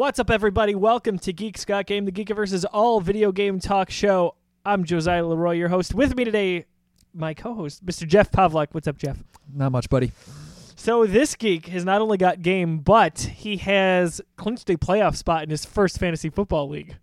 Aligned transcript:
What's 0.00 0.18
up, 0.18 0.30
everybody? 0.30 0.74
Welcome 0.74 1.18
to 1.18 1.30
Geeks 1.30 1.66
Got 1.66 1.84
Game, 1.84 2.06
the 2.06 2.10
Geekiverse's 2.10 2.64
all 2.64 3.02
video 3.02 3.32
game 3.32 3.60
talk 3.60 3.90
show. 3.90 4.34
I'm 4.64 4.84
Josiah 4.84 5.26
Leroy, 5.26 5.56
your 5.56 5.68
host. 5.68 5.92
With 5.92 6.16
me 6.16 6.24
today, 6.24 6.64
my 7.12 7.34
co-host, 7.34 7.84
Mr. 7.84 8.08
Jeff 8.08 8.32
Pavlak. 8.32 8.68
What's 8.70 8.88
up, 8.88 8.96
Jeff? 8.96 9.22
Not 9.52 9.72
much, 9.72 9.90
buddy. 9.90 10.12
So 10.74 11.04
this 11.04 11.34
geek 11.34 11.66
has 11.66 11.84
not 11.84 12.00
only 12.00 12.16
got 12.16 12.40
game, 12.40 12.78
but 12.78 13.18
he 13.18 13.58
has 13.58 14.22
clinched 14.36 14.70
a 14.70 14.78
playoff 14.78 15.16
spot 15.16 15.42
in 15.42 15.50
his 15.50 15.66
first 15.66 15.98
fantasy 15.98 16.30
football 16.30 16.70
league. 16.70 16.96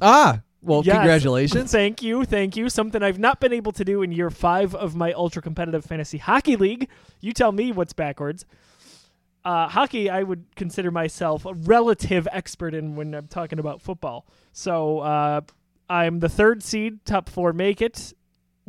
Ah, 0.00 0.42
well, 0.62 0.82
Yes. 0.84 0.94
congratulations. 0.94 1.72
Thank 1.72 2.04
you, 2.04 2.24
thank 2.24 2.56
you. 2.56 2.68
Something 2.68 3.02
I've 3.02 3.18
not 3.18 3.40
been 3.40 3.52
able 3.52 3.72
to 3.72 3.84
do 3.84 4.02
in 4.02 4.12
year 4.12 4.30
five 4.30 4.76
of 4.76 4.94
my 4.94 5.12
ultra 5.14 5.42
competitive 5.42 5.84
fantasy 5.84 6.18
hockey 6.18 6.54
league. 6.54 6.88
You 7.20 7.32
tell 7.32 7.50
me 7.50 7.72
what's 7.72 7.94
backwards. 7.94 8.44
Uh, 9.44 9.68
hockey, 9.68 10.08
I 10.08 10.22
would 10.22 10.46
consider 10.56 10.90
myself 10.90 11.44
a 11.44 11.52
relative 11.52 12.26
expert 12.32 12.74
in 12.74 12.96
when 12.96 13.14
I'm 13.14 13.28
talking 13.28 13.58
about 13.58 13.82
football. 13.82 14.26
So 14.52 15.00
uh, 15.00 15.42
I'm 15.88 16.20
the 16.20 16.28
third 16.28 16.62
seed, 16.62 17.04
top 17.04 17.28
four 17.28 17.52
make 17.52 17.82
it. 17.82 18.14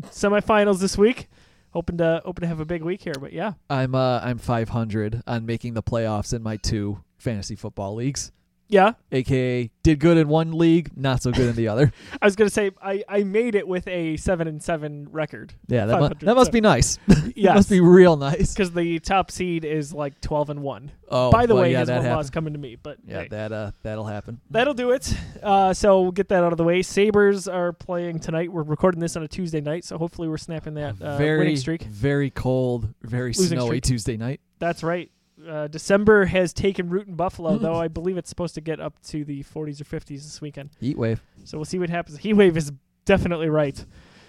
Semifinals 0.02 0.80
this 0.80 0.98
week. 0.98 1.30
Hoping 1.72 1.98
to 1.98 2.22
hoping 2.24 2.42
to 2.42 2.48
have 2.48 2.62
a 2.62 2.66
big 2.66 2.84
week 2.84 3.02
here, 3.02 3.16
but 3.20 3.34
yeah. 3.34 3.54
I'm 3.70 3.96
uh 3.96 4.20
I'm 4.22 4.38
500 4.38 5.24
on 5.28 5.46
making 5.46 5.74
the 5.74 5.84
playoffs 5.84 6.34
in 6.34 6.42
my 6.42 6.56
two 6.56 7.04
fantasy 7.18 7.56
football 7.56 7.96
leagues. 7.96 8.32
Yeah, 8.68 8.94
AKA 9.12 9.70
did 9.84 10.00
good 10.00 10.18
in 10.18 10.28
one 10.28 10.52
league, 10.54 10.90
not 10.98 11.22
so 11.22 11.32
good 11.32 11.50
in 11.50 11.56
the 11.56 11.68
other. 11.70 11.92
I 12.22 12.26
was 12.26 12.36
gonna 12.36 12.50
say 12.50 12.72
I, 12.82 13.04
I 13.08 13.24
made 13.24 13.54
it 13.56 13.68
with 13.68 13.88
a 13.88 14.18
seven 14.18 14.48
and 14.48 14.62
seven 14.64 15.08
record. 15.12 15.54
Yeah, 15.68 15.86
that, 15.86 16.02
mu- 16.02 16.10
that 16.26 16.36
must 16.36 16.52
be 16.52 16.62
nice. 16.62 16.98
Yes, 17.38 17.56
must 17.56 17.70
be 17.70 17.82
real 17.82 18.16
nice. 18.16 18.54
because 18.54 18.72
the 18.72 18.98
top 19.00 19.30
seed 19.30 19.66
is 19.66 19.94
like 19.94 20.22
twelve 20.22 20.50
and 20.50 20.62
one. 20.62 20.92
Oh, 21.10 21.32
By 21.32 21.46
the 21.48 21.54
well, 21.54 21.64
way, 21.64 21.74
yeah, 21.74 21.80
his 21.82 21.90
one 21.90 21.98
happened. 21.98 22.16
loss 22.16 22.30
coming 22.30 22.54
to 22.54 22.60
me, 22.60 22.78
but 22.82 22.98
Yeah, 23.06 23.22
hey, 23.24 23.28
that 23.30 23.52
uh 23.52 23.72
that'll 23.84 24.06
happen. 24.06 24.40
that'll 24.52 24.74
do 24.74 24.92
it. 24.92 25.14
Uh, 25.44 25.74
so 25.74 26.02
we'll 26.02 26.12
get 26.14 26.30
that 26.30 26.44
out 26.44 26.54
of 26.54 26.58
the 26.58 26.64
way. 26.64 26.82
Sabres 26.82 27.48
are 27.50 27.74
playing 27.74 28.20
tonight. 28.22 28.52
We're 28.52 28.64
recording 28.64 29.02
this 29.02 29.18
on 29.18 29.24
a 29.24 29.28
Tuesday 29.28 29.60
night, 29.60 29.84
so 29.84 29.98
hopefully 29.98 30.28
we're 30.30 30.38
snapping 30.38 30.76
that 30.76 31.02
uh, 31.02 31.18
very 31.18 31.40
winning 31.40 31.58
streak. 31.58 31.84
very 31.84 32.30
cold, 32.30 32.88
very 33.02 33.30
Losing 33.34 33.58
snowy 33.58 33.68
streak. 33.68 33.84
Tuesday 33.84 34.18
night. 34.18 34.40
That's 34.60 34.82
right. 34.82 35.12
Uh, 35.48 35.68
December 35.68 36.26
has 36.26 36.54
taken 36.54 36.90
root 36.90 37.08
in 37.08 37.16
Buffalo, 37.16 37.58
though 37.60 37.76
I 37.76 37.88
believe 37.88 38.18
it's 38.18 38.30
supposed 38.30 38.56
to 38.56 38.62
get 38.62 38.80
up 38.80 39.02
to 39.08 39.26
the 39.26 39.44
40s 39.44 39.82
or 39.82 39.86
50s 39.86 40.08
this 40.08 40.42
weekend. 40.42 40.70
Heat 40.80 40.98
wave. 40.98 41.22
So 41.44 41.58
we'll 41.58 41.66
see 41.66 41.80
what 41.80 41.90
happens. 41.90 42.18
Heat 42.18 42.34
wave 42.34 42.58
is 42.58 42.72
definitely 43.06 43.50
right. 43.50 43.84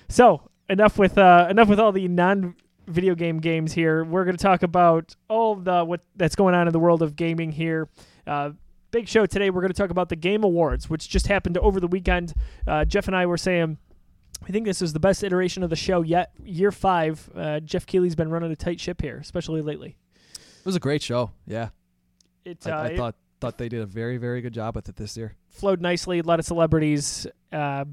So 0.09 0.51
enough 0.69 0.99
with 0.99 1.19
uh, 1.19 1.47
enough 1.51 1.69
with 1.69 1.81
all 1.81 1.93
the 1.93 2.09
non 2.09 2.55
video 2.87 3.15
game 3.15 3.39
games 3.39 3.73
here. 3.73 4.05
We're 4.05 4.25
going 4.25 4.37
to 4.37 4.43
talk 4.43 4.63
about 4.63 5.15
all 5.29 5.57
the 5.57 5.85
what 5.85 6.03
that's 6.17 6.37
going 6.37 6.55
on 6.55 6.67
in 6.67 6.73
the 6.73 6.79
world 6.79 7.03
of 7.03 7.17
gaming 7.17 7.53
here. 7.53 7.89
Uh, 8.27 8.51
big 8.91 9.09
show 9.09 9.27
today. 9.27 9.51
We're 9.51 9.63
going 9.63 9.73
to 9.73 9.81
talk 9.81 9.91
about 9.91 10.09
the 10.09 10.17
Game 10.17 10.45
Awards, 10.45 10.89
which 10.89 11.09
just 11.09 11.27
happened 11.27 11.59
over 11.59 11.81
the 11.81 11.89
weekend. 11.89 12.33
Uh, 12.67 12.85
Jeff 12.85 13.07
and 13.07 13.17
I 13.17 13.27
were 13.27 13.39
saying. 13.39 13.79
I 14.47 14.53
think 14.53 14.67
this 14.67 14.83
is 14.83 14.93
the 14.93 15.01
best 15.01 15.25
iteration 15.25 15.63
of 15.63 15.71
the 15.71 15.77
show 15.77 16.03
yet. 16.03 16.31
Year 16.45 16.71
five, 16.71 17.31
uh, 17.35 17.59
Jeff 17.61 17.87
Keighley's 17.87 18.15
been 18.15 18.29
running 18.29 18.53
a 18.53 18.57
tight 18.57 18.79
ship 18.79 19.01
here, 19.01 19.17
especially 19.17 19.63
lately. 19.63 19.97
It 20.67 20.71
was 20.71 20.75
a 20.75 20.81
great 20.81 21.01
show. 21.01 21.31
Yeah. 21.47 21.69
It, 22.45 22.67
I, 22.67 22.71
uh, 22.71 22.83
I 22.83 22.87
it 22.89 22.97
thought 22.97 23.15
thought 23.39 23.57
they 23.57 23.69
did 23.69 23.83
a 23.83 23.87
very 23.87 24.17
very 24.17 24.41
good 24.41 24.53
job 24.53 24.75
with 24.75 24.89
it 24.89 24.97
this 24.97 25.17
year. 25.17 25.37
flowed 25.49 25.81
nicely. 25.81 26.19
A 26.19 26.25
lot 26.25 26.41
of 26.41 26.45
celebrities, 26.45 27.25
uh, 27.53 27.85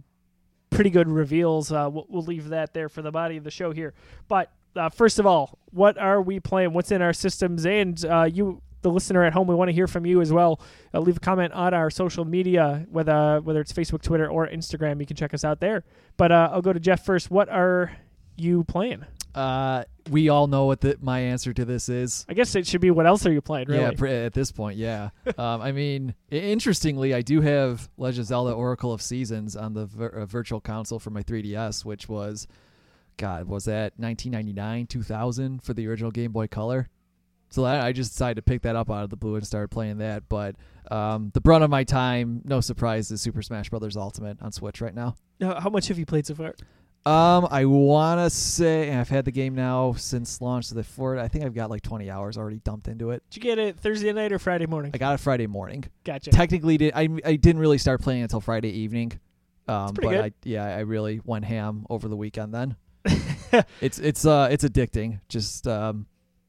pretty 0.72 0.90
good 0.90 1.08
reveals. 1.08 1.72
Uh, 1.72 1.88
we'll, 1.92 2.08
we'll 2.10 2.24
leave 2.24 2.50
that 2.50 2.74
there 2.74 2.90
for 2.90 3.04
the 3.04 3.12
body 3.12 3.38
of 3.38 3.44
the 3.44 3.52
show 3.52 3.72
here. 3.74 3.94
But 4.28 4.52
uh, 4.76 4.90
first 4.90 5.20
of 5.20 5.28
all, 5.28 5.60
what 5.70 6.00
are 6.00 6.20
we 6.20 6.40
playing? 6.40 6.74
What's 6.74 6.92
in 6.92 7.04
our 7.04 7.14
systems? 7.14 7.64
And 7.68 8.04
uh, 8.06 8.24
you, 8.24 8.60
the 8.82 8.90
listener 8.90 9.24
at 9.24 9.34
home, 9.34 9.46
we 9.46 9.54
want 9.54 9.70
to 9.70 9.74
hear 9.74 9.86
from 9.86 10.08
you 10.08 10.20
as 10.20 10.34
well. 10.34 10.60
Uh, 10.96 11.00
leave 11.00 11.18
a 11.18 11.20
comment 11.20 11.54
on 11.54 11.76
our 11.76 11.92
social 11.92 12.26
media, 12.26 12.88
whether 12.90 13.40
whether 13.42 13.62
it's 13.62 13.72
Facebook, 13.72 14.02
Twitter, 14.02 14.28
or 14.28 14.48
Instagram. 14.48 15.00
You 15.00 15.06
can 15.06 15.16
check 15.16 15.36
us 15.36 15.44
out 15.44 15.60
there. 15.60 15.84
But 16.18 16.32
uh, 16.32 16.50
I'll 16.52 16.64
go 16.64 16.74
to 16.74 16.80
Jeff 16.80 17.06
first. 17.06 17.30
What 17.30 17.50
are 17.50 17.92
you 18.36 18.64
playing? 18.64 19.06
Uh 19.36 19.84
we 20.12 20.28
all 20.28 20.48
know 20.48 20.66
what 20.66 20.82
the, 20.82 20.98
my 21.02 21.20
answer 21.20 21.54
to 21.54 21.64
this 21.64 21.88
is. 21.88 22.26
I 22.28 22.34
guess 22.34 22.54
it 22.56 22.68
should 22.68 22.82
be 22.82 22.92
what 22.92 23.06
else 23.06 23.26
are 23.26 23.32
you 23.32 23.40
playing? 23.42 23.68
Really? 23.70 23.82
Yeah, 23.84 23.92
pr- 23.92 24.08
at 24.08 24.34
this 24.34 24.52
point, 24.52 24.78
yeah. 24.78 25.12
um, 25.38 25.62
I 25.62 25.72
mean, 25.72 26.14
i- 26.32 26.36
interestingly, 26.36 27.14
I 27.14 27.22
do 27.22 27.40
have 27.40 27.90
Legend 27.98 28.20
of 28.24 28.28
Zelda: 28.28 28.52
Oracle 28.52 28.92
of 28.92 29.02
Seasons 29.02 29.56
on 29.56 29.74
the 29.74 29.86
vir- 29.86 30.10
uh, 30.10 30.26
Virtual 30.26 30.60
Console 30.60 31.00
for 31.00 31.10
my 31.10 31.24
3DS, 31.24 31.86
which 31.86 32.10
was, 32.10 32.48
God, 33.16 33.48
was 33.48 33.64
that 33.66 33.94
1999, 33.98 34.88
2000 34.88 35.64
for 35.64 35.74
the 35.74 35.88
original 35.88 36.12
Game 36.12 36.34
Boy 36.34 36.48
Color. 36.48 36.90
So 37.50 37.64
I, 37.64 37.88
I 37.88 37.92
just 37.94 38.12
decided 38.12 38.36
to 38.36 38.42
pick 38.42 38.64
that 38.64 38.76
up 38.76 38.90
out 38.92 39.04
of 39.06 39.10
the 39.10 39.16
blue 39.16 39.36
and 39.36 39.46
started 39.48 39.70
playing 39.70 40.00
that. 40.00 40.28
But 40.28 40.56
um, 40.92 41.32
the 41.34 41.40
brunt 41.40 41.64
of 41.64 41.70
my 41.70 41.84
time, 41.86 42.42
no 42.44 42.60
surprise, 42.62 43.10
is 43.12 43.22
Super 43.22 43.42
Smash 43.42 43.70
Brothers 43.70 43.96
Ultimate 43.96 44.42
on 44.42 44.52
Switch 44.52 44.82
right 44.82 44.94
now. 44.94 45.16
How 45.40 45.70
much 45.70 45.88
have 45.88 45.98
you 46.00 46.06
played 46.06 46.26
so 46.26 46.36
far? 46.36 46.56
Um, 47.06 47.50
I 47.52 47.66
want 47.66 48.22
to 48.22 48.30
say 48.30 48.88
and 48.88 49.00
I've 49.00 49.10
had 49.10 49.26
the 49.26 49.32
game 49.32 49.56
now 49.56 49.94
since 49.94 50.40
launch. 50.40 50.68
So 50.68 50.76
the 50.76 50.86
for 50.86 51.20
I 51.20 51.28
think 51.28 51.44
I've 51.44 51.54
got 51.54 51.70
like 51.70 51.82
20 51.82 52.10
hours 52.10 52.38
already 52.38 52.60
dumped 52.60 52.88
into 52.88 53.10
it. 53.10 53.24
Did 53.30 53.44
you 53.44 53.50
get 53.50 53.60
it 53.60 53.78
Thursday 53.78 54.14
night 54.14 54.32
or 54.32 54.40
Friday 54.40 54.68
morning? 54.68 54.92
I 54.94 54.98
got 54.98 55.14
it 55.16 55.20
Friday 55.20 55.48
morning. 55.48 55.84
Gotcha. 56.06 56.32
technically 56.32 56.78
did 56.78 56.94
I 56.96 57.10
I 57.26 57.36
didn't 57.36 57.60
really 57.60 57.78
start 57.78 58.02
playing 58.02 58.22
until 58.22 58.40
Friday 58.40 58.70
evening. 58.70 59.20
Um, 59.68 59.94
but 59.96 60.04
good. 60.04 60.26
I 60.26 60.32
yeah 60.44 60.64
I 60.64 60.80
really 60.80 61.20
went 61.26 61.44
ham 61.44 61.86
over 61.90 62.08
the 62.08 62.16
weekend 62.16 62.54
then. 62.54 62.78
it's 63.82 64.00
it's 64.00 64.26
uh 64.26 64.48
it's 64.50 64.64
addicting. 64.64 65.20
Just 65.28 65.68
um 65.68 66.06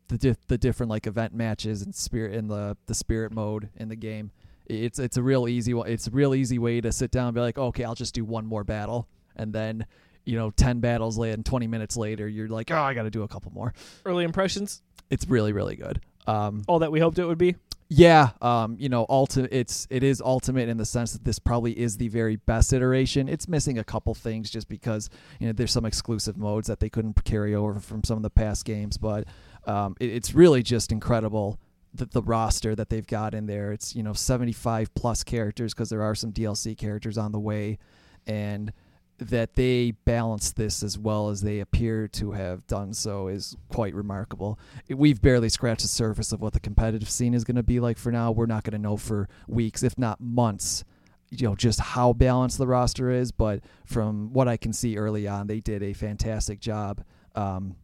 the 0.09 0.19
di- 0.19 0.37
the 0.47 0.59
different 0.59 0.91
like 0.91 1.09
event 1.09 1.35
matches 1.35 1.83
and 1.83 1.93
spirit 1.93 2.33
in 2.33 2.47
the 2.47 2.77
the 2.87 2.95
spirit 2.95 3.33
mode 3.33 3.71
in 3.77 3.89
the 3.89 3.97
game. 3.97 4.31
It's 4.67 5.01
it's 5.01 5.17
a 5.17 5.23
real 5.23 5.49
easy 5.49 5.75
one. 5.75 5.89
It's 5.89 6.07
a 6.07 6.11
real 6.11 6.33
easy 6.33 6.61
way 6.61 6.81
to 6.81 6.93
sit 6.93 7.11
down 7.11 7.27
and 7.27 7.35
be 7.35 7.41
like, 7.41 7.59
okay, 7.59 7.83
I'll 7.83 7.97
just 7.97 8.15
do 8.15 8.25
one 8.25 8.47
more 8.47 8.63
battle, 8.63 9.09
and 9.35 9.53
then 9.53 9.85
you 10.25 10.37
know, 10.37 10.51
ten 10.51 10.81
battles 10.81 11.17
later 11.19 11.35
and 11.35 11.45
twenty 11.47 11.67
minutes 11.67 11.97
later, 11.97 12.27
you're 12.29 12.49
like, 12.49 12.71
oh, 12.71 12.77
I 12.81 12.95
got 12.95 13.03
to 13.05 13.11
do 13.11 13.23
a 13.23 13.29
couple 13.29 13.53
more. 13.53 13.73
Early 14.05 14.25
impressions? 14.25 14.83
It's 15.11 15.29
really 15.29 15.53
really 15.53 15.77
good. 15.77 16.01
Um, 16.27 16.63
All 16.69 16.79
that 16.79 16.91
we 16.91 17.01
hoped 17.01 17.19
it 17.19 17.27
would 17.27 17.37
be. 17.39 17.57
yeah, 17.91 18.31
um, 18.41 18.77
you 18.81 18.89
know, 18.89 19.05
ulti- 19.11 19.47
it's 19.53 19.87
it 19.91 20.03
is 20.03 20.23
ultimate 20.23 20.71
in 20.71 20.79
the 20.79 20.87
sense 20.87 21.13
that 21.13 21.23
this 21.25 21.39
probably 21.39 21.79
is 21.79 21.99
the 21.99 22.09
very 22.09 22.37
best 22.37 22.73
iteration. 22.73 23.29
It's 23.29 23.47
missing 23.47 23.79
a 23.79 23.85
couple 23.85 24.15
things 24.15 24.49
just 24.51 24.69
because 24.69 25.11
you 25.39 25.47
know 25.47 25.53
there's 25.53 25.71
some 25.73 25.85
exclusive 25.85 26.39
modes 26.39 26.67
that 26.69 26.81
they 26.81 26.89
couldn't 26.89 27.23
carry 27.25 27.55
over 27.55 27.79
from 27.81 28.03
some 28.03 28.17
of 28.17 28.23
the 28.23 28.31
past 28.31 28.65
games, 28.65 28.97
but 28.97 29.27
um, 29.67 29.95
it, 30.01 30.11
it's 30.11 30.35
really 30.35 30.63
just 30.63 30.91
incredible 30.93 31.59
the, 31.93 32.07
the 32.07 32.23
roster 32.23 32.75
that 32.75 32.89
they've 32.89 33.07
got 33.07 33.35
in 33.35 33.45
there. 33.45 33.71
It's 33.71 33.95
you 33.95 34.03
know 34.03 34.15
75 34.15 34.95
plus 34.95 35.23
characters 35.23 35.75
because 35.75 35.91
there 35.91 36.03
are 36.03 36.15
some 36.15 36.33
DLC 36.33 36.75
characters 36.79 37.19
on 37.19 37.33
the 37.33 37.39
way, 37.41 37.79
and 38.27 38.73
that 39.19 39.55
they 39.55 39.93
balance 40.05 40.53
this 40.53 40.83
as 40.83 40.99
well 40.99 41.29
as 41.29 41.43
they 41.43 41.61
appear 41.61 42.09
to 42.09 42.33
have 42.33 42.67
done 42.67 42.93
so 42.93 43.29
is 43.29 43.57
quite 43.69 43.95
remarkable. 43.95 44.59
We've 44.89 45.21
barely 45.23 45.49
scratched 45.49 45.83
the 45.83 45.89
surface 45.89 46.33
of 46.33 46.41
what 46.41 46.53
the 46.53 46.61
competitive 46.61 47.09
scene 47.09 47.35
is 47.35 47.45
going 47.45 47.57
to 47.57 47.63
be 47.63 47.79
like 47.81 47.97
for 47.97 48.11
now. 48.11 48.33
We're 48.33 48.47
not 48.47 48.65
going 48.65 48.73
to 48.73 48.79
know 48.79 48.97
for 48.97 49.29
weeks, 49.47 49.83
if 49.83 49.97
not 49.97 50.21
months, 50.21 50.85
you 51.31 51.47
know, 51.47 51.55
just 51.55 51.81
how 51.81 52.13
balanced 52.13 52.59
the 52.59 52.67
roster 52.67 53.11
is. 53.11 53.31
But 53.31 53.61
from 53.85 54.33
what 54.33 54.49
I 54.49 54.57
can 54.57 54.73
see 54.73 54.97
early 54.97 55.29
on, 55.29 55.47
they 55.47 55.61
did 55.61 55.83
a 55.83 55.93
fantastic 55.93 56.59
job. 56.59 57.05
Um, 57.37 57.77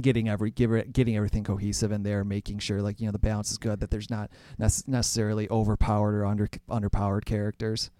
getting 0.00 0.26
every 0.26 0.50
getting 0.50 1.16
everything 1.16 1.44
cohesive 1.44 1.92
in 1.92 2.02
there 2.02 2.24
making 2.24 2.58
sure 2.58 2.80
like 2.80 2.98
you 2.98 3.04
know 3.04 3.12
the 3.12 3.18
balance 3.18 3.50
is 3.50 3.58
good 3.58 3.78
that 3.80 3.90
there's 3.90 4.08
not 4.08 4.30
necessarily 4.58 5.46
overpowered 5.50 6.14
or 6.14 6.24
under 6.24 6.48
underpowered 6.70 7.26
characters 7.26 7.90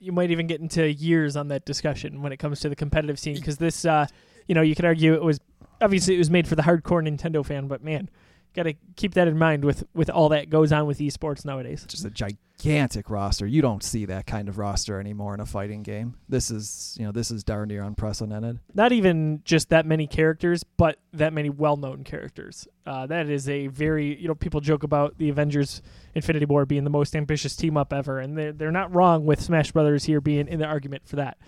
you 0.00 0.12
might 0.12 0.30
even 0.30 0.46
get 0.46 0.60
into 0.60 0.90
years 0.92 1.36
on 1.36 1.48
that 1.48 1.64
discussion 1.64 2.22
when 2.22 2.32
it 2.32 2.38
comes 2.38 2.60
to 2.60 2.68
the 2.68 2.76
competitive 2.76 3.18
scene 3.18 3.34
because 3.34 3.58
this 3.58 3.84
uh 3.84 4.06
you 4.46 4.54
know 4.54 4.62
you 4.62 4.74
could 4.74 4.84
argue 4.84 5.14
it 5.14 5.22
was 5.22 5.40
obviously 5.80 6.14
it 6.14 6.18
was 6.18 6.30
made 6.30 6.48
for 6.48 6.54
the 6.54 6.62
hardcore 6.62 7.06
nintendo 7.06 7.44
fan 7.44 7.68
but 7.68 7.84
man 7.84 8.08
got 8.54 8.64
to 8.64 8.74
keep 8.96 9.14
that 9.14 9.28
in 9.28 9.38
mind 9.38 9.64
with 9.64 9.84
with 9.94 10.10
all 10.10 10.28
that 10.30 10.50
goes 10.50 10.72
on 10.72 10.86
with 10.86 10.98
esports 10.98 11.44
nowadays 11.44 11.84
just 11.88 12.04
a 12.04 12.10
gigantic 12.10 13.08
roster. 13.08 13.46
You 13.46 13.62
don't 13.62 13.82
see 13.82 14.04
that 14.06 14.26
kind 14.26 14.48
of 14.48 14.58
roster 14.58 15.00
anymore 15.00 15.32
in 15.34 15.40
a 15.40 15.46
fighting 15.46 15.82
game. 15.82 16.16
This 16.28 16.50
is, 16.50 16.94
you 16.98 17.06
know, 17.06 17.12
this 17.12 17.30
is 17.30 17.42
darn 17.42 17.68
near 17.68 17.82
unprecedented. 17.82 18.58
not 18.74 18.92
even 18.92 19.40
just 19.44 19.70
that 19.70 19.86
many 19.86 20.06
characters 20.06 20.64
but 20.76 20.98
that 21.12 21.32
many 21.32 21.48
well-known 21.48 22.04
characters 22.04 22.66
uh 22.86 23.06
that 23.06 23.28
is 23.28 23.48
a 23.48 23.66
very 23.68 24.20
you 24.20 24.28
know 24.28 24.34
people 24.34 24.60
joke 24.60 24.82
about 24.82 25.16
the 25.18 25.28
avengers 25.28 25.80
infinity 26.14 26.44
war 26.44 26.66
being 26.66 26.84
the 26.84 26.90
most 26.90 27.14
ambitious 27.16 27.56
team 27.56 27.76
up 27.76 27.92
ever 27.92 28.18
and 28.18 28.36
they're, 28.36 28.52
they're 28.52 28.70
not 28.72 28.94
wrong 28.94 29.24
with 29.26 29.40
smash 29.40 29.72
brothers 29.72 30.04
here 30.04 30.20
being 30.20 30.46
in 30.48 30.58
the 30.58 30.66
argument 30.66 31.06
for 31.06 31.16
that 31.16 31.38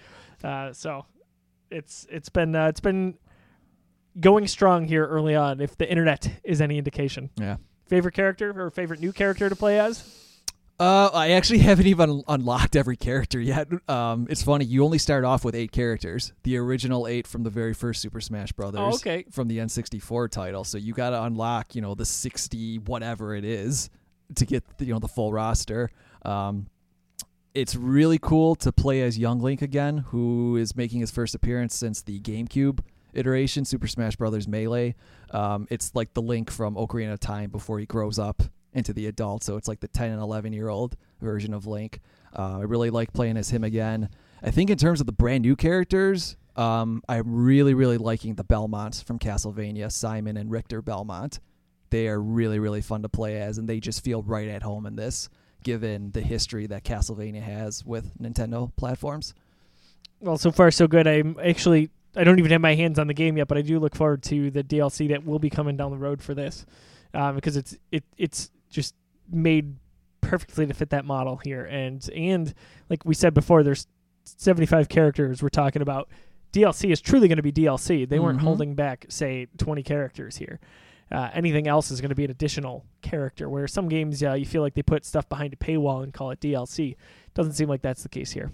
uh 0.44 0.72
so 0.72 1.04
it's 1.70 2.06
it's 2.10 2.28
been 2.28 2.54
uh, 2.54 2.66
it's 2.69 2.81
been 2.81 3.14
going 4.20 4.47
strong 4.47 4.87
here 4.87 5.06
early 5.06 5.35
on 5.35 5.61
if 5.61 5.76
the 5.79 5.88
internet 5.88 6.41
is 6.44 6.61
any 6.61 6.79
indication 6.79 7.31
Yeah. 7.38 7.56
favorite 7.87 8.12
character 8.14 8.53
or 8.61 8.70
favorite 8.70 9.00
new 9.00 9.12
character 9.12 9.49
to 9.49 9.56
play 9.56 9.79
as 9.79 10.05
Uh, 10.81 11.11
I 11.14 11.31
actually 11.32 11.59
haven't 11.70 11.87
even 11.87 12.23
unlocked 12.26 12.75
every 12.76 12.97
character 12.97 13.38
yet. 13.41 13.69
Um, 13.88 14.26
it's 14.29 14.43
funny. 14.43 14.64
You 14.64 14.85
only 14.85 14.99
start 14.99 15.25
off 15.25 15.44
with 15.44 15.55
eight 15.55 15.70
characters, 15.70 16.32
the 16.43 16.56
original 16.56 17.06
eight 17.06 17.26
from 17.26 17.43
the 17.44 17.50
very 17.50 17.73
first 17.75 18.00
Super 18.03 18.20
Smash 18.20 18.50
Brothers. 18.53 18.81
Oh, 18.81 18.94
okay. 18.94 19.25
From 19.31 19.47
the 19.49 19.59
N64 19.59 20.29
title, 20.31 20.64
so 20.64 20.79
you 20.79 20.93
got 20.93 21.11
to 21.11 21.23
unlock, 21.23 21.75
you 21.76 21.82
know, 21.82 21.94
the 21.94 22.06
sixty 22.06 22.79
whatever 22.79 23.35
it 23.37 23.44
is 23.44 23.91
to 24.35 24.44
get 24.47 24.64
the, 24.79 24.87
you 24.87 24.93
know 24.93 24.99
the 24.99 25.09
full 25.09 25.32
roster. 25.32 25.88
Um, 26.25 26.67
it's 27.55 27.76
really 27.76 28.19
cool 28.19 28.55
to 28.56 28.73
play 28.73 29.03
as 29.03 29.19
Young 29.19 29.41
Link 29.41 29.61
again, 29.62 29.99
who 29.99 30.56
is 30.56 30.75
making 30.75 31.00
his 31.00 31.11
first 31.11 31.35
appearance 31.35 31.75
since 31.76 32.00
the 32.03 32.19
GameCube 32.19 32.81
iteration, 33.12 33.64
Super 33.64 33.87
Smash 33.87 34.17
Bros. 34.17 34.49
Melee. 34.49 34.94
Um, 35.31 35.67
it's 35.70 35.94
like 35.94 36.14
the 36.14 36.23
Link 36.23 36.50
from 36.50 36.75
Ocarina 36.75 37.12
of 37.12 37.20
Time 37.20 37.50
before 37.50 37.79
he 37.79 37.87
grows 37.87 38.19
up 38.19 38.43
into 38.73 38.93
the 38.93 39.06
adult. 39.06 39.44
So 39.44 39.56
it's 39.56 39.69
like 39.69 39.81
the 39.81 39.88
10 39.88 40.11
and 40.11 40.20
11 40.20 40.53
year 40.53 40.69
old 40.69 40.97
version 41.20 41.55
of 41.55 41.67
Link. 41.67 42.00
Uh, 42.37 42.59
I 42.59 42.62
really 42.62 42.91
like 42.91 43.12
playing 43.12 43.37
as 43.37 43.50
him 43.50 43.64
again. 43.64 44.09
I 44.43 44.50
think 44.50 44.70
in 44.70 44.79
terms 44.79 45.00
of 45.00 45.06
the 45.06 45.12
brand 45.12 45.43
new 45.43 45.56
characters, 45.56 46.37
um, 46.56 47.03
I'm 47.09 47.23
really, 47.26 47.75
really 47.75 47.99
liking 47.99 48.35
the 48.35 48.44
Belmonts 48.44 49.03
from 49.03 49.19
Castlevania, 49.19 49.91
Simon 49.91 50.37
and 50.37 50.50
Richter 50.50 50.82
Belmont. 50.82 51.41
They 51.91 52.09
are 52.09 52.20
really, 52.20 52.59
really 52.59 52.81
fun 52.81 53.03
to 53.03 53.09
play 53.09 53.41
as, 53.41 53.59
and 53.59 53.69
they 53.69 53.79
just 53.79 54.03
feel 54.03 54.23
right 54.23 54.49
at 54.49 54.62
home 54.62 54.87
in 54.87 54.97
this, 54.97 55.29
given 55.62 56.11
the 56.12 56.23
history 56.23 56.67
that 56.67 56.85
Castlevania 56.85 57.43
has 57.43 57.85
with 57.85 58.19
Nintendo 58.19 58.75
platforms. 58.76 59.35
Well, 60.20 60.38
so 60.38 60.50
far 60.50 60.70
so 60.70 60.87
good. 60.87 61.06
I'm 61.06 61.37
actually 61.43 61.91
I 62.14 62.25
don't 62.25 62.38
even 62.38 62.50
have 62.53 62.61
my 62.61 62.75
hands 62.75 62.99
on 62.99 63.06
the 63.06 63.14
game 63.14 63.37
yet, 63.37 63.49
but 63.49 63.56
I 63.59 63.62
do 63.62 63.79
look 63.79 63.94
forward 63.94 64.23
to 64.25 64.50
the 64.50 64.62
DLC 64.62 65.09
that 65.09 65.25
will 65.25 65.38
be 65.38 65.49
coming 65.50 65.76
down 65.76 65.91
the 65.91 65.97
road 65.97 66.23
for 66.23 66.35
this, 66.35 66.67
um, 67.14 67.35
because 67.37 67.56
it's 67.56 67.76
it 67.91 68.05
it's 68.19 68.50
just 68.70 68.94
made 69.31 69.76
perfectly 70.20 70.67
to 70.67 70.75
fit 70.75 70.91
that 70.91 71.05
model 71.05 71.37
here, 71.43 71.64
and 71.64 72.09
and 72.14 72.53
like 72.91 73.05
we 73.05 73.14
said 73.14 73.32
before, 73.35 73.62
there's 73.62 73.87
75 74.25 74.88
characters 74.88 75.43
we're 75.43 75.49
talking 75.49 75.82
about. 75.82 76.09
DLC 76.53 76.93
is 76.93 77.00
truly 77.00 77.29
going 77.29 77.38
to 77.38 77.43
be 77.43 77.50
DLC. 77.53 78.06
They 78.06 78.19
weren't 78.19 78.38
Mhm. 78.41 78.43
holding 78.43 78.75
back, 78.75 79.06
say, 79.09 79.47
20 79.56 79.82
characters 79.82 80.37
here. 80.37 80.61
Uh, 81.11 81.31
anything 81.32 81.67
else 81.67 81.91
is 81.91 82.00
going 82.03 82.11
to 82.11 82.14
be 82.14 82.25
an 82.26 82.31
additional 82.31 82.85
character. 83.00 83.49
Where 83.49 83.67
some 83.67 83.88
games, 83.88 84.23
uh, 84.23 84.35
you 84.35 84.44
feel 84.44 84.61
like 84.62 84.75
they 84.75 84.82
put 84.82 85.05
stuff 85.06 85.29
behind 85.31 85.55
a 85.55 85.56
paywall 85.56 86.03
and 86.03 86.12
call 86.12 86.31
it 86.31 86.41
DLC. 86.41 86.94
Doesn't 87.35 87.55
seem 87.55 87.69
like 87.70 87.81
that's 87.82 88.03
the 88.03 88.09
case 88.11 88.32
here. 88.32 88.50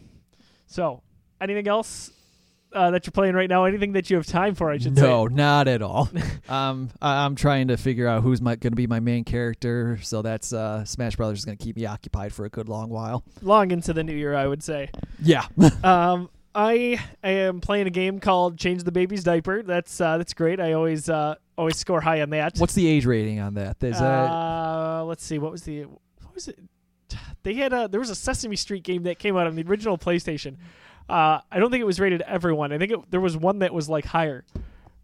So, 0.66 1.02
anything 1.40 1.66
else 1.68 2.12
uh, 2.72 2.90
that 2.90 3.06
you're 3.06 3.12
playing 3.12 3.34
right 3.34 3.48
now? 3.48 3.64
Anything 3.64 3.92
that 3.92 4.10
you 4.10 4.16
have 4.16 4.26
time 4.26 4.54
for? 4.54 4.70
I 4.70 4.78
should 4.78 4.96
no, 4.96 5.26
not 5.26 5.68
at 5.68 5.82
all. 5.82 6.08
um, 6.48 6.90
I, 7.00 7.24
I'm 7.24 7.34
trying 7.34 7.68
to 7.68 7.76
figure 7.76 8.06
out 8.06 8.22
who's 8.22 8.40
going 8.40 8.58
to 8.58 8.70
be 8.70 8.86
my 8.86 9.00
main 9.00 9.24
character, 9.24 9.98
so 10.02 10.22
that's 10.22 10.52
uh, 10.52 10.84
Smash 10.84 11.16
Brothers 11.16 11.40
is 11.40 11.44
going 11.44 11.56
to 11.56 11.64
keep 11.64 11.76
me 11.76 11.86
occupied 11.86 12.32
for 12.32 12.44
a 12.44 12.48
good 12.48 12.68
long 12.68 12.90
while. 12.90 13.24
Long 13.42 13.70
into 13.70 13.92
the 13.92 14.04
new 14.04 14.14
year, 14.14 14.34
I 14.34 14.46
would 14.46 14.62
say. 14.62 14.90
Yeah, 15.22 15.46
Um, 15.84 16.28
I 16.54 17.00
am 17.22 17.60
playing 17.60 17.86
a 17.86 17.90
game 17.90 18.18
called 18.18 18.58
Change 18.58 18.82
the 18.82 18.92
Baby's 18.92 19.22
Diaper. 19.22 19.62
That's 19.62 20.00
uh, 20.00 20.18
that's 20.18 20.34
great. 20.34 20.60
I 20.60 20.72
always 20.72 21.08
uh, 21.08 21.36
always 21.56 21.76
score 21.76 22.00
high 22.00 22.20
on 22.20 22.30
that. 22.30 22.58
what's 22.58 22.74
the 22.74 22.86
age 22.86 23.06
rating 23.06 23.38
on 23.38 23.54
that? 23.54 23.76
Is 23.82 23.98
that 23.98 24.30
Uh, 24.30 25.04
let's 25.04 25.24
see. 25.24 25.38
What 25.38 25.52
was 25.52 25.62
the 25.62 25.84
what 25.84 26.34
was 26.34 26.48
it? 26.48 26.58
They 27.42 27.54
had 27.54 27.72
a 27.72 27.88
there 27.88 28.00
was 28.00 28.10
a 28.10 28.14
Sesame 28.14 28.56
Street 28.56 28.82
game 28.82 29.04
that 29.04 29.18
came 29.18 29.36
out 29.36 29.46
on 29.46 29.54
the 29.54 29.62
original 29.62 29.96
PlayStation. 29.98 30.56
Uh, 31.08 31.40
I 31.50 31.58
don't 31.58 31.70
think 31.70 31.80
it 31.80 31.86
was 31.86 31.98
rated 32.00 32.22
everyone. 32.22 32.72
I 32.72 32.78
think 32.78 32.92
it, 32.92 33.10
there 33.10 33.20
was 33.20 33.36
one 33.36 33.60
that 33.60 33.72
was 33.72 33.88
like 33.88 34.04
higher 34.04 34.44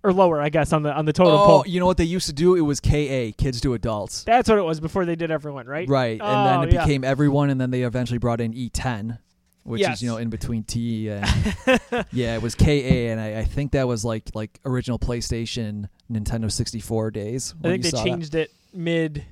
or 0.03 0.13
lower, 0.13 0.41
I 0.41 0.51
guess, 0.51 0.73
on 0.73 0.83
the 0.83 0.93
on 0.93 1.07
the 1.07 1.13
total 1.15 1.33
oh, 1.33 1.47
poll. 1.47 1.65
you 1.67 1.81
know 1.81 1.87
what 1.87 1.97
they 1.97 2.05
used 2.05 2.27
to 2.27 2.33
do? 2.35 2.57
It 2.57 2.61
was 2.61 2.79
KA, 2.81 3.33
kids 3.39 3.61
to 3.63 3.73
adults. 3.75 4.25
That's 4.25 4.49
what 4.49 4.59
it 4.59 4.63
was 4.63 4.81
before 4.81 5.07
they 5.07 5.17
did 5.17 5.31
everyone, 5.31 5.67
right? 5.67 5.89
Right, 5.89 6.21
and 6.21 6.23
Oh, 6.23 6.45
then 6.61 6.69
it 6.69 6.75
yeah. 6.75 6.85
became 6.85 7.05
everyone, 7.05 7.49
and 7.51 7.59
then 7.61 7.71
they 7.71 7.83
eventually 7.85 8.19
brought 8.19 8.41
in 8.43 8.53
E10, 8.53 9.19
which 9.63 9.81
Yes. 9.81 9.97
is 9.97 10.03
you 10.03 10.11
know 10.11 10.19
in 10.19 10.29
between 10.29 10.63
T 10.65 11.09
and 11.09 11.25
yeah, 12.13 12.35
it 12.35 12.43
was 12.43 12.55
KA, 12.55 12.67
and 12.69 13.19
I, 13.19 13.39
I 13.41 13.45
think 13.45 13.73
that 13.73 13.89
was 13.89 14.05
like 14.05 14.25
like 14.35 14.61
original 14.67 14.99
PlayStation, 14.99 15.89
Nintendo 16.13 16.53
64 16.53 17.11
days. 17.11 17.55
I 17.65 17.69
think 17.69 17.83
they 17.85 17.89
saw 17.91 17.97
that. 17.99 18.05
changed 18.05 18.35
it 18.35 18.51
mid 18.75 19.25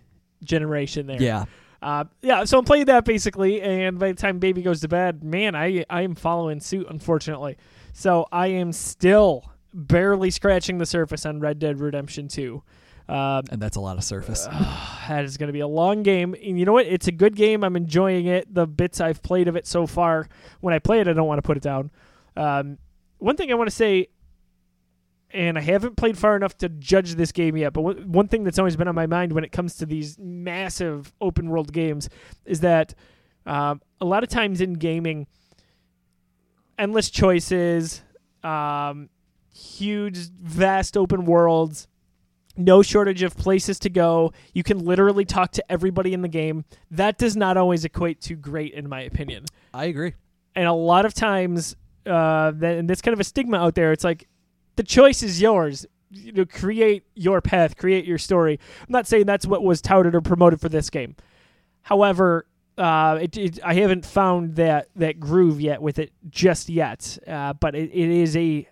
generation 0.42 1.06
there. 1.06 1.20
Yeah, 1.20 1.44
Uh, 1.82 2.04
yeah, 2.22 2.44
so 2.44 2.58
I'm 2.58 2.64
playing 2.64 2.84
that 2.86 3.04
basically, 3.04 3.60
and 3.60 3.98
by 3.98 4.12
the 4.12 4.14
time 4.14 4.38
baby 4.38 4.62
goes 4.62 4.80
to 4.82 4.88
bed, 4.88 5.24
man, 5.24 5.56
I 5.56 5.84
I 5.90 6.02
am 6.02 6.14
following 6.14 6.60
suit, 6.60 6.86
unfortunately. 6.88 7.56
So 7.92 8.26
I 8.30 8.46
am 8.48 8.72
still 8.72 9.50
barely 9.74 10.30
scratching 10.30 10.78
the 10.78 10.86
surface 10.86 11.26
on 11.26 11.40
Red 11.40 11.58
Dead 11.58 11.80
Redemption 11.80 12.28
2. 12.28 12.62
Uh, 13.08 13.42
and 13.50 13.60
that's 13.60 13.76
a 13.76 13.80
lot 13.80 13.98
of 13.98 14.04
surface. 14.04 14.46
that 15.08 15.24
is 15.24 15.36
going 15.36 15.48
to 15.48 15.52
be 15.52 15.60
a 15.60 15.66
long 15.66 16.04
game, 16.04 16.34
and 16.34 16.58
you 16.58 16.64
know 16.64 16.72
what? 16.72 16.86
It's 16.86 17.08
a 17.08 17.12
good 17.12 17.34
game. 17.34 17.64
I'm 17.64 17.74
enjoying 17.74 18.26
it. 18.26 18.52
The 18.54 18.66
bits 18.66 19.00
I've 19.00 19.22
played 19.22 19.48
of 19.48 19.56
it 19.56 19.66
so 19.66 19.86
far, 19.86 20.28
when 20.60 20.72
I 20.72 20.78
play 20.78 21.00
it, 21.00 21.08
I 21.08 21.12
don't 21.12 21.26
want 21.26 21.38
to 21.38 21.42
put 21.42 21.56
it 21.56 21.62
down. 21.62 21.90
Um, 22.36 22.78
one 23.18 23.36
thing 23.36 23.50
I 23.50 23.54
want 23.54 23.68
to 23.68 23.74
say, 23.76 24.08
and 25.32 25.56
I 25.58 25.60
haven't 25.62 25.96
played 25.96 26.18
far 26.18 26.36
enough 26.36 26.56
to 26.58 26.68
judge 26.68 27.14
this 27.14 27.32
game 27.32 27.56
yet, 27.56 27.72
but 27.72 27.82
one 27.82 28.12
one 28.12 28.28
thing 28.28 28.44
that's 28.44 28.58
always 28.58 28.76
been 28.76 28.88
on 28.88 28.94
my 28.94 29.06
mind 29.06 29.32
when 29.32 29.44
it 29.44 29.52
comes 29.52 29.76
to 29.76 29.86
these 29.86 30.18
massive 30.18 31.12
open 31.20 31.48
world 31.48 31.72
games 31.72 32.08
is 32.44 32.60
that 32.60 32.94
um, 33.46 33.80
a 34.00 34.04
lot 34.04 34.22
of 34.22 34.28
times 34.28 34.60
in 34.60 34.74
gaming, 34.74 35.26
endless 36.78 37.10
choices, 37.10 38.02
um, 38.42 39.08
huge, 39.54 40.18
vast 40.40 40.96
open 40.96 41.24
worlds, 41.24 41.88
no 42.56 42.82
shortage 42.82 43.22
of 43.22 43.36
places 43.36 43.78
to 43.80 43.90
go. 43.90 44.32
You 44.52 44.62
can 44.62 44.84
literally 44.84 45.24
talk 45.24 45.52
to 45.52 45.72
everybody 45.72 46.12
in 46.12 46.22
the 46.22 46.28
game. 46.28 46.64
That 46.90 47.18
does 47.18 47.36
not 47.36 47.56
always 47.56 47.84
equate 47.84 48.20
to 48.22 48.34
great, 48.34 48.74
in 48.74 48.88
my 48.88 49.00
opinion 49.02 49.44
I 49.72 49.86
agree. 49.86 50.14
and 50.54 50.66
a 50.66 50.72
lot 50.72 51.04
of 51.06 51.14
times 51.14 51.76
uh 52.04 52.50
that, 52.50 52.78
and 52.78 52.90
that's 52.90 53.00
kind 53.00 53.12
of 53.12 53.20
a 53.20 53.24
stigma 53.24 53.56
out 53.58 53.76
there 53.76 53.92
it's 53.92 54.02
like 54.02 54.26
the 54.76 54.82
choice 54.82 55.22
is 55.22 55.40
yours 55.40 55.86
you 56.10 56.32
know 56.32 56.44
create 56.44 57.04
your 57.14 57.40
path 57.40 57.76
create 57.76 58.04
your 58.04 58.18
story 58.18 58.58
i'm 58.80 58.86
not 58.90 59.06
saying 59.06 59.24
that's 59.26 59.46
what 59.46 59.62
was 59.62 59.80
touted 59.80 60.14
or 60.14 60.20
promoted 60.20 60.60
for 60.60 60.68
this 60.68 60.90
game 60.90 61.16
however 61.82 62.46
uh 62.78 63.18
it, 63.20 63.36
it 63.36 63.58
i 63.64 63.74
haven't 63.74 64.04
found 64.04 64.56
that 64.56 64.88
that 64.96 65.18
groove 65.20 65.60
yet 65.60 65.80
with 65.80 65.98
it 65.98 66.12
just 66.28 66.68
yet 66.68 67.18
uh 67.26 67.52
but 67.54 67.74
it, 67.74 67.90
it 67.92 68.10
is 68.10 68.36
a 68.36 68.66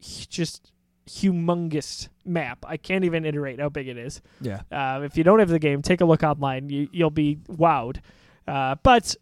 just 0.00 0.72
humongous 1.08 2.08
map 2.24 2.64
i 2.66 2.76
can't 2.76 3.04
even 3.04 3.24
iterate 3.24 3.60
how 3.60 3.68
big 3.68 3.88
it 3.88 3.98
is 3.98 4.20
Yeah. 4.40 4.62
uh, 4.70 5.00
if 5.02 5.16
you 5.16 5.24
don't 5.24 5.40
have 5.40 5.48
the 5.48 5.58
game, 5.58 5.82
take 5.82 6.00
a 6.00 6.04
look 6.04 6.22
online. 6.22 6.68
You, 6.70 6.88
you'll 6.92 7.10
be 7.10 7.36
wowed. 7.48 7.98
Uh, 8.46 8.76
but 8.82 9.14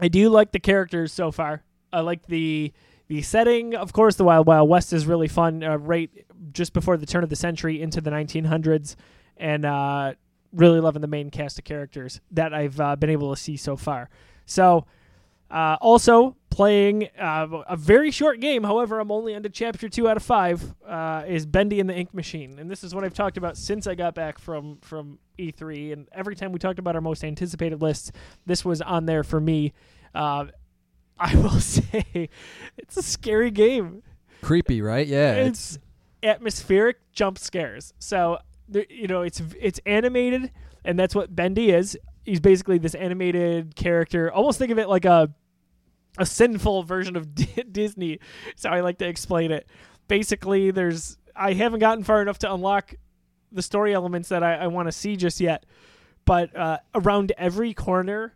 I 0.00 0.08
do 0.08 0.28
like 0.28 0.52
the 0.52 0.58
characters 0.58 1.12
so 1.12 1.30
far. 1.30 1.62
I 1.92 2.00
like 2.00 2.26
the 2.26 2.72
the 3.08 3.22
setting. 3.22 3.74
Of 3.74 3.92
course, 3.92 4.16
the 4.16 4.24
Wild 4.24 4.46
Wild 4.46 4.68
West 4.68 4.92
is 4.92 5.06
really 5.06 5.28
fun. 5.28 5.62
Uh, 5.62 5.76
right 5.78 6.10
just 6.52 6.72
before 6.72 6.96
the 6.96 7.06
turn 7.06 7.24
of 7.24 7.30
the 7.30 7.36
century 7.36 7.82
into 7.82 8.00
the 8.00 8.10
1900s, 8.10 8.94
and 9.36 9.64
uh, 9.64 10.14
really 10.52 10.80
loving 10.80 11.02
the 11.02 11.08
main 11.08 11.30
cast 11.30 11.58
of 11.58 11.64
characters 11.64 12.20
that 12.30 12.54
I've 12.54 12.78
uh, 12.80 12.96
been 12.96 13.10
able 13.10 13.34
to 13.34 13.40
see 13.40 13.56
so 13.56 13.76
far. 13.76 14.08
So. 14.46 14.86
Uh, 15.50 15.78
also 15.80 16.36
playing 16.50 17.08
uh, 17.18 17.46
a 17.66 17.74
very 17.74 18.10
short 18.10 18.38
game. 18.38 18.64
However, 18.64 19.00
I'm 19.00 19.10
only 19.10 19.32
into 19.32 19.48
chapter 19.48 19.88
two 19.88 20.06
out 20.06 20.18
of 20.18 20.22
five. 20.22 20.74
Uh, 20.86 21.24
is 21.26 21.46
Bendy 21.46 21.80
and 21.80 21.88
the 21.88 21.94
Ink 21.94 22.12
Machine, 22.12 22.58
and 22.58 22.70
this 22.70 22.84
is 22.84 22.94
what 22.94 23.02
I've 23.02 23.14
talked 23.14 23.38
about 23.38 23.56
since 23.56 23.86
I 23.86 23.94
got 23.94 24.14
back 24.14 24.38
from 24.38 24.76
from 24.82 25.18
E3. 25.38 25.94
And 25.94 26.08
every 26.12 26.36
time 26.36 26.52
we 26.52 26.58
talked 26.58 26.78
about 26.78 26.96
our 26.96 27.00
most 27.00 27.24
anticipated 27.24 27.80
lists, 27.80 28.12
this 28.44 28.62
was 28.62 28.82
on 28.82 29.06
there 29.06 29.24
for 29.24 29.40
me. 29.40 29.72
I 31.20 31.34
will 31.34 31.60
say, 31.60 32.28
it's 32.76 32.96
a 32.96 33.02
scary 33.02 33.50
game. 33.50 34.02
Creepy, 34.42 34.80
right? 34.80 35.06
Yeah. 35.06 35.34
It's 35.34 35.78
atmospheric 36.22 36.98
jump 37.12 37.38
scares. 37.38 37.92
So 37.98 38.38
there, 38.68 38.86
you 38.88 39.06
know, 39.06 39.22
it's 39.22 39.42
it's 39.60 39.80
animated, 39.86 40.50
and 40.84 40.98
that's 40.98 41.14
what 41.14 41.34
Bendy 41.34 41.70
is. 41.70 41.98
He's 42.24 42.40
basically 42.40 42.78
this 42.78 42.94
animated 42.94 43.74
character. 43.74 44.32
Almost 44.32 44.58
think 44.58 44.70
of 44.70 44.78
it 44.78 44.88
like 44.88 45.04
a 45.04 45.30
a 46.18 46.26
sinful 46.26 46.82
version 46.84 47.16
of 47.16 47.34
D- 47.34 47.64
Disney. 47.70 48.20
So 48.56 48.68
I 48.70 48.80
like 48.80 48.98
to 48.98 49.06
explain 49.08 49.50
it. 49.50 49.68
Basically, 50.06 50.70
there's 50.70 51.18
I 51.34 51.52
haven't 51.54 51.80
gotten 51.80 52.04
far 52.04 52.22
enough 52.22 52.38
to 52.40 52.52
unlock 52.52 52.94
the 53.50 53.62
story 53.62 53.94
elements 53.94 54.28
that 54.28 54.42
I, 54.42 54.54
I 54.54 54.66
want 54.66 54.88
to 54.88 54.92
see 54.92 55.16
just 55.16 55.40
yet, 55.40 55.64
but 56.24 56.54
uh, 56.54 56.78
around 56.94 57.32
every 57.38 57.72
corner, 57.72 58.34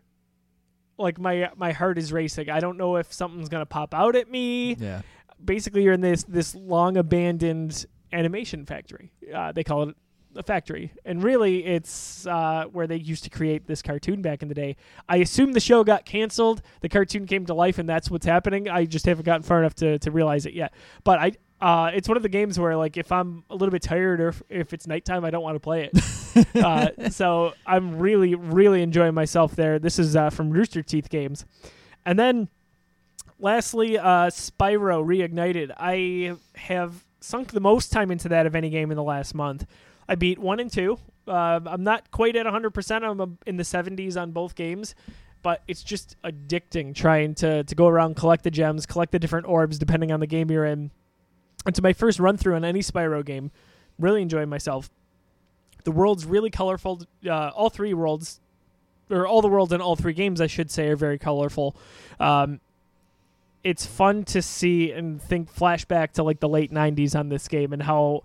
like 0.97 1.19
my 1.19 1.49
my 1.55 1.71
heart 1.71 1.97
is 1.97 2.11
racing. 2.13 2.49
I 2.49 2.59
don't 2.59 2.77
know 2.77 2.97
if 2.97 3.11
something's 3.11 3.49
gonna 3.49 3.65
pop 3.65 3.93
out 3.93 4.15
at 4.15 4.29
me 4.29 4.75
yeah. 4.75 5.01
basically 5.43 5.83
you're 5.83 5.93
in 5.93 6.01
this 6.01 6.23
this 6.23 6.55
long 6.55 6.97
abandoned 6.97 7.85
animation 8.11 8.65
factory. 8.65 9.11
Uh, 9.33 9.51
they 9.51 9.63
call 9.63 9.89
it 9.89 9.95
a 10.35 10.43
factory, 10.43 10.91
and 11.05 11.23
really 11.23 11.65
it's 11.65 12.25
uh, 12.27 12.65
where 12.71 12.87
they 12.87 12.95
used 12.95 13.23
to 13.23 13.29
create 13.29 13.67
this 13.67 13.81
cartoon 13.81 14.21
back 14.21 14.41
in 14.41 14.47
the 14.47 14.55
day. 14.55 14.75
I 15.07 15.17
assume 15.17 15.53
the 15.53 15.59
show 15.59 15.83
got 15.83 16.05
canceled, 16.05 16.61
the 16.81 16.89
cartoon 16.89 17.25
came 17.25 17.45
to 17.47 17.53
life, 17.53 17.77
and 17.77 17.87
that's 17.87 18.09
what's 18.09 18.25
happening. 18.25 18.69
I 18.69 18.85
just 18.85 19.05
haven't 19.05 19.25
gotten 19.25 19.43
far 19.43 19.59
enough 19.59 19.75
to 19.75 19.99
to 19.99 20.11
realize 20.11 20.45
it 20.45 20.53
yet. 20.53 20.73
But 21.03 21.19
I. 21.19 21.31
Uh, 21.61 21.91
it's 21.95 22.09
one 22.09 22.17
of 22.17 22.23
the 22.23 22.29
games 22.29 22.59
where, 22.59 22.75
like, 22.75 22.97
if 22.97 23.09
I'm 23.09 23.45
a 23.49 23.55
little 23.55 23.71
bit 23.71 23.81
tired 23.81 24.19
or 24.19 24.27
if, 24.27 24.43
if 24.49 24.73
it's 24.73 24.85
nighttime, 24.85 25.23
I 25.23 25.29
don't 25.29 25.43
want 25.43 25.55
to 25.55 25.61
play 25.61 25.85
it. 25.85 25.97
uh, 26.55 27.09
so 27.09 27.53
I'm 27.65 27.97
really, 27.97 28.35
really 28.35 28.81
enjoying 28.81 29.13
myself 29.13 29.55
there. 29.55 29.79
This 29.79 29.99
is 29.99 30.15
uh, 30.15 30.29
from 30.29 30.49
Rooster 30.49 30.81
Teeth 30.81 31.09
Games, 31.09 31.45
and 32.05 32.17
then 32.17 32.49
lastly, 33.39 33.97
uh, 33.97 34.27
Spyro 34.29 35.03
Reignited. 35.05 35.71
I 35.77 36.35
have 36.55 37.05
sunk 37.19 37.51
the 37.51 37.59
most 37.61 37.91
time 37.91 38.11
into 38.11 38.29
that 38.29 38.45
of 38.45 38.55
any 38.55 38.69
game 38.69 38.91
in 38.91 38.97
the 38.97 39.03
last 39.03 39.33
month. 39.35 39.65
I 40.07 40.15
beat 40.15 40.39
one 40.39 40.59
and 40.59 40.71
two. 40.71 40.97
Uh, 41.27 41.59
I'm 41.65 41.83
not 41.83 42.11
quite 42.11 42.35
at 42.35 42.45
100%. 42.45 43.03
I'm 43.03 43.37
in 43.45 43.55
the 43.57 43.63
70s 43.63 44.21
on 44.21 44.31
both 44.31 44.55
games. 44.55 44.93
but 45.43 45.61
it's 45.67 45.83
just 45.83 46.15
addicting 46.23 46.95
trying 46.95 47.35
to 47.35 47.63
to 47.65 47.75
go 47.75 47.87
around 47.87 48.15
collect 48.15 48.43
the 48.43 48.51
gems, 48.51 48.85
collect 48.85 49.11
the 49.11 49.19
different 49.19 49.45
orbs 49.47 49.77
depending 49.77 50.11
on 50.11 50.19
the 50.19 50.27
game 50.27 50.49
you're 50.49 50.65
in. 50.65 50.89
It's 51.67 51.81
my 51.81 51.93
first 51.93 52.19
run 52.19 52.37
through 52.37 52.55
on 52.55 52.65
any 52.65 52.79
Spyro 52.79 53.23
game. 53.23 53.51
Really 53.99 54.21
enjoying 54.21 54.49
myself. 54.49 54.89
The 55.83 55.91
world's 55.91 56.25
really 56.25 56.49
colorful. 56.49 57.01
Uh, 57.25 57.49
all 57.49 57.69
three 57.69 57.93
worlds, 57.93 58.39
or 59.09 59.27
all 59.27 59.41
the 59.41 59.47
worlds 59.47 59.73
in 59.73 59.81
all 59.81 59.95
three 59.95 60.13
games, 60.13 60.41
I 60.41 60.47
should 60.47 60.71
say, 60.71 60.87
are 60.89 60.95
very 60.95 61.17
colorful. 61.17 61.75
Um, 62.19 62.59
it's 63.63 63.85
fun 63.85 64.25
to 64.25 64.41
see 64.41 64.91
and 64.91 65.21
think 65.21 65.53
flashback 65.53 66.11
to 66.13 66.23
like 66.23 66.39
the 66.39 66.49
late 66.49 66.71
90s 66.71 67.17
on 67.17 67.29
this 67.29 67.47
game 67.47 67.71
and 67.71 67.81
how 67.81 68.23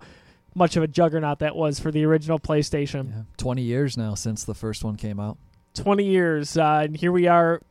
much 0.55 0.75
of 0.75 0.83
a 0.83 0.87
juggernaut 0.87 1.39
that 1.39 1.55
was 1.55 1.79
for 1.79 1.91
the 1.91 2.03
original 2.03 2.39
PlayStation. 2.39 3.09
Yeah. 3.09 3.21
20 3.37 3.61
years 3.61 3.97
now 3.97 4.15
since 4.15 4.43
the 4.43 4.55
first 4.55 4.83
one 4.83 4.95
came 4.95 5.19
out. 5.19 5.37
20 5.75 6.03
years, 6.03 6.57
uh, 6.57 6.81
and 6.83 6.97
here 6.97 7.11
we 7.11 7.27
are. 7.27 7.61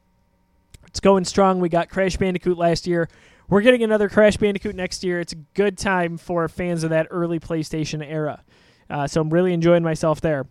It's 0.86 1.00
going 1.00 1.24
strong. 1.24 1.60
We 1.60 1.68
got 1.68 1.90
Crash 1.90 2.16
Bandicoot 2.16 2.56
last 2.56 2.86
year. 2.86 3.08
We're 3.48 3.60
getting 3.60 3.82
another 3.82 4.08
Crash 4.08 4.36
Bandicoot 4.36 4.74
next 4.74 5.04
year. 5.04 5.20
It's 5.20 5.32
a 5.32 5.38
good 5.54 5.76
time 5.76 6.16
for 6.16 6.48
fans 6.48 6.84
of 6.84 6.90
that 6.90 7.08
early 7.10 7.40
PlayStation 7.40 8.04
era. 8.06 8.42
Uh, 8.90 9.06
so 9.06 9.20
I'm 9.20 9.30
really 9.30 9.52
enjoying 9.52 9.82
myself 9.82 10.20
there. 10.20 10.46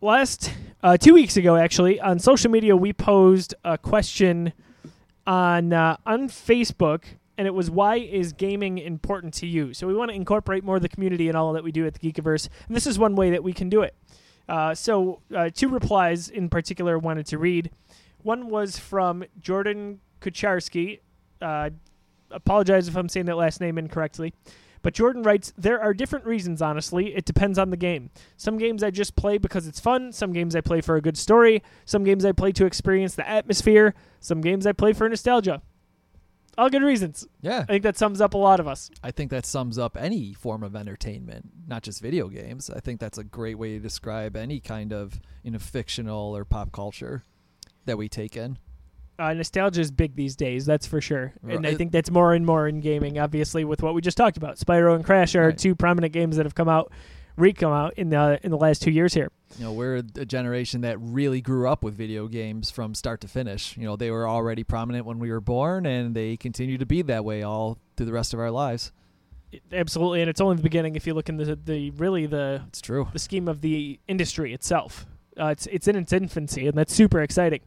Last 0.00 0.52
uh, 0.82 0.96
two 0.96 1.12
weeks 1.12 1.36
ago, 1.36 1.56
actually, 1.56 2.00
on 2.00 2.18
social 2.18 2.50
media, 2.50 2.74
we 2.74 2.92
posed 2.92 3.54
a 3.64 3.76
question 3.76 4.52
on 5.26 5.72
uh, 5.72 5.96
on 6.06 6.28
Facebook, 6.28 7.04
and 7.36 7.46
it 7.46 7.52
was 7.52 7.70
why 7.70 7.96
is 7.96 8.32
gaming 8.32 8.78
important 8.78 9.34
to 9.34 9.46
you? 9.46 9.74
So 9.74 9.86
we 9.86 9.94
want 9.94 10.10
to 10.10 10.14
incorporate 10.14 10.64
more 10.64 10.76
of 10.76 10.82
the 10.82 10.88
community 10.88 11.28
and 11.28 11.36
all 11.36 11.52
that 11.52 11.62
we 11.62 11.70
do 11.70 11.86
at 11.86 11.94
the 11.94 12.12
Geekiverse, 12.12 12.48
and 12.66 12.74
this 12.74 12.86
is 12.86 12.98
one 12.98 13.14
way 13.14 13.30
that 13.30 13.44
we 13.44 13.52
can 13.52 13.68
do 13.68 13.82
it. 13.82 13.94
Uh, 14.48 14.74
so 14.74 15.20
uh, 15.36 15.50
two 15.54 15.68
replies 15.68 16.28
in 16.28 16.48
particular 16.48 16.98
wanted 16.98 17.26
to 17.26 17.38
read. 17.38 17.70
One 18.22 18.48
was 18.48 18.78
from 18.78 19.24
Jordan 19.38 20.00
Kucharski. 20.20 21.00
Uh, 21.40 21.70
apologize 22.30 22.88
if 22.88 22.96
I'm 22.96 23.08
saying 23.08 23.26
that 23.26 23.36
last 23.36 23.60
name 23.60 23.78
incorrectly. 23.78 24.34
But 24.82 24.94
Jordan 24.94 25.22
writes, 25.22 25.52
There 25.56 25.80
are 25.80 25.92
different 25.92 26.24
reasons, 26.24 26.62
honestly. 26.62 27.14
It 27.14 27.24
depends 27.24 27.58
on 27.58 27.70
the 27.70 27.76
game. 27.76 28.10
Some 28.36 28.58
games 28.58 28.82
I 28.82 28.90
just 28.90 29.16
play 29.16 29.38
because 29.38 29.66
it's 29.66 29.80
fun. 29.80 30.12
Some 30.12 30.32
games 30.32 30.56
I 30.56 30.60
play 30.60 30.80
for 30.80 30.96
a 30.96 31.00
good 31.00 31.18
story. 31.18 31.62
Some 31.84 32.04
games 32.04 32.24
I 32.24 32.32
play 32.32 32.52
to 32.52 32.64
experience 32.64 33.14
the 33.14 33.28
atmosphere. 33.28 33.94
Some 34.20 34.40
games 34.40 34.66
I 34.66 34.72
play 34.72 34.92
for 34.92 35.08
nostalgia. 35.08 35.62
All 36.58 36.68
good 36.68 36.82
reasons. 36.82 37.26
Yeah. 37.40 37.60
I 37.60 37.64
think 37.64 37.82
that 37.84 37.96
sums 37.96 38.20
up 38.20 38.34
a 38.34 38.38
lot 38.38 38.60
of 38.60 38.66
us. 38.66 38.90
I 39.02 39.10
think 39.12 39.30
that 39.30 39.46
sums 39.46 39.78
up 39.78 39.96
any 39.96 40.34
form 40.34 40.62
of 40.62 40.74
entertainment, 40.74 41.50
not 41.66 41.82
just 41.82 42.02
video 42.02 42.28
games. 42.28 42.68
I 42.68 42.80
think 42.80 43.00
that's 43.00 43.18
a 43.18 43.24
great 43.24 43.56
way 43.56 43.74
to 43.74 43.78
describe 43.78 44.36
any 44.36 44.60
kind 44.60 44.92
of 44.92 45.20
you 45.42 45.52
know 45.52 45.58
fictional 45.58 46.36
or 46.36 46.44
pop 46.44 46.72
culture 46.72 47.24
that 47.86 47.96
we 47.96 48.08
take 48.08 48.36
in. 48.36 48.58
Uh, 49.20 49.34
nostalgia 49.34 49.80
is 49.82 49.90
big 49.90 50.16
these 50.16 50.34
days, 50.34 50.64
that's 50.64 50.86
for 50.86 51.00
sure. 51.00 51.34
And 51.46 51.66
I 51.66 51.74
think 51.74 51.92
that's 51.92 52.10
more 52.10 52.32
and 52.32 52.46
more 52.46 52.66
in 52.66 52.80
gaming, 52.80 53.18
obviously, 53.18 53.64
with 53.64 53.82
what 53.82 53.92
we 53.94 54.00
just 54.00 54.16
talked 54.16 54.38
about. 54.38 54.56
Spyro 54.56 54.94
and 54.96 55.04
Crash 55.04 55.34
are 55.34 55.48
Right. 55.48 55.58
two 55.58 55.74
prominent 55.74 56.12
games 56.14 56.36
that 56.36 56.46
have 56.46 56.54
come 56.54 56.70
out, 56.70 56.90
re-come 57.36 57.72
out 57.72 57.92
in 57.98 58.08
the 58.08 58.40
in 58.42 58.50
the 58.50 58.56
last 58.56 58.80
two 58.80 58.90
years 58.90 59.12
here. 59.12 59.30
You 59.58 59.64
know, 59.64 59.72
we're 59.72 59.96
a 59.96 60.02
generation 60.02 60.80
that 60.82 60.96
really 61.00 61.40
grew 61.42 61.68
up 61.68 61.82
with 61.84 61.94
video 61.94 62.28
games 62.28 62.70
from 62.70 62.94
start 62.94 63.20
to 63.20 63.28
finish. 63.28 63.76
You 63.76 63.84
know, 63.84 63.96
they 63.96 64.10
were 64.10 64.26
already 64.26 64.64
prominent 64.64 65.04
when 65.04 65.18
we 65.18 65.30
were 65.30 65.40
born, 65.42 65.84
and 65.84 66.14
they 66.14 66.38
continue 66.38 66.78
to 66.78 66.86
be 66.86 67.02
that 67.02 67.22
way 67.24 67.42
all 67.42 67.76
through 67.96 68.06
the 68.06 68.12
rest 68.12 68.32
of 68.32 68.40
our 68.40 68.50
lives. 68.50 68.90
Absolutely, 69.72 70.20
and 70.22 70.30
it's 70.30 70.40
only 70.40 70.56
the 70.56 70.62
beginning 70.62 70.94
if 70.96 71.06
you 71.06 71.12
look 71.12 71.28
in 71.28 71.36
the 71.36 71.56
the 71.56 71.90
really 71.90 72.24
the 72.24 72.62
It's 72.68 72.80
true. 72.80 73.08
the 73.12 73.18
scheme 73.18 73.48
of 73.48 73.60
the 73.60 73.98
industry 74.08 74.54
itself. 74.54 75.04
Uh, 75.38 75.46
it's 75.48 75.66
it's 75.66 75.88
in 75.88 75.96
its 75.96 76.12
infancy, 76.12 76.66
and 76.68 76.78
that's 76.78 76.94
super 76.94 77.20
exciting. 77.20 77.60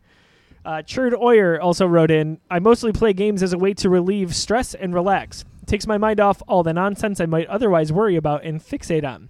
Uh, 0.65 0.82
Churd 0.82 1.13
Oyer 1.20 1.60
also 1.60 1.86
wrote 1.86 2.10
in, 2.10 2.39
I 2.50 2.60
mostly 2.60 2.93
play 2.93 3.12
games 3.12 3.43
as 3.43 3.51
a 3.51 3.58
way 3.58 3.74
to 3.75 3.89
relieve 3.89 4.34
stress 4.34 4.74
and 4.74 4.93
relax. 4.93 5.43
It 5.62 5.67
takes 5.67 5.86
my 5.88 5.98
mind 5.98 6.20
off 6.20 6.41
all 6.48 6.63
the 6.63 6.74
nonsense 6.74 7.20
I 7.20 7.25
might 7.25 7.48
otherwise 7.48 7.91
worry 7.91 8.15
about 8.15 8.43
and 8.46 8.62
fixate 8.62 9.03
on. 9.03 9.29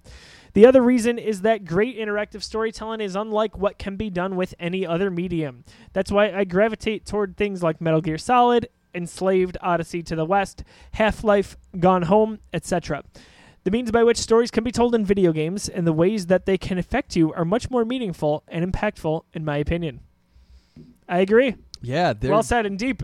The 0.52 0.66
other 0.66 0.82
reason 0.82 1.18
is 1.18 1.40
that 1.40 1.64
great 1.64 1.98
interactive 1.98 2.42
storytelling 2.44 3.00
is 3.00 3.16
unlike 3.16 3.58
what 3.58 3.78
can 3.78 3.96
be 3.96 4.10
done 4.10 4.36
with 4.36 4.54
any 4.60 4.86
other 4.86 5.10
medium. 5.10 5.64
That's 5.92 6.12
why 6.12 6.30
I 6.30 6.44
gravitate 6.44 7.04
toward 7.04 7.36
things 7.36 7.60
like 7.60 7.80
Metal 7.80 8.00
Gear 8.00 8.18
Solid, 8.18 8.68
Enslaved, 8.94 9.58
Odyssey 9.60 10.04
to 10.04 10.14
the 10.14 10.24
West, 10.24 10.62
Half 10.92 11.24
Life, 11.24 11.56
Gone 11.80 12.02
Home, 12.02 12.38
etc. 12.52 13.02
The 13.64 13.72
means 13.72 13.90
by 13.90 14.04
which 14.04 14.18
stories 14.18 14.52
can 14.52 14.62
be 14.62 14.70
told 14.70 14.94
in 14.94 15.04
video 15.04 15.32
games 15.32 15.68
and 15.68 15.84
the 15.84 15.92
ways 15.92 16.26
that 16.26 16.46
they 16.46 16.56
can 16.56 16.78
affect 16.78 17.16
you 17.16 17.32
are 17.32 17.44
much 17.44 17.68
more 17.68 17.84
meaningful 17.84 18.44
and 18.46 18.72
impactful, 18.72 19.24
in 19.32 19.44
my 19.44 19.56
opinion. 19.56 20.00
I 21.08 21.18
agree. 21.20 21.56
Yeah, 21.82 22.12
they're, 22.14 22.30
Well 22.30 22.42
said 22.42 22.66
and 22.66 22.78
deep. 22.78 23.02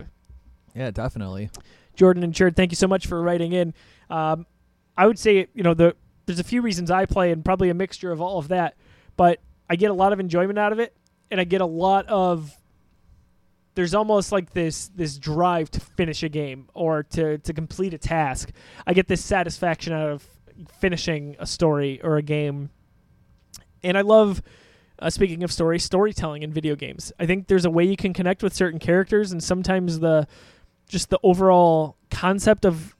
yeah, 0.75 0.91
definitely. 0.91 1.49
Jordan 1.95 2.23
and 2.23 2.33
Cherd, 2.33 2.55
thank 2.55 2.71
you 2.71 2.75
so 2.75 2.87
much 2.87 3.05
for 3.07 3.21
writing 3.21 3.51
in. 3.53 3.73
Um, 4.09 4.45
I 4.97 5.05
would 5.07 5.19
say, 5.19 5.47
you 5.53 5.63
know, 5.63 5.73
the 5.73 5.95
there's 6.25 6.39
a 6.39 6.43
few 6.43 6.61
reasons 6.61 6.89
I 6.91 7.05
play 7.05 7.31
and 7.31 7.43
probably 7.43 7.69
a 7.69 7.73
mixture 7.73 8.11
of 8.11 8.21
all 8.21 8.37
of 8.37 8.47
that, 8.49 8.75
but 9.17 9.39
I 9.69 9.75
get 9.75 9.91
a 9.91 9.93
lot 9.93 10.13
of 10.13 10.19
enjoyment 10.19 10.57
out 10.57 10.71
of 10.71 10.79
it 10.79 10.95
and 11.29 11.39
I 11.39 11.43
get 11.43 11.61
a 11.61 11.65
lot 11.65 12.07
of 12.07 12.55
there's 13.75 13.93
almost 13.93 14.31
like 14.31 14.51
this 14.51 14.89
this 14.89 15.17
drive 15.17 15.71
to 15.71 15.79
finish 15.79 16.23
a 16.23 16.29
game 16.29 16.69
or 16.73 17.03
to 17.03 17.37
to 17.39 17.53
complete 17.53 17.93
a 17.93 17.97
task. 17.97 18.51
I 18.85 18.93
get 18.93 19.07
this 19.07 19.23
satisfaction 19.23 19.93
out 19.93 20.09
of 20.09 20.25
finishing 20.79 21.35
a 21.39 21.45
story 21.45 22.01
or 22.03 22.17
a 22.17 22.21
game. 22.21 22.69
And 23.83 23.97
I 23.97 24.01
love 24.01 24.41
uh, 25.01 25.09
speaking 25.09 25.43
of 25.43 25.51
story, 25.51 25.79
storytelling 25.79 26.43
in 26.43 26.53
video 26.53 26.75
games. 26.75 27.11
I 27.19 27.25
think 27.25 27.47
there's 27.47 27.65
a 27.65 27.69
way 27.69 27.83
you 27.83 27.97
can 27.97 28.13
connect 28.13 28.43
with 28.43 28.53
certain 28.53 28.79
characters, 28.79 29.31
and 29.31 29.43
sometimes 29.43 29.99
the 29.99 30.27
just 30.87 31.09
the 31.09 31.19
overall 31.23 31.97
concept 32.09 32.65
of 32.65 32.95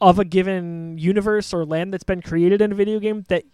of 0.00 0.18
a 0.18 0.24
given 0.24 0.98
universe 0.98 1.54
or 1.54 1.64
land 1.64 1.92
that's 1.92 2.04
been 2.04 2.20
created 2.20 2.60
in 2.60 2.72
a 2.72 2.74
video 2.74 2.98
game 2.98 3.24
that 3.28 3.44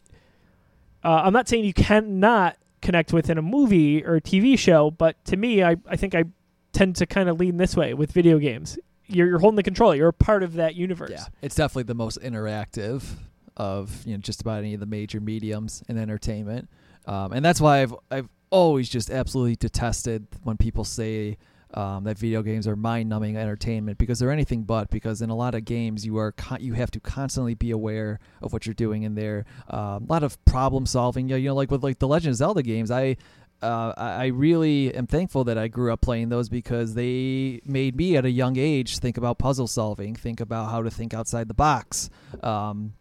uh, 1.05 1.23
I'm 1.25 1.33
not 1.33 1.49
saying 1.49 1.65
you 1.65 1.73
cannot 1.73 2.57
connect 2.81 3.13
with 3.13 3.31
in 3.31 3.39
a 3.39 3.43
movie 3.43 4.05
or 4.05 4.17
a 4.17 4.21
TV 4.21 4.59
show, 4.59 4.91
but 4.91 5.25
to 5.27 5.37
me, 5.37 5.63
I, 5.63 5.77
I 5.87 5.97
think 5.97 6.15
I 6.15 6.25
tend 6.73 6.97
to 6.97 7.07
kind 7.07 7.29
of 7.29 7.39
lean 7.39 7.57
this 7.59 7.77
way 7.77 7.95
with 7.95 8.11
video 8.11 8.39
games. 8.39 8.79
You're, 9.07 9.29
you're 9.29 9.39
holding 9.39 9.57
the 9.57 9.63
control. 9.63 9.95
You're 9.95 10.09
a 10.09 10.13
part 10.13 10.43
of 10.43 10.55
that 10.55 10.75
universe. 10.75 11.11
Yeah, 11.13 11.27
it's 11.43 11.55
definitely 11.55 11.85
the 11.85 11.95
most 11.95 12.21
interactive 12.21 13.05
of 13.57 14.05
you 14.07 14.15
know 14.15 14.19
just 14.19 14.41
about 14.41 14.59
any 14.59 14.75
of 14.75 14.81
the 14.81 14.87
major 14.87 15.21
mediums 15.21 15.83
in 15.89 15.99
entertainment, 15.99 16.69
um, 17.07 17.33
and 17.33 17.45
that's 17.45 17.61
why 17.61 17.83
I've 17.83 17.95
I've 18.11 18.29
always 18.51 18.89
just 18.89 19.11
absolutely 19.11 19.57
detested 19.57 20.27
when 20.43 20.57
people 20.57 20.85
say 20.85 21.39
um, 21.75 22.05
that 22.05 22.19
video 22.19 22.43
games 22.43 22.69
are 22.69 22.77
mind-numbing 22.77 23.37
entertainment 23.37 23.97
because 23.97 24.19
they're 24.19 24.31
anything 24.31 24.63
but. 24.65 24.91
Because 24.91 25.23
in 25.23 25.31
a 25.31 25.35
lot 25.35 25.55
of 25.55 25.65
games, 25.65 26.05
you 26.05 26.19
are 26.19 26.33
con- 26.33 26.61
you 26.61 26.75
have 26.75 26.91
to 26.93 27.01
constantly 27.01 27.55
be 27.55 27.71
aware 27.71 28.21
of 28.43 28.53
what 28.53 28.67
you're 28.67 28.75
doing 28.75 29.05
in 29.05 29.15
there. 29.15 29.47
Um, 29.69 30.05
a 30.05 30.07
lot 30.09 30.23
of 30.23 30.43
problem 30.45 30.87
solving. 30.87 31.29
You 31.29 31.35
know, 31.35 31.39
you 31.39 31.49
know, 31.49 31.55
like 31.55 31.71
with 31.71 31.83
like 31.83 31.99
the 31.99 32.09
Legend 32.09 32.33
of 32.33 32.37
Zelda 32.37 32.63
games, 32.63 32.91
I 32.91 33.17
uh, 33.63 33.95
I 33.97 34.27
really 34.27 34.95
am 34.95 35.07
thankful 35.07 35.45
that 35.45 35.57
I 35.57 35.69
grew 35.69 35.93
up 35.93 36.01
playing 36.01 36.29
those 36.29 36.49
because 36.49 36.95
they 36.95 37.61
made 37.65 37.97
me 37.97 38.17
at 38.17 38.25
a 38.25 38.31
young 38.31 38.57
age 38.59 38.99
think 38.99 39.17
about 39.17 39.39
puzzle 39.39 39.69
solving, 39.69 40.17
think 40.17 40.41
about 40.41 40.71
how 40.71 40.83
to 40.83 40.91
think 40.91 41.15
outside 41.15 41.49
the 41.49 41.55
box. 41.55 42.11
Um, 42.43 42.95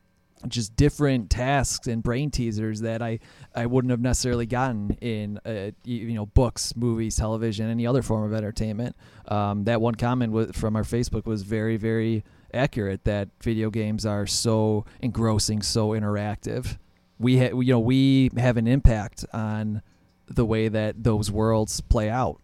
just 0.48 0.76
different 0.76 1.30
tasks 1.30 1.88
and 1.88 2.04
brain 2.04 2.32
teasers 2.32 2.82
that 2.82 3.02
I, 3.02 3.20
I 3.56 3.66
wouldn't 3.66 3.92
have 3.92 4.02
necessarily 4.02 4.46
gotten 4.46 4.92
in 5.02 5.40
uh, 5.46 5.72
you, 5.84 6.14
know 6.14 6.26
books, 6.26 6.76
movies, 6.76 7.16
television, 7.16 7.70
any 7.70 7.86
other 7.88 8.02
form 8.02 8.24
of 8.24 8.34
entertainment. 8.34 8.96
Um, 9.28 9.64
that 9.66 9.82
one 9.82 9.96
comment 9.96 10.32
was, 10.32 10.52
from 10.54 10.76
our 10.76 10.84
Facebook 10.84 11.26
was 11.26 11.44
very 11.44 11.78
very 11.78 12.24
accurate 12.54 13.06
that 13.06 13.30
video 13.42 13.70
games 13.70 14.06
are 14.06 14.28
so 14.28 14.86
engrossing, 15.02 15.62
so 15.62 15.90
interactive. 15.90 16.78
We 17.20 17.40
ha- 17.40 17.58
you 17.60 17.74
know 17.74 17.80
we 17.80 18.30
have 18.38 18.58
an 18.58 18.68
impact 18.68 19.26
on 19.34 19.82
the 20.28 20.46
way 20.46 20.68
that 20.68 21.04
those 21.04 21.30
worlds 21.32 21.82
play 21.82 22.10
out. 22.10 22.40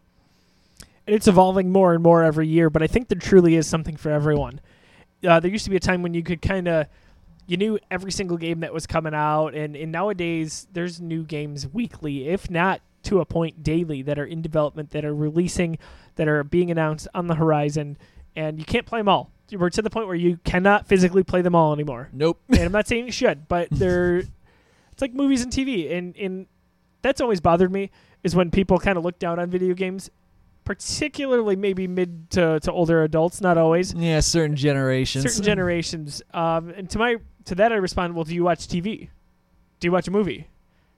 and 1.05 1.15
it's 1.15 1.27
evolving 1.27 1.71
more 1.71 1.93
and 1.93 2.03
more 2.03 2.23
every 2.23 2.47
year. 2.47 2.69
But 2.69 2.83
I 2.83 2.87
think 2.87 3.07
there 3.07 3.19
truly 3.19 3.55
is 3.55 3.65
something 3.67 3.95
for 3.95 4.11
everyone. 4.11 4.59
Uh, 5.27 5.39
there 5.39 5.49
used 5.49 5.63
to 5.63 5.71
be 5.71 5.77
a 5.77 5.79
time 5.79 6.03
when 6.03 6.13
you 6.13 6.21
could 6.21 6.41
kind 6.41 6.67
of 6.67 6.87
you 7.47 7.57
knew 7.57 7.79
every 7.89 8.11
single 8.11 8.37
game 8.37 8.59
that 8.59 8.73
was 8.73 8.85
coming 8.85 9.13
out, 9.13 9.55
and, 9.55 9.75
and 9.75 9.91
nowadays 9.91 10.67
there's 10.73 11.01
new 11.01 11.23
games 11.23 11.67
weekly, 11.67 12.27
if 12.27 12.49
not 12.49 12.81
to 13.03 13.21
a 13.21 13.25
point 13.25 13.63
daily, 13.63 14.01
that 14.01 14.19
are 14.19 14.25
in 14.25 14.41
development, 14.41 14.91
that 14.91 15.05
are 15.05 15.15
releasing, 15.15 15.77
that 16.15 16.27
are 16.27 16.43
being 16.43 16.69
announced 16.69 17.07
on 17.15 17.27
the 17.27 17.35
horizon, 17.35 17.97
and 18.35 18.59
you 18.59 18.65
can't 18.65 18.85
play 18.85 18.99
them 18.99 19.07
all. 19.07 19.31
We're 19.51 19.69
to 19.69 19.81
the 19.81 19.89
point 19.89 20.07
where 20.07 20.15
you 20.15 20.37
cannot 20.43 20.87
physically 20.87 21.23
play 21.23 21.41
them 21.41 21.55
all 21.55 21.73
anymore. 21.73 22.09
Nope. 22.11 22.41
and 22.49 22.59
I'm 22.59 22.71
not 22.73 22.85
saying 22.85 23.05
you 23.05 23.11
should, 23.13 23.47
but 23.47 23.69
they're 23.71 24.23
it's 24.97 25.01
like 25.01 25.13
movies 25.13 25.41
and 25.41 25.51
TV, 25.51 25.95
and 25.95 26.15
and 26.17 26.47
that's 27.01 27.21
always 27.21 27.39
bothered 27.39 27.71
me 27.71 27.91
is 28.23 28.35
when 28.35 28.51
people 28.51 28.77
kind 28.79 28.97
of 28.97 29.05
look 29.05 29.19
down 29.19 29.39
on 29.39 29.49
video 29.49 29.73
games, 29.73 30.09
particularly 30.65 31.55
maybe 31.55 31.87
mid 31.87 32.29
to, 32.31 32.59
to 32.59 32.71
older 32.71 33.03
adults, 33.03 33.39
not 33.39 33.57
always. 33.57 33.93
Yeah, 33.93 34.19
certain 34.19 34.55
generations. 34.55 35.23
Certain 35.23 35.43
generations. 35.43 36.21
Um, 36.33 36.69
and 36.69 36.89
to 36.89 36.99
my 36.99 37.17
to 37.47 37.55
that 37.55 37.71
I 37.71 37.75
respond, 37.75 38.15
well, 38.15 38.23
do 38.23 38.33
you 38.33 38.43
watch 38.43 38.67
TV? 38.67 39.09
Do 39.79 39.87
you 39.87 39.91
watch 39.91 40.07
a 40.07 40.11
movie? 40.11 40.47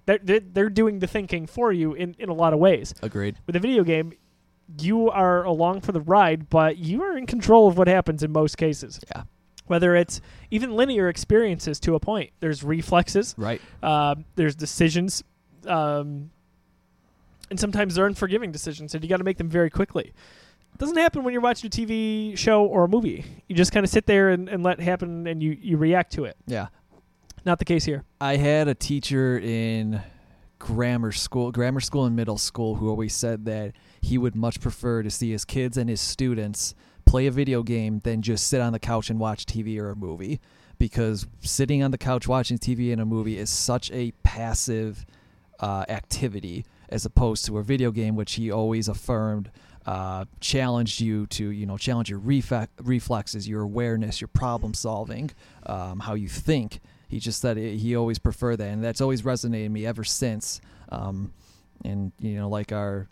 They're, 0.05 0.19
they're, 0.21 0.39
they're 0.39 0.69
doing 0.69 0.99
the 0.99 1.07
thinking 1.07 1.45
for 1.47 1.71
you 1.71 1.93
in, 1.93 2.15
in 2.19 2.29
a 2.29 2.33
lot 2.33 2.53
of 2.53 2.59
ways. 2.59 2.93
Agreed. 3.01 3.37
With 3.47 3.55
a 3.55 3.59
video 3.59 3.83
game, 3.83 4.13
you 4.79 5.09
are 5.09 5.43
along 5.43 5.81
for 5.81 5.91
the 5.91 6.01
ride, 6.01 6.49
but 6.49 6.77
you 6.77 7.01
are 7.03 7.17
in 7.17 7.25
control 7.25 7.67
of 7.67 7.77
what 7.77 7.87
happens 7.87 8.23
in 8.23 8.31
most 8.31 8.57
cases. 8.57 8.99
Yeah. 9.15 9.23
Whether 9.67 9.95
it's 9.95 10.19
even 10.49 10.75
linear 10.75 11.09
experiences 11.09 11.79
to 11.81 11.93
a 11.95 11.99
point, 11.99 12.31
there's 12.39 12.63
reflexes, 12.63 13.35
Right. 13.37 13.61
uh, 13.83 14.15
there's 14.35 14.55
decisions, 14.55 15.23
um, 15.67 16.31
and 17.51 17.59
sometimes 17.59 17.95
they're 17.95 18.07
unforgiving 18.07 18.51
decisions, 18.51 18.95
and 18.95 19.03
you 19.03 19.09
got 19.09 19.17
to 19.17 19.23
make 19.23 19.37
them 19.37 19.49
very 19.49 19.69
quickly. 19.69 20.13
Doesn't 20.79 20.97
happen 20.97 21.23
when 21.23 21.33
you're 21.33 21.41
watching 21.41 21.67
a 21.67 21.69
TV 21.69 22.37
show 22.37 22.65
or 22.65 22.85
a 22.85 22.87
movie. 22.87 23.25
You 23.47 23.55
just 23.55 23.71
kind 23.71 23.83
of 23.83 23.89
sit 23.89 24.05
there 24.05 24.29
and, 24.29 24.47
and 24.47 24.63
let 24.63 24.79
it 24.79 24.83
happen, 24.83 25.27
and 25.27 25.43
you, 25.43 25.55
you 25.61 25.77
react 25.77 26.13
to 26.13 26.23
it. 26.23 26.37
Yeah. 26.47 26.67
Not 27.45 27.59
the 27.59 27.65
case 27.65 27.85
here. 27.85 28.05
I 28.19 28.37
had 28.37 28.67
a 28.67 28.73
teacher 28.73 29.37
in 29.37 30.01
grammar 30.57 31.11
school, 31.11 31.51
grammar 31.51 31.81
school 31.81 32.05
and 32.05 32.15
middle 32.15 32.37
school, 32.37 32.75
who 32.75 32.89
always 32.89 33.13
said 33.13 33.45
that 33.45 33.73
he 34.01 34.17
would 34.17 34.35
much 34.35 34.61
prefer 34.61 35.03
to 35.03 35.09
see 35.09 35.31
his 35.31 35.45
kids 35.45 35.77
and 35.77 35.89
his 35.89 36.01
students 36.01 36.73
play 37.05 37.27
a 37.27 37.31
video 37.31 37.61
game 37.61 37.99
than 38.03 38.21
just 38.21 38.47
sit 38.47 38.61
on 38.61 38.71
the 38.71 38.79
couch 38.79 39.09
and 39.09 39.19
watch 39.19 39.45
TV 39.45 39.79
or 39.79 39.89
a 39.89 39.95
movie. 39.95 40.39
Because 40.77 41.27
sitting 41.41 41.83
on 41.83 41.91
the 41.91 41.97
couch 41.97 42.27
watching 42.27 42.57
TV 42.57 42.93
and 42.93 43.01
a 43.01 43.05
movie 43.05 43.37
is 43.37 43.49
such 43.49 43.91
a 43.91 44.11
passive 44.23 45.05
uh, 45.59 45.83
activity 45.89 46.65
as 46.87 47.05
opposed 47.05 47.45
to 47.45 47.57
a 47.57 47.63
video 47.63 47.91
game, 47.91 48.15
which 48.15 48.33
he 48.33 48.49
always 48.49 48.87
affirmed 48.87 49.51
uh, 49.85 50.25
challenged 50.39 50.99
you 51.01 51.25
to, 51.27 51.49
you 51.49 51.65
know, 51.65 51.77
challenge 51.77 52.09
your 52.09 52.19
reflexes, 52.19 53.47
your 53.47 53.61
awareness, 53.61 54.21
your 54.21 54.27
problem 54.27 54.73
solving, 54.73 55.31
um, 55.65 55.99
how 55.99 56.13
you 56.13 56.27
think. 56.29 56.79
He 57.07 57.19
just 57.19 57.41
said 57.41 57.57
it, 57.57 57.77
he 57.77 57.95
always 57.95 58.19
preferred 58.19 58.57
that, 58.57 58.67
and 58.69 58.83
that's 58.83 59.01
always 59.01 59.23
resonated 59.23 59.71
me 59.71 59.85
ever 59.85 60.03
since. 60.03 60.61
Um, 60.89 61.33
and 61.83 62.11
you 62.19 62.35
know, 62.35 62.49
like 62.49 62.71
our, 62.71 63.07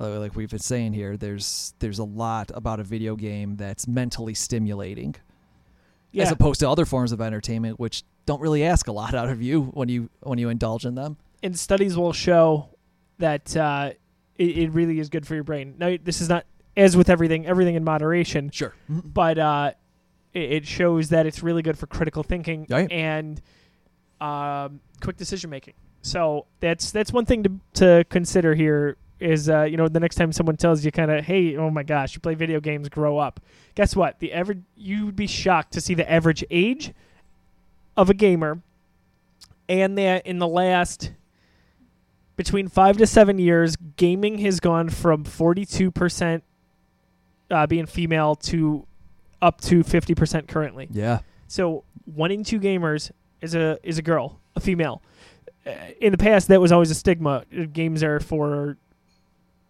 uh, 0.00 0.20
like 0.20 0.36
we've 0.36 0.50
been 0.50 0.58
saying 0.60 0.92
here, 0.92 1.16
there's 1.16 1.74
there's 1.80 1.98
a 1.98 2.04
lot 2.04 2.50
about 2.54 2.78
a 2.80 2.84
video 2.84 3.16
game 3.16 3.56
that's 3.56 3.88
mentally 3.88 4.34
stimulating, 4.34 5.16
Yeah. 6.12 6.24
as 6.24 6.30
opposed 6.32 6.60
to 6.60 6.68
other 6.68 6.84
forms 6.84 7.10
of 7.12 7.20
entertainment, 7.20 7.80
which 7.80 8.04
don't 8.26 8.40
really 8.40 8.62
ask 8.64 8.86
a 8.88 8.92
lot 8.92 9.14
out 9.14 9.28
of 9.28 9.42
you 9.42 9.62
when 9.62 9.88
you 9.88 10.10
when 10.20 10.38
you 10.38 10.48
indulge 10.48 10.84
in 10.84 10.94
them. 10.94 11.16
and 11.42 11.58
studies 11.58 11.96
will 11.96 12.12
show 12.12 12.68
that 13.18 13.56
uh, 13.56 13.90
it, 14.38 14.58
it 14.58 14.70
really 14.72 14.98
is 14.98 15.08
good 15.08 15.26
for 15.26 15.34
your 15.34 15.44
brain. 15.44 15.74
Now, 15.78 15.96
this 16.02 16.20
is 16.20 16.28
not 16.28 16.44
as 16.76 16.96
with 16.96 17.08
everything, 17.08 17.46
everything 17.46 17.74
in 17.76 17.84
moderation, 17.84 18.50
Sure. 18.50 18.74
but 18.88 19.38
uh, 19.38 19.72
it, 20.32 20.52
it 20.52 20.66
shows 20.66 21.10
that 21.10 21.26
it's 21.26 21.42
really 21.42 21.62
good 21.62 21.78
for 21.78 21.86
critical 21.86 22.22
thinking 22.22 22.66
Right. 22.68 22.90
and 22.90 23.40
um, 24.20 24.80
quick 25.00 25.16
decision 25.16 25.50
making. 25.50 25.74
So 26.02 26.46
that's 26.60 26.90
that's 26.90 27.12
one 27.12 27.24
thing 27.26 27.42
to 27.44 27.52
to 27.74 28.04
consider 28.10 28.54
here. 28.54 28.96
Is 29.20 29.48
uh, 29.48 29.62
you 29.62 29.76
know 29.76 29.86
the 29.88 30.00
next 30.00 30.16
time 30.16 30.32
someone 30.32 30.56
tells 30.56 30.84
you 30.84 30.90
kind 30.90 31.10
of 31.10 31.24
hey 31.24 31.56
oh 31.56 31.70
my 31.70 31.84
gosh 31.84 32.14
you 32.14 32.20
play 32.20 32.34
video 32.34 32.58
games 32.60 32.88
grow 32.88 33.16
up 33.16 33.40
guess 33.76 33.94
what 33.94 34.18
the 34.18 34.32
average 34.32 34.60
you 34.76 35.06
would 35.06 35.16
be 35.16 35.28
shocked 35.28 35.72
to 35.74 35.80
see 35.80 35.94
the 35.94 36.10
average 36.10 36.44
age 36.50 36.92
of 37.96 38.10
a 38.10 38.14
gamer 38.14 38.60
and 39.68 39.96
that 39.96 40.26
in 40.26 40.40
the 40.40 40.48
last 40.48 41.12
between 42.36 42.68
five 42.68 42.96
to 42.98 43.06
seven 43.06 43.38
years, 43.38 43.76
gaming 43.96 44.38
has 44.38 44.60
gone 44.60 44.88
from 44.88 45.24
42% 45.24 46.42
uh, 47.50 47.66
being 47.66 47.86
female 47.86 48.34
to 48.36 48.86
up 49.42 49.60
to 49.62 49.84
50% 49.84 50.48
currently. 50.48 50.88
Yeah. 50.90 51.20
So 51.48 51.84
one 52.06 52.30
in 52.30 52.44
two 52.44 52.58
gamers 52.58 53.10
is 53.40 53.54
a 53.54 53.78
is 53.82 53.98
a 53.98 54.02
girl, 54.02 54.40
a 54.56 54.60
female. 54.60 55.02
Uh, 55.66 55.70
in 56.00 56.12
the 56.12 56.18
past, 56.18 56.48
that 56.48 56.60
was 56.60 56.72
always 56.72 56.90
a 56.90 56.94
stigma. 56.94 57.44
Uh, 57.56 57.64
Games 57.72 58.02
are 58.02 58.20
for 58.20 58.76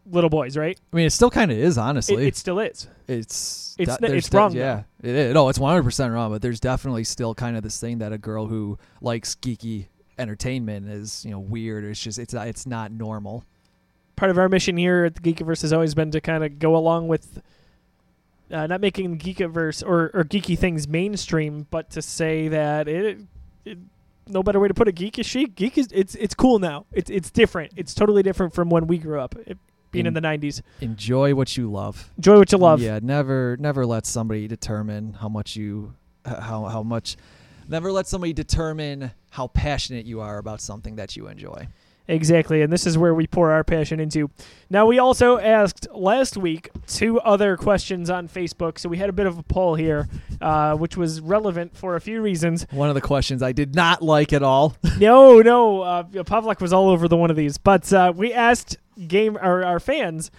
little 0.06 0.30
boys, 0.30 0.56
right? 0.56 0.78
I 0.92 0.96
mean, 0.96 1.06
it 1.06 1.10
still 1.12 1.30
kind 1.30 1.50
of 1.50 1.58
is, 1.58 1.76
honestly. 1.78 2.26
it 2.26 2.36
still 2.36 2.58
is. 2.60 2.88
it's 3.08 3.74
It's 3.78 3.96
de- 3.96 4.04
n- 4.04 4.10
there's 4.12 4.26
it's 4.26 4.34
wrong, 4.34 4.52
de- 4.52 4.58
yeah, 4.58 4.82
it 5.02 5.14
is. 5.14 5.34
No, 5.34 5.48
it's 5.48 5.58
one 5.58 5.72
hundred 5.72 5.84
percent 5.84 6.12
wrong. 6.12 6.30
But 6.30 6.42
there's 6.42 6.60
definitely 6.60 7.04
still 7.04 7.34
kind 7.34 7.56
of 7.56 7.62
this 7.62 7.78
thing 7.80 7.98
that 7.98 8.12
a 8.12 8.18
girl 8.18 8.46
who 8.46 8.78
likes 9.00 9.34
geeky 9.34 9.86
entertainment 10.18 10.88
is 10.88 11.24
you 11.24 11.30
know 11.30 11.38
weird. 11.40 11.84
It's 11.84 12.00
just 12.00 12.18
it's 12.18 12.34
not- 12.34 12.48
it's 12.48 12.66
not 12.66 12.92
normal. 12.92 13.44
Part 14.16 14.30
of 14.30 14.38
our 14.38 14.48
mission 14.48 14.76
here 14.76 15.04
at 15.04 15.16
the 15.16 15.20
Geekiverse 15.20 15.62
has 15.62 15.72
always 15.72 15.94
been 15.94 16.10
to 16.12 16.20
kind 16.20 16.44
of 16.44 16.58
go 16.60 16.76
along 16.76 17.08
with 17.08 17.42
uh, 18.50 18.66
not 18.66 18.80
making 18.80 19.18
Geekiverse 19.18 19.82
or, 19.84 20.10
or 20.14 20.22
geeky 20.24 20.56
things 20.56 20.86
mainstream, 20.86 21.66
but 21.70 21.90
to 21.90 22.02
say 22.02 22.46
that 22.48 22.86
it, 22.86 23.18
it 23.64 23.78
no 24.28 24.42
better 24.42 24.60
way 24.60 24.68
to 24.68 24.74
put 24.74 24.86
it. 24.86 24.94
Geek 24.94 25.18
is 25.18 25.26
chic. 25.26 25.54
Geek 25.56 25.76
is 25.78 25.88
it's 25.92 26.14
it's 26.14 26.34
cool 26.34 26.58
now. 26.58 26.86
It's 26.92 27.10
it's 27.10 27.30
different. 27.30 27.72
It's 27.76 27.92
totally 27.94 28.22
different 28.22 28.54
from 28.54 28.70
when 28.70 28.86
we 28.86 28.98
grew 28.98 29.20
up. 29.20 29.34
It, 29.46 29.58
being 29.90 30.06
in 30.06 30.16
In- 30.16 30.22
the 30.22 30.28
'90s, 30.28 30.60
Enjoy 30.80 31.34
what 31.34 31.56
you 31.56 31.70
love. 31.70 32.10
enjoy 32.16 32.38
what 32.38 32.50
you 32.52 32.58
love. 32.58 32.80
Yeah, 32.80 33.00
never 33.02 33.56
never 33.58 33.84
let 33.86 34.06
somebody 34.06 34.46
determine 34.48 35.14
how 35.14 35.28
much 35.28 35.56
you 35.56 35.94
how 36.24 36.64
how 36.66 36.82
much. 36.82 37.16
Never 37.68 37.92
let 37.92 38.06
somebody 38.06 38.32
determine 38.32 39.12
how 39.30 39.48
passionate 39.48 40.06
you 40.06 40.20
are 40.20 40.38
about 40.38 40.60
something 40.60 40.96
that 40.96 41.16
you 41.16 41.28
enjoy. 41.28 41.68
Exactly, 42.06 42.60
and 42.60 42.70
this 42.70 42.86
is 42.86 42.98
where 42.98 43.14
we 43.14 43.26
pour 43.26 43.50
our 43.50 43.64
passion 43.64 43.98
into. 43.98 44.30
Now, 44.68 44.84
we 44.84 44.98
also 44.98 45.38
asked 45.38 45.88
last 45.90 46.36
week 46.36 46.68
two 46.86 47.18
other 47.20 47.56
questions 47.56 48.10
on 48.10 48.28
Facebook, 48.28 48.78
so 48.78 48.90
we 48.90 48.98
had 48.98 49.08
a 49.08 49.12
bit 49.12 49.26
of 49.26 49.38
a 49.38 49.42
poll 49.42 49.74
here, 49.74 50.06
uh, 50.42 50.76
which 50.76 50.98
was 50.98 51.22
relevant 51.22 51.74
for 51.74 51.96
a 51.96 52.00
few 52.02 52.20
reasons. 52.20 52.66
One 52.72 52.90
of 52.90 52.94
the 52.94 53.00
questions 53.00 53.42
I 53.42 53.52
did 53.52 53.74
not 53.74 54.02
like 54.02 54.34
at 54.34 54.42
all. 54.42 54.76
no, 54.98 55.40
no, 55.40 55.80
uh, 55.80 56.02
Pavlak 56.02 56.60
was 56.60 56.74
all 56.74 56.90
over 56.90 57.08
the 57.08 57.16
one 57.16 57.30
of 57.30 57.36
these, 57.36 57.56
but 57.56 57.90
uh, 57.90 58.12
we 58.14 58.34
asked 58.34 58.76
game 59.08 59.38
our, 59.40 59.64
our 59.64 59.80
fans 59.80 60.30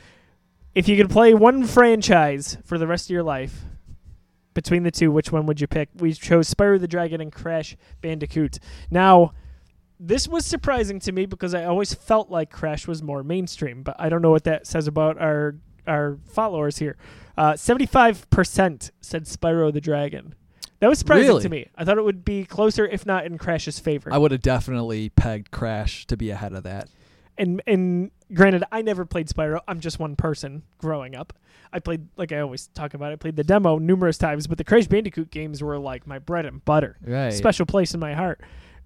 if 0.75 0.88
you 0.88 0.95
could 0.97 1.09
play 1.09 1.33
one 1.33 1.65
franchise 1.65 2.57
for 2.63 2.77
the 2.77 2.85
rest 2.85 3.07
of 3.07 3.13
your 3.13 3.23
life. 3.23 3.63
Between 4.56 4.82
the 4.82 4.89
two, 4.91 5.12
which 5.12 5.32
one 5.32 5.46
would 5.46 5.62
you 5.62 5.68
pick? 5.68 5.89
We 5.96 6.13
chose 6.13 6.52
Spyro 6.52 6.80
the 6.80 6.88
Dragon 6.88 7.22
and 7.22 7.32
Crash 7.32 7.76
Bandicoot. 8.02 8.58
Now, 8.89 9.34
this 10.00 10.28
was 10.28 10.46
surprising 10.46 11.00
to 11.02 11.12
me 11.12 11.26
because 11.28 11.54
I 11.54 11.65
always 11.65 11.94
felt 11.94 12.32
like 12.32 12.50
Crash 12.52 12.88
was 12.88 13.04
more 13.04 13.22
mainstream, 13.24 13.84
but 13.84 13.96
I 14.00 14.10
don't 14.10 14.22
know 14.24 14.32
what 14.32 14.46
that 14.46 14.65
says 14.65 14.88
about 14.88 15.20
our 15.22 15.56
our 15.86 16.18
followers 16.26 16.80
here. 16.80 16.98
Uh, 17.38 17.56
Seventy-five 17.56 18.28
percent 18.32 18.89
said 19.02 19.26
Spyro 19.26 19.72
the 19.72 19.82
Dragon. 19.82 20.34
That 20.80 20.88
was 20.89 21.00
surprising 21.00 21.28
Really? 21.28 21.44
to 21.44 21.50
me. 21.50 21.70
I 21.78 21.86
thought 21.86 21.98
it 21.98 22.04
would 22.04 22.26
be 22.26 22.44
closer, 22.46 22.86
if 22.86 23.06
not 23.06 23.26
in 23.26 23.38
Crash's 23.38 23.80
favor. 23.80 24.12
I 24.12 24.18
would 24.18 24.32
have 24.32 24.41
definitely 24.41 25.10
pegged 25.10 25.52
Crash 25.52 26.06
to 26.08 26.18
be 26.18 26.30
ahead 26.32 26.54
of 26.54 26.63
that. 26.63 26.89
and 27.38 27.62
and 27.68 28.12
granted, 28.33 28.63
I 28.71 28.81
never 28.81 29.05
played 29.05 29.27
Spyro. 29.27 29.59
I'm 29.67 29.79
just 29.79 29.99
one 29.99 30.15
person 30.15 30.63
growing 30.77 31.15
up. 31.15 31.33
I 31.73 31.79
played, 31.79 32.07
like 32.17 32.31
I 32.31 32.39
always 32.39 32.67
talk 32.67 32.93
about, 32.93 33.11
I 33.11 33.15
played 33.17 33.35
the 33.35 33.43
demo 33.43 33.77
numerous 33.77 34.17
times, 34.17 34.47
but 34.47 34.57
the 34.57 34.63
Crash 34.63 34.88
Bandicoot 34.88 35.29
games 35.31 35.61
were 35.61 35.77
like 35.77 36.07
my 36.07 36.19
bread 36.19 36.45
and 36.45 36.63
butter. 36.63 36.97
Right. 37.01 37.31
special 37.33 37.65
place 37.65 37.93
in 37.93 37.99
my 37.99 38.13
heart. 38.13 38.41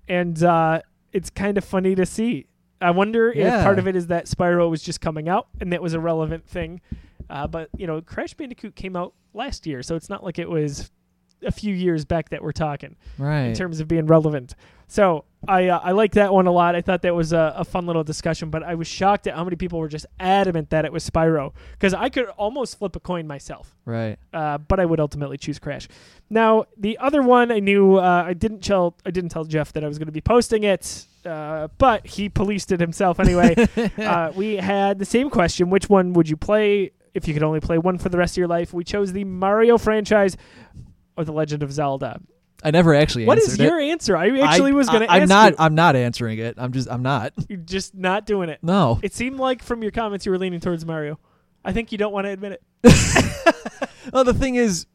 And 0.07 0.41
uh, 0.43 0.81
it's 1.13 1.29
kind 1.29 1.57
of 1.57 1.63
funny 1.63 1.95
to 1.95 2.05
see. 2.05 2.47
I 2.81 2.91
wonder 2.91 3.31
Yeah. 3.35 3.59
if 3.59 3.63
part 3.63 3.77
of 3.79 3.87
it 3.87 3.95
is 3.95 4.07
that 4.07 4.25
Spyro 4.25 4.69
was 4.69 4.81
just 4.81 5.01
coming 5.01 5.29
out 5.29 5.47
and 5.59 5.71
that 5.73 5.81
was 5.81 5.93
a 5.93 5.99
relevant 5.99 6.47
thing. 6.47 6.81
Uh, 7.29 7.45
but, 7.45 7.69
you 7.77 7.85
know, 7.85 8.01
Crash 8.01 8.33
Bandicoot 8.33 8.75
came 8.75 8.95
out 8.95 9.13
last 9.33 9.67
year, 9.67 9.83
so 9.83 9.95
it's 9.95 10.09
not 10.09 10.23
like 10.23 10.39
it 10.39 10.49
was 10.49 10.89
a 11.43 11.51
few 11.51 11.75
years 11.75 12.03
back 12.05 12.29
that 12.29 12.41
we're 12.41 12.51
talking 12.51 12.95
right. 13.17 13.43
in 13.43 13.53
terms 13.53 13.79
of 13.79 13.87
being 13.87 14.07
relevant. 14.07 14.55
So 14.87 15.25
I 15.47 15.67
uh, 15.67 15.79
I 15.81 15.91
like 15.91 16.13
that 16.13 16.33
one 16.33 16.47
a 16.47 16.51
lot. 16.51 16.75
I 16.75 16.81
thought 16.81 17.01
that 17.03 17.15
was 17.15 17.31
a, 17.31 17.53
a 17.57 17.63
fun 17.63 17.85
little 17.85 18.03
discussion, 18.03 18.49
but 18.49 18.61
I 18.61 18.75
was 18.75 18.87
shocked 18.87 19.25
at 19.27 19.35
how 19.35 19.43
many 19.43 19.55
people 19.55 19.79
were 19.79 19.87
just 19.87 20.05
adamant 20.19 20.69
that 20.71 20.83
it 20.83 20.91
was 20.91 21.09
Spyro 21.09 21.53
because 21.71 21.93
I 21.93 22.09
could 22.09 22.25
almost 22.29 22.77
flip 22.77 22.95
a 22.95 22.99
coin 22.99 23.25
myself 23.25 23.75
right. 23.85 24.17
uh, 24.33 24.57
but 24.57 24.79
I 24.79 24.85
would 24.85 24.99
ultimately 24.99 25.37
choose 25.37 25.57
Crash. 25.57 25.87
Now, 26.29 26.65
the 26.77 26.97
other 26.97 27.21
one 27.21 27.51
I 27.51 27.59
knew 27.59 27.95
uh, 27.95 28.23
I 28.27 28.33
didn't 28.33 28.61
tell 28.61 28.97
I 29.05 29.11
didn't 29.11 29.29
tell 29.29 29.45
Jeff 29.45 29.71
that 29.73 29.83
I 29.83 29.87
was 29.87 29.97
going 29.97 30.07
to 30.07 30.11
be 30.11 30.21
posting 30.21 30.63
it, 30.63 31.05
uh, 31.25 31.69
but 31.77 32.05
he 32.05 32.27
policed 32.27 32.71
it 32.73 32.81
himself 32.81 33.19
anyway. 33.19 33.55
uh, 33.97 34.33
we 34.35 34.57
had 34.57 34.99
the 34.99 35.05
same 35.05 35.29
question: 35.29 35.69
Which 35.69 35.89
one 35.89 36.11
would 36.13 36.27
you 36.27 36.35
play 36.35 36.91
if 37.13 37.27
you 37.29 37.33
could 37.33 37.43
only 37.43 37.61
play 37.61 37.77
one 37.77 37.97
for 37.97 38.09
the 38.09 38.17
rest 38.17 38.33
of 38.33 38.37
your 38.37 38.47
life? 38.47 38.73
We 38.73 38.83
chose 38.83 39.13
the 39.13 39.23
Mario 39.23 39.77
franchise 39.77 40.35
or 41.15 41.23
the 41.23 41.33
Legend 41.33 41.63
of 41.63 41.71
Zelda. 41.71 42.19
I 42.63 42.71
never 42.71 42.93
actually 42.93 43.25
What 43.25 43.37
is 43.37 43.53
it. 43.53 43.61
your 43.63 43.79
answer? 43.79 44.17
I 44.17 44.27
actually 44.41 44.71
I, 44.71 44.75
was 44.75 44.89
going 44.89 45.01
to 45.01 45.11
I'm 45.11 45.27
not. 45.29 45.51
you. 45.51 45.55
I'm 45.59 45.75
not 45.75 45.95
answering 45.95 46.39
it. 46.39 46.55
I'm 46.57 46.71
just. 46.73 46.89
I'm 46.91 47.01
not. 47.01 47.33
You're 47.49 47.57
just 47.59 47.95
not 47.95 48.25
doing 48.25 48.49
it. 48.49 48.59
No. 48.61 48.99
It 49.01 49.13
seemed 49.13 49.37
like 49.39 49.63
from 49.63 49.81
your 49.81 49.91
comments 49.91 50.25
you 50.25 50.31
were 50.31 50.37
leaning 50.37 50.59
towards 50.59 50.85
Mario. 50.85 51.19
I 51.63 51.71
think 51.71 51.91
you 51.91 51.97
don't 51.97 52.11
want 52.13 52.25
to 52.25 52.31
admit 52.31 52.61
it. 52.83 53.59
Well, 54.11 54.23
the 54.23 54.33
thing 54.33 54.55
is, 54.55 54.87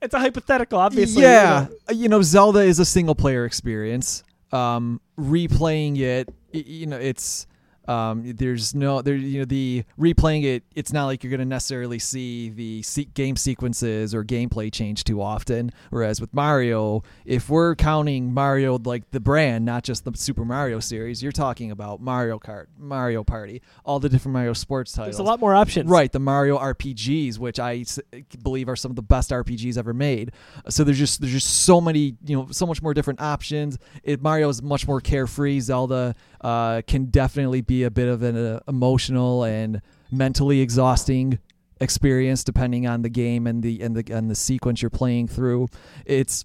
It's 0.00 0.14
a 0.14 0.18
hypothetical, 0.18 0.78
obviously. 0.78 1.22
yeah, 1.22 1.66
you 1.92 2.08
know, 2.08 2.22
Zelda 2.22 2.60
is 2.60 2.78
a 2.78 2.84
single 2.84 3.14
player 3.14 3.44
experience. 3.44 4.24
Um, 4.52 5.00
replaying 5.18 5.98
it, 5.98 6.28
you 6.52 6.86
know, 6.86 6.96
it's 6.96 7.46
Um, 7.88 8.22
there's 8.36 8.74
no 8.74 9.02
there 9.02 9.16
you 9.16 9.40
know 9.40 9.44
the 9.44 9.84
replaying 9.98 10.44
it. 10.44 10.62
It's 10.74 10.92
not 10.92 11.06
like 11.06 11.24
you're 11.24 11.30
going 11.30 11.40
to 11.40 11.44
necessarily 11.46 11.98
see 11.98 12.50
the 12.50 12.82
se- 12.82 13.06
game 13.14 13.36
sequences 13.36 14.14
or 14.14 14.22
gameplay 14.24 14.72
change 14.72 15.04
too 15.04 15.20
often. 15.20 15.72
Whereas 15.90 16.20
with 16.20 16.32
Mario, 16.32 17.02
if 17.24 17.48
we're 17.50 17.74
counting 17.74 18.32
Mario 18.32 18.78
like 18.84 19.10
the 19.10 19.20
brand, 19.20 19.64
not 19.64 19.82
just 19.82 20.04
the 20.04 20.12
Super 20.16 20.44
Mario 20.44 20.78
series, 20.80 21.22
you're 21.22 21.32
talking 21.32 21.70
about 21.70 22.00
Mario 22.00 22.38
Kart, 22.38 22.66
Mario 22.78 23.24
Party, 23.24 23.62
all 23.84 23.98
the 23.98 24.08
different 24.08 24.34
Mario 24.34 24.52
sports 24.52 24.92
titles. 24.92 25.16
There's 25.16 25.18
a 25.26 25.28
lot 25.28 25.40
more 25.40 25.54
options. 25.54 25.90
Right, 25.90 26.12
the 26.12 26.20
Mario 26.20 26.58
RPGs, 26.58 27.38
which 27.38 27.58
I 27.58 27.78
s- 27.78 27.98
believe 28.42 28.68
are 28.68 28.76
some 28.76 28.90
of 28.92 28.96
the 28.96 29.02
best 29.02 29.30
RPGs 29.30 29.76
ever 29.76 29.92
made. 29.94 30.32
So 30.68 30.84
there's 30.84 30.98
just 30.98 31.20
there's 31.20 31.32
just 31.32 31.62
so 31.64 31.80
many, 31.80 32.16
you 32.24 32.36
know, 32.36 32.48
so 32.50 32.66
much 32.66 32.82
more 32.82 32.94
different 32.94 33.20
options. 33.20 33.78
It 34.04 34.22
Mario 34.22 34.48
is 34.48 34.62
much 34.62 34.86
more 34.86 35.00
carefree. 35.00 35.60
Zelda 35.60 36.14
uh, 36.40 36.82
can 36.86 37.06
definitely 37.06 37.60
be 37.60 37.82
a 37.82 37.90
bit 37.90 38.08
of 38.08 38.22
an 38.22 38.36
uh, 38.36 38.60
emotional 38.68 39.44
and 39.44 39.82
mentally 40.10 40.60
exhausting 40.60 41.38
experience 41.80 42.44
depending 42.44 42.86
on 42.86 43.02
the 43.02 43.08
game 43.08 43.46
and 43.46 43.62
the 43.62 43.80
and 43.80 43.96
the 43.96 44.12
and 44.12 44.30
the 44.30 44.34
sequence 44.34 44.82
you're 44.82 44.90
playing 44.90 45.28
through. 45.28 45.68
It's 46.04 46.44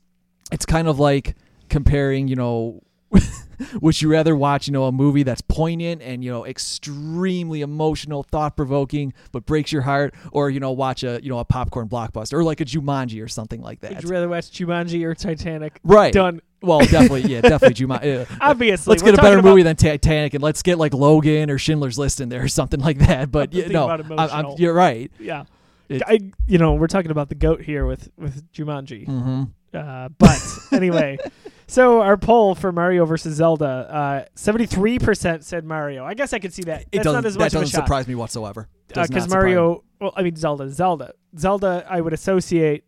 it's 0.51 0.65
kind 0.65 0.87
of 0.87 0.99
like 0.99 1.35
comparing, 1.69 2.27
you 2.27 2.35
know, 2.35 2.81
would 3.81 4.01
you 4.01 4.09
rather 4.09 4.35
watch, 4.35 4.67
you 4.67 4.73
know, 4.73 4.85
a 4.85 4.91
movie 4.91 5.23
that's 5.23 5.41
poignant 5.41 6.01
and, 6.01 6.23
you 6.23 6.31
know, 6.31 6.45
extremely 6.45 7.61
emotional, 7.61 8.23
thought 8.23 8.55
provoking, 8.55 9.13
but 9.31 9.45
breaks 9.45 9.71
your 9.71 9.81
heart, 9.81 10.13
or, 10.31 10.49
you 10.49 10.59
know, 10.59 10.71
watch 10.71 11.03
a, 11.03 11.19
you 11.23 11.29
know, 11.29 11.39
a 11.39 11.45
popcorn 11.45 11.87
blockbuster 11.87 12.33
or 12.33 12.43
like 12.43 12.61
a 12.61 12.65
Jumanji 12.65 13.23
or 13.23 13.27
something 13.27 13.61
like 13.61 13.79
that? 13.81 13.95
Would 13.95 14.03
you 14.03 14.09
rather 14.09 14.29
watch 14.29 14.51
Jumanji 14.51 15.03
or 15.03 15.15
Titanic? 15.15 15.79
right. 15.83 16.13
Done. 16.13 16.41
Well, 16.61 16.79
definitely, 16.79 17.23
yeah, 17.31 17.41
definitely 17.41 17.85
Jumanji. 17.85 18.37
Obviously. 18.41 18.91
let's 18.91 19.03
get 19.03 19.13
a 19.13 19.21
better 19.21 19.41
movie 19.41 19.61
than 19.61 19.75
Titanic 19.75 20.33
and 20.33 20.41
let's 20.43 20.63
get 20.63 20.77
like 20.79 20.93
Logan 20.93 21.51
or 21.51 21.57
Schindler's 21.59 21.99
List 21.99 22.21
in 22.21 22.29
there 22.29 22.43
or 22.43 22.47
something 22.47 22.79
like 22.79 22.97
that. 22.99 23.31
But 23.31 23.53
yeah, 23.53 23.67
no, 23.67 23.87
I'm, 23.87 24.17
I'm, 24.17 24.45
you're 24.57 24.73
right. 24.73 25.11
Yeah. 25.19 25.43
It- 25.89 26.01
I, 26.07 26.19
you 26.47 26.57
know, 26.57 26.73
we're 26.73 26.87
talking 26.87 27.11
about 27.11 27.29
the 27.29 27.35
goat 27.35 27.61
here 27.61 27.85
with 27.85 28.09
with 28.17 28.51
Jumanji. 28.51 29.05
hmm 29.05 29.43
Uh, 29.75 30.09
but 30.17 30.41
anyway, 30.71 31.17
so 31.67 32.01
our 32.01 32.17
poll 32.17 32.55
for 32.55 32.71
Mario 32.71 33.05
versus 33.05 33.35
Zelda, 33.35 34.27
seventy 34.35 34.65
three 34.65 34.99
percent 34.99 35.43
said 35.43 35.65
Mario. 35.65 36.05
I 36.05 36.13
guess 36.13 36.33
I 36.33 36.39
could 36.39 36.53
see 36.53 36.63
that. 36.63 36.83
It 36.83 36.87
That's 36.93 37.03
doesn't, 37.05 37.23
not 37.23 37.25
as 37.25 37.37
much 37.37 37.53
of 37.53 37.61
a 37.61 37.65
doesn't 37.65 37.81
surprise 37.81 38.07
me 38.07 38.15
whatsoever. 38.15 38.67
Because 38.87 39.27
me. 39.27 39.33
Mario. 39.33 39.83
Well, 39.99 40.13
I 40.15 40.23
mean 40.23 40.35
Zelda, 40.35 40.69
Zelda, 40.69 41.13
Zelda. 41.37 41.85
I 41.89 42.01
would 42.01 42.13
associate 42.13 42.83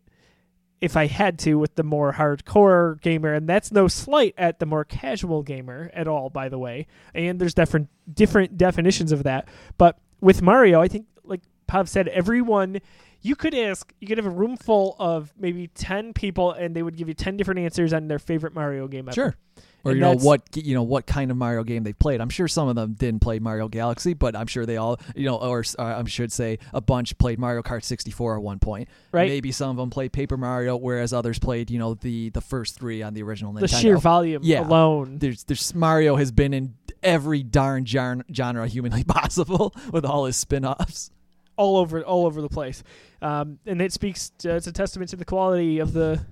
if 0.80 0.96
I 0.96 1.06
had 1.06 1.38
to 1.40 1.54
with 1.58 1.74
the 1.74 1.82
more 1.82 2.12
hardcore 2.12 3.00
gamer, 3.00 3.34
and 3.34 3.48
that's 3.48 3.72
no 3.72 3.88
slight 3.88 4.34
at 4.38 4.58
the 4.58 4.66
more 4.66 4.84
casual 4.84 5.42
gamer 5.42 5.90
at 5.92 6.06
all, 6.06 6.30
by 6.30 6.48
the 6.48 6.58
way. 6.58 6.86
And 7.14 7.40
there's 7.40 7.54
different 7.54 7.88
different 8.12 8.56
definitions 8.56 9.12
of 9.12 9.24
that. 9.24 9.48
But 9.76 9.98
with 10.20 10.42
Mario, 10.42 10.80
I 10.80 10.88
think 10.88 11.06
like 11.24 11.42
Pav 11.66 11.88
said, 11.88 12.08
everyone 12.08 12.80
you 13.20 13.34
could 13.36 13.54
ask, 13.54 13.92
you 14.00 14.06
could 14.06 14.18
have 14.18 14.26
a 14.26 14.30
room 14.30 14.56
full 14.56 14.96
of 14.98 15.32
maybe 15.38 15.68
ten 15.68 16.12
people, 16.12 16.52
and 16.52 16.74
they 16.74 16.82
would 16.82 16.96
give 16.96 17.08
you 17.08 17.14
ten 17.14 17.36
different 17.36 17.60
answers 17.60 17.92
on 17.92 18.08
their 18.08 18.18
favorite 18.18 18.54
Mario 18.54 18.88
game 18.88 19.08
ever. 19.08 19.14
Sure. 19.14 19.36
Or 19.84 19.92
And 19.92 19.98
you 19.98 20.00
know 20.00 20.14
what 20.14 20.42
you 20.56 20.74
know 20.74 20.82
what 20.82 21.06
kind 21.06 21.30
of 21.30 21.36
Mario 21.36 21.62
game 21.62 21.84
they 21.84 21.92
played. 21.92 22.20
I'm 22.20 22.30
sure 22.30 22.48
some 22.48 22.66
of 22.68 22.74
them 22.74 22.94
didn't 22.94 23.20
play 23.20 23.38
Mario 23.38 23.68
Galaxy, 23.68 24.12
but 24.12 24.34
I'm 24.34 24.46
sure 24.48 24.66
they 24.66 24.76
all 24.76 24.98
you 25.14 25.24
know, 25.24 25.36
or 25.36 25.64
uh, 25.78 25.82
I 25.82 26.04
should 26.04 26.32
say 26.32 26.58
a 26.72 26.80
bunch 26.80 27.16
played 27.18 27.38
Mario 27.38 27.62
Kart 27.62 27.84
64 27.84 28.36
at 28.36 28.42
one 28.42 28.58
point. 28.58 28.88
Right. 29.12 29.28
Maybe 29.28 29.52
some 29.52 29.70
of 29.70 29.76
them 29.76 29.90
played 29.90 30.12
Paper 30.12 30.36
Mario, 30.36 30.76
whereas 30.76 31.12
others 31.12 31.38
played 31.38 31.70
you 31.70 31.78
know 31.78 31.94
the 31.94 32.30
the 32.30 32.40
first 32.40 32.76
three 32.78 33.02
on 33.02 33.14
the 33.14 33.22
original 33.22 33.52
Nintendo. 33.52 33.60
The 33.60 33.68
sheer 33.68 33.96
volume 33.98 34.42
Yeah. 34.44 34.66
alone. 34.66 35.18
there's 35.18 35.44
there's 35.44 35.72
Mario 35.74 36.16
has 36.16 36.32
been 36.32 36.52
in 36.52 36.74
every 37.02 37.44
darn 37.44 37.86
genre 37.86 38.66
humanly 38.66 39.04
possible 39.08 39.74
with 39.92 40.04
all 40.04 40.24
his 40.24 40.36
spin-offs. 40.36 41.10
All 41.58 41.76
over 41.76 42.02
all 42.02 42.24
over 42.24 42.40
the 42.40 42.48
place, 42.48 42.82
um, 43.20 43.58
and 43.66 43.82
it 43.82 43.92
speaks. 43.92 44.30
To, 44.38 44.56
it's 44.56 44.66
a 44.66 44.72
testament 44.72 45.10
to 45.10 45.16
the 45.16 45.24
quality 45.26 45.80
of 45.80 45.92
the 45.92 46.24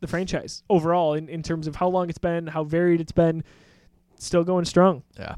the 0.00 0.06
franchise 0.06 0.62
overall 0.68 1.14
in, 1.14 1.30
in 1.30 1.42
terms 1.42 1.66
of 1.66 1.76
how 1.76 1.88
long 1.88 2.10
it's 2.10 2.18
been, 2.18 2.46
how 2.46 2.64
varied 2.64 3.00
it's 3.00 3.12
been. 3.12 3.42
Still 4.16 4.44
going 4.44 4.64
strong. 4.64 5.02
Yeah. 5.18 5.36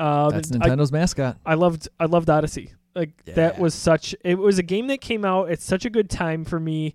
Um, 0.00 0.30
That's 0.30 0.50
and 0.50 0.62
I- 0.62 0.68
Nintendo's 0.68 0.90
mascot. 0.90 1.36
I 1.44 1.54
loved 1.54 1.88
I 2.00 2.06
loved 2.06 2.30
Odyssey. 2.30 2.72
Like 2.94 3.24
that 3.26 3.58
was 3.58 3.74
such 3.74 4.14
it 4.24 4.38
was 4.38 4.58
a 4.58 4.62
game 4.62 4.86
that 4.88 5.00
came 5.00 5.24
out 5.24 5.50
at 5.50 5.60
such 5.60 5.84
a 5.84 5.90
good 5.90 6.10
time 6.10 6.44
for 6.44 6.60
me 6.60 6.94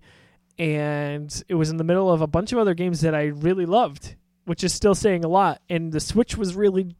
and 0.58 1.42
it 1.48 1.54
was 1.54 1.70
in 1.70 1.76
the 1.76 1.84
middle 1.84 2.10
of 2.10 2.20
a 2.20 2.26
bunch 2.26 2.52
of 2.52 2.58
other 2.58 2.74
games 2.74 3.00
that 3.00 3.14
I 3.14 3.26
really 3.26 3.66
loved, 3.66 4.14
which 4.44 4.62
is 4.62 4.72
still 4.72 4.94
saying 4.94 5.24
a 5.24 5.28
lot. 5.28 5.60
And 5.68 5.92
the 5.92 6.00
Switch 6.00 6.36
was 6.36 6.54
really 6.54 6.94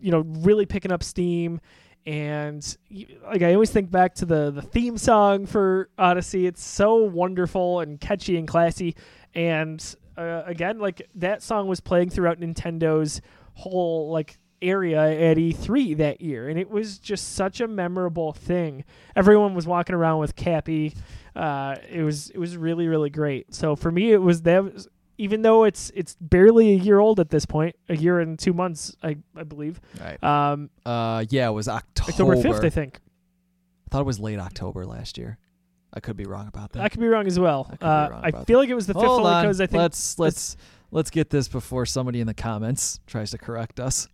you 0.00 0.10
know, 0.10 0.20
really 0.20 0.66
picking 0.66 0.92
up 0.92 1.02
steam 1.02 1.60
and 2.06 2.76
like 3.24 3.42
I 3.42 3.54
always 3.54 3.70
think 3.70 3.90
back 3.90 4.14
to 4.16 4.26
the 4.26 4.50
the 4.50 4.62
theme 4.62 4.98
song 4.98 5.46
for 5.46 5.88
Odyssey. 5.98 6.46
It's 6.46 6.64
so 6.64 6.96
wonderful 6.96 7.80
and 7.80 8.00
catchy 8.00 8.36
and 8.36 8.46
classy 8.46 8.96
and 9.34 9.94
uh, 10.16 10.42
again 10.46 10.78
like 10.78 11.08
that 11.14 11.42
song 11.42 11.68
was 11.68 11.80
playing 11.80 12.10
throughout 12.10 12.40
Nintendo's 12.40 13.20
whole 13.54 14.10
like 14.10 14.38
area 14.62 15.30
at 15.30 15.36
E3 15.36 15.96
that 15.98 16.20
year, 16.20 16.48
and 16.48 16.58
it 16.58 16.70
was 16.70 16.98
just 16.98 17.34
such 17.34 17.60
a 17.60 17.68
memorable 17.68 18.32
thing. 18.32 18.84
Everyone 19.14 19.54
was 19.54 19.66
walking 19.66 19.94
around 19.94 20.20
with 20.20 20.36
Cappy. 20.36 20.94
Uh, 21.34 21.76
it 21.90 22.02
was 22.02 22.30
it 22.30 22.38
was 22.38 22.56
really 22.56 22.86
really 22.86 23.10
great. 23.10 23.52
So 23.54 23.76
for 23.76 23.90
me, 23.90 24.12
it 24.12 24.22
was 24.22 24.42
that. 24.42 24.64
Was, 24.64 24.88
even 25.22 25.42
though 25.42 25.62
it's 25.62 25.92
it's 25.94 26.16
barely 26.20 26.72
a 26.72 26.76
year 26.76 26.98
old 26.98 27.20
at 27.20 27.30
this 27.30 27.46
point, 27.46 27.76
a 27.88 27.96
year 27.96 28.18
and 28.18 28.36
two 28.36 28.52
months, 28.52 28.96
I 29.02 29.16
I 29.36 29.44
believe. 29.44 29.80
Right. 30.00 30.22
Um, 30.22 30.68
Uh, 30.84 31.24
yeah, 31.30 31.48
it 31.48 31.52
was 31.52 31.68
October. 31.68 32.10
October 32.10 32.36
fifth, 32.42 32.64
I 32.64 32.70
think. 32.70 33.00
I 33.86 33.88
thought 33.90 34.00
it 34.00 34.06
was 34.06 34.18
late 34.18 34.40
October 34.40 34.84
last 34.84 35.16
year. 35.18 35.38
I 35.94 36.00
could 36.00 36.16
be 36.16 36.24
wrong 36.24 36.48
about 36.48 36.72
that. 36.72 36.82
I 36.82 36.88
could 36.88 37.00
be 37.00 37.06
wrong 37.06 37.26
as 37.26 37.38
well. 37.38 37.70
I 37.80 37.84
Uh, 37.84 38.08
wrong 38.10 38.20
I 38.24 38.30
feel 38.44 38.58
like 38.58 38.68
it 38.68 38.74
was 38.74 38.86
the 38.88 38.94
fifth 38.94 39.04
Hold 39.04 39.22
because 39.22 39.60
I 39.60 39.66
think 39.66 39.80
let's 39.80 40.18
let's 40.18 40.56
let's 40.90 41.10
get 41.10 41.30
this 41.30 41.46
before 41.46 41.86
somebody 41.86 42.20
in 42.20 42.26
the 42.26 42.34
comments 42.34 42.98
tries 43.06 43.30
to 43.30 43.38
correct 43.38 43.78
us. 43.78 44.08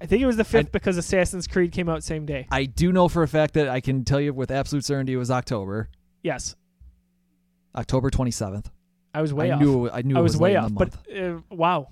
I 0.00 0.06
think 0.06 0.22
it 0.22 0.26
was 0.26 0.36
the 0.38 0.44
fifth 0.44 0.72
because 0.72 0.96
Assassin's 0.96 1.46
Creed 1.46 1.70
came 1.70 1.88
out 1.88 2.02
same 2.02 2.26
day. 2.26 2.46
I 2.50 2.64
do 2.64 2.90
know 2.92 3.08
for 3.08 3.22
a 3.22 3.28
fact 3.28 3.54
that 3.54 3.68
I 3.68 3.80
can 3.80 4.04
tell 4.04 4.20
you 4.20 4.32
with 4.32 4.50
absolute 4.50 4.84
certainty 4.84 5.12
it 5.12 5.18
was 5.18 5.30
October, 5.30 5.90
Yes, 6.22 6.56
October 7.76 8.10
tone 8.10 8.32
seventh. 8.32 8.70
I 9.14 9.22
was 9.22 9.32
way 9.32 9.50
I 9.50 9.54
off. 9.54 9.60
knew 9.60 9.90
I 9.90 10.02
knew 10.02 10.18
I 10.18 10.20
was, 10.20 10.36
way 10.36 10.56
off, 10.56 10.74
but 10.74 10.92
uh, 11.16 11.38
wow. 11.50 11.88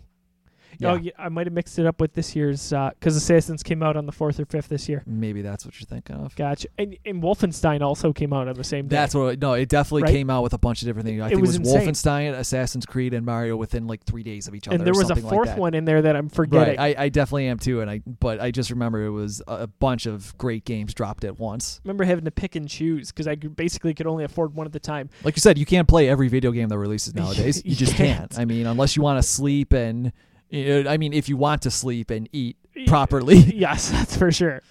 Oh, 0.72 0.76
yeah. 0.78 0.90
Oh, 0.92 0.96
yeah, 0.96 1.12
I 1.18 1.28
might 1.28 1.46
have 1.46 1.52
mixed 1.54 1.78
it 1.78 1.86
up 1.86 2.00
with 2.00 2.12
this 2.14 2.34
year's 2.36 2.72
uh, 2.72 2.90
because 2.90 3.16
Assassins 3.16 3.62
came 3.62 3.82
out 3.82 3.96
on 3.96 4.06
the 4.06 4.12
fourth 4.12 4.38
or 4.40 4.44
fifth 4.46 4.68
this 4.68 4.88
year. 4.88 5.02
Maybe 5.06 5.42
that's 5.42 5.64
what 5.64 5.78
you're 5.80 5.86
thinking 5.86 6.16
of. 6.16 6.34
Gotcha. 6.36 6.68
And, 6.78 6.96
and 7.04 7.22
Wolfenstein 7.22 7.80
also 7.82 8.12
came 8.12 8.32
out 8.32 8.48
on 8.48 8.54
the 8.54 8.64
same 8.64 8.88
day. 8.88 8.96
That's 8.96 9.14
what. 9.14 9.38
No, 9.40 9.52
it 9.54 9.68
definitely 9.68 10.04
Right? 10.04 10.12
came 10.12 10.30
out 10.30 10.42
with 10.42 10.52
a 10.54 10.58
bunch 10.58 10.82
of 10.82 10.86
different 10.86 11.06
things. 11.06 11.20
I 11.22 11.26
It 11.26 11.30
think 11.30 11.40
was 11.42 11.56
it 11.56 11.60
was 11.60 11.72
insane. 11.74 11.88
Wolfenstein, 12.34 12.38
Assassin's 12.38 12.86
Creed, 12.86 13.14
and 13.14 13.24
Mario 13.26 13.56
within 13.56 13.86
like 13.86 14.04
three 14.04 14.22
days 14.22 14.48
of 14.48 14.54
each 14.54 14.68
other. 14.68 14.76
and 14.76 14.86
there 14.86 14.94
was 14.94 15.10
a 15.10 15.14
like 15.14 15.22
fourth 15.24 15.48
that. 15.48 15.58
one 15.58 15.74
in 15.74 15.84
there 15.84 16.02
that 16.02 16.16
I'm 16.16 16.28
forgetting. 16.28 16.76
Right, 16.78 16.96
I, 16.98 17.04
I 17.04 17.08
definitely 17.08 17.46
am 17.48 17.58
too, 17.58 17.80
and 17.80 17.90
I 17.90 18.00
but 18.20 18.40
I 18.40 18.50
just 18.50 18.70
remember 18.70 19.04
it 19.04 19.10
was 19.10 19.42
a, 19.46 19.66
bunch 19.66 20.06
of 20.06 20.36
great 20.38 20.64
games 20.64 20.94
dropped 20.94 21.24
at 21.24 21.38
once. 21.38 21.80
remember 21.84 22.04
having 22.04 22.24
to 22.24 22.30
pick 22.30 22.56
and 22.56 22.68
choose 22.68 23.10
because 23.10 23.26
I 23.26 23.34
basically 23.34 23.94
could 23.94 24.06
only 24.06 24.24
afford 24.24 24.54
one 24.54 24.66
at 24.66 24.72
the 24.72 24.80
time. 24.80 25.10
Like 25.24 25.36
you 25.36 25.40
said, 25.40 25.58
you 25.58 25.66
can't 25.66 25.88
play 25.88 26.08
every 26.08 26.28
video 26.28 26.50
game 26.52 26.68
that 26.68 26.78
releases 26.78 27.14
nowadays. 27.16 27.62
You 27.64 27.70
You 27.70 27.76
just 27.76 27.94
can't. 27.94 28.30
can't. 28.30 28.38
I 28.38 28.44
mean, 28.44 28.66
unless 28.66 28.96
you 28.96 29.02
want 29.02 29.18
to 29.20 29.22
sleep 29.28 29.72
and, 29.72 30.12
you 30.52 30.84
know, 30.84 30.90
I 30.90 30.98
mean, 30.98 31.12
if 31.12 31.28
you 31.28 31.36
want 31.36 31.62
to 31.62 31.70
sleep 31.70 32.10
and 32.10 32.28
eat 32.32 32.56
properly. 32.86 33.36
yes, 33.54 33.90
that's 33.90 34.16
for 34.16 34.30
sure. 34.30 34.62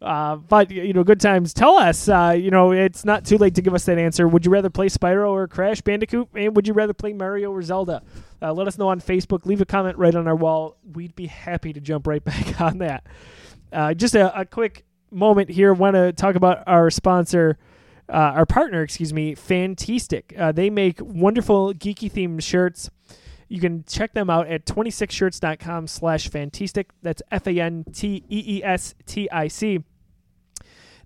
Uh, 0.00 0.36
but 0.36 0.70
you 0.70 0.92
know, 0.92 1.04
good 1.04 1.20
times. 1.20 1.52
Tell 1.52 1.76
us. 1.76 2.08
Uh, 2.08 2.34
you 2.38 2.50
know, 2.50 2.72
it's 2.72 3.04
not 3.04 3.24
too 3.24 3.36
late 3.36 3.54
to 3.56 3.62
give 3.62 3.74
us 3.74 3.84
that 3.84 3.98
answer. 3.98 4.28
Would 4.28 4.46
you 4.46 4.52
rather 4.52 4.70
play 4.70 4.88
Spyro 4.88 5.30
or 5.30 5.48
Crash 5.48 5.80
Bandicoot? 5.80 6.28
And 6.34 6.54
would 6.56 6.66
you 6.66 6.72
rather 6.72 6.94
play 6.94 7.12
Mario 7.12 7.50
or 7.50 7.62
Zelda? 7.62 8.02
Uh, 8.40 8.52
let 8.52 8.68
us 8.68 8.78
know 8.78 8.88
on 8.88 9.00
Facebook. 9.00 9.44
Leave 9.44 9.60
a 9.60 9.66
comment 9.66 9.98
right 9.98 10.14
on 10.14 10.28
our 10.28 10.36
wall. 10.36 10.76
We'd 10.94 11.16
be 11.16 11.26
happy 11.26 11.72
to 11.72 11.80
jump 11.80 12.06
right 12.06 12.24
back 12.24 12.60
on 12.60 12.78
that. 12.78 13.06
Uh, 13.72 13.92
just 13.94 14.14
a, 14.14 14.40
a 14.40 14.44
quick 14.44 14.84
moment 15.10 15.50
here. 15.50 15.74
Want 15.74 15.94
to 15.94 16.12
talk 16.12 16.36
about 16.36 16.62
our 16.66 16.90
sponsor. 16.90 17.58
Uh, 18.08 18.16
our 18.16 18.46
partner, 18.46 18.82
excuse 18.82 19.12
me, 19.12 19.34
Fanteestic. 19.34 20.38
Uh, 20.38 20.52
they 20.52 20.70
make 20.70 20.98
wonderful 21.02 21.74
geeky 21.74 22.10
themed 22.10 22.42
shirts. 22.42 22.88
You 23.48 23.60
can 23.60 23.84
check 23.84 24.12
them 24.12 24.28
out 24.28 24.46
at 24.48 24.66
26shirts.com 24.66 25.86
slash 25.86 26.28
fanteestic. 26.28 26.86
That's 27.02 27.22
F 27.30 27.46
A 27.46 27.60
N 27.60 27.84
T 27.92 28.24
E 28.28 28.58
E 28.58 28.64
S 28.64 28.94
T 29.06 29.28
I 29.30 29.48
C. 29.48 29.82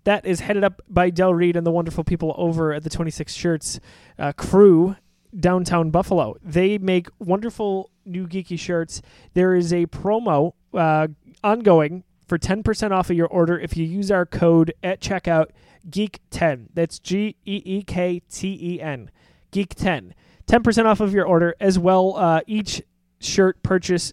That 0.05 0.27
is 0.27 0.41
headed 0.41 0.65
up 0.65 0.83
by 0.89 1.11
Del 1.11 1.33
Reed 1.33 1.57
and 1.57 1.65
the 1.65 1.71
wonderful 1.71 2.03
people 2.03 2.35
over 2.37 2.73
at 2.73 2.83
the 2.83 2.91
26 2.91 3.33
Shirts 3.33 3.79
uh, 4.19 4.33
crew 4.33 4.97
downtown 5.39 5.91
Buffalo. 5.91 6.37
They 6.43 6.79
make 6.79 7.09
wonderful 7.21 7.91
new 8.05 8.27
geeky 8.27 8.59
shirts. 8.59 9.01
There 9.35 9.55
is 9.55 9.73
a 9.73 9.87
promo 9.87 10.55
uh, 10.75 11.09
ongoing 11.45 12.03
for 12.27 12.39
10% 12.39 12.91
off 12.91 13.11
of 13.11 13.17
your 13.17 13.29
order 13.29 13.59
if 13.59 13.77
you 13.77 13.85
use 13.85 14.11
our 14.11 14.27
code 14.27 14.75
at 14.83 15.01
checkout 15.01 15.47
geek10. 15.89 16.69
That's 16.75 16.99
G 16.99 17.37
E 17.45 17.63
E 17.65 17.83
K 17.83 18.23
T 18.31 18.59
E 18.61 18.81
N. 18.81 19.11
Geek10. 19.53 20.13
10% 20.47 20.85
off 20.87 21.01
of 21.01 21.13
your 21.13 21.27
order 21.27 21.55
as 21.61 21.79
well. 21.79 22.17
Uh, 22.17 22.41
each 22.47 22.83
shirt 23.21 23.63
purchase 23.63 24.13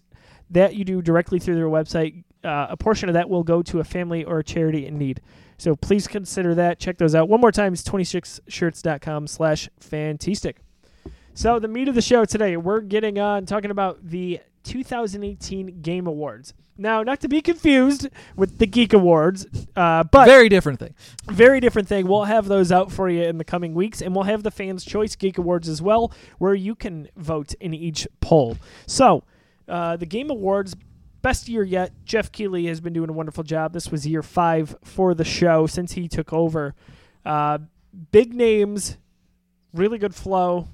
that 0.50 0.74
you 0.74 0.84
do 0.84 1.02
directly 1.02 1.38
through 1.38 1.56
their 1.56 1.66
website 1.66 2.24
uh, 2.44 2.68
a 2.70 2.76
portion 2.76 3.08
of 3.08 3.14
that 3.14 3.28
will 3.28 3.42
go 3.42 3.62
to 3.62 3.80
a 3.80 3.84
family 3.84 4.24
or 4.24 4.38
a 4.38 4.44
charity 4.44 4.86
in 4.86 4.98
need. 4.98 5.20
So 5.58 5.76
please 5.76 6.06
consider 6.06 6.54
that. 6.54 6.78
Check 6.78 6.98
those 6.98 7.14
out. 7.14 7.28
One 7.28 7.40
more 7.40 7.52
time, 7.52 7.72
it's 7.72 7.82
26shirts.com 7.82 9.26
slash 9.26 9.68
fanteestic. 9.80 10.56
So 11.34 11.58
the 11.58 11.68
meat 11.68 11.88
of 11.88 11.94
the 11.94 12.02
show 12.02 12.24
today, 12.24 12.56
we're 12.56 12.80
getting 12.80 13.18
on 13.18 13.46
talking 13.46 13.70
about 13.70 14.06
the 14.06 14.40
2018 14.64 15.80
Game 15.82 16.06
Awards. 16.06 16.54
Now, 16.76 17.02
not 17.02 17.20
to 17.20 17.28
be 17.28 17.42
confused 17.42 18.08
with 18.36 18.56
the 18.56 18.66
Geek 18.66 18.94
Awards, 18.94 19.46
uh, 19.76 20.02
but 20.04 20.26
Very 20.26 20.48
different 20.48 20.78
thing. 20.78 20.94
very 21.30 21.60
different 21.60 21.88
thing. 21.88 22.06
We'll 22.08 22.24
have 22.24 22.46
those 22.46 22.72
out 22.72 22.90
for 22.90 23.10
you 23.10 23.22
in 23.24 23.36
the 23.36 23.44
coming 23.44 23.74
weeks, 23.74 24.00
and 24.00 24.14
we'll 24.14 24.24
have 24.24 24.42
the 24.42 24.50
Fans 24.50 24.82
Choice 24.84 25.14
Geek 25.14 25.36
Awards 25.36 25.68
as 25.68 25.82
well, 25.82 26.10
where 26.38 26.54
you 26.54 26.74
can 26.74 27.08
vote 27.16 27.52
in 27.60 27.74
each 27.74 28.08
poll. 28.20 28.56
So, 28.86 29.24
uh, 29.68 29.96
the 29.98 30.06
Game 30.06 30.30
Awards, 30.30 30.74
best 31.20 31.50
year 31.50 31.62
yet. 31.64 31.92
Jeff 32.06 32.32
Keighley 32.32 32.64
has 32.66 32.80
been 32.80 32.94
doing 32.94 33.10
a 33.10 33.12
wonderful 33.12 33.44
job. 33.44 33.74
This 33.74 33.90
was 33.90 34.06
year 34.06 34.22
five 34.22 34.74
for 34.82 35.12
the 35.12 35.24
show 35.24 35.66
since 35.66 35.92
he 35.92 36.08
took 36.08 36.32
over. 36.32 36.74
Uh, 37.26 37.58
big 38.10 38.32
names, 38.32 38.96
really 39.74 39.98
good 39.98 40.14
flow, 40.14 40.68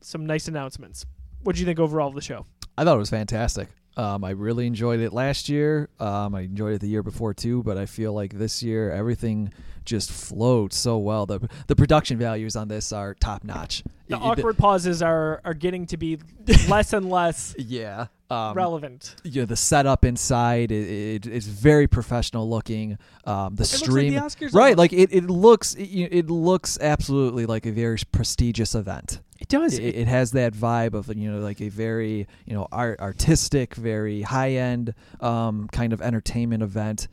some 0.00 0.26
nice 0.26 0.48
announcements. 0.48 1.06
What 1.44 1.54
do 1.54 1.60
you 1.60 1.66
think 1.66 1.78
overall 1.78 2.08
of 2.08 2.16
the 2.16 2.20
show? 2.20 2.46
I 2.82 2.84
thought 2.84 2.96
it 2.96 2.98
was 2.98 3.10
fantastic. 3.10 3.68
Um, 3.96 4.24
I 4.24 4.30
really 4.30 4.66
enjoyed 4.66 4.98
it 4.98 5.12
last 5.12 5.48
year. 5.48 5.88
Um, 6.00 6.34
I 6.34 6.40
enjoyed 6.40 6.74
it 6.74 6.80
the 6.80 6.88
year 6.88 7.04
before 7.04 7.32
too, 7.32 7.62
but 7.62 7.78
I 7.78 7.86
feel 7.86 8.12
like 8.12 8.32
this 8.32 8.60
year 8.60 8.90
everything 8.90 9.52
just 9.84 10.10
flowed 10.10 10.72
so 10.72 10.98
well. 10.98 11.24
the 11.24 11.48
The 11.68 11.76
production 11.76 12.18
values 12.18 12.56
on 12.56 12.66
this 12.66 12.92
are 12.92 13.14
top 13.14 13.44
notch. 13.44 13.84
The 14.08 14.16
awkward 14.16 14.58
pauses 14.58 15.00
are 15.00 15.40
are 15.44 15.54
getting 15.54 15.86
to 15.86 15.96
be 15.96 16.18
less 16.68 16.92
and 16.92 17.08
less 17.08 17.54
yeah. 17.56 18.06
Um, 18.30 18.54
relevant. 18.54 19.14
know, 19.42 19.46
the 19.46 19.56
setup 19.56 20.04
inside 20.04 20.72
it, 20.72 20.88
it, 20.88 21.26
it's 21.26 21.46
very 21.46 21.86
professional 21.86 22.50
looking. 22.50 22.98
Um, 23.26 23.54
the 23.54 23.62
It 23.62 23.70
looks 23.70 23.72
like 23.72 23.90
stream, 23.90 24.14
the 24.14 24.20
Oscars 24.20 24.54
right? 24.54 24.76
Like 24.76 24.92
it, 24.92 25.12
it 25.12 25.24
looks 25.24 25.74
it, 25.74 25.84
it 25.84 26.30
looks 26.30 26.78
absolutely 26.80 27.46
like 27.46 27.64
a 27.64 27.70
very 27.70 27.98
prestigious 28.10 28.74
event. 28.74 29.20
It 29.42 29.48
does. 29.48 29.76
It, 29.76 29.96
it 29.96 30.06
has 30.06 30.30
that 30.32 30.54
vibe 30.54 30.94
of 30.94 31.08
you 31.16 31.28
know 31.28 31.40
like 31.40 31.60
a 31.60 31.68
very 31.68 32.28
you 32.46 32.54
know 32.54 32.68
art, 32.70 33.00
artistic, 33.00 33.74
very 33.74 34.22
high 34.22 34.52
end 34.52 34.94
um, 35.18 35.66
kind 35.72 35.92
of 35.92 36.00
entertainment 36.00 36.62
event. 36.62 37.08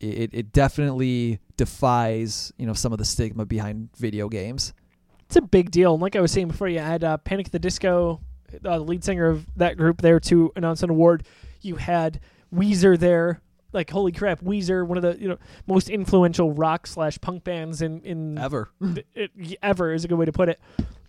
It, 0.00 0.30
it 0.32 0.52
definitely 0.52 1.38
defies 1.58 2.50
you 2.56 2.64
know 2.64 2.72
some 2.72 2.92
of 2.92 2.98
the 2.98 3.04
stigma 3.04 3.44
behind 3.44 3.90
video 3.94 4.30
games. 4.30 4.72
it's 5.26 5.36
a 5.36 5.42
big 5.42 5.70
deal. 5.70 5.92
And 5.92 6.00
like 6.00 6.16
I 6.16 6.20
was 6.20 6.32
saying 6.32 6.48
before, 6.48 6.66
you 6.66 6.78
had 6.78 7.04
uh, 7.04 7.18
Panic 7.18 7.48
at 7.48 7.52
the 7.52 7.58
Disco, 7.58 8.22
uh, 8.64 8.78
the 8.78 8.84
lead 8.84 9.04
singer 9.04 9.26
of 9.26 9.44
that 9.56 9.76
group, 9.76 10.00
there 10.00 10.18
to 10.20 10.52
announce 10.56 10.82
an 10.82 10.88
award. 10.88 11.26
You 11.60 11.76
had 11.76 12.20
Weezer 12.54 12.98
there. 12.98 13.42
Like 13.74 13.90
holy 13.90 14.12
crap, 14.12 14.40
Weezer, 14.40 14.86
one 14.86 14.96
of 14.96 15.02
the 15.02 15.20
you 15.20 15.28
know 15.28 15.36
most 15.66 15.90
influential 15.90 16.52
rock 16.52 16.86
slash 16.86 17.20
punk 17.20 17.44
bands 17.44 17.82
in 17.82 18.00
in 18.00 18.38
Ever 18.38 18.70
it, 19.14 19.30
ever 19.62 19.92
is 19.92 20.06
a 20.06 20.08
good 20.08 20.16
way 20.16 20.24
to 20.24 20.32
put 20.32 20.48
it. 20.48 20.58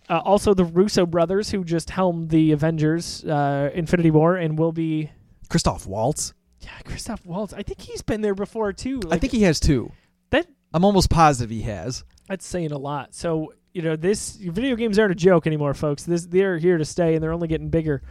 Uh, 0.08 0.18
also, 0.24 0.54
the 0.54 0.64
Russo 0.64 1.04
brothers, 1.06 1.50
who 1.50 1.64
just 1.64 1.90
helmed 1.90 2.30
the 2.30 2.52
Avengers, 2.52 3.24
uh, 3.24 3.70
Infinity 3.74 4.10
War, 4.10 4.36
and 4.36 4.58
will 4.58 4.72
be 4.72 5.10
Christoph 5.48 5.86
Waltz. 5.86 6.32
yeah, 6.60 6.70
Christoph 6.84 7.24
Waltz. 7.26 7.52
I 7.52 7.62
think 7.62 7.80
he's 7.80 8.02
been 8.02 8.20
there 8.22 8.34
before 8.34 8.72
too. 8.72 9.00
I 9.10 9.18
think 9.18 9.32
he 9.32 9.42
has 9.42 9.60
two. 9.60 9.92
that 10.30 10.46
I'm 10.72 10.84
almost 10.84 11.10
positive 11.10 11.50
he 11.50 11.62
has. 11.62 12.04
That's 12.28 12.46
saying 12.46 12.72
a 12.72 12.78
lot. 12.78 13.14
So 13.14 13.52
you 13.74 13.82
know, 13.82 13.96
this 13.96 14.36
video 14.36 14.76
games 14.76 14.98
aren't 14.98 15.12
a 15.12 15.14
joke 15.14 15.46
anymore, 15.46 15.74
folks. 15.74 16.04
This 16.04 16.26
they're 16.26 16.58
here 16.58 16.78
to 16.78 16.84
stay, 16.84 17.14
and 17.14 17.22
they're 17.22 17.32
only 17.32 17.48
getting 17.48 17.68
bigger. 17.68 18.02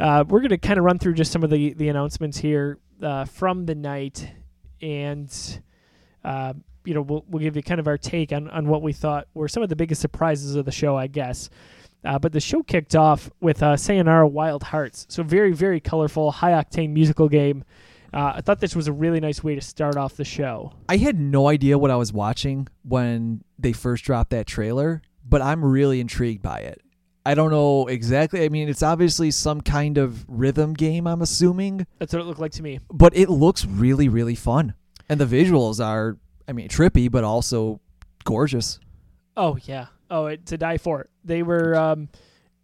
Uh, 0.00 0.24
we're 0.26 0.40
going 0.40 0.50
to 0.50 0.58
kind 0.58 0.78
of 0.78 0.84
run 0.84 0.98
through 0.98 1.14
just 1.14 1.30
some 1.32 1.44
of 1.44 1.50
the 1.50 1.74
the 1.74 1.88
announcements 1.88 2.38
here 2.38 2.78
uh, 3.02 3.24
from 3.26 3.66
the 3.66 3.74
night, 3.74 4.26
and 4.80 5.60
uh, 6.24 6.54
you 6.84 6.94
know, 6.94 7.02
we'll 7.02 7.24
we'll 7.28 7.42
give 7.42 7.56
you 7.56 7.62
kind 7.62 7.80
of 7.80 7.86
our 7.86 7.98
take 7.98 8.32
on 8.32 8.48
on 8.50 8.66
what 8.68 8.82
we 8.82 8.92
thought 8.92 9.28
were 9.34 9.48
some 9.48 9.62
of 9.62 9.68
the 9.68 9.76
biggest 9.76 10.00
surprises 10.00 10.54
of 10.56 10.64
the 10.64 10.72
show, 10.72 10.96
I 10.96 11.06
guess. 11.06 11.50
Uh, 12.04 12.18
but 12.18 12.32
the 12.32 12.40
show 12.40 12.62
kicked 12.64 12.96
off 12.96 13.30
with 13.40 13.62
uh, 13.62 13.76
Sayonara 13.76 14.26
Wild 14.26 14.64
Hearts. 14.64 15.06
So 15.08 15.22
very, 15.22 15.52
very 15.52 15.78
colorful, 15.78 16.32
high 16.32 16.50
octane 16.50 16.90
musical 16.90 17.28
game. 17.28 17.62
Uh, 18.12 18.32
I 18.36 18.40
thought 18.40 18.58
this 18.60 18.74
was 18.74 18.88
a 18.88 18.92
really 18.92 19.20
nice 19.20 19.42
way 19.44 19.54
to 19.54 19.60
start 19.60 19.96
off 19.96 20.16
the 20.16 20.24
show. 20.24 20.72
I 20.88 20.96
had 20.96 21.18
no 21.18 21.48
idea 21.48 21.78
what 21.78 21.90
I 21.92 21.96
was 21.96 22.12
watching 22.12 22.66
when 22.82 23.42
they 23.58 23.72
first 23.72 24.04
dropped 24.04 24.30
that 24.30 24.46
trailer, 24.46 25.00
but 25.26 25.40
I'm 25.40 25.64
really 25.64 26.00
intrigued 26.00 26.42
by 26.42 26.58
it. 26.58 26.80
I 27.24 27.34
don't 27.34 27.52
know 27.52 27.86
exactly. 27.86 28.44
I 28.44 28.48
mean, 28.48 28.68
it's 28.68 28.82
obviously 28.82 29.30
some 29.30 29.60
kind 29.60 29.96
of 29.96 30.24
rhythm 30.28 30.74
game, 30.74 31.06
I'm 31.06 31.22
assuming, 31.22 31.86
That's 32.00 32.12
what 32.12 32.20
it 32.20 32.26
looked 32.26 32.40
like 32.40 32.52
to 32.52 32.62
me. 32.64 32.80
but 32.90 33.16
it 33.16 33.30
looks 33.30 33.64
really, 33.64 34.08
really 34.08 34.34
fun. 34.34 34.74
And 35.08 35.20
the 35.20 35.24
visuals 35.24 35.82
are, 35.82 36.18
I 36.48 36.52
mean, 36.52 36.68
trippy, 36.68 37.10
but 37.10 37.24
also 37.24 37.80
gorgeous. 38.24 38.78
Oh 39.36 39.56
yeah. 39.64 39.86
Oh, 40.10 40.26
it, 40.26 40.44
to 40.46 40.58
die 40.58 40.76
for. 40.78 41.08
They 41.24 41.42
were 41.42 41.74
um, 41.74 42.08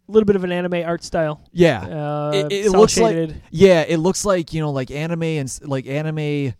a 0.07 0.11
little 0.11 0.25
bit 0.25 0.35
of 0.35 0.43
an 0.43 0.51
anime 0.51 0.83
art 0.85 1.03
style. 1.03 1.41
Yeah. 1.51 1.81
Uh, 1.81 2.31
It- 2.33 2.51
it 2.67 2.71
looks 2.71 2.97
like- 2.97 3.31
Yeah, 3.51 3.81
it 3.87 3.97
looks 3.97 4.23
like, 4.25 4.53
you 4.53 4.61
know, 4.61 4.71
like 4.71 4.91
anime 4.91 5.23
and 5.23 5.59
like 5.63 5.87
anime 5.87 6.53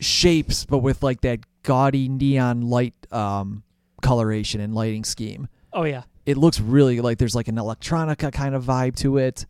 shapes, 0.00 0.64
but 0.66 0.78
with 0.78 1.02
like 1.02 1.20
that 1.22 1.40
gaudy 1.62 2.08
neon 2.08 2.62
light 2.62 2.94
um, 3.10 3.62
coloration 4.02 4.60
and 4.60 4.74
lighting 4.74 5.04
scheme. 5.04 5.48
Oh 5.72 5.84
yeah. 5.84 6.02
it 6.26 6.36
looks 6.36 6.60
really 6.60 7.00
like 7.00 7.18
there's 7.18 7.34
like 7.34 7.48
an 7.48 7.56
electronica 7.56 8.32
kind 8.32 8.54
of 8.54 8.64
vibe 8.64 8.96
to 8.96 9.18
it. 9.18 9.44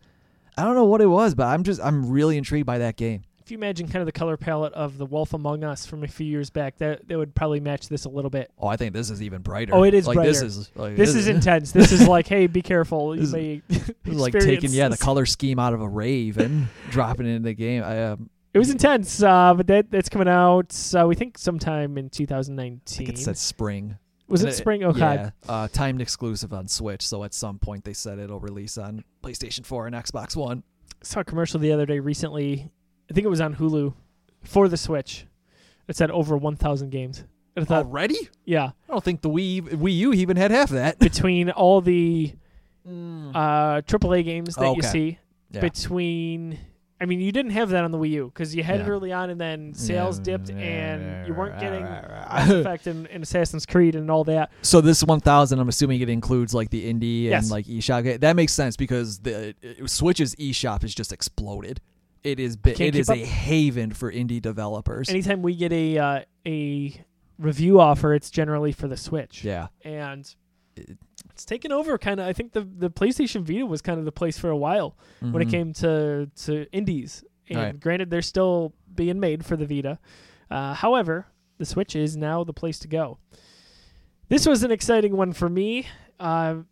I 0.56 0.64
don't 0.64 0.74
know 0.74 0.84
what 0.84 1.00
it 1.00 1.06
was, 1.06 1.34
but 1.34 1.46
I'm 1.46 1.62
just 1.64 1.80
I'm 1.80 2.08
really 2.10 2.36
intrigued 2.38 2.66
by 2.66 2.78
that 2.78 2.96
game. 2.96 3.22
If 3.44 3.50
you 3.50 3.58
imagine 3.58 3.88
kind 3.88 4.00
of 4.00 4.06
the 4.06 4.12
color 4.12 4.38
palette 4.38 4.72
of 4.72 4.96
the 4.96 5.04
Wolf 5.04 5.34
Among 5.34 5.64
Us 5.64 5.84
from 5.84 6.02
a 6.02 6.08
few 6.08 6.24
years 6.26 6.48
back, 6.48 6.78
that 6.78 7.06
that 7.08 7.18
would 7.18 7.34
probably 7.34 7.60
match 7.60 7.90
this 7.90 8.06
a 8.06 8.08
little 8.08 8.30
bit. 8.30 8.50
Oh, 8.58 8.68
I 8.68 8.78
think 8.78 8.94
this 8.94 9.10
is 9.10 9.20
even 9.20 9.42
brighter. 9.42 9.74
Oh, 9.74 9.82
it 9.82 9.92
is 9.92 10.06
like 10.06 10.16
this 10.16 10.40
is 10.40 10.70
like, 10.74 10.96
This 10.96 11.14
is 11.14 11.28
intense. 11.36 11.70
This 11.70 11.92
is 11.92 12.08
like, 12.08 12.26
hey, 12.26 12.46
be 12.46 12.62
careful. 12.62 13.14
You 13.14 13.20
This 13.20 13.28
is- 13.28 13.34
may 13.34 13.62
This 13.68 13.90
is 14.06 14.16
like 14.16 14.32
taking 14.32 14.70
yeah 14.70 14.88
the 14.88 14.96
color 14.96 15.26
scheme 15.26 15.58
out 15.58 15.74
of 15.74 15.82
a 15.82 15.88
rave 15.88 16.38
and 16.38 16.68
dropping 16.90 17.26
it 17.26 17.34
in 17.34 17.42
the 17.42 17.52
game. 17.52 17.82
I, 17.82 18.12
um, 18.12 18.30
It 18.54 18.58
was 18.58 18.70
intense, 18.70 19.22
uh, 19.22 19.52
but 19.52 19.66
that 19.66 19.90
that's 19.90 20.08
coming 20.08 20.28
out. 20.28 20.74
Uh, 20.98 21.04
we 21.06 21.14
think 21.14 21.36
sometime 21.36 21.98
in 21.98 22.08
2019. 22.08 23.04
I 23.04 23.06
think 23.08 23.08
it 23.10 23.22
said 23.22 23.36
spring. 23.36 23.98
was 24.26 24.40
And 24.40 24.48
it 24.52 24.54
spring? 24.54 24.84
Okay. 24.84 25.00
Yeah, 25.00 25.30
uh, 25.50 25.68
timed 25.70 26.00
exclusive 26.00 26.54
on 26.54 26.66
Switch. 26.66 27.06
So 27.06 27.24
at 27.24 27.34
some 27.34 27.58
point 27.58 27.84
they 27.84 27.92
said 27.92 28.18
it'll 28.18 28.40
release 28.40 28.78
on 28.78 29.04
PlayStation 29.22 29.66
4 29.66 29.88
and 29.88 29.94
Xbox 29.94 30.34
One. 30.34 30.62
saw 31.02 31.20
a 31.20 31.24
commercial 31.24 31.60
the 31.60 31.72
other 31.72 31.84
day 31.84 31.98
recently. 31.98 32.70
I 33.10 33.14
think 33.14 33.24
it 33.24 33.28
was 33.30 33.40
on 33.40 33.56
Hulu 33.56 33.94
for 34.42 34.68
the 34.68 34.76
Switch. 34.76 35.26
It 35.88 35.96
said 35.96 36.10
over 36.10 36.36
1,000 36.36 36.90
games. 36.90 37.24
And 37.56 37.64
I 37.64 37.66
thought, 37.66 37.86
Already? 37.86 38.16
yeah, 38.44 38.70
I 38.88 38.92
don't 38.92 39.04
think 39.04 39.20
the 39.22 39.28
Wii 39.30 39.62
Wii 39.62 39.96
U 39.98 40.12
even 40.12 40.36
had 40.36 40.50
half 40.50 40.70
that. 40.70 40.98
between 41.10 41.50
all 41.50 41.80
the 41.80 42.34
uh, 42.86 42.90
AAA 43.82 44.24
games 44.24 44.54
that 44.56 44.62
you 44.62 44.74
Mm. 44.74 44.78
Okay. 44.78 44.88
see, 44.88 45.18
Yeah. 45.50 45.60
between. 45.60 46.58
I 47.00 47.06
mean, 47.06 47.20
you 47.20 47.32
didn't 47.32 47.50
have 47.52 47.70
that 47.70 47.84
on 47.84 47.90
the 47.92 47.98
Wii 47.98 48.10
U 48.10 48.30
because 48.32 48.54
you 48.54 48.62
had 48.62 48.80
it 48.80 48.84
Yeah. 48.86 48.88
early 48.92 49.12
on, 49.12 49.28
and 49.30 49.38
then 49.40 49.74
sales 49.74 50.18
dipped, 50.18 50.48
and 50.50 51.26
you 51.26 51.34
weren't 51.34 51.58
getting 51.60 51.82
Mass 51.82 52.08
Mass 52.08 52.50
Effect 52.60 52.86
and, 52.86 53.06
and 53.08 53.22
Assassin's 53.22 53.66
Creed 53.66 53.94
and 53.94 54.10
all 54.10 54.24
that. 54.24 54.50
So 54.62 54.80
this 54.80 55.02
1000, 55.04 55.58
I'm 55.58 55.68
assuming 55.68 56.00
it 56.00 56.08
includes 56.08 56.54
like 56.54 56.70
the 56.70 56.90
indie 56.92 57.24
Yes. 57.24 57.44
and 57.44 57.50
like 57.50 57.66
eShop. 57.66 58.20
That 58.20 58.36
makes 58.36 58.52
sense 58.52 58.76
because 58.76 59.18
the 59.18 59.54
it- 59.60 59.90
Switch's 59.90 60.34
eShop 60.36 60.82
has 60.82 60.94
just 60.94 61.12
exploded. 61.12 61.80
It 62.24 62.40
is 62.40 62.56
bi- 62.56 62.70
Can't 62.70 62.80
it 62.80 62.92
keep 62.92 63.00
is 63.02 63.10
up. 63.10 63.16
a 63.16 63.24
haven 63.24 63.92
for 63.92 64.10
indie 64.10 64.40
developers. 64.42 65.08
Anytime 65.10 65.42
we 65.42 65.54
get 65.54 65.72
a 65.72 65.98
uh, 65.98 66.20
a 66.46 67.04
review 67.38 67.78
offer, 67.80 68.14
it's 68.14 68.30
generally 68.30 68.72
for 68.72 68.88
the 68.88 68.96
Switch. 68.96 69.44
yeah. 69.44 69.68
and 69.82 70.34
it's 71.30 71.44
taken 71.44 71.70
over. 71.70 71.98
Kind 71.98 72.18
of, 72.20 72.26
I 72.26 72.32
think 72.32 72.52
the 72.52 72.62
the 72.62 72.90
PlayStation 72.90 73.42
Vita 73.42 73.66
was 73.66 73.82
kind 73.82 73.98
of 73.98 74.04
the 74.06 74.12
place 74.12 74.38
for 74.38 74.48
a 74.50 74.56
while 74.56 74.96
when 75.20 75.40
it 75.42 75.48
Mhm. 75.48 75.50
came 75.50 75.72
to 75.74 76.30
to 76.46 76.66
indies. 76.72 77.22
And 77.50 77.58
Right. 77.58 77.78
granted, 77.80 78.08
they're 78.10 78.22
still 78.22 78.72
being 78.94 79.20
made 79.20 79.44
for 79.44 79.54
the 79.56 79.66
Vita. 79.66 79.98
Uh, 80.50 80.72
however, 80.74 81.26
the 81.58 81.66
Switch 81.66 81.94
is 81.94 82.16
now 82.16 82.42
the 82.42 82.54
place 82.54 82.78
to 82.80 82.88
go. 82.88 83.18
This 84.28 84.46
was 84.46 84.62
an 84.62 84.70
exciting 84.70 85.14
one 85.16 85.32
for 85.34 85.50
me. 85.50 85.86
Uh, 86.18 86.62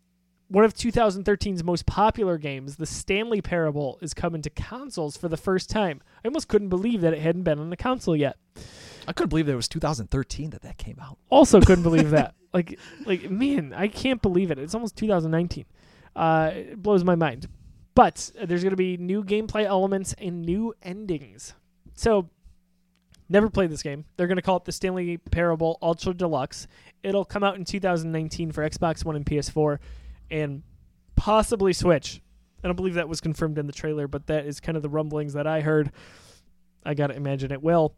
one 0.47 0.63
of 0.63 0.73
2013's 0.73 1.63
most 1.63 1.85
popular 1.85 2.37
games, 2.37 2.75
The 2.75 2.85
Stanley 2.85 3.41
Parable, 3.41 3.97
is 4.01 4.13
coming 4.13 4.41
to 4.43 4.49
consoles 4.49 5.17
for 5.17 5.27
the 5.27 5.37
first 5.37 5.69
time. 5.69 6.01
I 6.23 6.27
almost 6.27 6.47
couldn't 6.47 6.69
believe 6.69 7.01
that 7.01 7.13
it 7.13 7.19
hadn't 7.19 7.43
been 7.43 7.59
on 7.59 7.71
a 7.71 7.77
console 7.77 8.15
yet. 8.15 8.37
I 9.07 9.13
couldn't 9.13 9.29
believe 9.29 9.47
that 9.47 9.53
it 9.53 9.57
was 9.57 9.67
2013 9.67 10.51
that 10.51 10.61
that 10.61 10.77
came 10.77 10.97
out. 11.01 11.17
Also, 11.29 11.59
couldn't 11.59 11.83
believe 11.83 12.11
that. 12.11 12.35
Like, 12.53 12.77
like 13.07 13.31
man, 13.31 13.73
I 13.75 13.87
can't 13.87 14.21
believe 14.21 14.51
it. 14.51 14.59
It's 14.59 14.75
almost 14.75 14.95
2019. 14.95 15.65
Uh, 16.15 16.51
it 16.53 16.83
blows 16.83 17.03
my 17.03 17.15
mind. 17.15 17.47
But 17.95 18.29
there's 18.43 18.61
going 18.61 18.73
to 18.73 18.77
be 18.77 18.95
new 18.95 19.23
gameplay 19.23 19.65
elements 19.65 20.13
and 20.19 20.43
new 20.43 20.75
endings. 20.83 21.55
So, 21.95 22.29
never 23.27 23.49
played 23.49 23.71
this 23.71 23.81
game. 23.81 24.05
They're 24.17 24.27
going 24.27 24.37
to 24.37 24.43
call 24.43 24.57
it 24.57 24.65
the 24.65 24.71
Stanley 24.71 25.17
Parable 25.17 25.79
Ultra 25.81 26.13
Deluxe. 26.13 26.67
It'll 27.01 27.25
come 27.25 27.43
out 27.43 27.55
in 27.55 27.65
2019 27.65 28.51
for 28.51 28.67
Xbox 28.67 29.03
One 29.03 29.15
and 29.15 29.25
PS4, 29.25 29.79
and 30.29 30.63
possibly 31.15 31.73
Switch. 31.73 32.21
I 32.63 32.67
don't 32.67 32.75
believe 32.75 32.93
that 32.93 33.09
was 33.09 33.21
confirmed 33.21 33.57
in 33.57 33.67
the 33.67 33.73
trailer, 33.73 34.07
but 34.07 34.27
that 34.27 34.45
is 34.45 34.59
kind 34.59 34.77
of 34.77 34.83
the 34.83 34.89
rumblings 34.89 35.33
that 35.33 35.47
I 35.47 35.61
heard. 35.61 35.91
I 36.85 36.93
gotta 36.93 37.15
imagine 37.15 37.51
it 37.51 37.61
will. 37.61 37.95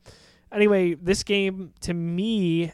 Anyway, 0.52 0.96
this 0.96 1.24
game 1.24 1.74
to 1.82 1.94
me, 1.94 2.72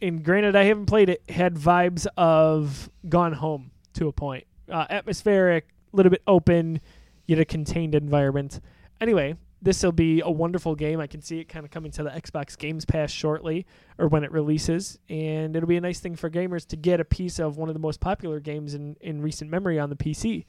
and 0.00 0.24
granted 0.24 0.56
I 0.56 0.64
haven't 0.64 0.86
played 0.86 1.08
it, 1.08 1.22
had 1.28 1.54
vibes 1.54 2.06
of 2.16 2.90
Gone 3.08 3.32
Home 3.32 3.70
to 3.94 4.08
a 4.08 4.12
point. 4.12 4.46
Uh, 4.70 4.86
atmospheric, 4.88 5.66
a 5.92 5.96
little 5.96 6.10
bit 6.10 6.22
open, 6.26 6.80
yet 7.26 7.38
a 7.38 7.44
contained 7.44 7.94
environment. 7.94 8.60
Anyway, 9.00 9.36
this 9.62 9.82
will 9.84 9.92
be 9.92 10.20
a 10.20 10.30
wonderful 10.30 10.74
game. 10.74 10.98
I 10.98 11.06
can 11.06 11.22
see 11.22 11.38
it 11.38 11.44
kind 11.48 11.64
of 11.64 11.70
coming 11.70 11.92
to 11.92 12.02
the 12.02 12.10
Xbox 12.10 12.58
Games 12.58 12.84
Pass 12.84 13.12
shortly, 13.12 13.64
or 13.96 14.08
when 14.08 14.24
it 14.24 14.32
releases, 14.32 14.98
and 15.08 15.54
it'll 15.54 15.68
be 15.68 15.76
a 15.76 15.80
nice 15.80 16.00
thing 16.00 16.16
for 16.16 16.28
gamers 16.28 16.66
to 16.66 16.76
get 16.76 16.98
a 16.98 17.04
piece 17.04 17.38
of 17.38 17.56
one 17.56 17.68
of 17.68 17.74
the 17.74 17.80
most 17.80 18.00
popular 18.00 18.40
games 18.40 18.74
in, 18.74 18.96
in 19.00 19.22
recent 19.22 19.50
memory 19.50 19.78
on 19.78 19.88
the 19.88 19.96
PC 19.96 20.44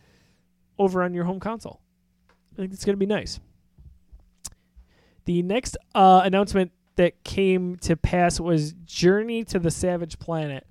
over 0.80 1.04
on 1.04 1.13
your 1.13 1.26
home 1.26 1.39
console. 1.39 1.80
I 2.54 2.62
think 2.62 2.73
it's 2.73 2.84
going 2.84 2.95
to 2.95 2.99
be 2.99 3.06
nice. 3.06 3.39
The 5.26 5.43
next 5.43 5.78
uh, 5.93 6.21
announcement 6.26 6.71
that 6.95 7.23
came 7.23 7.78
to 7.78 7.95
pass 7.95 8.39
was 8.39 8.73
Journey 8.84 9.43
to 9.45 9.60
the 9.60 9.71
Savage 9.71 10.17
Planet. 10.19 10.65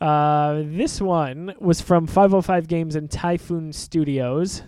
Uh, 0.00 0.62
this 0.64 1.00
one 1.00 1.54
was 1.60 1.80
from 1.80 2.08
505 2.08 2.66
Games 2.66 2.96
and 2.96 3.08
Typhoon 3.08 3.72
Studios. 3.72 4.62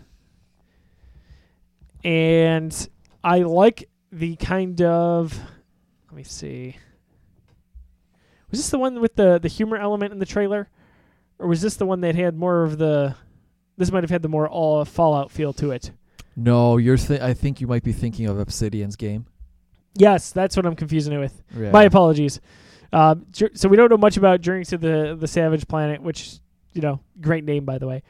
And 2.05 2.89
I 3.23 3.39
like 3.39 3.89
the 4.13 4.37
kind 4.37 4.81
of. 4.83 5.39
Let 6.09 6.17
me 6.17 6.23
see. 6.23 6.77
Was 8.51 8.61
this 8.61 8.71
the 8.71 8.79
one 8.79 9.01
with 9.01 9.17
the, 9.17 9.39
the 9.39 9.49
humor 9.49 9.77
element 9.77 10.13
in 10.13 10.19
the 10.19 10.27
trailer? 10.27 10.69
Or 11.39 11.49
was 11.49 11.61
this 11.61 11.77
the 11.77 11.87
one 11.87 12.03
that 12.03 12.15
had 12.15 12.37
more 12.37 12.63
of 12.63 12.79
the. 12.79 13.17
This 13.77 13.91
might 13.91 14.05
have 14.05 14.11
had 14.11 14.23
the 14.23 14.29
more 14.29 14.49
all 14.49 14.85
Fallout 14.85 15.33
feel 15.33 15.53
to 15.55 15.73
it. 15.73 15.91
No, 16.37 16.77
you're. 16.77 16.97
Th- 16.97 17.21
I 17.21 17.35
think 17.35 17.61
you 17.61 17.67
might 17.67 17.83
be 17.83 17.93
thinking 17.93 18.27
of 18.27 18.39
Obsidian's 18.39 18.97
game. 18.97 19.27
Yes, 19.97 20.31
that's 20.31 20.57
what 20.57 20.67
I'm 20.67 20.77
confusing 20.77 21.13
it 21.13 21.19
with. 21.19 21.43
Yeah. 21.57 21.71
My 21.71 21.85
apologies. 21.85 22.41
Um, 22.93 23.27
so 23.33 23.69
we 23.69 23.77
don't 23.77 23.91
know 23.91 23.97
much 23.97 24.17
about 24.17 24.41
Journey 24.41 24.65
to 24.67 24.79
the 24.79 25.17
the 25.19 25.27
Savage 25.27 25.67
Planet, 25.67 26.03
which 26.03 26.39
you 26.73 26.83
know, 26.83 27.01
great 27.21 27.45
name 27.45 27.65
by 27.65 27.79
the 27.79 27.87
way. 27.87 28.03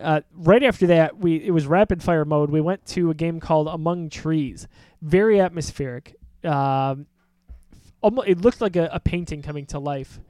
Uh, 0.00 0.20
right 0.34 0.62
after 0.62 0.86
that, 0.88 1.16
we 1.18 1.36
it 1.36 1.50
was 1.52 1.66
rapid 1.66 2.02
fire 2.02 2.24
mode. 2.24 2.50
We 2.50 2.60
went 2.60 2.84
to 2.88 3.10
a 3.10 3.14
game 3.14 3.40
called 3.40 3.68
Among 3.68 4.10
Trees, 4.10 4.68
very 5.02 5.40
atmospheric. 5.40 6.16
Um, 6.44 7.06
almo- 8.02 8.22
it 8.22 8.40
looked 8.40 8.60
like 8.60 8.76
a, 8.76 8.88
a 8.92 9.00
painting 9.00 9.42
coming 9.42 9.66
to 9.66 9.78
life. 9.78 10.20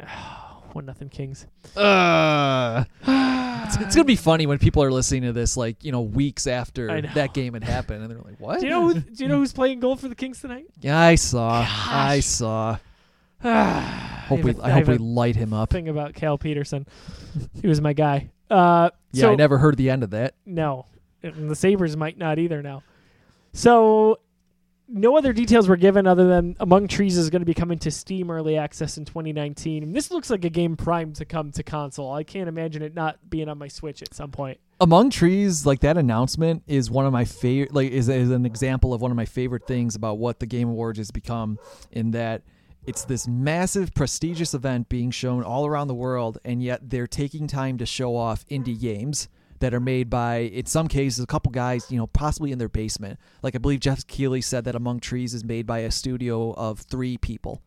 One 0.72 0.84
nothing 0.86 1.08
Kings. 1.08 1.46
Uh, 1.76 2.84
it's, 3.06 3.76
it's 3.78 3.94
gonna 3.96 4.04
be 4.04 4.16
funny 4.16 4.46
when 4.46 4.58
people 4.58 4.82
are 4.82 4.92
listening 4.92 5.22
to 5.22 5.32
this, 5.32 5.56
like 5.56 5.82
you 5.82 5.92
know, 5.92 6.02
weeks 6.02 6.46
after 6.46 7.00
that 7.14 7.32
game 7.34 7.54
had 7.54 7.64
happened, 7.64 8.02
and 8.02 8.10
they're 8.10 8.18
like, 8.20 8.38
"What?" 8.38 8.60
Do 8.60 8.66
you 8.66 8.70
know? 8.70 8.88
Who, 8.88 9.00
do 9.00 9.22
you 9.22 9.28
know 9.28 9.38
who's 9.40 9.52
playing 9.52 9.80
goal 9.80 9.96
for 9.96 10.08
the 10.08 10.14
Kings 10.14 10.40
tonight? 10.40 10.66
yeah, 10.80 10.98
I 10.98 11.14
saw. 11.14 11.66
I 11.68 12.20
saw. 12.20 12.78
I 13.44 14.24
Hope 14.28 14.42
we. 14.42 14.52
a- 14.52 14.62
I 14.62 14.66
I 14.66 14.70
hope 14.72 14.88
we 14.88 14.98
light 14.98 15.36
him 15.36 15.52
up. 15.54 15.70
thing 15.70 15.88
about 15.88 16.14
Cal 16.14 16.36
Petersen. 16.38 16.86
he 17.60 17.66
was 17.66 17.80
my 17.80 17.92
guy. 17.94 18.30
Uh, 18.50 18.90
Yeah, 19.12 19.22
so 19.22 19.32
I 19.32 19.34
never 19.36 19.58
heard 19.58 19.76
the 19.76 19.90
end 19.90 20.02
of 20.02 20.10
that. 20.10 20.34
No, 20.46 20.86
and 21.22 21.50
the 21.50 21.56
Sabres 21.56 21.96
might 21.96 22.18
not 22.18 22.38
either 22.38 22.62
now. 22.62 22.82
So, 23.52 24.20
no 24.88 25.18
other 25.18 25.32
details 25.32 25.68
were 25.68 25.76
given 25.76 26.06
other 26.06 26.26
than 26.28 26.56
Among 26.60 26.88
Trees 26.88 27.18
is 27.18 27.28
going 27.28 27.40
to 27.42 27.46
be 27.46 27.54
coming 27.54 27.78
to 27.80 27.90
Steam 27.90 28.30
Early 28.30 28.56
Access 28.56 28.96
in 28.96 29.04
2019. 29.04 29.82
And 29.82 29.94
this 29.94 30.10
looks 30.10 30.30
like 30.30 30.44
a 30.44 30.50
game 30.50 30.76
primed 30.76 31.16
to 31.16 31.24
come 31.24 31.50
to 31.52 31.62
console. 31.62 32.12
I 32.12 32.22
can't 32.24 32.48
imagine 32.48 32.82
it 32.82 32.94
not 32.94 33.18
being 33.28 33.48
on 33.48 33.58
my 33.58 33.68
Switch 33.68 34.00
at 34.02 34.14
some 34.14 34.30
point. 34.30 34.58
Among 34.80 35.10
Trees, 35.10 35.66
like 35.66 35.80
that 35.80 35.98
announcement 35.98 36.62
is 36.66 36.90
one 36.90 37.04
of 37.04 37.12
my 37.12 37.24
favorite. 37.24 37.74
Like, 37.74 37.90
is 37.90 38.08
is 38.08 38.30
an 38.30 38.46
example 38.46 38.94
of 38.94 39.02
one 39.02 39.10
of 39.10 39.16
my 39.16 39.24
favorite 39.26 39.66
things 39.66 39.94
about 39.94 40.18
what 40.18 40.40
the 40.40 40.46
Game 40.46 40.68
Awards 40.68 40.98
has 40.98 41.10
become. 41.10 41.58
In 41.90 42.12
that, 42.12 42.42
it's 42.88 43.04
this 43.04 43.28
massive, 43.28 43.92
prestigious 43.92 44.54
event 44.54 44.88
being 44.88 45.10
shown 45.10 45.42
all 45.42 45.66
around 45.66 45.88
the 45.88 45.94
world, 45.94 46.38
and 46.42 46.62
yet 46.62 46.88
they're 46.88 47.06
taking 47.06 47.46
time 47.46 47.76
to 47.76 47.84
show 47.84 48.16
off 48.16 48.46
indie 48.48 48.80
games 48.80 49.28
that 49.58 49.74
are 49.74 49.80
made 49.80 50.08
by, 50.08 50.38
in 50.38 50.64
some 50.64 50.88
cases, 50.88 51.22
a 51.22 51.26
couple 51.26 51.52
guys, 51.52 51.90
you 51.90 51.98
know, 51.98 52.06
possibly 52.06 52.50
in 52.50 52.58
their 52.58 52.70
basement. 52.70 53.20
Like 53.42 53.54
I 53.54 53.58
believe 53.58 53.80
Geoff 53.80 54.06
Keighley 54.06 54.40
said 54.40 54.64
that 54.64 54.74
Among 54.74 55.00
Trees 55.00 55.34
is 55.34 55.44
made 55.44 55.66
by 55.66 55.80
a 55.80 55.90
studio 55.90 56.54
of 56.54 56.80
three 56.80 57.18
people. 57.18 57.60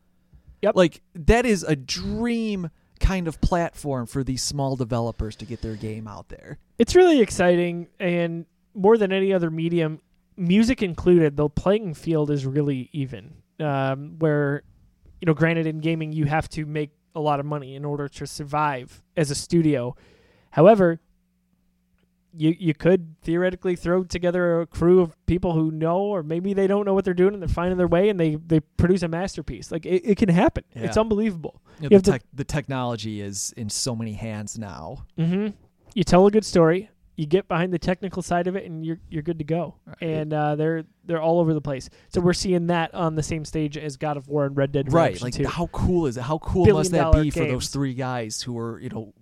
Yep. 0.63 0.75
Like 0.75 1.01
that 1.13 1.45
is 1.45 1.62
a 1.63 1.75
dream 1.75 2.71
kind 2.99 3.27
of 3.27 3.39
platform 3.41 4.07
for 4.07 4.23
these 4.23 4.41
small 4.41 4.75
developers 4.75 5.36
to 5.36 5.45
get 5.45 5.62
their 5.62 5.75
game 5.75 6.07
out 6.07 6.29
there. 6.29 6.57
It's 6.79 6.95
really 6.95 7.21
exciting, 7.21 7.89
and 7.99 8.47
more 8.73 8.97
than 8.97 9.12
any 9.12 9.34
other 9.34 9.51
medium, 9.51 10.01
music 10.36 10.81
included, 10.81 11.38
the 11.38 11.47
playing 11.47 11.93
field 11.93 12.31
is 12.31 12.43
really 12.43 12.89
even. 12.91 13.36
Um, 13.60 14.15
where, 14.17 14.63
you 15.21 15.25
know, 15.27 15.34
granted, 15.34 15.65
in 15.67 15.79
gaming, 15.79 16.12
you 16.12 16.25
have 16.25 16.49
to 16.49 16.65
make 16.65 16.89
a 17.15 17.19
lot 17.21 17.39
of 17.39 17.45
money 17.45 17.75
in 17.75 17.86
order 17.86 18.07
to 18.10 18.25
survive 18.27 19.01
as 19.15 19.31
a 19.31 19.36
studio. 19.36 19.95
However, 20.51 20.99
you 22.34 22.55
you 22.57 22.73
could 22.73 23.15
theoretically 23.21 23.75
throw 23.75 24.03
together 24.05 24.62
a 24.62 24.65
crew 24.67 25.01
of 25.01 25.13
people 25.25 25.51
who 25.53 25.69
know, 25.71 25.97
or 25.99 26.23
maybe 26.23 26.53
they 26.53 26.65
don't 26.65 26.86
know 26.86 26.93
what 26.93 27.03
they're 27.03 27.13
doing, 27.13 27.34
and 27.34 27.41
they're 27.41 27.49
finding 27.49 27.77
their 27.77 27.88
way, 27.88 28.07
and 28.10 28.17
they 28.19 28.36
they 28.36 28.62
produce 28.62 29.03
a 29.03 29.07
masterpiece. 29.10 29.71
Like 29.71 29.86
it, 29.86 30.03
it 30.05 30.17
can 30.17 30.29
happen. 30.29 30.63
It's 30.73 30.95
unbelievable. 30.97 31.62
You 31.79 31.89
know, 31.89 31.95
the, 32.05 32.12
to- 32.19 32.25
the 32.34 32.43
technology 32.45 33.19
is 33.21 33.53
in 33.57 33.69
so 33.69 33.95
many 33.95 34.13
hands 34.13 34.57
now. 34.57 35.05
hmm 35.17 35.47
You 35.93 36.03
tell 36.05 36.25
a 36.25 36.31
good 36.31 36.45
story. 36.45 36.89
You 37.17 37.26
get 37.26 37.47
behind 37.47 37.74
the 37.74 37.78
technical 37.80 38.21
side 38.21 38.47
of 38.47 38.56
it, 38.56 38.65
and 38.65 38.86
you're 38.86 39.00
you're 39.10 39.21
good 39.21 39.38
to 39.39 39.43
go. 39.45 39.76
Right. 39.86 39.97
And 40.02 40.34
uh, 40.34 40.56
they're 40.56 40.86
they're 41.06 41.21
all 41.21 41.39
over 41.39 41.54
the 41.54 41.62
place. 41.62 41.89
So 42.10 42.21
we're 42.21 42.34
seeing 42.34 42.67
that 42.67 42.93
on 42.95 43.15
the 43.15 43.24
same 43.24 43.43
stage 43.45 43.78
as 43.78 43.97
God 43.97 44.17
of 44.17 44.28
War 44.28 44.45
and 44.45 44.56
Red 44.56 44.71
Dead 44.71 44.91
Right. 44.91 45.21
Like 45.21 45.34
2. 45.34 45.45
how 45.47 45.67
cool 45.67 46.08
is 46.08 46.17
it? 46.17 46.21
How 46.21 46.38
cool 46.39 46.65
Billion 46.65 46.78
must 46.80 46.91
that 46.91 47.12
be 47.21 47.30
for 47.30 47.45
those 47.45 47.67
three 47.69 47.93
guys 47.93 48.41
who 48.41 48.58
are, 48.58 48.80
you 48.80 48.89
know, 48.89 49.13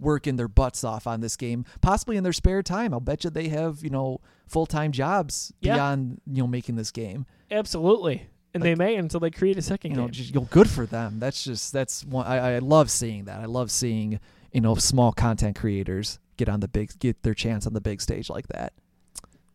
working 0.00 0.36
their 0.36 0.48
butts 0.48 0.82
off 0.84 1.06
on 1.06 1.20
this 1.20 1.36
game, 1.36 1.64
possibly 1.80 2.16
in 2.16 2.24
their 2.24 2.32
spare 2.32 2.62
time. 2.62 2.92
I'll 2.92 3.00
bet 3.00 3.24
you 3.24 3.30
they 3.30 3.48
have, 3.48 3.82
you 3.82 3.90
know, 3.90 4.20
full 4.46 4.66
time 4.66 4.90
jobs 4.90 5.52
Yeah. 5.60 5.74
beyond, 5.74 6.20
you 6.26 6.42
know, 6.42 6.46
making 6.48 6.76
this 6.76 6.90
game. 6.90 7.26
Absolutely. 7.50 8.26
And 8.54 8.62
they 8.62 8.74
may 8.74 8.96
until 8.96 9.20
they 9.20 9.30
create 9.30 9.58
a 9.58 9.62
second 9.62 9.90
You 9.92 9.96
know, 9.98 10.02
game. 10.04 10.12
just 10.12 10.34
you 10.34 10.40
know, 10.40 10.48
good 10.50 10.70
for 10.70 10.86
them. 10.86 11.18
That's 11.18 11.42
just 11.44 11.72
that's 11.72 12.04
one 12.04 12.26
I, 12.26 12.54
I 12.54 12.58
love 12.60 12.90
seeing 12.90 13.24
that. 13.24 13.40
I 13.40 13.46
love 13.46 13.70
seeing, 13.70 14.18
you 14.52 14.60
know, 14.60 14.74
small 14.76 15.12
content 15.12 15.56
creators 15.56 16.18
get 16.36 16.48
on 16.48 16.60
the 16.60 16.68
big 16.68 16.98
get 16.98 17.22
their 17.22 17.34
chance 17.34 17.66
on 17.66 17.72
the 17.72 17.80
big 17.80 18.00
stage 18.00 18.28
like 18.30 18.48
that. 18.48 18.72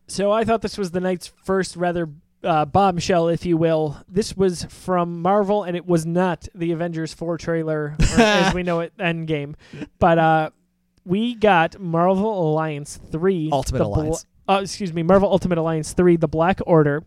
So 0.06 0.32
I 0.32 0.44
thought 0.44 0.62
this 0.62 0.76
was 0.76 0.90
the 0.90 1.00
night's 1.00 1.28
first 1.44 1.76
rather 1.76 2.08
uh, 2.42 2.64
bombshell, 2.64 3.28
if 3.28 3.44
you 3.44 3.56
will. 3.56 3.96
This 4.08 4.36
was 4.36 4.64
from 4.64 5.22
Marvel, 5.22 5.62
and 5.62 5.76
it 5.76 5.86
was 5.86 6.04
not 6.06 6.48
the 6.54 6.72
Avengers 6.72 7.12
4 7.14 7.38
trailer, 7.38 7.96
or 8.00 8.20
as 8.20 8.54
we 8.54 8.62
know 8.62 8.80
it, 8.80 8.92
Endgame. 8.98 9.54
But 9.98 10.18
uh, 10.18 10.50
we 11.04 11.34
got 11.34 11.78
Marvel 11.78 12.50
Alliance 12.52 12.98
3. 13.12 13.50
Ultimate 13.52 13.82
Alliance. 13.82 14.26
uh, 14.48 14.60
excuse 14.62 14.92
me, 14.92 15.02
Marvel 15.02 15.30
Ultimate 15.30 15.58
Alliance 15.58 15.92
3, 15.92 16.16
The 16.16 16.28
Black 16.28 16.60
Order. 16.66 17.04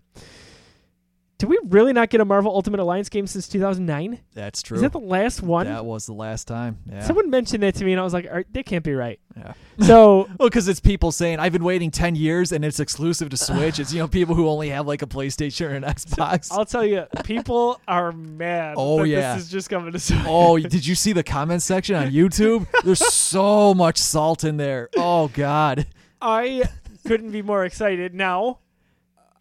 Did 1.44 1.50
we 1.50 1.60
really 1.66 1.92
not 1.92 2.10
get 2.10 2.22
a 2.22 2.26
Marvel 2.26 2.56
Ultimate 2.56 2.80
Alliance 2.80 3.10
game 3.10 3.28
since 3.28 3.50
2009? 3.50 4.18
That's 4.34 4.62
true. 4.62 4.76
Is 4.78 4.82
that 4.82 4.94
the 4.94 5.00
last 5.02 5.42
one? 5.42 5.66
That 5.66 5.84
was 5.84 6.06
the 6.06 6.14
last 6.14 6.48
time. 6.48 6.78
Yeah. 6.90 7.02
Someone 7.02 7.30
mentioned 7.30 7.64
that 7.64 7.76
to 7.76 7.84
me, 7.84 7.92
and 7.92 8.00
I 8.00 8.04
was 8.06 8.14
like, 8.14 8.28
"All 8.28 8.36
right, 8.36 8.54
that 8.54 8.66
can't 8.66 8.82
be 8.82 8.94
right. 8.94 9.20
yeah. 9.36 9.52
So 9.86 10.30
Well, 10.40 10.48
because 10.48 10.70
it's 10.70 10.80
people 10.80 11.12
saying 11.12 11.40
I've 11.40 11.52
been 11.52 11.66
waiting 11.66 11.92
ten 11.92 12.16
years 12.16 12.54
and 12.54 12.64
it's 12.64 12.80
exclusive 12.80 13.28
to 13.28 13.36
Switch. 13.36 13.78
it's 13.78 13.92
you 13.92 14.00
know 14.00 14.08
people 14.08 14.36
who 14.36 14.48
only 14.48 14.70
have 14.70 14.88
like 14.88 15.02
a 15.02 15.06
PlayStation 15.06 15.70
or 15.70 15.76
an 15.76 15.84
Xbox. 15.84 16.50
I'll 16.50 16.64
tell 16.64 16.86
you, 16.86 17.08
people 17.26 17.82
are 17.90 18.14
mad. 18.14 18.76
Oh, 18.78 19.00
that 19.00 19.10
yeah. 19.10 19.36
this 19.36 19.44
is 19.44 19.52
just 19.52 19.70
coming 19.70 19.92
to 19.92 20.00
Switch. 20.00 20.20
oh, 20.26 20.58
did 20.58 20.88
you 20.88 20.96
see 20.96 21.12
the 21.12 21.24
comment 21.24 21.62
section 21.62 21.98
on 21.98 22.10
YouTube? 22.10 22.68
There's 22.86 23.06
so 23.06 23.74
much 23.74 23.98
salt 23.98 24.46
in 24.46 24.56
there. 24.56 24.88
Oh 24.96 25.28
God. 25.28 25.88
I 26.22 26.70
couldn't 27.06 27.32
be 27.32 27.42
more 27.42 27.66
excited. 27.66 28.14
Now, 28.14 28.60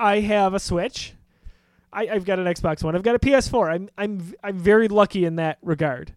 I 0.01 0.18
have 0.18 0.53
a 0.53 0.59
Switch. 0.59 1.14
I, 1.93 2.09
I've 2.09 2.24
got 2.24 2.38
an 2.38 2.47
Xbox 2.47 2.82
One. 2.82 2.95
I've 2.97 3.03
got 3.03 3.14
a 3.14 3.18
PS4. 3.18 3.70
I'm 3.72 3.88
I'm 3.99 4.32
I'm 4.43 4.59
very 4.59 4.88
lucky 4.88 5.24
in 5.24 5.36
that 5.36 5.59
regard. 5.62 6.14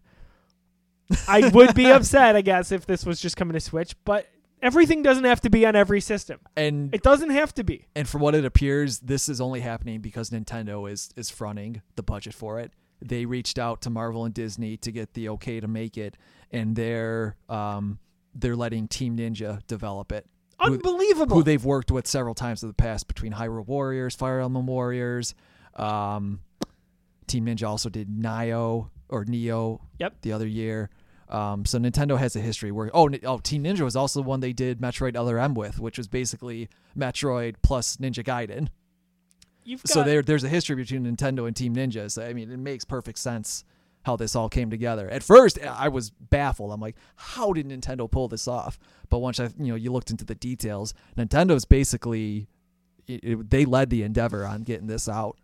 I 1.28 1.48
would 1.50 1.74
be 1.74 1.86
upset, 1.90 2.34
I 2.36 2.40
guess, 2.40 2.72
if 2.72 2.86
this 2.86 3.04
was 3.06 3.20
just 3.20 3.36
coming 3.36 3.54
to 3.54 3.60
Switch, 3.60 3.94
but 4.04 4.26
everything 4.62 5.02
doesn't 5.02 5.24
have 5.24 5.40
to 5.42 5.50
be 5.50 5.64
on 5.66 5.76
every 5.76 6.00
system. 6.00 6.40
And 6.56 6.92
It 6.94 7.02
doesn't 7.02 7.30
have 7.30 7.54
to 7.54 7.64
be. 7.64 7.86
and 7.94 8.08
from 8.08 8.20
what 8.22 8.34
it 8.34 8.44
appears, 8.44 8.98
this 9.00 9.28
is 9.28 9.40
only 9.40 9.60
happening 9.60 10.00
because 10.00 10.30
Nintendo 10.30 10.90
is 10.90 11.10
is 11.16 11.30
fronting 11.30 11.82
the 11.96 12.02
budget 12.02 12.34
for 12.34 12.58
it. 12.58 12.72
They 13.02 13.26
reached 13.26 13.58
out 13.58 13.82
to 13.82 13.90
Marvel 13.90 14.24
and 14.24 14.32
Disney 14.34 14.78
to 14.78 14.90
get 14.90 15.12
the 15.14 15.28
okay 15.30 15.60
to 15.60 15.68
make 15.68 15.96
it, 15.98 16.16
and 16.50 16.74
they're 16.74 17.36
um 17.48 17.98
they're 18.34 18.56
letting 18.56 18.88
Team 18.88 19.16
Ninja 19.16 19.60
develop 19.66 20.10
it. 20.12 20.26
Who- 20.60 20.72
Unbelievable. 20.74 21.36
who 21.36 21.42
they've 21.42 21.64
worked 21.64 21.90
with 21.90 22.06
several 22.06 22.34
times 22.34 22.62
in 22.62 22.68
the 22.70 22.74
past 22.74 23.06
between 23.08 23.32
Hyrule 23.34 23.66
Warriors, 23.66 24.14
Fire 24.16 24.40
Emblem 24.40 24.66
Warriors. 24.66 25.34
Um, 25.76 26.40
Team 27.26 27.46
Ninja 27.46 27.68
also 27.68 27.88
did 27.88 28.08
Nioh 28.08 28.88
or 29.08 29.24
Neo 29.24 29.80
Yep. 29.98 30.16
the 30.22 30.32
other 30.32 30.46
year. 30.46 30.90
Um, 31.28 31.64
so 31.64 31.78
Nintendo 31.78 32.16
has 32.18 32.36
a 32.36 32.40
history 32.40 32.70
where 32.70 32.88
oh 32.94 33.10
oh 33.24 33.38
Team 33.38 33.64
Ninja 33.64 33.80
was 33.80 33.96
also 33.96 34.20
the 34.22 34.28
one 34.28 34.38
they 34.40 34.52
did 34.52 34.80
Metroid 34.80 35.16
Other 35.16 35.38
M 35.38 35.54
with, 35.54 35.80
which 35.80 35.98
was 35.98 36.06
basically 36.06 36.68
Metroid 36.96 37.56
plus 37.62 37.96
Ninja 37.96 38.22
Gaiden. 38.24 38.68
you've 39.64 39.82
got 39.82 39.90
so 39.90 40.02
there 40.04 40.22
there's 40.22 40.44
a 40.44 40.48
history 40.48 40.76
between 40.76 41.04
Nintendo 41.04 41.46
and 41.48 41.56
Team 41.56 41.74
Ninja. 41.74 42.08
So 42.10 42.22
I 42.24 42.32
mean, 42.32 42.50
it 42.52 42.58
makes 42.58 42.84
perfect 42.84 43.18
sense 43.18 43.64
how 44.04 44.14
this 44.14 44.36
all 44.36 44.48
came 44.48 44.70
together. 44.70 45.10
At 45.10 45.24
first, 45.24 45.58
I 45.60 45.88
was 45.88 46.10
baffled. 46.10 46.70
I'm 46.72 46.80
like, 46.80 46.94
how 47.16 47.52
did 47.52 47.68
Nintendo 47.68 48.08
pull 48.08 48.28
this 48.28 48.46
off? 48.46 48.78
But 49.08 49.18
once 49.18 49.40
I, 49.40 49.46
you 49.58 49.66
know, 49.66 49.74
you 49.74 49.90
looked 49.90 50.12
into 50.12 50.24
the 50.24 50.36
details, 50.36 50.94
Nintendo's 51.18 51.64
basically 51.64 52.46
it, 53.08 53.24
it- 53.24 53.50
they 53.50 53.64
led 53.64 53.90
the 53.90 54.04
endeavor 54.04 54.46
on 54.46 54.62
getting 54.62 54.86
this 54.86 55.08
out. 55.08 55.36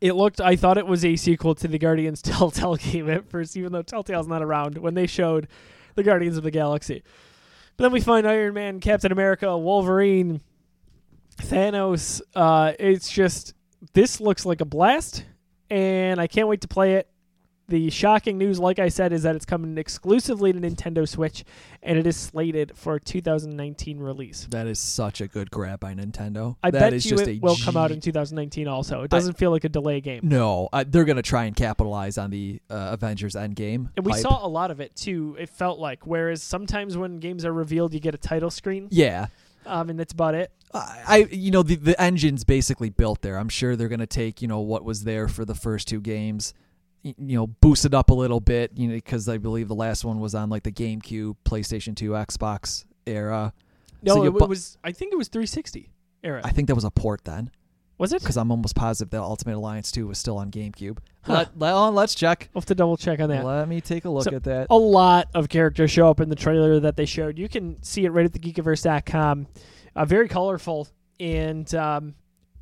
It 0.00 0.12
looked 0.14 0.40
I 0.40 0.56
thought 0.56 0.78
it 0.78 0.86
was 0.86 1.04
a 1.04 1.16
sequel 1.16 1.54
to 1.56 1.68
the 1.68 1.78
Guardians 1.78 2.22
Telltale 2.22 2.76
game 2.76 3.10
at 3.10 3.28
first, 3.28 3.56
even 3.56 3.72
though 3.72 3.82
Telltale's 3.82 4.28
not 4.28 4.42
around 4.42 4.78
when 4.78 4.94
they 4.94 5.06
showed 5.06 5.48
the 5.94 6.02
Guardians 6.02 6.36
of 6.36 6.42
the 6.42 6.50
Galaxy. 6.50 7.02
But 7.76 7.84
then 7.84 7.92
we 7.92 8.00
find 8.00 8.26
Iron 8.26 8.54
Man, 8.54 8.80
Captain 8.80 9.12
America, 9.12 9.56
Wolverine, 9.56 10.40
Thanos. 11.38 12.22
Uh, 12.34 12.72
it's 12.78 13.10
just 13.10 13.54
this 13.92 14.20
looks 14.20 14.46
like 14.46 14.60
a 14.60 14.64
blast, 14.64 15.24
and 15.70 16.20
I 16.20 16.26
can't 16.26 16.48
wait 16.48 16.62
to 16.62 16.68
play 16.68 16.94
it. 16.94 17.08
The 17.68 17.90
shocking 17.90 18.38
news, 18.38 18.60
like 18.60 18.78
I 18.78 18.88
said, 18.88 19.12
is 19.12 19.24
that 19.24 19.34
it's 19.34 19.44
coming 19.44 19.76
exclusively 19.76 20.52
to 20.52 20.60
Nintendo 20.60 21.08
Switch, 21.08 21.44
and 21.82 21.98
it 21.98 22.06
is 22.06 22.16
slated 22.16 22.76
for 22.76 22.94
a 22.94 23.00
2019 23.00 23.98
release. 23.98 24.46
That 24.50 24.68
is 24.68 24.78
such 24.78 25.20
a 25.20 25.26
good 25.26 25.50
grab 25.50 25.80
by 25.80 25.92
Nintendo. 25.92 26.56
I 26.62 26.70
That 26.70 26.78
bet 26.78 26.92
is 26.92 27.10
you 27.10 27.18
it 27.18 27.42
will 27.42 27.56
come 27.56 27.76
out 27.76 27.90
in 27.90 28.00
2019 28.00 28.68
also. 28.68 29.02
It 29.02 29.10
doesn't 29.10 29.36
feel 29.36 29.50
like 29.50 29.64
a 29.64 29.68
delay 29.68 30.00
game. 30.00 30.20
No, 30.22 30.68
uh, 30.72 30.84
they're 30.86 31.04
gonna 31.04 31.22
try 31.22 31.46
and 31.46 31.56
capitalize 31.56 32.18
on 32.18 32.30
the 32.30 32.60
uh, 32.70 32.90
Avengers 32.92 33.34
Endgame. 33.34 33.90
And 33.96 34.06
we 34.06 34.12
hype. 34.12 34.22
saw 34.22 34.46
a 34.46 34.48
lot 34.48 34.70
of 34.70 34.78
it 34.78 34.94
too. 34.94 35.36
It 35.36 35.48
felt 35.48 35.80
like, 35.80 36.06
whereas 36.06 36.44
sometimes 36.44 36.96
when 36.96 37.18
games 37.18 37.44
are 37.44 37.52
revealed, 37.52 37.94
you 37.94 37.98
get 38.00 38.14
a 38.14 38.18
title 38.18 38.50
screen, 38.50 38.86
Yeah, 38.92 39.26
um, 39.64 39.90
and 39.90 39.98
that's 39.98 40.12
about 40.12 40.36
it. 40.36 40.52
I, 40.72 41.02
I 41.06 41.16
you 41.32 41.50
know 41.50 41.64
the 41.64 41.74
the 41.74 42.00
engine's 42.00 42.44
basically 42.44 42.90
built 42.90 43.22
there. 43.22 43.38
I'm 43.38 43.48
sure 43.48 43.74
they're 43.74 43.88
gonna 43.88 44.06
take 44.06 44.40
you 44.40 44.46
know 44.46 44.60
what 44.60 44.84
was 44.84 45.02
there 45.02 45.26
for 45.26 45.44
the 45.44 45.54
first 45.54 45.88
two 45.88 46.00
games, 46.00 46.54
you 47.18 47.36
know, 47.36 47.46
boost 47.46 47.84
it 47.84 47.94
up 47.94 48.10
a 48.10 48.14
little 48.14 48.40
bit, 48.40 48.72
you 48.76 48.88
know, 48.88 48.94
because 48.94 49.28
I 49.28 49.38
believe 49.38 49.68
the 49.68 49.74
last 49.74 50.04
one 50.04 50.18
was 50.20 50.34
on 50.34 50.50
like 50.50 50.62
the 50.64 50.72
GameCube, 50.72 51.36
PlayStation 51.44 51.94
2, 51.96 52.10
Xbox 52.10 52.84
era. 53.06 53.52
No, 54.02 54.14
So 54.16 54.24
it, 54.24 54.30
bu- 54.32 54.44
it 54.44 54.48
was. 54.48 54.78
I 54.84 54.92
think 54.92 55.12
it 55.12 55.16
was 55.16 55.28
360 55.28 55.90
era. 56.22 56.40
I 56.44 56.50
think 56.50 56.68
that 56.68 56.74
was 56.74 56.84
a 56.84 56.90
port 56.90 57.24
then, 57.24 57.50
was 57.98 58.12
it? 58.12 58.20
because 58.20 58.36
I'm 58.36 58.50
almost 58.50 58.74
positive 58.76 59.10
that 59.10 59.20
Ultimate 59.22 59.56
Alliance 59.56 59.90
2 59.92 60.06
was 60.06 60.18
still 60.18 60.36
on 60.38 60.50
GameCube. 60.50 60.98
Huh. 61.22 61.46
let, 61.56 61.58
let, 61.58 61.72
let's 61.94 62.14
check. 62.14 62.48
We'll 62.54 62.60
have 62.60 62.66
to 62.66 62.74
double 62.74 62.96
check 62.96 63.18
on 63.20 63.28
that. 63.30 63.44
Let 63.44 63.68
me 63.68 63.80
take 63.80 64.04
a 64.04 64.10
look 64.10 64.24
So- 64.24 64.34
at 64.34 64.44
that. 64.44 64.66
a 64.70 64.76
lot 64.76 65.28
of 65.34 65.48
characters 65.48 65.90
show 65.90 66.08
up 66.08 66.20
in 66.20 66.28
the 66.28 66.36
trailer 66.36 66.78
that 66.80 66.96
they 66.96 67.06
showed. 67.06 67.38
You 67.38 67.48
can 67.48 67.82
see 67.82 68.04
it 68.04 68.10
right 68.10 68.26
at 68.26 68.32
thegeekiverse.com 68.32 69.46
Uh, 69.96 70.04
very 70.04 70.28
colorful, 70.28 70.88
and 71.18 71.74
um, 71.74 72.14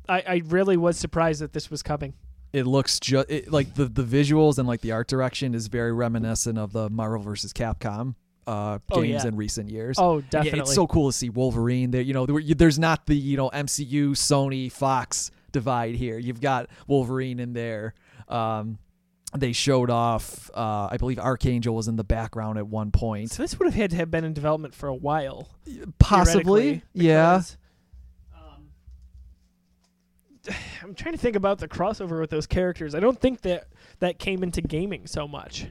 I, 0.07 0.23
I 0.27 0.41
really 0.45 0.77
was 0.77 0.97
surprised 0.97 1.41
that 1.41 1.51
this 1.53 1.69
was 1.69 1.83
coming. 1.83 2.13
It 2.55 2.65
looks 2.65 2.99
just 2.99 3.29
like 3.47 3.73
the 3.75 3.85
the 3.85 4.03
visuals 4.03 4.57
and 4.57 4.67
like 4.67 4.81
the 4.81 4.91
art 4.93 5.07
direction 5.07 5.53
is 5.53 5.67
very 5.67 5.91
reminiscent 5.93 6.57
of 6.57 6.71
the 6.71 6.89
Marvel 6.89 7.19
versus 7.19 7.51
Capcom 7.53 8.15
uh, 8.47 8.79
Oh, 8.91 9.01
games 9.01 9.23
yeah. 9.23 9.27
in 9.27 9.35
recent 9.35 9.69
years. 9.69 9.97
Oh, 9.99 10.17
Yeah, 10.17 10.23
definitely. 10.29 10.59
It's 10.61 10.75
so 10.75 10.87
cool 10.87 11.09
to 11.11 11.17
see 11.17 11.29
Wolverine. 11.29 11.91
There, 11.91 12.01
you 12.01 12.13
know, 12.13 12.25
there's 12.25 12.79
not 12.79 13.05
the 13.07 13.15
you 13.15 13.37
know 13.37 13.49
MCU, 13.49 14.11
Sony, 14.11 14.71
Fox 14.71 15.31
divide 15.51 15.95
here. 15.95 16.17
You've 16.17 16.41
got 16.41 16.69
Wolverine 16.87 17.39
in 17.39 17.53
there. 17.53 17.93
Um, 18.27 18.77
they 19.35 19.51
showed 19.51 19.89
off. 19.89 20.49
Uh, 20.53 20.87
I 20.91 20.97
believe 20.97 21.19
Archangel 21.19 21.75
was 21.75 21.87
in 21.89 21.97
the 21.97 22.03
background 22.05 22.57
at 22.57 22.67
one 22.67 22.91
point. 22.91 23.31
so 23.31 23.43
this 23.43 23.59
would 23.59 23.65
have 23.65 23.75
had 23.75 23.89
to 23.91 23.97
have 23.97 24.09
been 24.09 24.23
in 24.23 24.33
development 24.33 24.73
for 24.73 24.87
a 24.87 24.95
while. 24.95 25.49
Possibly, 25.99 26.83
yeah. 26.93 27.41
I'm 30.83 30.93
trying 30.95 31.13
to 31.13 31.19
think 31.19 31.35
about 31.35 31.59
the 31.59 31.67
crossover 31.67 32.19
with 32.19 32.29
those 32.29 32.47
characters. 32.47 32.95
I 32.95 32.99
don't 32.99 33.19
think 33.19 33.41
that 33.41 33.67
that 33.99 34.19
came 34.19 34.43
into 34.43 34.61
gaming 34.61 35.07
so 35.07 35.27
much. 35.27 35.67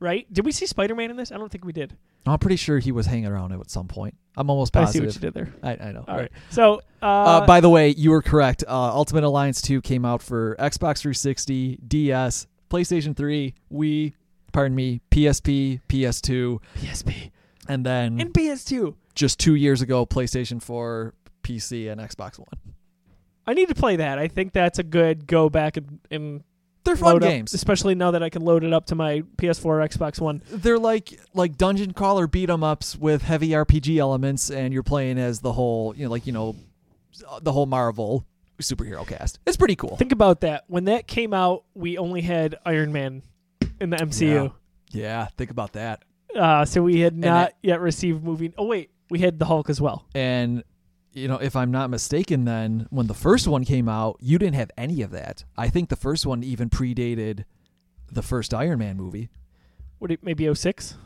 Right? 0.00 0.32
Did 0.32 0.44
we 0.44 0.52
see 0.52 0.66
Spider-Man 0.66 1.10
in 1.10 1.16
this? 1.16 1.32
I 1.32 1.38
don't 1.38 1.50
think 1.50 1.64
we 1.64 1.72
did. 1.72 1.96
I'm 2.24 2.38
pretty 2.38 2.56
sure 2.56 2.78
he 2.78 2.92
was 2.92 3.06
hanging 3.06 3.26
around 3.26 3.52
at 3.52 3.70
some 3.70 3.88
point. 3.88 4.14
I'm 4.36 4.48
almost 4.48 4.76
I 4.76 4.84
see 4.84 5.00
what 5.00 5.06
you 5.06 5.08
positive. 5.08 5.34
did 5.34 5.34
there. 5.34 5.54
I, 5.62 5.88
I 5.88 5.92
know. 5.92 6.04
All 6.06 6.16
right. 6.16 6.30
So, 6.50 6.82
uh, 7.02 7.06
Uh, 7.06 7.46
by 7.46 7.60
the 7.60 7.68
way, 7.68 7.88
you 7.90 8.10
were 8.10 8.22
correct. 8.22 8.62
Uh, 8.68 8.70
Ultimate 8.94 9.24
Alliance 9.24 9.60
2 9.60 9.80
came 9.80 10.04
out 10.04 10.22
for 10.22 10.54
Xbox 10.60 10.98
360, 11.00 11.78
DS, 11.88 12.46
PlayStation 12.70 13.16
3, 13.16 13.54
Wii, 13.72 14.12
pardon 14.52 14.76
me, 14.76 15.00
PSP, 15.10 15.80
PS2, 15.88 16.60
PSP 16.76 17.30
and 17.68 17.84
then 17.84 18.20
and 18.20 18.32
PS2. 18.32 18.94
just 19.14 19.38
two 19.38 19.54
years 19.54 19.82
ago, 19.82 20.06
PlayStation 20.06 20.60
4, 20.60 21.14
PC, 21.42 21.90
and 21.90 22.00
Xbox 22.00 22.38
One. 22.38 22.74
I 23.48 23.54
need 23.54 23.68
to 23.68 23.74
play 23.74 23.96
that. 23.96 24.18
I 24.18 24.28
think 24.28 24.52
that's 24.52 24.78
a 24.78 24.82
good 24.82 25.26
go 25.26 25.48
back 25.48 25.76
and, 25.78 26.00
and 26.10 26.44
They're 26.84 26.96
fun 26.96 27.16
up, 27.16 27.22
games. 27.22 27.54
especially 27.54 27.94
now 27.94 28.10
that 28.10 28.22
I 28.22 28.28
can 28.28 28.42
load 28.42 28.62
it 28.62 28.72
up 28.72 28.86
to 28.86 28.94
my 28.94 29.22
PS4 29.36 29.64
or 29.64 29.78
Xbox 29.88 30.20
One. 30.20 30.42
They're 30.50 30.78
like 30.78 31.18
like 31.34 31.56
dungeon 31.56 31.92
crawler 31.94 32.26
beat 32.26 32.50
'em 32.50 32.62
ups 32.62 32.94
with 32.96 33.22
heavy 33.22 33.48
RPG 33.50 33.96
elements, 33.98 34.50
and 34.50 34.72
you're 34.74 34.82
playing 34.82 35.18
as 35.18 35.40
the 35.40 35.52
whole, 35.54 35.94
you 35.96 36.04
know, 36.04 36.10
like 36.10 36.26
you 36.26 36.32
know, 36.32 36.56
the 37.42 37.52
whole 37.52 37.66
Marvel 37.66 38.26
superhero 38.60 39.06
cast. 39.06 39.38
It's 39.46 39.56
pretty 39.56 39.76
cool. 39.76 39.96
Think 39.96 40.12
about 40.12 40.40
that. 40.42 40.64
When 40.66 40.84
that 40.84 41.06
came 41.06 41.32
out, 41.32 41.64
we 41.74 41.96
only 41.96 42.20
had 42.20 42.56
Iron 42.66 42.92
Man 42.92 43.22
in 43.80 43.90
the 43.90 43.96
MCU. 43.96 44.52
Yeah, 44.90 45.26
think 45.36 45.50
about 45.50 45.72
that. 45.72 46.02
Uh, 46.34 46.64
so 46.64 46.82
we 46.82 47.00
had 47.00 47.16
not 47.16 47.54
yet 47.62 47.80
received 47.80 48.22
movie. 48.22 48.52
Oh 48.58 48.66
wait, 48.66 48.90
we 49.10 49.20
had 49.20 49.38
the 49.38 49.44
Hulk 49.46 49.70
as 49.70 49.80
well. 49.80 50.06
And 50.14 50.64
you 51.18 51.28
know, 51.28 51.36
if 51.36 51.56
I'm 51.56 51.70
not 51.70 51.90
mistaken, 51.90 52.44
then 52.44 52.86
when 52.90 53.06
the 53.06 53.14
first 53.14 53.46
one 53.46 53.64
came 53.64 53.88
out, 53.88 54.16
you 54.20 54.38
didn't 54.38 54.56
have 54.56 54.70
any 54.76 55.02
of 55.02 55.10
that. 55.10 55.44
I 55.56 55.68
think 55.68 55.88
the 55.88 55.96
first 55.96 56.26
one 56.26 56.42
even 56.42 56.70
predated 56.70 57.44
the 58.10 58.22
first 58.22 58.54
Iron 58.54 58.78
Man 58.78 58.96
movie. 58.96 59.28
Would 60.00 60.12
it 60.12 60.22
maybe 60.22 60.52
06? 60.52 60.96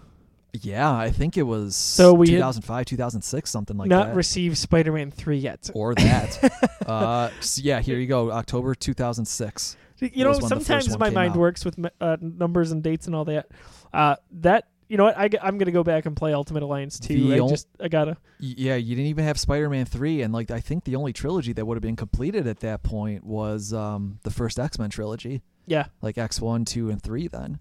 Yeah, 0.55 0.93
I 0.93 1.11
think 1.11 1.39
it 1.39 1.45
was 1.45 1.75
So 1.75 2.13
we 2.13 2.27
2005, 2.27 2.85
2006, 2.85 3.51
something 3.51 3.77
like 3.79 3.89
not 3.89 4.01
that. 4.01 4.07
Not 4.09 4.17
received 4.17 4.59
Spider-Man 4.59 5.11
3 5.11 5.39
yet. 5.39 5.71
or 5.75 5.95
that. 5.95 6.83
uh, 6.87 7.31
so 7.41 7.63
yeah, 7.65 7.81
here 7.81 7.99
you 7.99 8.07
go. 8.07 8.31
October 8.31 8.75
2006. 8.75 9.77
You 9.99 10.25
know, 10.25 10.31
was 10.31 10.41
when 10.41 10.49
the 10.51 10.57
first 10.57 10.67
sometimes 10.67 10.99
my 10.99 11.11
mind 11.11 11.33
out. 11.33 11.39
works 11.39 11.65
with 11.65 11.79
uh, 12.01 12.17
numbers 12.21 12.73
and 12.73 12.83
dates 12.83 13.07
and 13.07 13.15
all 13.15 13.25
that. 13.27 13.49
Uh, 13.95 14.17
that 14.33 14.67
you 14.89 14.97
know 14.97 15.05
what? 15.05 15.17
I, 15.17 15.29
am 15.43 15.59
gonna 15.59 15.71
go 15.73 15.83
back 15.83 16.07
and 16.07 16.17
play 16.17 16.33
Ultimate 16.35 16.63
Alliance 16.63 16.99
2. 16.99 17.29
The 17.29 17.35
I 17.35 17.39
ol- 17.39 17.49
just 17.49 17.67
I 17.81 17.89
gotta. 17.89 18.17
Yeah, 18.39 18.77
you 18.77 18.95
didn't 18.95 19.09
even 19.09 19.25
have 19.25 19.39
Spider-Man 19.39 19.87
3 19.87 20.23
and 20.23 20.33
like 20.33 20.51
I 20.51 20.61
think 20.61 20.85
the 20.85 20.97
only 20.97 21.13
trilogy 21.13 21.53
that 21.55 21.65
would 21.65 21.77
have 21.77 21.83
been 21.83 21.97
completed 21.97 22.47
at 22.47 22.61
that 22.61 22.83
point 22.83 23.25
was 23.25 23.73
um, 23.73 24.19
the 24.23 24.31
first 24.31 24.59
X-Men 24.59 24.91
trilogy, 24.91 25.43
Yeah, 25.67 25.87
like 26.03 26.17
X1, 26.17 26.67
2 26.67 26.91
and 26.91 27.03
3 27.03 27.29
then. 27.29 27.59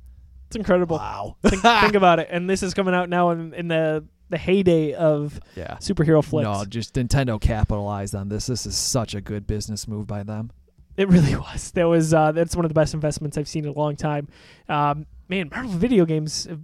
it's 0.47 0.55
incredible. 0.55 0.97
Wow. 0.97 1.37
think, 1.43 1.61
think 1.61 1.93
about 1.95 2.19
it. 2.19 2.27
And 2.31 2.49
this 2.49 2.63
is 2.63 2.73
coming 2.73 2.93
out 2.93 3.09
now 3.09 3.29
in, 3.31 3.53
in 3.53 3.67
the 3.67 4.03
the 4.29 4.37
heyday 4.37 4.93
of 4.93 5.39
Yeah. 5.55 5.75
superhero 5.81 6.23
flicks. 6.23 6.45
No, 6.45 6.63
just 6.65 6.93
Nintendo 6.95 7.39
capitalized 7.39 8.15
on 8.15 8.29
this. 8.29 8.45
This 8.47 8.65
is 8.65 8.77
such 8.77 9.13
a 9.13 9.19
good 9.21 9.45
business 9.45 9.87
move 9.89 10.07
by 10.07 10.23
them. 10.23 10.51
It 10.97 11.09
really 11.09 11.35
was. 11.37 11.71
That 11.71 11.85
was 11.85 12.13
uh, 12.13 12.31
that's 12.31 12.55
one 12.55 12.65
of 12.65 12.69
the 12.69 12.73
best 12.75 12.93
investments 12.93 13.37
I've 13.37 13.47
seen 13.47 13.65
in 13.65 13.71
a 13.71 13.77
long 13.77 13.95
time. 13.95 14.27
Um, 14.69 15.05
man, 15.29 15.49
Marvel 15.51 15.71
video 15.71 16.05
games 16.05 16.45
have 16.45 16.61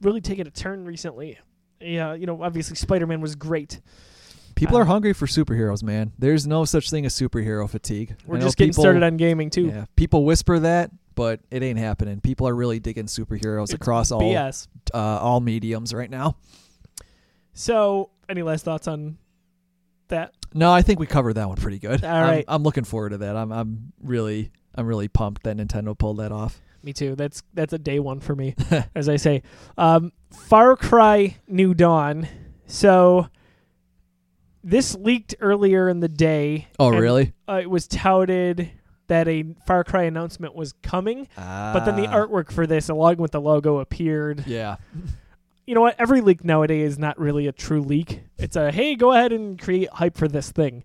really 0.00 0.20
taken 0.20 0.46
a 0.46 0.50
turn 0.50 0.84
recently. 0.84 1.38
Yeah, 1.80 2.14
you 2.14 2.26
know, 2.26 2.42
obviously 2.42 2.76
Spider-Man 2.76 3.20
was 3.20 3.34
great. 3.34 3.80
People 4.54 4.76
Uh, 4.76 4.80
are 4.80 4.84
hungry 4.84 5.12
for 5.14 5.26
superheroes, 5.26 5.82
man. 5.82 6.12
There's 6.18 6.46
no 6.46 6.64
such 6.66 6.90
thing 6.90 7.06
as 7.06 7.14
superhero 7.14 7.68
fatigue. 7.68 8.16
We're 8.26 8.38
just 8.40 8.56
getting 8.58 8.72
people- 8.72 8.84
started 8.84 9.02
on 9.02 9.16
gaming 9.16 9.48
too. 9.48 9.68
Yeah, 9.68 9.84
people 9.96 10.24
whisper 10.24 10.58
that, 10.58 10.90
but 11.14 11.40
it 11.50 11.62
ain't 11.62 11.78
happening. 11.78 12.20
People 12.20 12.46
are 12.48 12.54
really 12.54 12.78
digging 12.80 13.06
superheroes 13.06 13.64
It's 13.64 13.74
across 13.74 14.10
all 14.10 14.36
uh, 14.36 14.48
all 14.92 15.40
mediums 15.40 15.94
right 15.94 16.10
now. 16.10 16.36
So, 17.54 18.10
any 18.28 18.42
last 18.42 18.64
thoughts 18.64 18.86
on 18.88 19.16
that? 20.08 20.34
No, 20.52 20.72
I 20.72 20.82
think 20.82 20.98
we 20.98 21.06
covered 21.06 21.34
that 21.34 21.48
one 21.48 21.56
pretty 21.56 21.78
good. 21.78 22.04
All 22.04 22.10
I'm- 22.14 22.28
right. 22.28 22.44
I'm, 22.48 22.62
looking 22.62 22.84
forward 22.84 23.10
to 23.10 23.18
that. 23.18 23.36
I'm 23.36 23.52
I'm 23.52 23.92
really 24.02 24.50
I'm 24.74 24.86
really 24.86 25.08
pumped 25.08 25.44
that 25.44 25.56
Nintendo 25.56 25.96
pulled 25.96 26.18
that 26.18 26.32
off. 26.32 26.60
Me 26.82 26.92
too. 26.92 27.14
That's 27.14 27.42
that's 27.52 27.72
a 27.72 27.78
day 27.78 27.98
one 28.00 28.20
for 28.20 28.34
me, 28.34 28.54
as 28.94 29.08
I 29.08 29.16
say. 29.16 29.42
Um, 29.76 30.12
Far 30.30 30.76
Cry 30.76 31.36
New 31.46 31.74
Dawn. 31.74 32.26
So 32.66 33.28
this 34.62 34.94
leaked 34.94 35.34
earlier 35.40 35.88
in 35.88 36.00
the 36.00 36.08
day. 36.08 36.68
Oh, 36.78 36.90
and, 36.92 37.00
really? 37.00 37.32
Uh, 37.48 37.60
it 37.62 37.70
was 37.70 37.86
touted 37.86 38.70
that 39.08 39.26
a 39.28 39.44
Far 39.66 39.84
Cry 39.84 40.04
announcement 40.04 40.54
was 40.54 40.72
coming, 40.82 41.28
but 41.36 41.84
then 41.84 41.96
the 41.96 42.06
Ah, 42.06 42.14
artwork 42.14 42.52
for 42.52 42.66
this, 42.66 42.88
along 42.88 43.16
with 43.16 43.32
the 43.32 43.40
logo, 43.40 43.78
appeared. 43.78 44.46
Yeah. 44.46 44.76
You 45.66 45.74
know 45.74 45.80
what? 45.80 45.96
Every 45.98 46.20
leak 46.20 46.44
nowadays 46.44 46.92
is 46.92 46.98
not 46.98 47.18
really 47.18 47.46
a 47.46 47.52
true 47.52 47.82
leak. 47.82 48.20
It's 48.38 48.56
a 48.56 48.70
hey, 48.72 48.94
go 48.96 49.12
ahead 49.12 49.32
and 49.32 49.60
create 49.60 49.90
hype 49.90 50.16
for 50.16 50.28
this 50.28 50.50
thing. 50.50 50.84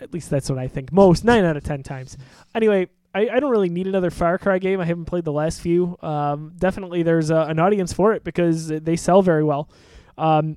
At 0.00 0.14
least 0.14 0.30
that's 0.30 0.48
what 0.48 0.58
I 0.58 0.66
think. 0.68 0.92
Most 0.92 1.24
nine 1.24 1.44
out 1.44 1.56
of 1.56 1.64
ten 1.64 1.82
times. 1.82 2.16
Anyway, 2.54 2.88
I, 3.14 3.28
I 3.28 3.40
don't 3.40 3.50
really 3.50 3.68
need 3.68 3.86
another 3.86 4.10
Far 4.10 4.38
Cry 4.38 4.58
game. 4.58 4.80
I 4.80 4.84
haven't 4.84 5.06
played 5.06 5.24
the 5.24 5.32
last 5.32 5.60
few. 5.60 5.96
Um, 6.00 6.52
definitely, 6.58 7.02
there's 7.02 7.30
a, 7.30 7.40
an 7.42 7.58
audience 7.58 7.92
for 7.92 8.12
it 8.12 8.22
because 8.24 8.68
they 8.68 8.96
sell 8.96 9.20
very 9.22 9.42
well. 9.44 9.68
Um, 10.16 10.56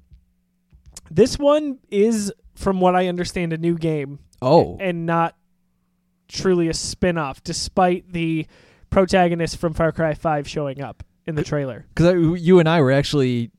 this 1.10 1.38
one 1.40 1.80
is, 1.90 2.32
from 2.56 2.80
what 2.80 2.96
I 2.96 3.08
understand, 3.08 3.54
a 3.54 3.58
new 3.58 3.78
game 3.78 4.20
Oh. 4.42 4.78
and 4.80 5.06
not 5.06 5.36
truly 6.28 6.68
a 6.68 6.74
spin-off 6.74 7.44
despite 7.44 8.12
the 8.12 8.46
protagonist 8.90 9.58
from 9.58 9.74
Far 9.74 9.92
Cry 9.92 10.14
5 10.14 10.48
showing 10.48 10.82
up 10.82 11.04
in 11.26 11.36
the 11.36 11.44
trailer. 11.44 11.86
Because 11.96 12.40
you 12.42 12.60
and 12.60 12.68
I 12.70 12.82
were 12.82 12.92
actually 12.92 13.52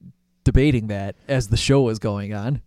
debating 0.45 0.89
that 0.89 1.17
as 1.29 1.49
the 1.49 1.57
show 1.57 1.83
was 1.83 1.99
going 1.99 2.35
on. 2.35 2.61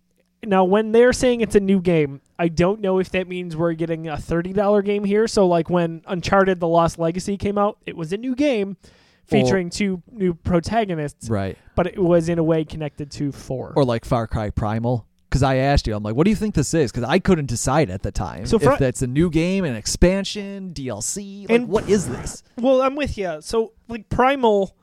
Now, 0.43 0.63
when 0.65 0.91
they're 0.91 1.13
saying 1.13 1.41
it's 1.41 1.55
a 1.55 1.59
new 1.59 1.79
game, 1.81 2.21
I 2.39 2.47
don't 2.49 2.81
know 2.81 2.99
if 2.99 3.09
that 3.11 3.27
means 3.27 3.55
we're 3.55 3.73
getting 3.73 4.07
a 4.07 4.13
$30 4.15 4.83
game 4.85 5.03
here. 5.03 5.27
So, 5.27 5.47
like 5.47 5.69
when 5.69 6.01
Uncharted 6.07 6.59
The 6.59 6.67
Lost 6.67 6.99
Legacy 6.99 7.37
came 7.37 7.57
out, 7.57 7.77
it 7.85 7.95
was 7.97 8.13
a 8.13 8.17
new 8.17 8.35
game 8.35 8.77
featuring 9.25 9.69
two 9.69 10.01
new 10.11 10.33
protagonists, 10.33 11.29
Right. 11.29 11.57
but 11.75 11.87
it 11.87 11.99
was 11.99 12.29
in 12.29 12.39
a 12.39 12.43
way 12.43 12.63
connected 12.63 13.11
to 13.11 13.31
4. 13.31 13.73
Or 13.75 13.83
like 13.83 14.05
Far 14.05 14.27
Cry 14.27 14.49
Primal. 14.51 15.05
Because 15.29 15.43
I 15.43 15.55
asked 15.57 15.87
you, 15.87 15.93
I'm 15.95 16.03
like, 16.03 16.15
what 16.15 16.23
do 16.23 16.29
you 16.29 16.37
think 16.37 16.55
this 16.55 16.73
is? 16.73 16.89
Because 16.89 17.03
I 17.03 17.19
couldn't 17.19 17.47
decide 17.47 17.89
at 17.89 18.01
the 18.01 18.11
time 18.13 18.45
So 18.45 18.57
for- 18.57 18.71
if 18.73 18.79
that's 18.79 19.01
a 19.01 19.07
new 19.07 19.29
game, 19.29 19.65
an 19.65 19.75
expansion, 19.75 20.71
DLC. 20.73 21.41
Like, 21.41 21.49
And- 21.59 21.67
what 21.67 21.89
is 21.89 22.07
this? 22.07 22.43
Well, 22.57 22.81
I'm 22.81 22.95
with 22.95 23.17
you. 23.17 23.37
So, 23.41 23.73
like 23.89 24.07
Primal 24.07 24.73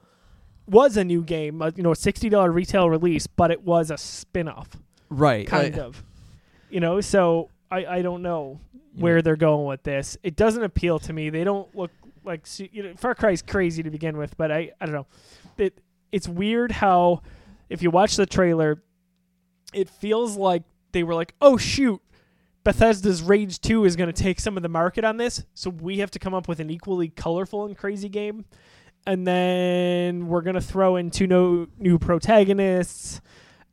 was 0.69 0.99
a 0.99 1.05
new 1.05 1.23
game, 1.23 1.63
uh, 1.63 1.71
you 1.75 1.83
know, 1.83 1.93
a 1.93 1.97
$60 1.97 2.53
retail 2.53 2.91
release, 2.91 3.27
but 3.27 3.51
it 3.51 3.63
was 3.65 3.91
a 3.91 3.97
spin-off. 3.97 4.77
Right. 5.09 5.47
kind 5.47 5.77
I- 5.77 5.81
of. 5.81 6.05
You 6.71 6.81
know, 6.81 7.01
so 7.01 7.51
I 7.71 7.87
I 7.87 8.03
don't 8.03 8.23
know 8.23 8.61
where 8.97 9.23
they're 9.23 9.37
going 9.37 9.67
with 9.67 9.83
this. 9.83 10.17
It 10.23 10.37
doesn't 10.37 10.62
appeal 10.62 10.99
to 11.01 11.12
me. 11.12 11.31
They 11.31 11.45
don't 11.45 11.75
look 11.75 11.91
like 12.25 12.47
you 12.59 12.83
know, 12.83 12.95
Far 12.97 13.15
Cry's 13.15 13.43
crazy 13.43 13.83
to 13.83 13.91
begin 13.91 14.17
with, 14.17 14.37
but 14.37 14.51
I 14.51 14.73
I 14.81 14.87
don't 14.87 14.95
know. 14.95 15.07
It 15.59 15.81
it's 16.12 16.29
weird 16.29 16.73
how 16.73 17.23
if 17.69 17.83
you 17.83 17.91
watch 17.91 18.17
the 18.17 18.27
trailer, 18.27 18.83
it 19.73 19.89
feels 19.89 20.37
like 20.37 20.62
they 20.93 21.03
were 21.03 21.15
like, 21.15 21.35
"Oh 21.41 21.57
shoot, 21.57 22.01
Bethesda's 22.62 23.23
Rage 23.23 23.61
2 23.61 23.85
is 23.85 23.97
going 23.97 24.12
to 24.12 24.23
take 24.23 24.41
some 24.41 24.57
of 24.57 24.62
the 24.62 24.69
market 24.69 25.05
on 25.05 25.17
this, 25.17 25.45
so 25.55 25.71
we 25.71 25.99
have 25.99 26.11
to 26.12 26.19
come 26.19 26.35
up 26.35 26.49
with 26.49 26.61
an 26.61 26.71
equally 26.71 27.09
colorful 27.09 27.67
and 27.67 27.77
crazy 27.77 28.09
game." 28.09 28.45
And 29.07 29.27
then 29.27 30.29
we're 30.29 30.41
going 30.41 30.55
to 30.55 30.62
throw 30.62 30.97
in 30.97 31.11
two 31.11 31.27
no, 31.27 31.67
new 31.79 31.99
protagonists 31.99 33.21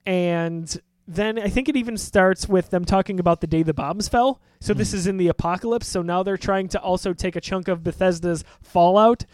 and 0.06 0.82
then 1.08 1.40
I 1.40 1.50
think 1.50 1.68
it 1.68 1.76
even 1.76 1.98
starts 1.98 2.48
with 2.48 2.70
them 2.70 2.86
talking 2.86 3.20
about 3.20 3.42
the 3.42 3.48
day 3.48 3.64
the 3.64 3.74
bombs 3.74 4.08
fell. 4.08 4.40
So 4.60 4.74
this 4.74 4.92
Mhm. 4.92 4.96
is 4.96 5.08
in 5.08 5.18
the 5.18 5.28
apocalypse. 5.28 5.88
So 5.88 6.02
now 6.02 6.24
they're 6.24 6.38
trying 6.38 6.68
to 6.70 6.80
also 6.82 7.14
take 7.14 7.36
a 7.36 7.42
chunk 7.42 7.68
of 7.68 7.84
Bethesda's 7.84 8.44
Fallout. 8.62 9.26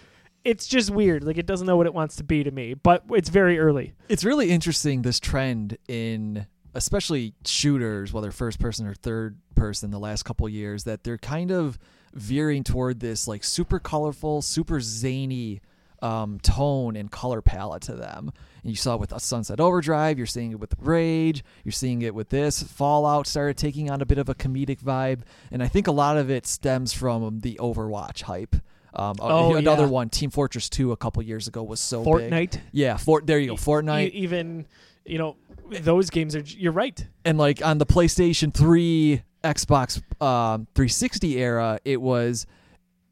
It's 0.44 0.66
just 0.68 0.90
weird. 0.90 1.24
Like 1.24 1.38
it 1.38 1.46
doesn't 1.46 1.68
know 1.68 1.76
what 1.76 1.86
it 1.88 1.94
wants 1.94 2.16
to 2.18 2.24
be 2.24 2.44
to 2.44 2.52
me, 2.52 2.74
but 2.74 3.04
it's 3.12 3.30
very 3.30 3.60
early. 3.60 3.94
It's 4.08 4.24
really 4.24 4.50
interesting 4.50 5.02
this 5.02 5.20
trend 5.20 5.78
in 5.88 6.48
especially 6.74 7.34
shooters, 7.46 8.14
whether 8.14 8.32
first 8.32 8.60
person 8.60 8.86
or 8.88 8.94
third 8.94 9.38
person, 9.56 9.90
the 9.92 10.00
last 10.00 10.24
couple 10.24 10.48
years, 10.48 10.84
that 10.86 11.04
they're 11.04 11.18
kind 11.18 11.52
of 11.52 11.78
veering 12.14 12.64
toward 12.64 13.00
this 13.00 13.28
like 13.28 13.44
super 13.44 13.80
colorful, 13.80 14.42
super 14.42 14.80
zany 14.80 15.60
um, 16.02 16.40
tone 16.42 16.96
and 16.96 17.10
color 17.12 17.42
palette 17.42 17.82
to 17.84 17.94
them. 17.96 18.32
And 18.64 18.72
you 18.72 18.76
saw 18.76 18.96
it 18.96 19.00
with 19.00 19.12
a 19.14 19.20
Sunset 19.20 19.60
Overdrive. 19.60 20.18
You're 20.18 20.28
seeing 20.28 20.52
it 20.52 20.60
with 20.60 20.74
Rage. 20.80 21.44
You're 21.64 21.72
seeing 21.72 22.02
it 22.02 22.14
with 22.14 22.30
this. 22.30 22.62
Fallout 22.64 23.28
started 23.28 23.58
taking 23.58 23.90
on 23.90 24.02
a 24.02 24.06
bit 24.06 24.18
of 24.18 24.30
a 24.30 24.36
comedic 24.36 24.82
vibe, 24.82 25.22
and 25.52 25.64
I 25.64 25.68
think 25.68 25.88
a 25.88 25.92
lot 25.92 26.18
of 26.18 26.30
it 26.30 26.46
stems 26.46 26.94
from 26.94 27.40
the 27.42 27.56
Overwatch 27.62 28.24
hype. 28.24 28.56
Um, 28.94 29.16
Oh, 29.20 29.56
another 29.56 29.84
yeah. 29.84 29.90
one, 29.90 30.10
Team 30.10 30.30
Fortress 30.32 30.70
2, 30.70 30.92
a 30.92 30.98
couple 30.98 31.22
years 31.24 31.48
ago 31.48 31.62
was 31.64 31.80
so 31.80 32.04
big. 32.04 32.32
Fortnite. 32.32 32.60
Yeah, 32.72 32.98
Fort. 32.98 33.28
There 33.28 33.38
you 33.40 33.50
go, 33.50 33.56
Fortnite. 33.56 34.08
e- 34.12 34.18
even 34.18 34.66
you 35.06 35.18
know 35.18 35.36
those 35.70 36.10
games 36.10 36.36
are. 36.36 36.40
You're 36.42 36.72
right. 36.72 37.06
and 37.24 37.38
like 37.38 37.64
on 37.64 37.78
the 37.78 37.86
PlayStation 37.86 38.54
3, 38.54 39.22
Xbox 39.44 39.98
um, 40.22 40.68
360 40.76 41.38
era, 41.38 41.80
it 41.86 42.02
was 42.02 42.46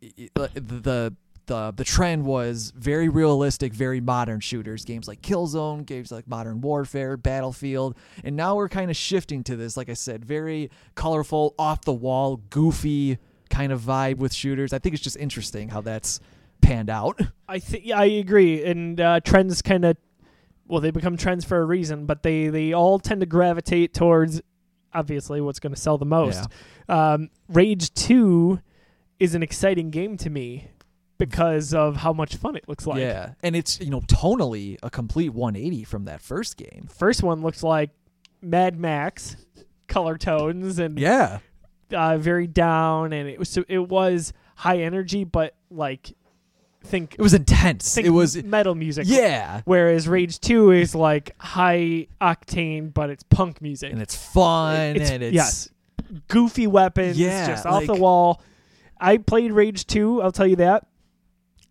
it- 0.01 0.31
the 0.35 1.13
the 1.47 1.73
the 1.75 1.83
trend 1.83 2.25
was 2.25 2.71
very 2.75 3.09
realistic, 3.09 3.73
very 3.73 4.01
modern 4.01 4.39
shooters, 4.39 4.85
games 4.85 5.07
like 5.07 5.21
Killzone, 5.21 5.85
games 5.85 6.11
like 6.11 6.27
Modern 6.27 6.61
Warfare, 6.61 7.17
Battlefield, 7.17 7.95
and 8.23 8.35
now 8.35 8.55
we're 8.55 8.69
kind 8.69 8.89
of 8.89 8.97
shifting 8.97 9.43
to 9.45 9.55
this, 9.55 9.77
like 9.77 9.89
I 9.89 9.93
said, 9.93 10.25
very 10.25 10.69
colorful, 10.95 11.55
off 11.57 11.81
the 11.81 11.93
wall, 11.93 12.37
goofy 12.49 13.17
kind 13.49 13.71
of 13.71 13.81
vibe 13.81 14.17
with 14.17 14.33
shooters. 14.33 14.73
I 14.73 14.79
think 14.79 14.95
it's 14.95 15.03
just 15.03 15.17
interesting 15.17 15.69
how 15.69 15.81
that's 15.81 16.19
panned 16.61 16.89
out. 16.89 17.19
I 17.47 17.59
think 17.59 17.85
yeah, 17.85 17.99
I 17.99 18.05
agree. 18.05 18.63
And 18.63 18.99
uh, 18.99 19.19
trends 19.21 19.61
kind 19.61 19.85
of 19.85 19.97
well, 20.67 20.81
they 20.81 20.91
become 20.91 21.15
trends 21.15 21.45
for 21.45 21.61
a 21.61 21.65
reason, 21.65 22.05
but 22.05 22.23
they 22.23 22.47
they 22.47 22.73
all 22.73 22.99
tend 22.99 23.21
to 23.21 23.27
gravitate 23.27 23.93
towards 23.93 24.41
obviously 24.93 25.41
what's 25.41 25.59
going 25.59 25.73
to 25.73 25.79
sell 25.79 25.97
the 25.97 26.05
most. 26.05 26.47
Um, 26.89 27.29
Rage 27.49 27.93
Two 27.93 28.61
is 29.19 29.35
an 29.35 29.43
exciting 29.43 29.91
game 29.91 30.17
to 30.17 30.29
me 30.29 30.69
because 31.17 31.73
of 31.73 31.95
how 31.97 32.11
much 32.13 32.35
fun 32.35 32.55
it 32.55 32.67
looks 32.67 32.85
like. 32.85 32.99
yeah, 32.99 33.33
and 33.43 33.55
it's 33.55 33.79
you 33.79 33.89
know 33.89 34.01
tonally 34.01 34.77
a 34.83 34.89
complete 34.89 35.29
180 35.33 35.83
from 35.83 36.05
that 36.05 36.21
first 36.21 36.57
game. 36.57 36.87
First 36.93 37.23
one 37.23 37.41
looks 37.41 37.63
like 37.63 37.91
Mad 38.41 38.77
Max, 38.79 39.37
color 39.87 40.17
tones 40.17 40.79
and 40.79 40.99
Yeah, 40.99 41.39
uh, 41.93 42.17
very 42.17 42.47
down, 42.47 43.13
and 43.13 43.29
it 43.29 43.39
was 43.39 43.49
so 43.49 43.63
it 43.67 43.87
was 43.89 44.33
high 44.55 44.79
energy, 44.79 45.23
but 45.23 45.55
like 45.71 46.13
think 46.83 47.15
it 47.17 47.21
was 47.21 47.33
intense. 47.33 47.97
It 47.97 48.09
was 48.11 48.43
metal 48.43 48.75
music. 48.75 49.05
yeah, 49.07 49.61
Whereas 49.65 50.07
Rage 50.07 50.39
Two 50.39 50.69
is 50.71 50.93
like 50.93 51.33
high 51.39 52.07
octane, 52.21 52.93
but 52.93 53.09
it's 53.09 53.23
punk 53.23 53.61
music. 53.61 53.91
and 53.91 54.01
it's 54.01 54.15
fun 54.15 54.95
It's- 54.95 55.09
and 55.09 55.23
it's 55.23 55.33
yes, 55.33 55.69
goofy 56.27 56.67
weapons, 56.67 57.17
Yeah, 57.17 57.47
just 57.47 57.65
off 57.65 57.85
the 57.87 57.95
wall. 57.95 58.41
I 58.99 59.17
played 59.17 59.51
Rage 59.51 59.85
2, 59.87 60.21
I'll 60.21 60.31
tell 60.31 60.47
you 60.47 60.55
that. 60.57 60.85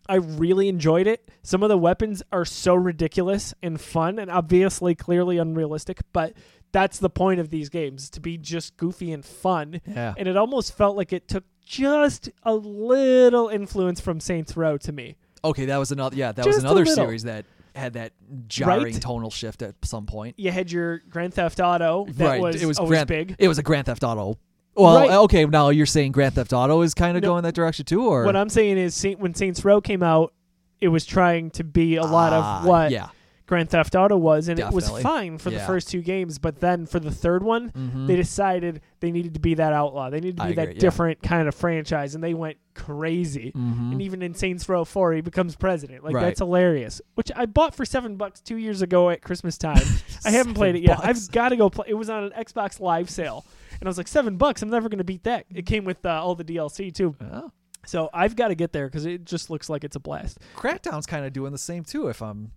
I 0.09 0.17
really 0.17 0.69
enjoyed 0.69 1.07
it. 1.07 1.29
Some 1.43 1.63
of 1.63 1.69
the 1.69 1.79
weapons 1.79 2.23
are 2.33 2.45
so 2.45 2.75
ridiculous 2.75 3.55
and 3.63 3.81
fun 3.81 4.19
and 4.19 4.31
obviously 4.31 4.95
clearly 4.95 5.39
unrealistic, 5.39 6.01
but 6.13 6.35
that's 6.73 6.99
the 6.99 7.11
point 7.11 7.41
of 7.41 7.51
these 7.51 7.69
games 7.69 8.11
to 8.11 8.21
be 8.21 8.37
just 8.37 8.77
goofy 8.77 9.13
and 9.13 9.25
fun. 9.25 9.81
yeah. 9.87 10.15
And 10.17 10.29
it 10.29 10.37
almost 10.37 10.77
felt 10.77 10.97
like 10.97 11.13
it 11.13 11.29
took 11.29 11.45
just 11.65 12.29
a 12.43 12.55
little 12.55 13.49
influence 13.49 14.01
from 14.01 14.21
Saints 14.21 14.57
Row 14.57 14.77
to 14.79 14.93
me. 14.93 15.17
Okay, 15.45 15.67
that 15.67 15.77
was 15.79 15.93
another. 15.93 16.17
Yeah, 16.17 16.33
that 16.33 16.45
Just 16.45 16.57
was 16.57 16.65
another 16.65 16.87
series 16.87 17.25
that 17.25 17.45
had 17.75 17.95
that 17.95 18.13
jarring 18.49 18.95
Right? 18.95 19.03
tonal 19.03 19.31
shift 19.31 19.63
at 19.63 19.75
some 19.85 20.07
point. 20.07 20.39
You 20.39 20.51
had 20.51 20.71
your 20.71 20.99
Grand 21.11 21.35
Theft 21.35 21.61
Auto 21.61 22.07
that 22.11 22.27
right, 22.27 22.41
was, 22.41 22.63
it 22.63 22.67
was 22.67 22.79
always 22.79 22.91
Grand, 22.91 23.09
big. 23.09 23.37
It 23.39 23.49
was 23.49 23.59
a 23.59 23.63
Grand 23.63 23.87
Theft 23.87 24.05
Auto. 24.05 24.39
Well, 24.77 24.97
Right. 24.97 25.11
okay, 25.11 25.45
now 25.47 25.69
you're 25.71 25.87
saying 25.87 26.13
Grand 26.13 26.35
Theft 26.35 26.53
Auto 26.53 26.83
is 26.83 26.95
kind 26.95 27.17
of 27.17 27.23
No. 27.23 27.31
going 27.31 27.43
that 27.45 27.55
direction 27.55 27.85
too, 27.85 28.07
or 28.07 28.25
What 28.25 28.37
I'm 28.37 28.49
saying 28.49 28.77
is, 28.79 28.95
Saint, 28.95 29.21
when 29.21 29.35
Saints 29.35 29.65
Row 29.65 29.81
came 29.81 30.03
out, 30.03 30.33
it 30.81 30.89
was 30.89 31.07
trying 31.07 31.51
to 31.53 31.65
be 31.65 31.97
a 31.97 32.03
lot 32.05 32.33
Ah, 32.33 32.59
of 32.61 32.67
what 32.67 32.91
Yeah. 32.91 33.09
Grand 33.47 33.69
Theft 33.69 33.95
Auto 33.95 34.17
was, 34.17 34.49
and 34.49 34.59
it 34.59 34.71
was 34.73 34.89
fine 35.01 35.37
for 35.37 35.51
the 35.51 35.59
first 35.61 35.91
two 35.91 36.01
games. 36.01 36.39
But 36.39 36.61
then 36.61 36.87
for 36.87 36.99
the 36.99 37.11
third 37.11 37.43
one, 37.43 37.71
Mhm. 37.77 38.07
they 38.07 38.17
decided 38.17 38.81
they 39.01 39.11
needed 39.13 39.35
to 39.35 39.41
be 39.41 39.53
that 39.55 39.73
outlaw. 39.75 40.09
They 40.09 40.19
needed 40.21 40.39
to 40.39 40.45
I 40.45 40.49
be 40.49 40.55
that 40.55 40.63
agree, 40.63 40.75
yeah. 40.77 40.81
different 40.81 41.23
kind 41.23 41.47
of 41.47 41.55
franchise, 41.55 42.15
and 42.15 42.25
they 42.25 42.33
went 42.33 42.57
crazy. 42.75 43.53
Mhm. 43.55 43.93
And 43.93 44.03
even 44.03 44.23
in 44.23 44.35
Saints 44.35 44.67
Row 44.67 44.85
4, 44.85 45.13
he 45.13 45.21
becomes 45.21 45.57
president. 45.57 46.03
Like 46.05 46.15
Right. 46.15 46.23
that's 46.23 46.41
hilarious. 46.41 47.03
Which 47.17 47.31
I 47.37 47.45
bought 47.47 47.75
for 47.75 47.85
seven 47.85 48.17
bucks 48.17 48.41
two 48.41 48.57
years 48.57 48.81
ago 48.83 49.11
at 49.11 49.21
Christmas 49.23 49.59
time. 49.59 49.77
I 50.25 50.31
haven't 50.31 50.55
played 50.55 50.75
it 50.77 50.83
yet. 50.83 50.97
Bucks. 50.97 51.09
I've 51.09 51.31
got 51.33 51.51
to 51.51 51.57
go 51.57 51.69
play. 51.69 51.85
It 51.89 51.95
was 51.95 52.09
on 52.09 52.25
an 52.25 52.31
Xbox 52.31 52.81
Live 52.81 53.11
sale, 53.11 53.45
and 53.85 53.89
I 53.89 53.91
was 53.91 53.99
like 53.99 54.09
seven 54.09 54.37
bucks. 54.39 54.63
I'm 54.63 54.71
never 54.71 54.89
gonna 54.89 55.05
beat 55.05 55.25
that. 55.25 55.45
It 55.55 55.67
came 55.67 55.85
with 55.85 56.05
uh, 56.07 56.09
all 56.25 56.35
the 56.35 56.45
DLC 56.45 56.91
too, 56.95 57.15
Oh. 57.21 57.51
so 57.85 58.09
I've 58.15 58.35
got 58.35 58.49
to 58.49 58.55
get 58.55 58.73
there 58.73 58.87
because 58.87 59.05
it 59.05 59.27
just 59.27 59.51
looks 59.51 59.69
like 59.69 59.85
it's 59.85 59.95
a 59.97 60.01
blast. 60.01 60.39
Crackdown's 60.57 61.05
kind 61.07 61.27
of 61.27 61.33
doing 61.35 61.53
the 61.53 61.59
same 61.59 61.85
too. 61.85 62.09
If 62.09 62.23
I'm 62.23 62.53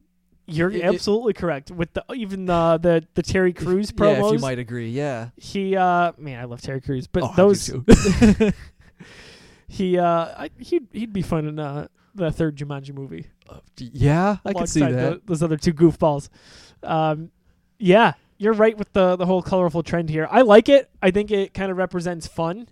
You're 0.45 0.71
It- 0.71 0.77
it- 0.77 0.83
absolutely 0.85 1.33
correct. 1.33 1.69
With 1.69 1.93
the 1.93 2.05
even 2.15 2.45
the 2.45 2.79
the 2.81 3.05
the 3.15 3.21
Terry 3.23 3.51
Crews 3.51 3.91
promos. 3.91 4.19
yeah, 4.21 4.25
if 4.27 4.31
you 4.33 4.39
might 4.39 4.59
agree, 4.59 4.89
yeah. 4.89 5.29
he 5.35 5.75
uh 5.75 6.13
man, 6.17 6.39
I 6.39 6.45
love 6.45 6.61
Terry 6.61 6.79
Crews, 6.79 7.07
but 7.07 7.23
Oh, 7.23 7.33
those 7.35 7.69
he 9.67 9.97
uh 9.97 10.05
I, 10.05 10.49
he'd 10.59 10.87
he'd 10.93 11.13
be 11.13 11.21
fun 11.21 11.45
in 11.47 11.59
uh, 11.59 11.87
the 12.15 12.31
third 12.31 12.55
Jumanji 12.57 12.93
movie. 12.93 13.27
yeah, 13.77 14.37
I 14.45 14.53
can 14.53 14.67
see 14.67 14.79
that. 14.79 14.91
tho- 14.91 15.21
those 15.25 15.43
other 15.43 15.57
two 15.57 15.73
goofballs. 15.73 16.29
Um, 16.83 17.31
yeah, 17.79 18.13
you're 18.37 18.53
right 18.53 18.77
with 18.77 18.91
the 18.93 19.15
the 19.15 19.25
whole 19.25 19.41
colorful 19.41 19.83
trend 19.83 20.09
here. 20.09 20.27
I 20.29 20.41
like 20.41 20.69
it. 20.69 20.89
I 21.01 21.11
think 21.11 21.31
it 21.31 21.53
kind 21.53 21.71
of 21.71 21.77
represents 21.77 22.27
fun. 22.27 22.67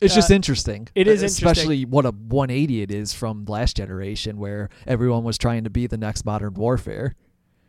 It's 0.00 0.14
just 0.14 0.30
Uh, 0.30 0.34
interesting. 0.34 0.88
it 0.94 1.06
is 1.06 1.22
interesting. 1.22 1.46
especially 1.48 1.84
what 1.86 2.04
a 2.04 2.10
180 2.10 2.82
it 2.82 2.90
is 2.90 3.14
from 3.14 3.46
last 3.46 3.76
generation, 3.76 4.36
where 4.38 4.68
everyone 4.86 5.24
was 5.24 5.38
trying 5.38 5.64
to 5.64 5.70
be 5.70 5.86
the 5.86 5.96
next 5.96 6.24
modern 6.26 6.52
warfare. 6.54 7.14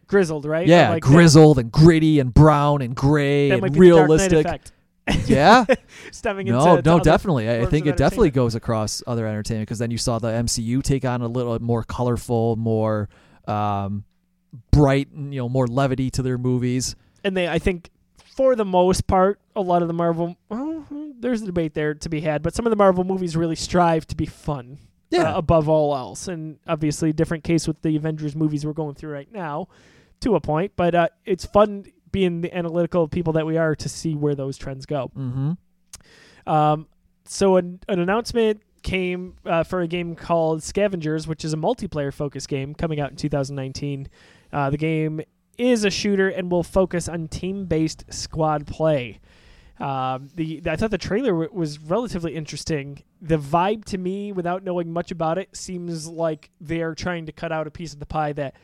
Grizzled, 0.07 0.45
right? 0.45 0.67
Yeah, 0.67 0.89
like 0.89 1.03
that- 1.03 1.09
grizzled 1.09 1.57
and 1.59 1.71
gritty 1.71 2.19
and 2.19 2.34
brown 2.34 2.82
and 2.82 2.95
gray 2.95 3.49
That, 3.49 3.55
and 3.55 3.61
might 3.61 3.73
be 3.73 3.80
the 3.89 3.95
Dark 3.95 4.09
realistic. 4.09 4.61
Yeah, 5.25 5.63
Stemming 6.11 6.47
into 6.47 6.59
no, 6.59 6.75
to 6.75 6.82
no, 6.82 6.99
definitely. 6.99 7.47
I, 7.47 7.61
I 7.61 7.65
think 7.65 7.86
it 7.86 7.95
definitely 7.95 8.32
goes 8.32 8.55
across 8.55 9.01
other 9.07 9.25
entertainment 9.25 9.67
because 9.67 9.80
then 9.80 9.89
you 9.89 9.97
saw 9.97 10.19
the 10.19 10.28
MCU 10.28 10.84
take 10.84 11.05
on 11.05 11.21
a 11.21 11.28
little 11.30 11.57
more 11.59 11.84
colorful, 11.84 12.57
more 12.57 13.07
um, 13.47 14.03
bright, 14.71 15.07
you 15.13 15.39
know, 15.39 15.47
more 15.47 15.65
levity 15.65 16.09
to 16.11 16.21
their 16.21 16.38
movies. 16.38 16.97
And 17.24 17.36
they, 17.36 17.47
I 17.47 17.59
think, 17.59 17.89
for 18.36 18.55
the 18.55 18.65
most 18.65 19.07
part, 19.07 19.39
a 19.55 19.61
lot 19.61 19.82
of 19.82 19.88
the 19.88 19.93
Marvel, 19.93 20.36
well, 20.49 20.86
there's 21.20 21.41
a 21.41 21.45
debate 21.45 21.74
there 21.74 21.93
to 21.95 22.09
be 22.09 22.22
had. 22.22 22.43
But 22.43 22.53
some 22.53 22.65
of 22.65 22.70
the 22.70 22.76
Marvel 22.76 23.03
movies 23.03 23.36
really 23.36 23.55
strive 23.55 24.05
to 24.07 24.15
be 24.15 24.26
fun 24.26 24.78
Yeah. 25.09 25.34
uh, 25.34 25.38
above 25.39 25.68
all 25.68 25.95
else, 25.95 26.28
and 26.28 26.59
obviously 26.68 27.11
different 27.13 27.43
case 27.43 27.68
with 27.68 27.82
the 27.82 27.95
Avengers 27.95 28.36
movies 28.36 28.65
we're 28.65 28.74
going 28.74 28.93
through 28.95 29.11
right 29.13 29.32
now, 29.32 29.68
to 30.22 30.36
a 30.36 30.39
point. 30.41 30.74
But 30.76 30.93
uh, 30.95 31.07
it's 31.26 31.45
fun 31.45 31.86
being 32.11 32.41
the 32.41 32.55
analytical 32.55 33.07
people 33.07 33.34
that 33.34 33.45
we 33.45 33.57
are 33.57 33.76
to 33.76 33.89
see 33.89 34.13
where 34.15 34.36
those 34.36 34.57
trends 34.57 34.86
go. 34.86 35.11
mm-hmm. 35.18 35.51
Um, 36.45 36.88
so 37.26 37.57
an, 37.57 37.80
an 37.89 37.99
announcement 37.99 38.61
came 38.84 39.36
uh, 39.45 39.63
for 39.63 39.82
a 39.82 39.88
game 39.88 40.15
called 40.15 40.63
Scavengers, 40.63 41.28
which 41.28 41.43
is 41.43 41.51
a 41.53 41.57
multiplayer 41.57 42.13
focused 42.13 42.47
game 42.47 42.74
coming 42.74 42.99
out 43.01 43.09
in 43.09 43.18
2019. 43.18 44.07
Uh, 44.53 44.70
the 44.70 44.78
game 44.78 45.20
is 45.58 45.84
a 45.84 45.89
shooter 45.89 46.30
and 46.30 46.51
will 46.51 46.64
focus 46.64 47.08
on 47.10 47.28
team 47.28 47.66
based 47.66 48.05
squad 48.10 48.68
play. 48.68 49.20
Um, 49.80 50.30
the 50.36 50.62
I 50.66 50.76
thought 50.76 50.89
the 50.91 50.97
trailer 50.97 51.32
w- 51.32 51.49
was 51.53 51.80
relatively 51.80 52.36
interesting. 52.36 53.03
The 53.22 53.38
vibe 53.38 53.86
to 53.86 53.97
me, 53.97 54.32
without 54.32 54.64
knowing 54.64 54.91
much 54.91 55.12
about 55.12 55.38
it, 55.38 55.55
seems 55.55 56.08
like 56.08 56.49
they're 56.60 56.95
trying 56.95 57.28
to 57.28 57.32
cut 57.32 57.51
out 57.51 57.68
a 57.68 57.72
piece 57.72 57.93
of 57.93 57.99
the 57.99 58.05
pie 58.08 58.34
that 58.34 58.55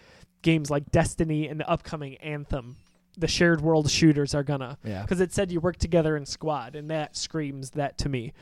games 0.41 0.69
like 0.71 0.91
Destiny 0.91 1.47
and 1.47 1.59
the 1.59 1.69
upcoming 1.69 2.15
Anthem, 2.17 2.77
the 3.15 3.27
shared 3.27 3.61
world 3.61 3.89
shooters, 3.91 4.33
are 4.33 4.43
gonna 4.43 4.77
Yeah. 4.83 5.03
because 5.03 5.19
it 5.21 5.31
said 5.31 5.51
you 5.51 5.59
work 5.59 5.77
together 5.77 6.17
in 6.17 6.25
squad, 6.25 6.75
and 6.75 6.89
that 6.89 7.15
screams 7.15 7.69
that 7.71 7.97
to 7.99 8.09
me. 8.09 8.33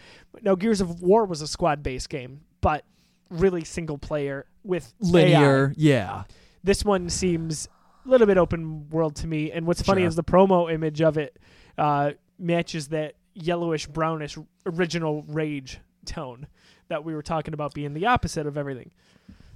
Now, 0.41 0.55
Gears 0.55 0.79
of 0.79 1.01
War 1.01 1.25
was 1.25 1.41
a 1.41 1.47
squad-based 1.47 2.09
game, 2.09 2.41
but 2.61 2.85
really 3.29 3.65
single 3.65 3.97
player 3.97 4.45
with 4.63 4.93
AI. 5.69 5.73
Yeah. 5.75 6.23
This 6.63 6.85
one 6.85 7.09
seems 7.09 7.67
little 8.05 8.27
bit 8.27 8.37
open 8.37 8.89
world 8.89 9.15
to 9.17 9.27
me, 9.27 9.51
and 9.51 9.65
what's 9.65 9.81
funny 9.81 10.01
Sure. 10.01 10.07
is 10.07 10.15
the 10.15 10.23
promo 10.23 10.71
image 10.71 11.01
of 11.01 11.17
it 11.17 11.37
uh, 11.77 12.11
matches 12.39 12.89
that 12.89 13.15
yellowish 13.33 13.87
brownish 13.87 14.37
original 14.65 15.23
rage 15.27 15.79
tone 16.05 16.47
that 16.89 17.03
we 17.05 17.13
were 17.13 17.21
talking 17.21 17.53
about 17.53 17.73
being 17.73 17.93
the 17.93 18.05
opposite 18.07 18.45
of 18.45 18.57
everything. 18.57 18.91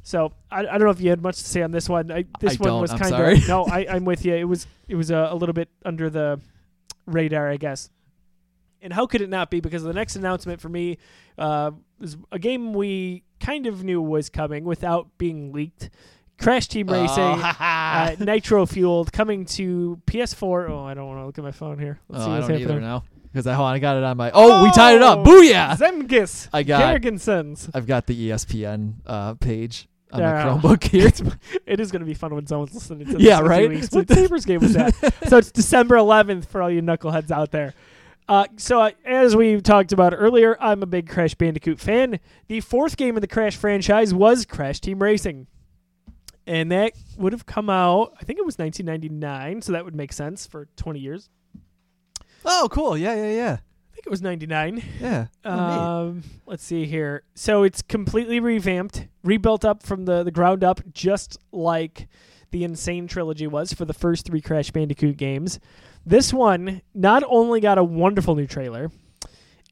So 0.04 0.34
I, 0.52 0.60
I 0.60 0.64
don't 0.64 0.84
know 0.84 0.90
if 0.92 1.02
you 1.02 1.10
had 1.10 1.22
much 1.22 1.38
to 1.38 1.44
say 1.44 1.64
on 1.64 1.72
this 1.72 1.90
one. 1.90 2.12
I, 2.12 2.26
this 2.40 2.60
I 2.62 2.70
one 2.70 2.82
was 2.82 2.94
kind 2.94 3.14
of 3.14 3.48
no. 3.48 3.66
I, 3.66 3.88
I'm 3.90 4.06
with 4.06 4.24
you. 4.24 4.36
It 4.36 4.44
was 4.44 4.68
it 4.88 4.96
was 4.96 5.10
a, 5.10 5.30
a 5.32 5.36
little 5.36 5.54
bit 5.54 5.70
under 5.84 6.10
the 6.10 6.40
radar, 7.08 7.50
I 7.50 7.58
guess. 7.58 7.90
And 8.82 8.94
how 8.94 9.08
could 9.08 9.22
it 9.22 9.30
not 9.30 9.50
be? 9.50 9.62
Because 9.62 9.82
the 9.82 9.94
next 9.94 10.16
announcement 10.16 10.62
for 10.62 10.70
me 10.70 11.00
uh, 11.40 11.72
was 12.00 12.18
a 12.32 12.38
game 12.38 12.74
we 12.74 13.24
kind 13.40 13.66
of 13.66 13.84
knew 13.84 14.00
was 14.00 14.30
coming 14.30 14.64
without 14.64 15.18
being 15.18 15.52
leaked. 15.52 15.90
Crash 16.38 16.68
Team 16.68 16.88
Racing, 16.88 17.08
Oh, 17.18 17.56
uh, 17.60 18.16
nitro 18.20 18.66
fueled, 18.66 19.12
coming 19.12 19.46
to 19.46 20.00
PS4. 20.08 20.70
Oh, 20.70 20.84
I 20.84 20.94
don't 20.94 21.08
want 21.08 21.20
to 21.20 21.26
look 21.26 21.38
at 21.38 21.44
my 21.44 21.52
phone 21.52 21.80
here. 21.80 22.00
Let's 22.10 22.24
oh, 22.24 22.28
see 22.28 22.32
I 22.32 22.36
what's 22.36 22.48
don't 22.50 22.62
either 22.62 22.82
now 22.82 23.04
because 23.36 23.48
I, 23.48 23.62
I 23.62 23.80
got 23.80 23.98
it 23.98 24.04
on 24.04 24.16
my. 24.16 24.32
Oh, 24.34 24.64
we 24.64 24.72
tied 24.72 24.96
it 24.96 25.02
up. 25.02 25.20
Oh, 25.20 25.24
Booyah! 25.24 25.78
Zemgus 25.78 26.48
I 26.54 26.64
got. 26.64 27.02
Girgensons. 27.02 27.70
I've 27.74 27.86
got 27.86 28.06
the 28.06 28.30
ESPN 28.30 28.94
uh, 29.06 29.34
page 29.34 29.90
on 30.14 30.22
Yeah. 30.22 30.32
my 30.62 30.70
Chromebook 30.70 30.84
here. 30.90 31.12
It 31.66 31.80
is 31.82 31.92
going 31.92 32.00
to 32.00 32.06
be 32.06 32.14
fun 32.14 32.34
when 32.34 32.48
someone's 32.48 32.74
listening 32.74 33.08
to 33.08 33.14
this. 33.14 33.22
Yeah, 33.22 33.40
in 33.40 33.42
a 33.42 33.44
few 33.44 33.50
right? 33.50 33.70
weeks. 33.70 33.92
What 33.92 34.10
Sabres 34.10 34.46
game 34.46 34.62
was 34.62 34.74
that? 34.74 34.94
so 35.28 35.38
it's 35.38 35.52
December 35.52 35.96
11th 35.96 36.46
for 36.48 36.62
all 36.62 36.72
you 36.72 36.82
knuckleheads 36.82 37.32
out 37.32 37.52
there. 37.52 37.74
Uh, 38.28 38.46
so 38.58 38.82
uh, 38.82 38.92
as 39.06 39.36
we 39.36 39.60
talked 39.62 39.92
about 39.92 40.14
earlier, 40.16 40.58
I'm 40.60 40.82
a 40.82 40.88
big 40.88 41.10
Crash 41.10 41.36
Bandicoot 41.36 41.80
fan. 41.80 42.20
The 42.48 42.62
fourth 42.62 42.98
game 42.98 43.18
in 43.18 43.22
the 43.22 43.28
Crash 43.28 43.56
franchise 43.56 44.14
was 44.14 44.46
Crash 44.46 44.80
Team 44.80 45.04
Racing, 45.04 45.48
and 46.48 46.72
that 46.72 46.94
would 47.18 47.34
have 47.34 47.46
come 47.46 47.70
out. 47.70 48.14
I 48.20 48.24
think 48.24 48.40
it 48.40 48.46
was 48.46 48.58
1999, 48.58 49.62
so 49.62 49.72
that 49.74 49.86
would 49.86 49.96
make 49.96 50.14
sense 50.14 50.46
for 50.46 50.68
20 50.76 51.00
years. 51.00 51.30
oh, 52.46 52.68
cool. 52.72 52.98
Yeah, 52.98 53.16
yeah, 53.16 53.32
yeah, 53.32 53.54
I 53.54 53.96
think 53.96 54.06
it 54.06 54.10
was 54.10 54.22
99. 54.22 54.84
yeah. 55.00 55.28
Oh. 55.44 55.52
Um, 55.52 56.24
let's 56.46 56.64
see 56.64 56.86
here. 56.86 57.24
So 57.34 57.64
it's 57.64 57.82
completely 57.82 58.40
revamped, 58.40 59.08
rebuilt 59.24 59.66
up 59.66 59.84
from 59.84 60.06
the, 60.06 60.24
the 60.24 60.32
ground 60.32 60.64
up, 60.64 60.82
just 60.94 61.38
like 61.52 62.08
the 62.52 62.64
N. 62.64 62.76
Sane 62.76 63.08
trilogy 63.08 63.48
was 63.48 63.74
for 63.74 63.86
the 63.86 63.94
first 63.94 64.26
three 64.26 64.42
Crash 64.42 64.72
Bandicoot 64.72 65.18
games. 65.18 65.60
This 66.06 66.32
one 66.32 66.82
not 66.94 67.24
only 67.28 67.60
got 67.60 67.78
a 67.78 67.84
wonderful 67.84 68.36
new 68.36 68.48
trailer, 68.48 68.92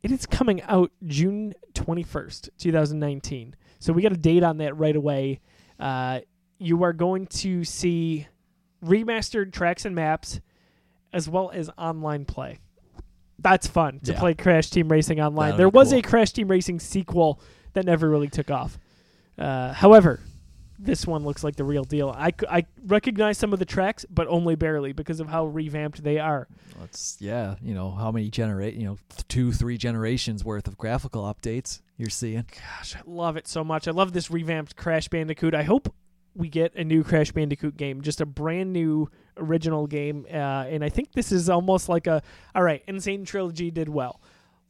it 0.01 0.11
is 0.11 0.25
coming 0.25 0.61
out 0.63 0.91
June 1.05 1.53
21st, 1.75 2.49
2019. 2.57 3.55
So 3.79 3.93
we 3.93 4.01
got 4.01 4.11
a 4.11 4.17
date 4.17 4.43
on 4.43 4.57
that 4.57 4.77
right 4.77 4.95
away. 4.95 5.39
Uh, 5.79 6.21
you 6.59 6.83
are 6.83 6.93
going 6.93 7.27
to 7.27 7.63
see 7.63 8.27
remastered 8.83 9.51
tracks 9.53 9.85
and 9.85 9.95
maps 9.95 10.39
as 11.11 11.29
well 11.29 11.51
as 11.51 11.69
online 11.77 12.25
play. 12.25 12.59
That's 13.39 13.67
fun 13.67 13.99
to 14.01 14.13
Yeah. 14.13 14.19
play 14.19 14.33
Crash 14.33 14.69
Team 14.69 14.89
Racing 14.89 15.19
online. 15.19 15.57
There 15.57 15.69
was 15.69 15.89
cool. 15.89 15.99
a 15.99 16.01
Crash 16.01 16.31
Team 16.31 16.47
Racing 16.47 16.79
sequel 16.79 17.39
that 17.73 17.85
never 17.85 18.09
really 18.09 18.29
took 18.29 18.49
off. 18.51 18.77
Uh, 19.37 19.73
however, 19.73 20.19
this 20.79 21.07
one 21.07 21.23
looks 21.23 21.43
like 21.43 21.55
the 21.55 21.63
real 21.63 21.83
deal. 21.83 22.09
I, 22.09 22.33
I 22.49 22.65
recognize 22.85 23.37
some 23.37 23.53
of 23.53 23.59
the 23.59 23.65
tracks, 23.65 24.05
but 24.09 24.27
only 24.27 24.55
barely 24.55 24.91
because 24.91 25.19
of 25.19 25.27
how 25.27 25.45
revamped 25.45 26.03
they 26.03 26.19
are. 26.19 26.47
Let's 26.79 27.17
yeah. 27.19 27.55
You 27.61 27.73
know 27.73 27.91
how 27.91 28.11
many 28.11 28.29
generate 28.29 28.75
you 28.75 28.85
know 28.85 28.97
two 29.27 29.51
three 29.51 29.77
generations 29.77 30.43
worth 30.43 30.67
of 30.67 30.77
graphical 30.77 31.23
updates 31.23 31.81
you're 31.97 32.09
seeing. 32.09 32.45
Gosh, 32.77 32.95
I 32.95 33.01
love 33.05 33.37
it 33.37 33.47
so 33.47 33.63
much. 33.63 33.87
I 33.87 33.91
love 33.91 34.13
this 34.13 34.29
revamped 34.29 34.75
Crash 34.75 35.07
Bandicoot. 35.07 35.53
I 35.55 35.63
hope 35.63 35.93
we 36.35 36.49
get 36.49 36.73
a 36.75 36.83
new 36.83 37.03
Crash 37.03 37.31
Bandicoot 37.31 37.77
game, 37.77 38.01
just 38.01 38.19
a 38.21 38.25
brand 38.25 38.73
new 38.73 39.09
original 39.37 39.87
game. 39.87 40.25
Uh, 40.31 40.35
and 40.67 40.83
I 40.83 40.89
think 40.89 41.11
this 41.13 41.31
is 41.31 41.49
almost 41.49 41.89
like 41.89 42.07
a 42.07 42.21
all 42.55 42.63
right, 42.63 42.83
N. 42.87 42.99
Sane 42.99 43.25
Trilogy 43.25 43.71
did 43.71 43.89
well. 43.89 44.21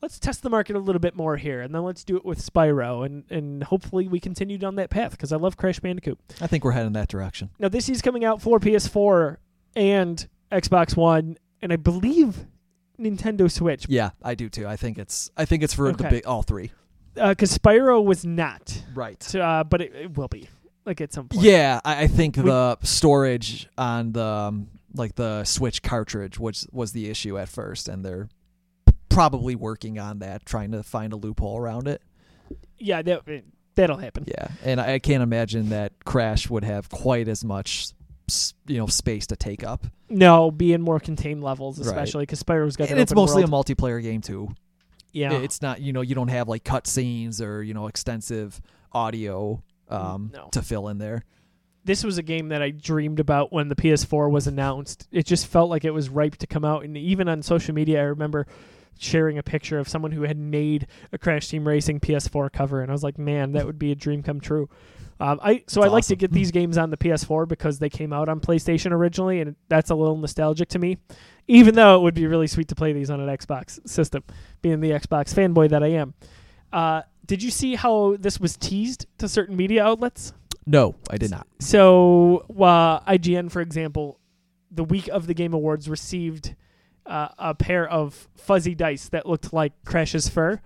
Let's 0.02 0.20
test 0.20 0.44
the 0.44 0.50
market 0.50 0.76
a 0.76 0.80
little 0.80 1.00
bit 1.00 1.16
more 1.16 1.38
here, 1.38 1.62
and 1.62 1.74
then 1.74 1.84
let's 1.84 2.04
do 2.04 2.18
it 2.18 2.26
with 2.26 2.40
Spyro, 2.46 3.06
and 3.06 3.24
and 3.30 3.64
hopefully 3.64 4.08
we 4.10 4.20
continue 4.20 4.58
down 4.58 4.76
that 4.76 4.90
path 4.90 5.12
because 5.12 5.32
I 5.32 5.38
love 5.38 5.56
Crash 5.56 5.80
Bandicoot. 5.80 6.20
I 6.42 6.48
think 6.48 6.66
we're 6.66 6.72
heading 6.74 6.92
that 6.94 7.08
direction. 7.08 7.50
Now 7.60 7.70
this 7.70 7.88
is 7.88 8.02
coming 8.02 8.26
out 8.26 8.42
for 8.42 8.60
PS4 8.60 9.38
and 9.78 10.28
Xbox 10.52 10.98
One, 10.98 11.38
and 11.62 11.72
I 11.72 11.78
believe 11.78 12.46
Nintendo 13.00 13.50
Switch. 13.50 13.86
Yeah, 13.88 14.10
I 14.22 14.36
do 14.36 14.50
too. 14.50 14.68
I 14.68 14.76
think 14.76 14.98
it's 14.98 15.32
I 15.38 15.46
think 15.46 15.64
it's 15.64 15.74
for 15.74 15.92
the 15.94 16.04
big 16.10 16.26
all 16.26 16.44
three. 16.44 16.72
Because 17.16 17.56
Spyro 17.58 18.04
was 18.04 18.26
not, 18.26 18.84
Right. 18.96 19.36
uh, 19.36 19.64
but 19.64 19.82
it, 19.82 19.94
it 19.96 20.18
will 20.18 20.28
be 20.28 20.50
like 20.86 21.02
at 21.02 21.14
some 21.14 21.28
point. 21.28 21.44
Yeah, 21.46 21.80
I, 21.86 22.04
I 22.04 22.08
think 22.08 22.38
We- 22.38 22.44
the 22.44 22.78
storage 22.84 23.70
on 23.78 24.12
the 24.12 24.24
um, 24.26 24.68
like 24.94 25.16
the 25.16 25.44
Switch 25.44 25.82
cartridge 25.82 26.38
was 26.40 26.68
was 26.72 26.92
the 26.92 27.10
issue 27.10 27.38
at 27.38 27.50
first, 27.50 27.88
and 27.88 28.04
they're 28.04 28.30
probably 29.10 29.56
working 29.56 30.00
on 30.00 30.20
that, 30.20 30.46
trying 30.46 30.72
to 30.72 30.84
find 30.84 31.14
a 31.14 31.16
loophole 31.16 31.58
around 31.58 31.88
it. 31.88 32.02
yeah, 32.78 33.02
that 33.02 33.44
that'll 33.76 33.98
happen. 33.98 34.26
Yeah, 34.28 34.48
and 34.64 34.80
I, 34.80 35.00
can't 35.00 35.24
imagine 35.24 35.70
that 35.70 35.94
Crash 36.06 36.50
would 36.50 36.64
have 36.64 36.90
quite 36.90 37.28
as 37.28 37.44
much 37.44 37.90
you 38.68 38.78
know 38.78 38.88
space 38.88 39.28
to 39.28 39.36
take 39.36 39.64
up. 39.64 39.86
No, 40.10 40.52
be 40.52 40.74
in 40.74 40.82
more 40.82 41.00
contained 41.00 41.44
levels, 41.44 41.80
especially 41.80 42.24
because 42.24 42.42
Spyro's 42.44 42.76
got. 42.76 42.90
And 42.90 43.00
it's 43.00 43.14
mostly 43.14 43.44
world. 43.46 43.68
a 43.68 43.74
multiplayer 43.74 44.02
game 44.02 44.22
too. 44.22 44.54
yeah. 45.12 45.34
It's 45.34 45.62
not 45.62 45.82
you 45.82 45.94
know 45.94 46.02
you 46.02 46.16
don't 46.16 46.28
have 46.30 46.48
like 46.48 46.64
cut 46.64 46.88
scenes 46.88 47.42
or 47.42 47.64
you 47.64 47.74
know 47.74 47.88
extensive 47.88 48.62
audio 48.92 49.62
um, 49.90 50.32
No. 50.34 50.50
to 50.52 50.62
fill 50.62 50.88
in 50.88 50.98
there. 50.98 51.24
this 51.86 52.04
was 52.04 52.18
a 52.18 52.24
game 52.24 52.48
that 52.50 52.62
I 52.62 52.72
dreamed 52.72 53.20
about 53.20 53.52
when 53.52 53.68
the 53.68 53.76
PS4 53.76 54.32
was 54.32 54.48
announced. 54.48 55.08
It 55.12 55.26
just 55.26 55.48
felt 55.48 55.70
like 55.70 55.84
it 55.84 55.92
was 55.92 56.08
ripe 56.10 56.38
to 56.38 56.48
come 56.48 56.64
out, 56.64 56.86
and 56.86 56.98
even 56.98 57.28
on 57.28 57.42
social 57.42 57.74
media, 57.76 58.00
I 58.00 58.06
remember 58.06 58.48
sharing 59.00 59.38
a 59.38 59.44
picture 59.44 59.80
of 59.80 59.90
someone 59.90 60.12
who 60.14 60.22
had 60.22 60.38
made 60.38 60.88
a 61.12 61.18
Crash 61.18 61.48
Team 61.50 61.68
Racing 61.68 62.00
PS4 62.00 62.52
cover, 62.54 62.82
and 62.82 62.90
I 62.90 62.94
was 62.94 63.04
like, 63.04 63.18
man, 63.18 63.52
that 63.54 63.66
would 63.66 63.78
be 63.80 63.92
a 63.92 63.96
dream 63.96 64.24
come 64.24 64.40
true. 64.40 64.70
Um, 65.20 65.40
I 65.44 65.64
so 65.68 65.82
That's 65.82 65.92
I 65.92 65.94
like 65.94 66.06
to 66.06 66.16
get 66.16 66.32
these 66.32 66.52
games 66.52 66.78
on 66.78 66.90
the 66.90 66.98
PS4 66.98 67.48
because 67.48 67.80
they 67.80 67.90
came 67.90 68.12
out 68.14 68.30
on 68.30 68.40
PlayStation 68.40 68.92
originally, 68.92 69.42
and 69.42 69.56
that's 69.70 69.90
a 69.90 69.96
little 69.96 70.18
nostalgic 70.18 70.70
to 70.70 70.80
me. 70.80 70.98
Even 71.48 71.76
though 71.76 71.98
it 71.98 72.02
would 72.02 72.14
be 72.16 72.26
really 72.28 72.48
sweet 72.48 72.68
to 72.70 72.76
play 72.76 72.94
these 72.94 73.10
on 73.10 73.20
an 73.20 73.28
Xbox 73.36 73.86
system, 73.88 74.24
being 74.62 74.80
the 74.80 74.92
Xbox 74.92 75.34
fanboy 75.34 75.70
that 75.70 75.84
I 75.84 75.88
am. 75.88 76.14
Uh, 76.72 77.02
did 77.26 77.42
you 77.44 77.52
see 77.52 77.76
how 77.76 78.16
this 78.20 78.40
was 78.40 78.58
teased 78.58 79.06
to 79.18 79.28
certain 79.28 79.56
media 79.56 79.84
outlets? 79.84 80.34
No, 80.66 80.96
I 81.10 81.18
did 81.18 81.32
not. 81.32 81.48
So, 81.60 82.46
uh, 82.60 83.00
IGN, 83.02 83.52
for 83.52 83.62
example, 83.62 84.20
the 84.72 84.84
week 84.84 85.08
of 85.10 85.28
the 85.28 85.34
Game 85.34 85.54
Awards 85.54 85.90
received 85.90 86.56
uh, 87.06 87.28
a 87.38 87.54
pair 87.54 87.88
of 87.88 88.30
fuzzy 88.36 88.74
dice 88.76 89.10
that 89.10 89.26
looked 89.26 89.52
like 89.54 89.74
Crash's 89.86 90.30
fur. 90.30 90.62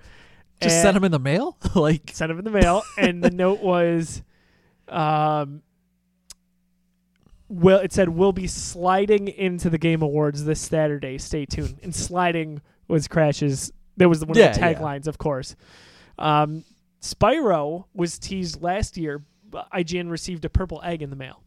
Just 0.62 0.82
send 0.82 0.96
them 0.96 1.04
in 1.04 1.12
the 1.12 1.20
mail, 1.20 1.58
like 1.76 2.12
sent 2.14 2.30
them 2.30 2.40
in 2.40 2.46
the 2.46 2.52
mail, 2.52 2.82
and 2.98 3.24
the 3.24 3.30
note 3.32 3.60
was, 3.60 4.24
um, 4.88 5.62
"Well, 7.50 7.80
it 7.80 7.94
said 7.94 8.10
we'll 8.10 8.32
be 8.34 8.48
sliding 8.48 9.28
into 9.28 9.70
the 9.70 9.78
Game 9.78 10.02
Awards 10.02 10.46
this 10.46 10.60
Saturday. 10.60 11.18
Stay 11.18 11.46
tuned." 11.46 11.80
And 11.84 11.96
sliding 11.96 12.62
was 12.88 13.08
Crash's. 13.08 13.72
That 13.98 14.10
was 14.10 14.22
one 14.22 14.32
of 14.32 14.36
the 14.36 14.42
Yeah, 14.42 14.58
yeah. 14.58 14.74
taglines, 14.74 15.08
of 15.08 15.18
course. 15.18 15.56
Um, 16.18 16.64
Spyro 17.02 17.86
was 17.94 18.18
teased 18.20 18.62
last 18.62 18.98
year. 18.98 19.24
IGN 19.74 20.10
received 20.10 20.44
a 20.46 20.50
purple 20.50 20.82
egg 20.84 21.02
in 21.02 21.10
the 21.10 21.16
mail, 21.16 21.42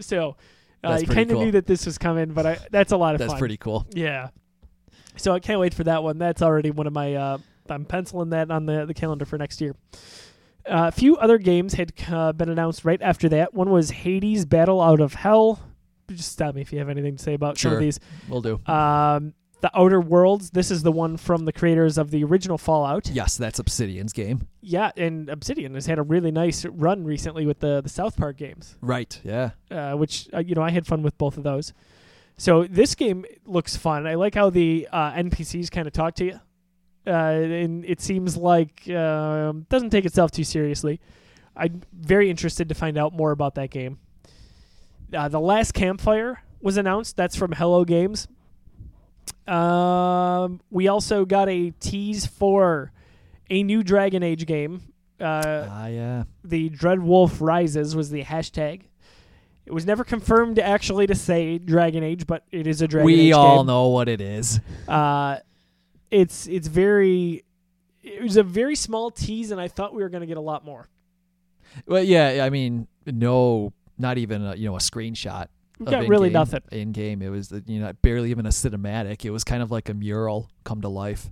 so 0.00 0.36
uh, 0.82 0.96
pretty 0.96 1.06
kind 1.14 1.30
of 1.30 1.34
cool. 1.36 1.44
knew 1.44 1.50
that 1.52 1.66
this 1.66 1.84
was 1.84 1.98
coming. 1.98 2.32
But 2.32 2.46
I, 2.46 2.58
that's 2.70 2.92
a 2.92 2.96
lot 2.96 3.14
of 3.14 3.20
fun. 3.20 3.26
that's 3.26 3.34
fun. 3.34 3.38
pretty 3.38 3.56
cool. 3.58 3.86
Yeah. 3.92 4.28
So 5.16 5.32
I 5.34 5.40
can't 5.40 5.60
wait 5.60 5.74
for 5.74 5.84
that 5.84 6.02
one. 6.02 6.18
That's 6.18 6.42
already 6.42 6.70
one 6.70 6.86
of 6.86 6.92
my. 6.92 7.14
Uh, 7.14 7.38
I'm 7.68 7.84
penciling 7.84 8.30
that 8.30 8.50
on 8.50 8.64
the 8.66 8.86
the 8.86 8.94
calendar 8.94 9.24
for 9.26 9.36
next 9.36 9.60
year. 9.60 9.74
Uh, 10.66 10.88
a 10.88 10.92
few 10.92 11.16
other 11.16 11.38
games 11.38 11.74
had 11.74 11.92
uh, 12.10 12.32
been 12.32 12.48
announced 12.48 12.84
right 12.84 13.00
after 13.02 13.28
that. 13.30 13.52
One 13.52 13.68
was 13.70 13.90
Hades: 13.90 14.46
Battle 14.46 14.80
Out 14.80 15.00
of 15.00 15.14
Hell. 15.14 15.60
Just 16.10 16.32
stop 16.32 16.54
me 16.54 16.62
if 16.62 16.72
you 16.72 16.78
have 16.78 16.88
anything 16.88 17.16
to 17.16 17.22
say 17.22 17.34
about 17.34 17.58
some 17.58 17.72
of 17.72 17.74
Sure. 17.74 17.80
these. 17.80 18.00
We'll 18.28 18.40
do. 18.40 18.58
Um, 18.66 19.34
the 19.60 19.70
Outer 19.76 20.00
Worlds. 20.00 20.50
This 20.50 20.70
is 20.70 20.82
the 20.82 20.92
one 20.92 21.16
from 21.16 21.44
the 21.44 21.52
creators 21.52 21.98
of 21.98 22.10
the 22.10 22.22
original 22.24 22.58
Fallout. 22.58 23.08
yes, 23.10 23.36
that's 23.36 23.58
Obsidian's 23.58 24.12
game. 24.12 24.46
Yeah, 24.60 24.92
and 24.96 25.28
Obsidian 25.28 25.74
has 25.74 25.86
had 25.86 25.98
a 25.98 26.02
really 26.02 26.30
nice 26.30 26.64
run 26.64 27.04
recently 27.04 27.44
with 27.46 27.60
the 27.60 27.80
the 27.80 27.88
South 27.88 28.16
Park 28.16 28.36
games, 28.36 28.76
Right. 28.80 29.20
Yeah. 29.24 29.50
uh, 29.70 29.92
which 29.94 30.28
uh, 30.32 30.38
you 30.40 30.54
know 30.54 30.62
I 30.62 30.70
had 30.70 30.86
fun 30.86 31.02
with 31.02 31.16
both 31.18 31.36
of 31.36 31.42
those. 31.44 31.72
So 32.36 32.64
this 32.64 32.94
game 32.94 33.24
looks 33.46 33.76
fun. 33.76 34.06
I 34.06 34.14
like 34.14 34.34
how 34.36 34.48
the 34.50 34.86
uh, 34.92 35.12
NPCs 35.12 35.70
kind 35.72 35.86
of 35.88 35.92
talk 35.92 36.14
to 36.16 36.24
you, 36.24 36.40
uh, 37.06 37.10
and 37.10 37.84
it 37.84 38.00
seems 38.00 38.36
like 38.36 38.88
um 38.90 39.66
doesn't 39.68 39.90
take 39.90 40.04
itself 40.04 40.30
too 40.30 40.44
seriously. 40.44 41.00
I'm 41.56 41.82
very 41.92 42.30
interested 42.30 42.68
to 42.68 42.74
find 42.76 42.96
out 42.96 43.12
more 43.12 43.32
about 43.32 43.56
that 43.56 43.70
game. 43.70 43.98
Uh, 45.12 45.26
the 45.28 45.40
last 45.40 45.72
campfire 45.72 46.42
was 46.60 46.76
announced. 46.76 47.16
That's 47.16 47.34
from 47.34 47.50
Hello 47.52 47.84
Games. 47.84 48.28
Um, 49.46 50.60
we 50.70 50.88
also 50.88 51.24
got 51.24 51.48
a 51.48 51.70
tease 51.80 52.26
for 52.26 52.92
a 53.50 53.62
new 53.62 53.82
Dragon 53.82 54.22
Age 54.22 54.46
game. 54.46 54.82
Uh, 55.20 55.66
Ah, 55.68 55.86
yeah. 55.88 56.24
the 56.44 56.68
Dread 56.68 57.00
Wolf 57.02 57.40
Rises 57.40 57.96
was 57.96 58.10
the 58.10 58.22
hashtag. 58.24 58.82
It 59.66 59.72
was 59.74 59.84
never 59.84 60.04
confirmed 60.04 60.58
actually 60.58 61.06
to 61.08 61.14
say 61.14 61.58
Dragon 61.58 62.02
Age, 62.02 62.26
but 62.26 62.44
it 62.50 62.66
is 62.66 62.80
a 62.82 62.88
Dragon 62.88 63.04
we 63.06 63.14
Age 63.14 63.18
We 63.20 63.32
all 63.32 63.58
game. 63.58 63.66
know 63.66 63.88
what 63.88 64.08
it 64.08 64.20
is. 64.20 64.60
Uh, 64.86 65.38
it's 66.10 66.46
it's 66.46 66.68
very. 66.68 67.44
It 68.02 68.22
was 68.22 68.36
a 68.38 68.42
very 68.42 68.74
small 68.76 69.10
tease, 69.10 69.50
and 69.50 69.60
I 69.60 69.68
thought 69.68 69.94
we 69.94 70.02
were 70.02 70.08
going 70.08 70.22
to 70.22 70.26
get 70.26 70.38
a 70.38 70.42
lot 70.42 70.64
more. 70.64 70.88
Well, 71.86 72.02
yeah. 72.02 72.42
I 72.44 72.48
mean, 72.48 72.86
no, 73.04 73.74
not 73.98 74.16
even 74.16 74.42
a, 74.42 74.54
you 74.54 74.66
know 74.68 74.76
a 74.76 74.80
screenshot. 74.80 75.48
Got 75.84 76.08
really 76.08 76.30
nothing. 76.30 76.62
in 76.72 76.92
game. 76.92 77.22
It 77.22 77.28
was 77.28 77.52
you 77.66 77.80
know 77.80 77.92
barely 78.02 78.30
even 78.30 78.46
a 78.46 78.50
cinematic. 78.50 79.24
It 79.24 79.30
was 79.30 79.44
kind 79.44 79.62
of 79.62 79.70
like 79.70 79.88
a 79.88 79.94
mural 79.94 80.50
come 80.64 80.80
to 80.82 80.88
life. 80.88 81.30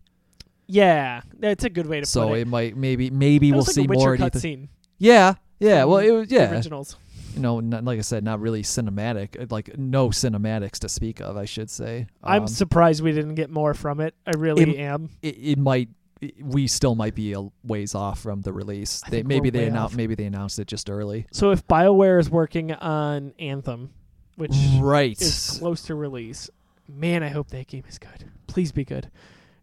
Yeah, 0.68 1.22
that's 1.38 1.64
a 1.64 1.70
good 1.70 1.86
way 1.86 2.00
to 2.00 2.06
So 2.06 2.20
put 2.20 2.26
it. 2.26 2.30
So 2.30 2.34
it. 2.40 2.46
might 2.48 2.76
maybe 2.76 3.10
maybe 3.10 3.50
we'll 3.52 3.58
was 3.58 3.68
like 3.68 3.74
see 3.74 3.84
a 3.84 3.88
more. 3.88 4.16
cutscene. 4.16 4.68
Yeah, 4.98 5.34
yeah. 5.60 5.84
Well, 5.84 5.98
it 5.98 6.10
was 6.10 6.30
yeah. 6.30 6.50
originals. 6.52 6.96
You 7.34 7.42
know, 7.42 7.60
not, 7.60 7.84
like 7.84 7.98
I 7.98 8.02
said, 8.02 8.24
not 8.24 8.40
really 8.40 8.62
cinematic. 8.62 9.38
uh, 9.40 9.46
Like 9.50 9.76
no 9.76 10.08
cinematics 10.08 10.78
to 10.80 10.88
speak 10.88 11.20
of. 11.20 11.36
I 11.36 11.44
should 11.44 11.68
say. 11.70 12.06
I'm 12.24 12.42
Um, 12.42 12.48
surprised 12.48 13.02
we 13.02 13.12
didn't 13.12 13.34
get 13.34 13.50
more 13.50 13.74
from 13.74 14.00
it. 14.00 14.14
I 14.26 14.30
really 14.38 14.78
am. 14.78 15.10
it, 15.22 15.36
it 15.38 15.58
might. 15.58 15.90
It, 16.22 16.34
we 16.42 16.66
still 16.66 16.94
might 16.94 17.14
be 17.14 17.34
a 17.34 17.42
ways 17.62 17.94
off 17.94 18.20
from 18.20 18.40
the 18.40 18.52
release. 18.54 19.02
They 19.10 19.22
maybe 19.22 19.50
they 19.50 19.66
announced 19.66 19.96
maybe 19.96 20.14
they 20.14 20.24
announced 20.24 20.58
it 20.58 20.66
just 20.66 20.88
early. 20.88 21.26
So 21.30 21.50
if 21.50 21.66
BioWare 21.68 22.18
is 22.18 22.30
working 22.30 22.72
on 22.72 23.34
Anthem, 23.38 23.90
which 24.36 24.54
right. 24.78 25.20
is 25.20 25.56
close 25.58 25.82
to 25.82 25.94
release. 25.94 26.48
Man, 26.88 27.22
I 27.22 27.28
hope 27.28 27.48
that 27.48 27.66
game 27.66 27.84
is 27.88 27.98
good. 27.98 28.30
Please 28.46 28.72
be 28.72 28.84
good. 28.84 29.10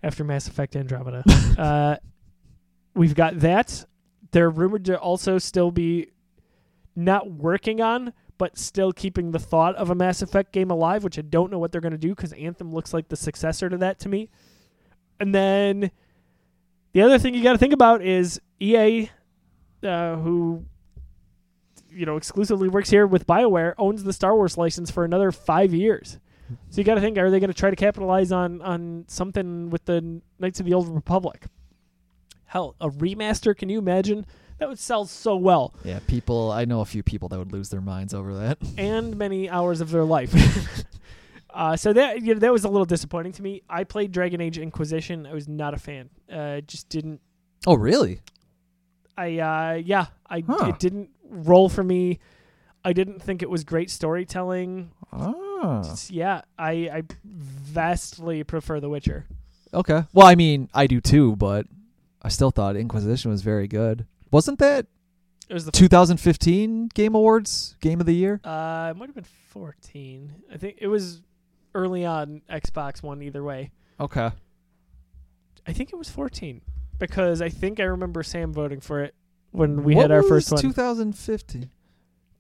After 0.02 0.26
Mass 0.26 0.48
Effect 0.50 0.76
Andromeda, 0.76 1.24
uh, 1.58 1.96
we've 2.94 3.16
got 3.16 3.40
that. 3.40 3.86
They're 4.32 4.50
rumored 4.50 4.86
to 4.86 5.00
also 5.00 5.38
still 5.38 5.72
be 5.72 6.10
not 6.96 7.32
working 7.32 7.82
on, 7.82 8.12
but 8.38 8.58
still 8.58 8.92
keeping 8.92 9.32
the 9.32 9.40
thought 9.40 9.76
of 9.76 9.90
a 9.90 9.96
Mass 9.96 10.22
Effect 10.22 10.52
game 10.52 10.72
alive, 10.72 11.04
which 11.04 11.18
I 11.18 11.22
don't 11.22 11.52
know 11.52 11.60
what 11.60 11.72
they're 11.72 11.82
going 11.82 11.94
to 11.94 11.98
do 11.98 12.10
because 12.10 12.34
Anthem 12.34 12.74
looks 12.74 12.94
like 12.94 13.08
the 13.08 13.16
successor 13.16 13.70
to 13.70 13.78
that 13.78 14.00
to 14.00 14.10
me. 14.10 14.30
And 15.20 15.34
then 15.34 15.92
the 16.92 17.02
other 17.02 17.18
thing 17.18 17.34
you 17.34 17.44
got 17.44 17.54
to 17.54 17.58
think 17.58 17.74
about 17.74 18.02
is 18.02 18.42
EA, 18.60 19.10
uh, 19.84 20.16
who 20.18 20.66
you 21.94 22.06
know 22.06 22.18
exclusively 22.18 22.68
works 22.70 22.90
here 22.90 23.06
with 23.08 23.26
BioWare, 23.28 23.74
owns 23.78 24.04
the 24.04 24.14
Star 24.14 24.36
Wars 24.36 24.58
license 24.58 24.90
for 24.92 25.04
another 25.06 25.32
five 25.32 25.74
years. 25.74 26.20
So 26.70 26.82
you 26.82 26.84
got 26.84 26.96
to 26.96 27.02
think: 27.02 27.18
Are 27.18 27.32
they 27.32 27.40
going 27.40 27.50
to 27.50 27.54
try 27.58 27.70
to 27.70 27.76
capitalize 27.76 28.32
on 28.32 28.62
on 28.62 29.06
something 29.08 29.70
with 29.70 29.86
the 29.86 30.22
Knights 30.40 30.60
of 30.60 30.66
the 30.66 30.74
Old 30.74 30.88
Republic? 30.90 31.46
Hell, 32.46 32.76
a 32.80 32.90
remaster? 32.90 33.58
Can 33.58 33.70
you 33.70 33.80
imagine? 33.80 34.26
That 34.60 34.70
would 34.70 34.78
sell 34.80 35.06
so 35.06 35.36
well, 35.36 35.74
Yeah, 35.84 36.00
people. 36.06 36.52
I 36.52 36.66
know 36.66 36.82
a 36.82 36.86
few 36.86 37.02
people 37.02 37.28
that 37.30 37.40
would 37.40 37.52
lose 37.52 37.70
their 37.70 37.82
minds 37.82 38.14
over 38.14 38.36
that. 38.36 38.60
and 38.78 39.18
many 39.18 39.50
hours 39.50 39.82
of 39.82 39.90
their 39.90 40.04
life. 40.04 40.34
uh, 41.50 41.76
so 41.76 41.92
that 41.94 42.22
you 42.22 42.36
know, 42.36 42.40
that 42.40 42.52
was 42.54 42.64
a 42.64 42.70
little 42.70 42.86
disappointing 42.86 43.32
to 43.34 43.42
me. 43.42 43.64
I 43.70 43.84
played 43.84 44.12
Dragon 44.12 44.40
Age 44.42 44.58
Inquisition. 44.60 45.26
I 45.26 45.34
was 45.34 45.48
not 45.48 45.74
a 45.74 45.78
fan. 45.78 46.10
Uh, 46.32 46.62
just 46.62 46.88
didn't. 46.90 47.20
Oh, 47.66 47.74
really? 47.76 48.20
I 49.18 49.40
uh, 49.40 49.74
yeah, 49.84 50.08
I 50.30 50.44
Huh. 50.48 50.68
it 50.68 50.80
didn't 50.80 51.10
roll 51.34 51.70
for 51.70 51.84
me. 51.84 52.20
I 52.86 52.94
didn't 52.94 53.22
think 53.22 53.42
it 53.42 53.50
was 53.50 53.64
great 53.64 53.90
storytelling. 53.90 54.92
Just- 55.84 56.12
yeah, 56.12 56.42
I 56.58 56.72
I 56.90 57.04
vastly 57.24 58.44
prefer 58.44 58.80
The 58.80 58.90
Witcher. 58.90 59.26
Okay. 59.74 60.04
Well, 60.14 60.28
I 60.28 60.36
mean, 60.36 60.70
I 60.74 60.88
do 60.88 61.00
too, 61.02 61.36
but 61.36 61.66
I 62.22 62.30
still 62.30 62.52
thought 62.52 62.76
Inquisition 62.76 63.32
was 63.32 63.42
very 63.42 63.68
good. 63.68 64.06
Wasn't 64.32 64.60
that 64.60 64.88
It 65.50 65.54
was 65.54 65.66
the 65.66 65.72
2015 65.72 66.90
Game 66.94 67.16
Awards 67.16 67.76
Game 67.82 68.00
of 68.00 68.06
the 68.06 68.14
Year? 68.16 68.40
Uh, 68.44 68.90
it 68.94 68.98
might 68.98 69.08
have 69.08 69.16
been 69.16 69.24
14. 69.24 70.34
I 70.54 70.58
think 70.58 70.78
it 70.80 70.88
was 70.88 71.22
early 71.74 72.06
on 72.06 72.42
Xbox 72.50 73.02
One. 73.02 73.22
Either 73.24 73.44
way, 73.44 73.72
Okay. 74.00 74.32
I 75.66 75.72
think 75.74 75.94
it 75.94 75.96
was 75.96 76.10
14 76.10 76.62
because 77.00 77.42
I 77.42 77.48
think 77.50 77.80
I 77.80 77.84
remember 77.84 78.22
Sam 78.24 78.52
voting 78.54 78.80
for 78.82 79.02
it 79.02 79.16
when 79.54 79.84
we 79.84 79.96
What 79.96 80.02
had 80.04 80.12
our 80.12 80.20
was 80.22 80.30
first 80.30 80.52
one. 80.52 80.62
2015. 80.62 81.70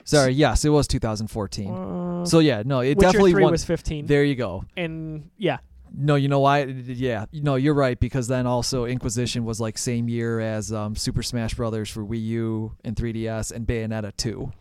Sorry, 0.05 0.33
yes, 0.33 0.65
it 0.65 0.69
was 0.69 0.85
2014. 0.87 1.71
Uh, 1.71 2.25
so 2.25 2.39
yeah, 2.39 2.61
no, 2.65 2.81
it 2.81 2.97
Witcher 2.97 3.07
definitely 3.07 3.31
3 3.31 3.43
won. 3.43 3.51
was 3.53 3.63
15, 3.63 4.05
There 4.05 4.25
you 4.25 4.35
go. 4.35 4.65
and 4.75 5.29
yeah, 5.37 5.59
No, 5.95 6.15
you 6.15 6.27
know 6.27 6.41
why? 6.41 6.63
Yeah, 6.65 7.25
no, 7.31 7.55
you're 7.55 7.73
right 7.73 7.97
because 7.97 8.27
then 8.27 8.45
also 8.45 8.83
Inquisition 8.85 9.45
was 9.45 9.61
like 9.61 9.77
same 9.77 10.09
year 10.09 10.41
as 10.41 10.73
um, 10.73 10.95
Super 10.97 11.23
Smash 11.23 11.53
Brothers 11.53 11.89
for 11.89 12.03
Wii 12.03 12.21
U 12.25 12.75
and 12.83 12.97
3DS 12.97 13.53
and 13.53 13.65
Bayonetta 13.65 14.11
2. 14.17 14.51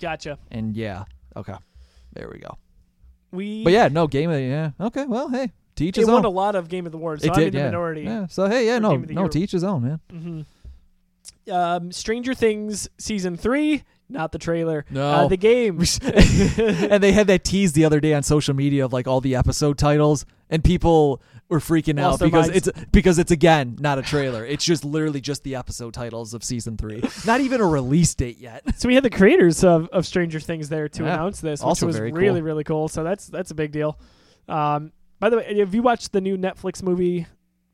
gotcha. 0.00 0.38
And 0.50 0.76
yeah, 0.76 1.04
okay, 1.34 1.54
there 2.12 2.28
we 2.30 2.38
go. 2.40 2.58
We 3.32 3.64
But 3.64 3.72
yeah, 3.72 3.88
no 3.88 4.06
game 4.06 4.30
of 4.30 4.40
yeah. 4.40 4.72
Okay, 4.80 5.06
well, 5.06 5.28
hey, 5.30 5.52
to 5.76 5.84
each 5.84 5.96
it 5.96 6.02
his 6.02 6.08
won 6.08 6.18
own. 6.18 6.24
a 6.26 6.28
lot 6.30 6.54
of 6.56 6.68
Game 6.68 6.84
of 6.86 6.92
the 6.92 6.98
Awards, 6.98 7.22
so 7.22 7.28
it 7.30 7.32
I'm 7.32 7.38
did, 7.38 7.46
in 7.48 7.52
the 7.54 7.58
yeah. 7.60 7.64
minority. 7.66 8.02
Yeah. 8.02 8.26
So 8.26 8.48
hey, 8.48 8.66
yeah, 8.66 8.78
no, 8.78 8.90
Game 8.98 9.06
no, 9.14 9.22
Year. 9.22 9.28
to 9.30 9.40
each 9.40 9.52
his 9.52 9.64
own, 9.64 9.82
man. 9.82 10.00
hmm 10.10 10.40
Um, 11.50 11.92
Stranger 11.92 12.34
Things 12.34 12.88
season 12.98 13.36
three, 13.36 13.84
not 14.08 14.32
the 14.32 14.38
trailer. 14.38 14.84
No. 14.90 15.06
uh, 15.08 15.28
the 15.28 15.36
game. 15.36 15.78
and 16.90 17.02
they 17.02 17.12
had 17.12 17.26
that 17.28 17.44
tease 17.44 17.72
the 17.72 17.84
other 17.84 18.00
day 18.00 18.14
on 18.14 18.22
social 18.22 18.54
media 18.54 18.84
of 18.84 18.92
like 18.92 19.06
all 19.06 19.20
the 19.20 19.36
episode 19.36 19.78
titles, 19.78 20.26
and 20.50 20.62
people 20.64 21.22
were 21.48 21.60
freaking 21.60 22.00
Lost 22.00 22.20
out 22.22 22.24
because 22.26 22.48
minds. 22.48 22.66
it's 22.68 22.84
because 22.90 23.18
it's 23.20 23.30
again 23.30 23.76
not 23.78 23.98
a 23.98 24.02
trailer. 24.02 24.44
It's 24.44 24.64
just 24.64 24.84
literally 24.84 25.20
just 25.20 25.44
the 25.44 25.54
episode 25.54 25.94
titles 25.94 26.34
of 26.34 26.42
season 26.42 26.76
three. 26.76 27.02
Not 27.24 27.40
even 27.40 27.60
a 27.60 27.66
release 27.66 28.14
date 28.14 28.38
yet. 28.38 28.62
So 28.76 28.88
we 28.88 28.94
had 28.94 29.04
the 29.04 29.10
creators 29.10 29.62
of, 29.64 29.88
of 29.90 30.04
Stranger 30.06 30.40
Things 30.40 30.68
there 30.68 30.88
to 30.88 31.02
Yeah. 31.04 31.14
announce 31.14 31.40
this, 31.40 31.60
which 31.60 31.66
Also 31.66 31.86
was 31.86 31.98
really 32.00 32.40
cool. 32.40 32.42
really 32.42 32.64
cool. 32.64 32.88
So 32.88 33.04
that's 33.04 33.26
that's 33.26 33.50
a 33.52 33.54
big 33.54 33.70
deal. 33.72 33.98
Um, 34.48 34.92
by 35.20 35.30
the 35.30 35.36
way, 35.38 35.58
have 35.58 35.74
you 35.74 35.82
watched 35.82 36.12
the 36.12 36.20
new 36.20 36.36
Netflix 36.36 36.82
movie, 36.82 37.26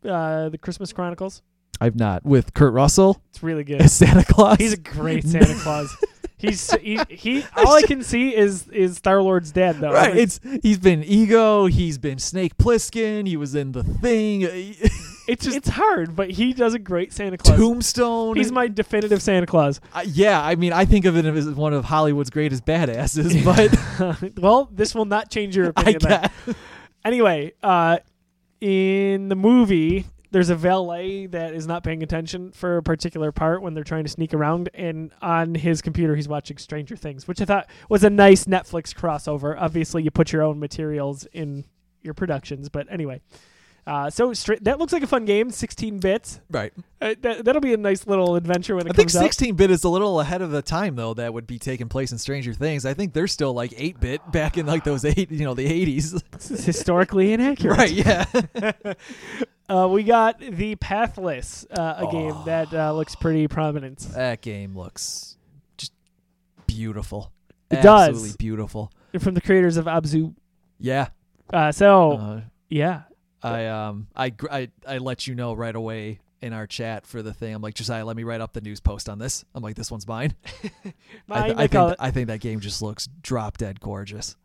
uh, 0.04 0.48
The 0.50 0.58
Christmas 0.58 0.92
Chronicles? 0.92 1.42
I've 1.80 1.96
not 1.96 2.24
with 2.24 2.54
Kurt 2.54 2.72
Russell 2.72 3.22
It's 3.30 3.42
really 3.42 3.64
good. 3.64 3.80
as 3.82 3.92
Santa 3.92 4.24
Claus. 4.24 4.58
He's 4.58 4.72
a 4.74 4.76
great 4.78 5.24
Santa 5.26 5.54
Claus. 5.60 5.94
He's 6.38 6.72
he, 6.74 6.98
he 7.08 7.44
all 7.56 7.74
I 7.76 7.82
can 7.82 8.02
see 8.02 8.34
is 8.34 8.66
is 8.68 8.96
Star 8.96 9.22
Lord's 9.22 9.52
dad 9.52 9.76
though. 9.78 9.92
right. 9.92 10.10
Like, 10.10 10.18
It's 10.18 10.40
he's 10.62 10.78
been 10.78 11.04
Ego. 11.04 11.66
He's 11.66 11.98
been 11.98 12.18
Snake 12.18 12.56
Plissken. 12.58 13.28
He 13.28 13.36
was 13.36 13.54
in 13.54 13.70
the 13.72 13.84
Thing. 13.84 14.42
it's 15.28 15.44
just, 15.44 15.56
it's 15.56 15.68
hard, 15.68 16.16
but 16.16 16.30
he 16.30 16.52
does 16.52 16.74
a 16.74 16.80
great 16.80 17.12
Santa 17.12 17.38
Claus. 17.38 17.56
Tombstone. 17.56 18.34
He's 18.36 18.50
my 18.50 18.66
definitive 18.66 19.22
Santa 19.22 19.46
Claus. 19.46 19.80
Uh, 19.94 20.02
yeah, 20.04 20.42
I 20.44 20.56
mean, 20.56 20.72
I 20.72 20.84
think 20.84 21.04
of 21.04 21.16
it 21.16 21.24
as 21.24 21.48
one 21.48 21.72
of 21.74 21.84
Hollywood's 21.84 22.30
greatest 22.30 22.64
badasses, 22.64 23.44
but 24.34 24.36
well, 24.42 24.68
this 24.72 24.96
will 24.96 25.04
not 25.04 25.30
change 25.30 25.54
your 25.56 25.66
opinion. 25.68 26.00
then. 26.02 26.28
guess. 26.46 26.56
Anyway, 27.04 27.52
uh, 27.62 27.98
in 28.60 29.28
the 29.28 29.36
movie, 29.36 30.06
there's 30.32 30.50
a 30.50 30.56
valet 30.56 31.26
that 31.26 31.54
is 31.54 31.66
not 31.66 31.84
paying 31.84 32.02
attention 32.02 32.52
for 32.52 32.78
a 32.78 32.82
particular 32.82 33.30
part 33.30 33.62
when 33.62 33.74
they're 33.74 33.84
trying 33.84 34.04
to 34.04 34.10
sneak 34.10 34.34
around, 34.34 34.70
and 34.74 35.12
on 35.20 35.54
his 35.54 35.82
computer, 35.82 36.16
he's 36.16 36.28
watching 36.28 36.56
Stranger 36.56 36.96
Things, 36.96 37.28
which 37.28 37.40
I 37.40 37.44
thought 37.44 37.68
was 37.88 38.02
a 38.02 38.10
nice 38.10 38.46
Netflix 38.46 38.94
crossover. 38.94 39.54
Obviously, 39.58 40.02
you 40.02 40.10
put 40.10 40.32
your 40.32 40.42
own 40.42 40.58
materials 40.58 41.26
in 41.32 41.64
your 42.00 42.14
productions, 42.14 42.68
but 42.68 42.86
anyway. 42.90 43.20
Uh, 43.84 44.08
so 44.08 44.32
straight, 44.32 44.62
that 44.62 44.78
looks 44.78 44.92
like 44.92 45.02
a 45.02 45.06
fun 45.08 45.24
game, 45.24 45.50
16 45.50 45.98
bits. 45.98 46.38
Right. 46.48 46.72
Uh, 47.00 47.14
that, 47.22 47.44
that'll 47.44 47.60
be 47.60 47.74
a 47.74 47.76
nice 47.76 48.06
little 48.06 48.36
adventure 48.36 48.76
when 48.76 48.86
it 48.86 48.90
I 48.90 48.92
think 48.94 49.08
comes 49.08 49.16
out. 49.16 49.22
16 49.24 49.56
bit 49.56 49.72
is 49.72 49.82
a 49.82 49.88
little 49.88 50.20
ahead 50.20 50.40
of 50.40 50.52
the 50.52 50.62
time 50.62 50.94
though 50.94 51.14
that 51.14 51.34
would 51.34 51.48
be 51.48 51.58
taking 51.58 51.88
place 51.88 52.12
in 52.12 52.18
Stranger 52.18 52.52
Things. 52.54 52.86
I 52.86 52.94
think 52.94 53.12
they're 53.12 53.26
still 53.26 53.52
like 53.54 53.74
8 53.76 53.98
bit 53.98 54.30
back 54.30 54.56
in 54.56 54.66
like 54.66 54.84
those 54.84 55.04
eight, 55.04 55.32
you 55.32 55.44
know, 55.44 55.54
the 55.54 55.66
80s. 55.66 56.22
This 56.30 56.50
is 56.52 56.64
historically 56.64 57.32
inaccurate. 57.32 57.76
right, 57.76 57.90
yeah. 57.90 58.24
Uh, 59.68 59.88
we 59.88 60.02
got 60.02 60.38
the 60.38 60.74
Pathless, 60.76 61.64
uh, 61.70 61.94
a 62.06 62.12
game 62.12 62.32
Oh. 62.34 62.42
that 62.44 62.74
uh, 62.74 62.92
looks 62.92 63.14
pretty 63.14 63.48
prominent. 63.48 64.00
that 64.14 64.42
game 64.42 64.76
looks 64.76 65.38
just 65.78 65.92
beautiful. 66.66 67.32
It 67.70 67.80
does. 67.80 68.08
Absolutely 68.10 68.36
beautiful. 68.38 68.92
From 69.18 69.32
the 69.32 69.40
creators 69.40 69.78
of 69.78 69.86
Abzu. 69.86 70.34
Yeah. 70.78 71.08
Uh, 71.50 71.72
so, 71.72 72.42
yeah. 72.68 73.02
I 73.42 73.66
um 73.66 74.06
I, 74.14 74.32
I 74.50 74.68
I 74.86 74.98
let 74.98 75.26
you 75.26 75.34
know 75.34 75.54
right 75.54 75.74
away 75.74 76.20
in 76.40 76.52
our 76.52 76.66
chat 76.66 77.06
for 77.06 77.22
the 77.22 77.32
thing. 77.32 77.54
I'm 77.54 77.62
like 77.62 77.74
Josiah, 77.74 78.04
let 78.04 78.16
me 78.16 78.24
write 78.24 78.40
up 78.40 78.52
the 78.52 78.60
news 78.60 78.80
post 78.80 79.08
on 79.08 79.18
this. 79.18 79.44
I'm 79.54 79.62
like, 79.62 79.76
this 79.76 79.90
one's 79.90 80.06
mine. 80.08 80.34
I, 81.30 81.42
th- 81.48 81.56
I 81.58 81.66
think 81.66 81.96
I 82.00 82.10
think 82.10 82.26
that 82.28 82.40
game 82.40 82.60
just 82.60 82.82
looks 82.82 83.08
drop 83.22 83.58
dead 83.58 83.80
gorgeous. 83.80 84.36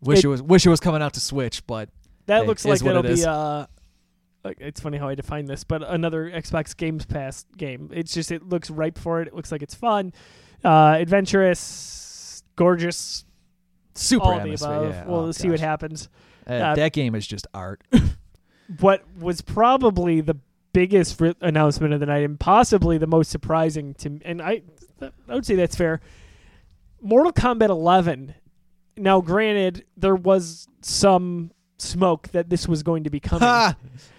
Wish 0.00 0.20
It- 0.20 0.24
it, 0.24 0.28
was 0.28 0.42
wish 0.42 0.64
it 0.66 0.70
was 0.70 0.80
coming 0.80 1.02
out 1.02 1.14
to 1.14 1.20
Switch, 1.20 1.66
but 1.66 1.88
that 2.26 2.42
hey, 2.42 2.46
looks 2.46 2.64
like 2.64 2.80
that'll 2.80 3.04
it 3.04 3.14
be 3.16 3.24
uh 3.24 3.66
it's 4.44 4.80
funny 4.80 4.96
how 4.96 5.08
I 5.08 5.14
define 5.14 5.44
this, 5.46 5.64
but 5.64 5.82
another 5.82 6.30
Xbox 6.30 6.74
Games 6.76 7.04
Pass 7.04 7.44
game. 7.56 7.90
It's 7.92 8.14
just 8.14 8.30
it 8.32 8.48
looks 8.48 8.70
ripe 8.70 8.96
for 8.96 9.20
it. 9.20 9.28
It 9.28 9.34
looks 9.34 9.52
like 9.52 9.62
it's 9.62 9.74
fun, 9.74 10.12
uh, 10.64 10.96
adventurous, 10.98 12.42
gorgeous, 12.56 13.24
super 13.94 14.24
all 14.24 14.38
of 14.38 14.44
the 14.44 14.54
above. 14.54 14.90
Yeah. 14.90 15.04
We'll 15.06 15.20
Oh, 15.26 15.32
see 15.32 15.50
what 15.50 15.60
happens. 15.60 16.08
Uh, 16.48 16.52
Uh, 16.52 16.74
that 16.76 16.92
game 16.92 17.14
is 17.14 17.26
just 17.26 17.46
art. 17.54 17.82
What 18.80 19.02
was 19.18 19.40
probably 19.40 20.20
the 20.20 20.36
biggest 20.74 21.18
re- 21.22 21.34
announcement 21.40 21.94
of 21.94 22.00
the 22.00 22.06
night, 22.06 22.22
and 22.24 22.38
possibly 22.38 22.98
the 22.98 23.06
most 23.06 23.30
surprising 23.30 23.94
to, 23.94 24.20
and 24.26 24.42
I, 24.42 24.60
I 25.00 25.10
would 25.34 25.46
say 25.46 25.54
that's 25.54 25.74
fair. 25.74 26.00
Mortal 27.00 27.32
Kombat 27.32 27.70
11. 27.70 28.34
Now, 28.98 29.22
granted, 29.22 29.86
there 29.96 30.14
was 30.14 30.68
some 30.82 31.50
smoke 31.78 32.28
that 32.32 32.50
this 32.50 32.68
was 32.68 32.82
going 32.82 33.04
to 33.04 33.10
be 33.10 33.20
coming, 33.30 33.40
Ha! 33.48 33.74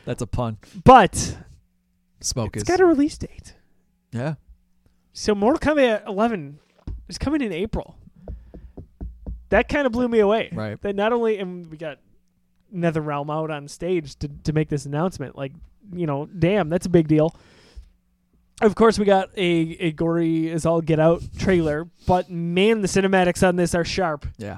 That's 0.05 0.23
a 0.23 0.27
pun. 0.27 0.57
but 0.83 1.37
Smoke 2.21 2.55
it's 2.57 2.63
is. 2.63 2.67
got 2.67 2.79
a 2.79 2.85
release 2.87 3.19
date. 3.19 3.53
yeah. 4.11 4.33
So 5.13 5.35
Mortal 5.35 5.59
Kombat 5.75 6.07
11 6.07 6.57
is 7.07 7.19
coming 7.19 7.41
in 7.41 7.51
April. 7.53 7.97
That 9.49 9.69
kind 9.69 9.85
of 9.85 9.91
blew 9.91 10.07
me 10.07 10.19
away. 10.19 10.49
Right. 10.51 10.81
That 10.81 10.95
not 10.95 11.13
only 11.13 11.37
and 11.37 11.67
we 11.69 11.77
got 11.77 11.97
NetherRealm 12.73 13.33
out 13.33 13.49
on 13.51 13.67
stage 13.67 14.15
to 14.17 14.27
to 14.43 14.53
make 14.53 14.69
this 14.69 14.85
announcement. 14.85 15.35
Like, 15.37 15.51
you 15.93 16.05
know, 16.05 16.25
damn, 16.27 16.69
that's 16.69 16.85
a 16.85 16.89
big 16.89 17.07
deal. 17.07 17.35
Of 18.61 18.75
course, 18.75 18.99
we 18.99 19.05
got 19.05 19.29
a 19.37 19.49
a 19.79 19.91
gory 19.93 20.49
as 20.51 20.65
all 20.65 20.81
get 20.81 20.99
out 20.99 21.23
trailer, 21.37 21.87
but 22.05 22.29
man, 22.29 22.81
the 22.81 22.87
cinematics 22.87 23.47
on 23.47 23.55
this 23.55 23.73
are 23.73 23.85
sharp. 23.85 24.25
Yeah. 24.37 24.57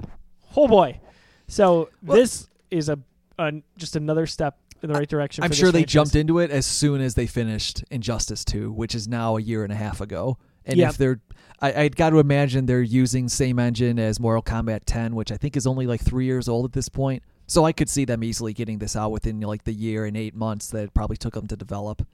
Oh 0.57 0.67
boy! 0.67 0.99
So 1.47 1.89
Well- 2.03 2.17
this 2.17 2.47
is 2.71 2.89
a, 2.89 2.97
a 3.37 3.53
just 3.77 3.95
another 3.95 4.25
step 4.25 4.57
in 4.81 4.91
the 4.91 4.97
right 4.97 5.07
direction. 5.07 5.43
I'm 5.43 5.51
sure 5.51 5.71
they 5.71 5.79
franchise. 5.81 5.93
jumped 5.93 6.15
into 6.15 6.39
it 6.39 6.49
as 6.49 6.65
soon 6.65 7.01
as 7.01 7.13
they 7.13 7.27
finished 7.27 7.83
Injustice 7.91 8.43
2, 8.45 8.71
which 8.71 8.95
is 8.95 9.07
now 9.07 9.37
a 9.37 9.41
year 9.41 9.63
and 9.63 9.71
a 9.71 9.75
half 9.75 10.01
ago. 10.01 10.37
And 10.65 10.77
Yeah. 10.77 10.89
if 10.89 10.97
they're, 10.97 11.19
I, 11.61 11.73
I'd 11.83 11.95
got 11.95 12.09
to 12.11 12.19
imagine 12.19 12.65
they're 12.65 12.81
using 12.81 13.27
same 13.29 13.59
engine 13.59 13.99
as 13.99 14.19
Mortal 14.19 14.41
Kombat 14.41 14.81
10, 14.87 15.13
which 15.13 15.31
I 15.31 15.37
think 15.37 15.55
is 15.55 15.67
only 15.67 15.85
like 15.85 16.01
three 16.01 16.25
years 16.25 16.47
old 16.49 16.65
at 16.65 16.71
this 16.73 16.89
point. 16.89 17.21
So 17.51 17.65
I 17.65 17.73
could 17.73 17.89
see 17.89 18.05
them 18.05 18.23
easily 18.23 18.53
getting 18.53 18.77
this 18.77 18.95
out 18.95 19.11
within 19.11 19.41
like 19.41 19.65
the 19.65 19.73
year 19.73 20.05
and 20.05 20.15
eight 20.15 20.33
months 20.33 20.67
that 20.67 20.85
it 20.85 20.93
probably 20.93 21.17
took 21.17 21.33
them 21.33 21.47
to 21.47 21.57
develop. 21.57 22.07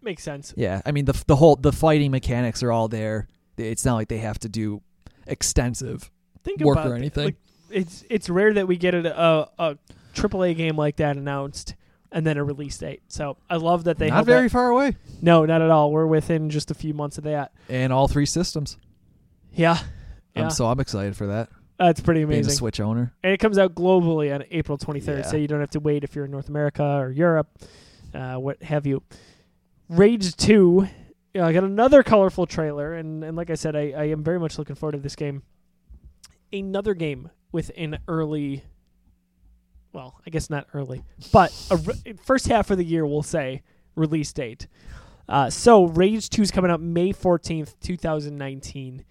Makes 0.00 0.22
sense. 0.22 0.54
Yeah, 0.56 0.80
I 0.86 0.92
mean 0.92 1.06
the 1.06 1.24
the 1.26 1.34
whole 1.34 1.56
the 1.56 1.72
fighting 1.72 2.12
mechanics 2.12 2.62
are 2.62 2.70
all 2.70 2.86
there. 2.86 3.26
It's 3.56 3.84
not 3.84 3.96
like 3.96 4.06
they 4.06 4.18
have 4.18 4.38
to 4.38 4.48
do 4.48 4.82
extensive 5.26 6.08
Think 6.44 6.60
work 6.60 6.76
about 6.76 6.92
or 6.92 6.94
anything. 6.94 7.24
Like, 7.24 7.34
it's 7.68 8.04
it's 8.08 8.30
rare 8.30 8.52
that 8.54 8.68
we 8.68 8.76
get 8.76 8.94
a, 8.94 9.20
a 9.20 9.48
a 9.58 9.78
AAA 10.14 10.56
game 10.56 10.76
like 10.76 10.96
that 10.98 11.16
announced 11.16 11.74
and 12.12 12.24
then 12.24 12.36
a 12.36 12.44
release 12.44 12.78
date. 12.78 13.02
So 13.08 13.38
I 13.50 13.56
love 13.56 13.82
that 13.84 13.98
they 13.98 14.08
not 14.08 14.24
very 14.24 14.42
that- 14.44 14.52
far 14.52 14.68
away, 14.68 14.94
No, 15.20 15.44
not 15.46 15.62
at 15.62 15.70
all. 15.70 15.90
We're 15.90 16.06
within 16.06 16.48
just 16.48 16.70
a 16.70 16.74
few 16.74 16.94
months 16.94 17.18
of 17.18 17.24
that. 17.24 17.50
and 17.68 17.92
all 17.92 18.06
three 18.06 18.26
systems. 18.26 18.78
Yeah, 19.52 19.80
yeah, 20.36 20.44
Um, 20.44 20.50
so 20.50 20.66
I'm 20.66 20.78
excited 20.78 21.16
for 21.16 21.26
that. 21.26 21.48
That's 21.78 22.00
pretty 22.00 22.20
Being 22.24 22.30
a 22.32 22.34
amazing. 22.42 22.52
Switch 22.58 22.80
owner. 22.80 23.12
And 23.22 23.32
it 23.32 23.38
comes 23.38 23.58
out 23.58 23.74
globally 23.74 24.34
on 24.34 24.44
April 24.50 24.78
23rd, 24.78 25.18
Yeah. 25.18 25.22
so 25.22 25.36
you 25.36 25.46
don't 25.48 25.60
have 25.60 25.70
to 25.70 25.80
wait 25.80 26.04
if 26.04 26.14
you're 26.14 26.24
in 26.24 26.30
North 26.30 26.48
America 26.48 26.82
or 26.84 27.10
Europe, 27.10 27.48
uh, 28.14 28.36
what 28.36 28.62
have 28.62 28.86
you. 28.86 29.02
Rage 29.88 30.34
2, 30.36 30.88
yeah, 31.34 31.46
I 31.46 31.52
got 31.52 31.64
another 31.64 32.02
colorful 32.02 32.46
trailer, 32.46 32.94
and, 32.94 33.22
and 33.22 33.36
like 33.36 33.50
I 33.50 33.54
said, 33.54 33.76
I, 33.76 33.90
I 33.96 34.04
am 34.04 34.24
very 34.24 34.40
much 34.40 34.58
looking 34.58 34.74
forward 34.76 34.92
to 34.92 34.98
this 34.98 35.16
game. 35.16 35.42
Another 36.52 36.94
game 36.94 37.30
with 37.52 37.70
an 37.76 37.98
early, 38.08 38.64
well, 39.92 40.20
I 40.26 40.30
guess 40.30 40.48
not 40.50 40.66
early, 40.74 41.04
but 41.32 41.52
a 41.70 41.76
re- 41.76 42.14
first 42.24 42.48
half 42.48 42.70
of 42.70 42.78
the 42.78 42.84
year, 42.84 43.06
we'll 43.06 43.22
say, 43.22 43.62
release 43.94 44.32
date. 44.32 44.66
Uh, 45.28 45.50
so 45.50 45.84
Rage 45.86 46.30
2 46.30 46.42
is 46.42 46.50
coming 46.50 46.70
out 46.70 46.80
May 46.80 47.12
14th, 47.12 47.74
2019. 47.80 49.04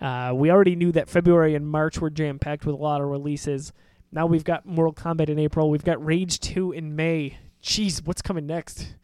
Uh, 0.00 0.32
we 0.34 0.50
already 0.50 0.76
knew 0.76 0.92
that 0.92 1.08
February 1.08 1.54
and 1.54 1.66
March 1.66 1.98
were 2.00 2.10
jam 2.10 2.38
packed 2.38 2.64
with 2.64 2.74
a 2.74 2.78
lot 2.78 3.00
of 3.00 3.08
releases. 3.08 3.72
Now 4.12 4.26
we've 4.26 4.44
got 4.44 4.64
Mortal 4.64 4.94
Kombat 4.94 5.28
in 5.28 5.38
April. 5.38 5.70
We've 5.70 5.84
got 5.84 6.04
Rage 6.04 6.40
2 6.40 6.72
in 6.72 6.96
May. 6.96 7.38
Jeez, 7.62 8.06
what's 8.06 8.22
coming 8.22 8.46
next? 8.46 8.94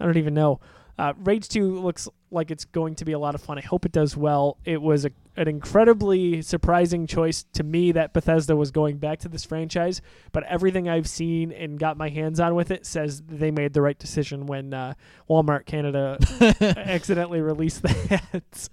I 0.00 0.04
don't 0.04 0.16
even 0.16 0.34
know. 0.34 0.60
Uh, 0.98 1.14
Rage 1.18 1.48
2 1.48 1.80
looks 1.80 2.08
like 2.30 2.50
it's 2.50 2.64
going 2.64 2.96
to 2.96 3.04
be 3.04 3.12
a 3.12 3.18
lot 3.18 3.34
of 3.34 3.40
fun. 3.40 3.58
I 3.58 3.62
hope 3.62 3.86
it 3.86 3.92
does 3.92 4.16
well. 4.16 4.58
It 4.64 4.82
was 4.82 5.04
a, 5.04 5.10
an 5.36 5.48
incredibly 5.48 6.42
surprising 6.42 7.06
choice 7.06 7.44
to 7.54 7.62
me 7.62 7.92
that 7.92 8.12
Bethesda 8.12 8.54
was 8.54 8.70
going 8.70 8.98
back 8.98 9.18
to 9.20 9.28
this 9.28 9.44
franchise, 9.44 10.02
but 10.32 10.44
everything 10.44 10.88
I've 10.88 11.08
seen 11.08 11.52
and 11.52 11.78
got 11.78 11.96
my 11.96 12.10
hands 12.10 12.38
on 12.38 12.54
with 12.54 12.70
it 12.70 12.84
says 12.84 13.22
they 13.22 13.50
made 13.50 13.72
the 13.72 13.80
right 13.80 13.98
decision 13.98 14.46
when 14.46 14.74
uh, 14.74 14.94
Walmart 15.28 15.64
Canada 15.64 16.18
accidentally 16.76 17.40
released 17.40 17.82
that 17.82 18.68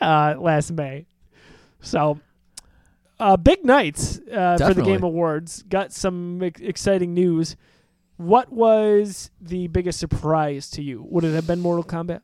uh, 0.00 0.34
last 0.38 0.72
May. 0.72 1.06
So, 1.80 2.20
uh, 3.20 3.36
big 3.36 3.64
nights 3.64 4.18
uh, 4.32 4.58
for 4.58 4.74
the 4.74 4.82
Game 4.82 5.02
Awards. 5.02 5.62
Got 5.62 5.92
some 5.92 6.42
ex- 6.42 6.60
exciting 6.60 7.14
news. 7.14 7.56
What 8.16 8.52
was 8.52 9.30
the 9.40 9.68
biggest 9.68 9.98
surprise 9.98 10.70
to 10.70 10.82
you? 10.82 11.06
Would 11.08 11.24
it 11.24 11.34
have 11.34 11.46
been 11.46 11.60
Mortal 11.60 11.84
Kombat? 11.84 12.20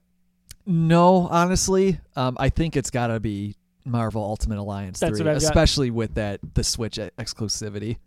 No, 0.67 1.29
honestly, 1.29 2.01
um, 2.17 2.37
I 2.41 2.49
think 2.49 2.77
it's 2.77 2.91
got 2.91 3.07
to 3.07 3.21
be 3.21 3.57
Marvel 3.87 4.23
Ultimate 4.23 4.59
Alliance 4.59 5.01
That's 5.01 5.19
3, 5.19 5.25
what 5.27 5.37
I've 5.37 5.41
got. 5.43 5.49
especially 5.49 5.91
with 5.91 6.15
that 6.15 6.41
the 6.55 6.65
Switch 6.65 6.99
e- 6.99 7.11
exclusivity. 7.19 7.99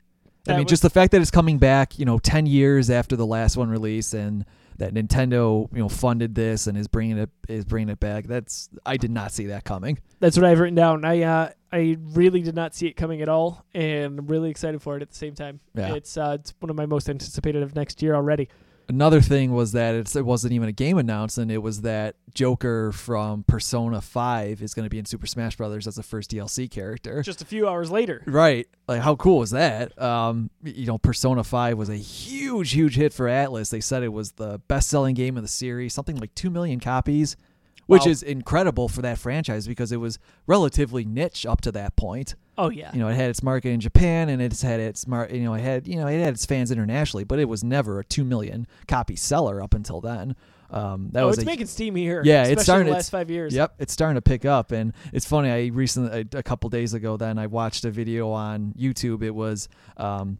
That 0.45 0.53
I 0.53 0.55
mean, 0.57 0.65
was- 0.65 0.69
just 0.69 0.83
the 0.83 0.89
fact 0.89 1.11
that 1.11 1.21
it's 1.21 1.31
coming 1.31 1.57
back, 1.57 1.97
you 1.99 2.05
know, 2.05 2.17
10 2.19 2.45
years 2.45 2.89
after 2.89 3.15
the 3.15 3.25
last 3.25 3.57
one 3.57 3.69
released 3.69 4.13
and 4.13 4.45
that 4.77 4.93
Nintendo, 4.93 5.67
you 5.73 5.79
know, 5.79 5.89
funded 5.89 6.35
this 6.35 6.67
and 6.67 6.77
is 6.77 6.87
bringing 6.87 7.17
it 7.17 7.29
is 7.49 7.65
bringing 7.65 7.89
it 7.89 7.99
back. 7.99 8.27
That's 8.27 8.69
I 8.85 8.95
did 8.97 9.11
not 9.11 9.31
see 9.33 9.47
that 9.47 9.65
coming. 9.65 9.99
That's 10.21 10.37
what 10.37 10.45
I've 10.45 10.59
written 10.59 10.75
down. 10.75 11.03
I 11.03 11.21
uh, 11.23 11.49
I 11.71 11.97
really 12.13 12.41
did 12.41 12.55
not 12.55 12.73
see 12.73 12.87
it 12.87 12.93
coming 12.93 13.21
at 13.21 13.27
all, 13.27 13.65
and 13.73 14.19
I'm 14.19 14.27
really 14.27 14.49
excited 14.49 14.81
for 14.81 14.95
it 14.95 15.01
at 15.01 15.09
the 15.09 15.15
same 15.15 15.35
time. 15.35 15.59
Yeah. 15.75 15.95
It's 15.95 16.15
uh, 16.17 16.37
it's 16.39 16.53
one 16.59 16.69
of 16.69 16.77
my 16.77 16.85
most 16.85 17.09
anticipated 17.09 17.61
of 17.61 17.75
next 17.75 18.01
year 18.01 18.15
already. 18.15 18.47
Another 18.89 19.21
thing 19.21 19.53
was 19.53 19.71
that 19.73 19.93
it's, 19.95 20.15
it 20.15 20.25
wasn't 20.25 20.51
even 20.53 20.67
a 20.67 20.71
game 20.71 20.97
announcement. 20.97 21.51
it 21.51 21.59
was 21.59 21.81
that 21.81 22.15
Joker 22.33 22.91
from 22.91 23.43
Persona 23.43 24.01
5 24.01 24.61
is 24.63 24.73
going 24.73 24.85
to 24.85 24.89
be 24.89 24.97
in 24.99 25.05
Super 25.05 25.27
Smash 25.27 25.55
Brothers 25.55 25.85
as 25.87 25.95
the 25.95 26.03
first 26.03 26.31
DLC 26.31 26.69
character. 26.69 27.21
Just 27.21 27.41
a 27.41 27.45
few 27.45 27.67
hours 27.67 27.91
later. 27.91 28.23
Right. 28.25 28.67
Like 28.87 29.01
how 29.01 29.15
cool 29.15 29.37
was 29.39 29.51
that? 29.51 29.99
Um, 30.01 30.49
you 30.63 30.87
know, 30.87 30.97
Persona 30.97 31.43
5 31.43 31.77
was 31.77 31.89
a 31.89 31.95
huge, 31.95 32.71
huge 32.71 32.95
hit 32.95 33.13
for 33.13 33.27
Atlus. 33.27 33.69
They 33.69 33.79
said 33.81 34.01
it 34.03 34.11
was 34.11 34.31
the 34.33 34.59
best 34.67 34.89
selling 34.89 35.13
game 35.13 35.37
of 35.37 35.43
the 35.43 35.49
series, 35.49 35.93
something 35.93 36.15
like 36.17 36.33
2 36.35 36.49
million 36.49 36.79
copies, 36.79 37.37
which 37.85 38.05
Wow. 38.05 38.11
is 38.11 38.23
incredible 38.23 38.89
for 38.89 39.01
that 39.03 39.17
franchise 39.19 39.67
because 39.67 39.91
it 39.91 39.97
was 39.97 40.17
relatively 40.47 41.05
niche 41.05 41.45
up 41.45 41.61
to 41.61 41.71
that 41.73 41.95
point. 41.95 42.35
Oh 42.59 42.69
yeah. 42.69 42.91
You 42.93 42.99
know, 42.99 43.07
it 43.07 43.15
had 43.15 43.29
its 43.29 43.41
market 43.41 43.69
in 43.69 43.79
Japan 43.79 44.27
and 44.29 44.41
it's 44.41 44.61
had 44.61 44.79
its 44.79 45.07
mar- 45.07 45.29
you 45.31 45.43
know, 45.43 45.53
it 45.53 45.61
had, 45.61 45.87
you 45.87 45.95
know, 45.95 46.07
it 46.07 46.19
had 46.19 46.33
its 46.33 46.45
fans 46.45 46.71
internationally, 46.71 47.23
but 47.23 47.39
it 47.39 47.45
was 47.45 47.63
never 47.63 47.99
a 47.99 48.03
2 48.03 48.23
million 48.25 48.67
copy 48.87 49.15
seller 49.15 49.63
up 49.63 49.73
until 49.73 50.01
then. 50.01 50.35
Um, 50.69 51.09
that 51.13 51.23
oh, 51.23 51.27
was 51.27 51.37
it's 51.37 51.43
a 51.43 51.45
making 51.45 51.67
steam 51.67 51.95
here. 51.95 52.21
Yeah, 52.23 52.43
it's 52.43 52.63
starting- 52.63 52.85
the 52.85 52.91
it's- 52.91 53.05
last 53.05 53.09
five 53.11 53.31
years. 53.31 53.55
Yep, 53.55 53.75
it's 53.79 53.93
starting 53.93 54.15
to 54.15 54.21
pick 54.21 54.45
up, 54.45 54.71
and 54.71 54.93
it's 55.13 55.25
funny. 55.25 55.49
I 55.49 55.67
recently, 55.67 56.27
a, 56.33 56.37
a 56.37 56.43
couple 56.43 56.69
days 56.69 56.93
ago, 56.93 57.17
then 57.17 57.39
I 57.39 57.47
watched 57.47 57.85
a 57.85 57.91
video 57.91 58.29
on 58.29 58.73
YouTube. 58.77 59.23
It 59.23 59.33
was 59.33 59.67
um, 59.97 60.37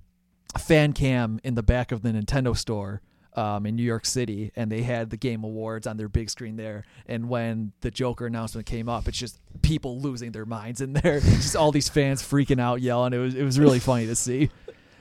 a 0.54 0.60
fan 0.60 0.94
cam 0.94 1.40
in 1.44 1.56
the 1.56 1.64
back 1.64 1.92
of 1.92 2.04
the 2.04 2.10
Nintendo 2.10 2.56
store 2.56 3.02
um, 3.40 3.66
in 3.66 3.78
New 3.78 3.84
York 3.84 4.06
City, 4.06 4.52
and 4.58 4.70
they 4.70 4.82
had 4.82 5.12
the 5.12 5.18
Game 5.18 5.46
Awards 5.46 5.88
on 5.88 5.96
their 5.96 6.10
big 6.10 6.30
screen 6.30 6.58
there. 6.58 6.84
And 7.06 7.30
when 7.30 7.72
the 7.80 7.90
Joker 7.90 8.26
announcement 8.28 8.68
came 8.68 8.90
up, 8.90 9.08
it's 9.08 9.18
just 9.18 9.40
people 9.62 10.02
losing 10.02 10.34
their 10.34 10.46
minds 10.46 10.82
in 10.82 10.92
there, 10.92 11.20
just 11.22 11.56
all 11.56 11.72
these 11.72 11.88
fans 11.88 12.22
freaking 12.22 12.60
out, 12.60 12.82
yelling. 12.82 13.14
It 13.14 13.18
was 13.18 13.36
it 13.36 13.44
was 13.44 13.58
really 13.58 13.80
funny 13.80 14.08
to 14.08 14.16
see. 14.16 14.50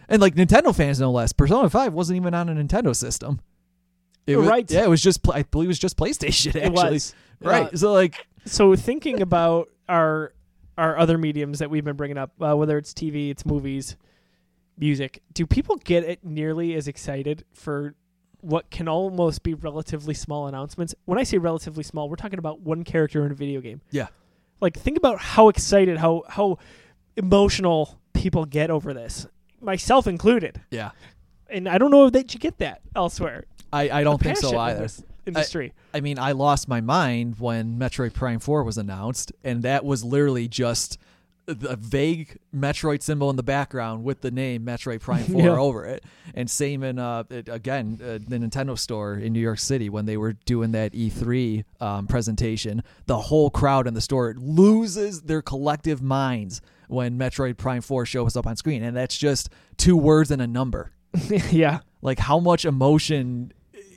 and 0.09 0.22
like 0.22 0.36
Nintendo 0.36 0.74
fans 0.74 1.01
no 1.01 1.11
less. 1.11 1.32
Persona 1.32 1.68
Five 1.68 1.93
wasn't 1.93 2.16
even 2.16 2.32
on 2.32 2.49
a 2.49 2.55
Nintendo 2.55 2.95
system. 2.95 3.41
It 4.24 4.36
was, 4.36 4.47
Right. 4.47 4.70
Yeah, 4.70 4.84
it 4.84 4.89
was 4.89 5.03
just. 5.03 5.20
I 5.28 5.43
believe 5.43 5.66
it 5.66 5.68
was 5.68 5.78
just 5.80 5.97
PlayStation. 5.97 6.49
Actually, 6.49 6.62
It 6.62 6.72
was 6.72 7.14
right. 7.41 7.72
Uh, 7.72 7.76
so 7.76 7.93
like, 7.93 8.24
so 8.45 8.76
thinking 8.76 9.20
about 9.20 9.68
our 9.89 10.32
our 10.76 10.97
other 10.97 11.18
mediums 11.18 11.59
that 11.59 11.70
we've 11.70 11.84
been 11.84 11.97
bringing 11.97 12.18
up, 12.18 12.30
uh, 12.41 12.55
whether 12.55 12.78
it's 12.78 12.93
TV, 12.93 13.30
it's 13.30 13.45
movies, 13.45 13.97
music, 14.76 15.22
do 15.32 15.45
people 15.45 15.74
get 15.74 16.05
it 16.05 16.24
nearly 16.24 16.74
as 16.74 16.86
excited 16.86 17.45
for 17.53 17.97
what 18.41 18.70
can 18.70 18.89
almost 18.89 19.43
be 19.43 19.55
relatively 19.55 20.14
small 20.14 20.47
announcements? 20.47 20.95
When 21.05 21.18
I 21.18 21.22
say 21.24 21.39
relatively 21.39 21.82
small, 21.82 22.09
we're 22.09 22.16
talking 22.16 22.39
about 22.39 22.61
one 22.61 22.84
character 22.84 23.24
in 23.26 23.32
a 23.32 23.34
video 23.34 23.61
game. 23.61 23.80
Yeah. 23.91 24.09
Like 24.61 24.76
think 24.76 24.97
about 24.97 25.18
how 25.20 25.49
excited, 25.49 25.99
how 25.99 26.22
how 26.28 26.59
emotional 27.16 27.99
people 28.12 28.45
get 28.45 28.70
over 28.70 28.95
this, 28.95 29.26
myself 29.61 30.07
included. 30.07 30.61
yeah, 30.70 30.91
And 31.49 31.68
I 31.68 31.78
don't 31.78 31.91
know 31.91 32.11
that 32.11 32.34
you 32.34 32.41
get 32.41 32.59
that 32.59 32.80
elsewhere. 32.95 33.45
I, 33.72 33.91
I 33.91 34.03
don't 34.05 34.20
think 34.20 34.39
so 34.39 34.51
in 34.51 34.57
either. 34.57 34.89
industry. 35.26 35.74
I 35.93 36.01
mean, 36.01 36.18
I 36.18 36.32
lost 36.32 36.68
my 36.68 36.80
mind 36.80 37.39
when 37.39 37.78
Metroid 37.78 38.14
Prime 38.14 38.41
4 38.41 38.62
was 38.64 38.78
announced, 38.78 39.32
and 39.45 39.62
that 39.62 39.84
was 39.84 40.03
literally 40.05 40.49
just 40.49 40.99
a 41.49 41.76
vague 41.76 42.38
Metroid 42.55 43.03
symbol 43.03 43.30
in 43.30 43.36
the 43.36 43.42
background 43.42 44.05
with 44.05 44.20
the 44.20 44.30
name 44.30 44.64
Metroid 44.66 45.01
Prime 45.01 45.24
4 45.32 45.40
Yeah. 45.42 45.49
over 45.57 45.86
it. 45.86 46.05
And 46.34 46.51
same 46.51 46.82
in, 46.82 46.99
uh, 46.99 47.24
it, 47.30 47.49
again, 47.49 47.99
uh, 48.03 48.18
the 48.26 48.38
Nintendo 48.38 48.78
store 48.78 49.14
in 49.14 49.32
New 49.32 49.40
York 49.40 49.59
City 49.59 49.88
when 49.88 50.05
they 50.07 50.16
were 50.16 50.34
doing 50.34 50.72
that 50.72 50.92
E3 50.92 51.64
um, 51.80 52.07
presentation. 52.07 52.82
The 53.07 53.18
whole 53.18 53.51
crowd 53.51 53.86
in 53.86 53.94
the 53.94 54.01
store 54.01 54.34
loses 54.38 55.22
their 55.22 55.42
collective 55.42 56.03
minds 56.03 56.61
when 56.88 57.18
Metroid 57.18 57.57
Prime 57.57 57.80
4 57.82 58.05
shows 58.07 58.36
up 58.36 58.46
on 58.46 58.57
screen. 58.57 58.82
And 58.82 58.96
that's 58.96 59.16
just 59.16 59.49
two 59.76 59.96
words 59.96 60.30
and 60.30 60.42
a 60.42 60.46
number. 60.46 60.92
yeah. 61.51 61.80
Like, 62.03 62.18
how 62.18 62.38
much 62.38 62.64
emotion 62.64 63.53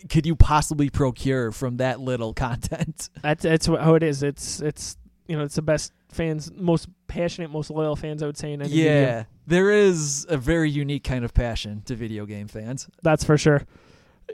could 0.09 0.25
you 0.25 0.35
possibly 0.35 0.89
procure 0.89 1.51
from 1.51 1.77
that 1.77 1.99
little 1.99 2.33
content? 2.47 3.09
That's 3.21 3.43
that's 3.43 3.65
how 3.67 3.95
it 3.95 4.03
is. 4.03 4.23
It's 4.23 4.61
it's 4.61 4.97
you 5.31 5.37
know 5.37 5.43
it's 5.43 5.55
the 5.55 5.61
best 5.61 5.93
fans, 6.09 6.51
most 6.53 6.89
passionate, 7.07 7.49
most 7.49 7.69
loyal 7.69 7.95
fans. 7.95 8.21
I 8.21 8.25
would 8.25 8.37
say 8.37 8.51
in 8.53 8.61
any. 8.61 8.69
Yeah, 8.71 9.23
there 9.47 9.71
is 9.71 10.25
a 10.29 10.37
very 10.37 10.69
unique 10.69 11.03
kind 11.05 11.23
of 11.25 11.33
passion 11.33 11.81
to 11.85 11.95
video 11.95 12.25
game 12.25 12.47
fans. 12.47 12.87
that's 13.01 13.23
for 13.23 13.37
sure. 13.37 13.63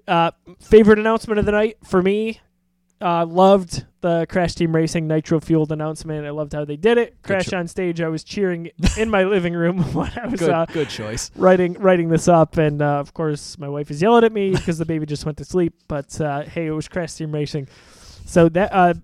Uh, 0.08 0.32
favorite 0.60 1.00
announcement 1.00 1.39
of 1.39 1.45
the 1.45 1.52
night 1.52 1.78
for 1.84 2.02
me. 2.02 2.39
Uh, 3.00 3.24
loved 3.28 3.86
the 4.02 4.26
Crash 4.28 4.56
Team 4.56 4.76
Racing 4.76 5.08
Nitro 5.08 5.39
Fueled 5.39 5.72
announcement. 5.72 6.26
I 6.26 6.32
loved 6.32 6.54
how 6.54 6.66
they 6.66 6.78
did 6.78 6.98
it. 6.98 7.16
Crash 7.22 7.45
cho- 7.45 7.60
on 7.60 7.68
stage. 7.68 8.02
I 8.02 8.08
was 8.08 8.24
cheering 8.24 8.72
in 8.98 9.12
my 9.12 9.24
living 9.24 9.54
room 9.54 9.84
when 9.93 10.12
I 10.20 10.26
was 10.26 10.39
Good, 10.39 10.50
uh, 10.50 10.66
good 10.66 10.89
choice. 10.89 11.30
writing 11.36 11.74
writing 11.74 12.10
this 12.10 12.28
up, 12.28 12.58
and 12.58 12.82
uh, 12.82 12.98
of 13.00 13.14
course 13.14 13.56
my 13.60 13.70
wife 13.70 13.91
is 13.91 14.02
yelling 14.02 14.24
at 14.24 14.32
me 14.32 14.50
because 14.50 14.80
the 14.80 14.86
baby 14.86 15.06
just 15.06 15.26
went 15.26 15.38
to 15.38 15.45
sleep. 15.45 15.76
But 15.88 16.20
uh, 16.20 16.41
hey, 16.45 16.66
it 16.66 16.72
was 16.72 16.88
Crash 16.88 17.14
Team 17.14 17.32
Racing, 17.32 17.68
so 18.26 18.50
that 18.50 18.74
uh, 18.74 18.95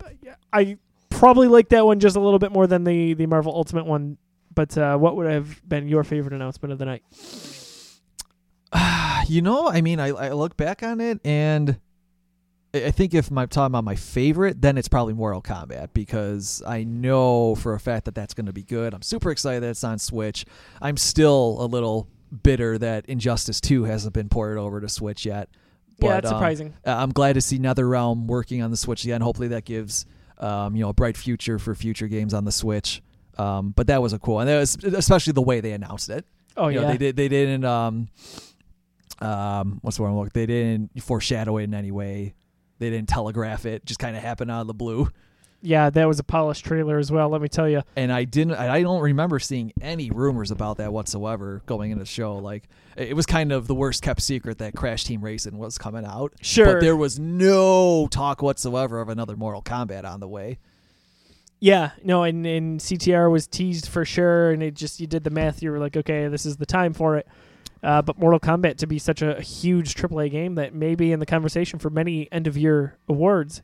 I 0.52 0.78
probably 1.24 1.48
like 1.48 1.70
that 1.70 1.86
one 1.86 2.02
just 2.02 2.18
a 2.18 2.20
little 2.20 2.38
bit 2.38 2.52
more 2.52 2.68
than 2.68 2.84
the 2.84 3.14
the 3.14 3.26
Marvel 3.28 3.56
Ultimate 3.56 3.86
one. 3.86 4.18
But 4.54 4.78
uh, 4.78 4.98
what 4.98 5.16
would 5.16 5.32
have 5.32 5.68
been 5.68 5.88
your 5.88 6.04
favorite 6.04 6.34
announcement 6.34 6.74
of 6.74 6.80
the 6.80 6.86
night? 6.86 7.04
you 9.30 9.42
know, 9.42 9.70
I 9.70 9.80
mean, 9.82 10.02
I, 10.02 10.10
I 10.10 10.32
look 10.34 10.58
back 10.58 10.84
on 10.84 11.00
it 11.00 11.22
and 11.26 11.80
I 12.74 12.92
think 12.92 13.14
if 13.14 13.32
I'm 13.32 13.48
talking 13.48 13.72
about 13.72 13.86
my 13.86 13.96
favorite, 13.96 14.62
then 14.62 14.78
it's 14.78 14.90
probably 14.90 15.14
Mortal 15.14 15.42
Kombat 15.42 15.94
because 15.94 16.62
I 16.68 16.84
know 16.84 17.56
for 17.56 17.74
a 17.74 17.80
fact 17.80 18.06
that 18.06 18.16
that's 18.16 18.34
going 18.34 18.48
to 18.48 18.54
be 18.54 18.64
good. 18.64 18.94
I'm 18.94 19.02
super 19.02 19.32
excited 19.32 19.64
that 19.64 19.70
it's 19.70 19.84
on 19.84 20.00
Switch. 20.00 20.46
I'm 20.82 20.98
still 20.98 21.58
a 21.60 21.66
little 21.66 22.10
bitter 22.44 22.78
that 22.80 23.06
Injustice 23.06 23.62
2 23.62 23.86
hasn't 23.86 24.14
been 24.14 24.28
ported 24.28 24.58
over 24.58 24.82
to 24.82 24.90
Switch 24.90 25.26
yet. 25.26 25.50
yeah, 26.00 26.10
But, 26.10 26.24
it's 26.26 26.32
um, 26.32 26.38
surprising. 26.38 26.74
Uh, 26.86 26.96
I'm 26.98 27.12
glad 27.12 27.34
to 27.34 27.42
see 27.42 27.60
NetherRealm 27.60 28.26
working 28.26 28.62
on 28.62 28.72
the 28.72 28.78
Switch 28.78 29.04
again. 29.04 29.22
Hopefully 29.22 29.48
that 29.50 29.66
gives 29.66 30.06
um, 30.40 30.76
you 30.76 30.84
know 30.84 30.90
a 30.90 30.94
bright 30.94 31.18
future 31.18 31.60
for 31.60 31.76
future 31.76 32.08
games 32.08 32.34
on 32.34 32.46
the 32.46 32.52
Switch. 32.52 33.02
Um, 33.38 33.72
but 33.72 33.88
that 33.88 34.02
was 34.02 34.14
a 34.14 34.20
cool, 34.20 34.40
and 34.40 34.50
that 34.50 34.60
was 34.60 34.76
especially 34.84 35.34
the 35.34 35.42
way 35.42 35.60
they 35.60 35.72
announced 35.72 36.10
it. 36.10 36.26
oh 36.56 36.68
You 36.68 36.80
yeah, 36.80 36.86
know, 36.86 36.92
they 36.92 36.98
did. 36.98 37.16
They 37.16 37.28
didn't. 37.28 37.66
Um, 37.66 38.10
um, 39.22 39.80
what's 39.82 39.98
the 39.98 40.04
word? 40.04 40.10
I'm 40.10 40.30
They 40.34 40.46
didn't 40.46 41.02
foreshadow 41.02 41.58
it 41.58 41.64
in 41.64 41.74
any 41.74 41.92
way. 41.92 42.34
They 42.80 42.90
didn't 42.90 43.10
telegraph 43.10 43.66
it. 43.66 43.86
Just 43.86 44.00
kind 44.00 44.16
of 44.18 44.22
happened 44.22 44.52
out 44.52 44.62
of 44.62 44.68
the 44.68 44.74
blue. 44.74 45.10
Yeah, 45.64 45.90
that 45.90 46.08
was 46.08 46.20
a 46.20 46.24
polished 46.24 46.66
trailer 46.66 47.00
as 47.00 47.10
well. 47.10 47.30
Let 47.30 47.42
me 47.42 47.48
tell 47.48 47.70
you. 47.70 47.84
And 47.96 48.12
I 48.12 48.26
didn't. 48.26 48.56
I 48.56 48.82
don't 48.82 49.02
remember 49.02 49.40
seeing 49.40 49.72
any 49.82 50.12
rumors 50.12 50.52
about 50.52 50.78
that 50.78 50.92
whatsoever 50.92 51.62
going 51.66 51.92
into 51.92 52.04
the 52.04 52.10
show. 52.10 52.36
Like 52.36 52.68
it 52.98 53.16
was 53.16 53.26
kind 53.26 53.54
of 53.54 53.68
the 53.68 53.74
worst 53.74 54.04
kept 54.04 54.22
secret 54.22 54.58
that 54.58 54.76
Crash 54.76 55.06
Team 55.06 55.22
Racing 55.22 55.58
was 55.58 55.78
coming 55.78 56.06
out. 56.06 56.34
Sure. 56.42 56.66
But 56.66 56.82
there 56.82 56.98
was 56.98 57.18
no 57.18 58.08
talk 58.12 58.42
whatsoever 58.42 59.00
of 59.00 59.08
another 59.08 59.38
Mortal 59.38 59.62
Kombat 59.62 60.04
on 60.04 60.20
the 60.20 60.28
way. 60.28 60.60
Yeah, 61.62 61.92
no, 62.04 62.24
and, 62.24 62.46
and 62.46 62.82
CTR 62.82 63.32
was 63.32 63.48
teased 63.48 63.88
for 63.88 64.04
sure, 64.04 64.52
and 64.52 64.62
it 64.62 64.74
just 64.74 65.00
you 65.00 65.08
did 65.08 65.24
the 65.24 65.30
math. 65.30 65.64
You 65.64 65.72
were 65.72 65.80
like, 65.80 65.96
okay, 65.96 66.28
this 66.28 66.46
is 66.46 66.58
the 66.58 66.66
time 66.66 66.92
for 66.92 67.16
it. 67.16 67.26
Uh, 67.82 68.02
but 68.02 68.20
Mortal 68.20 68.40
Kombat 68.40 68.78
to 68.80 68.88
be 68.88 69.00
such 69.00 69.22
a 69.22 69.40
huge 69.40 69.96
AAA 69.96 70.30
game 70.30 70.56
that 70.56 70.74
may 70.74 70.94
be 70.96 71.14
in 71.14 71.22
the 71.22 71.26
conversation 71.26 71.80
for 71.80 71.90
many 71.90 72.30
end 72.34 72.48
of 72.48 72.58
year 72.58 72.98
awards, 73.08 73.62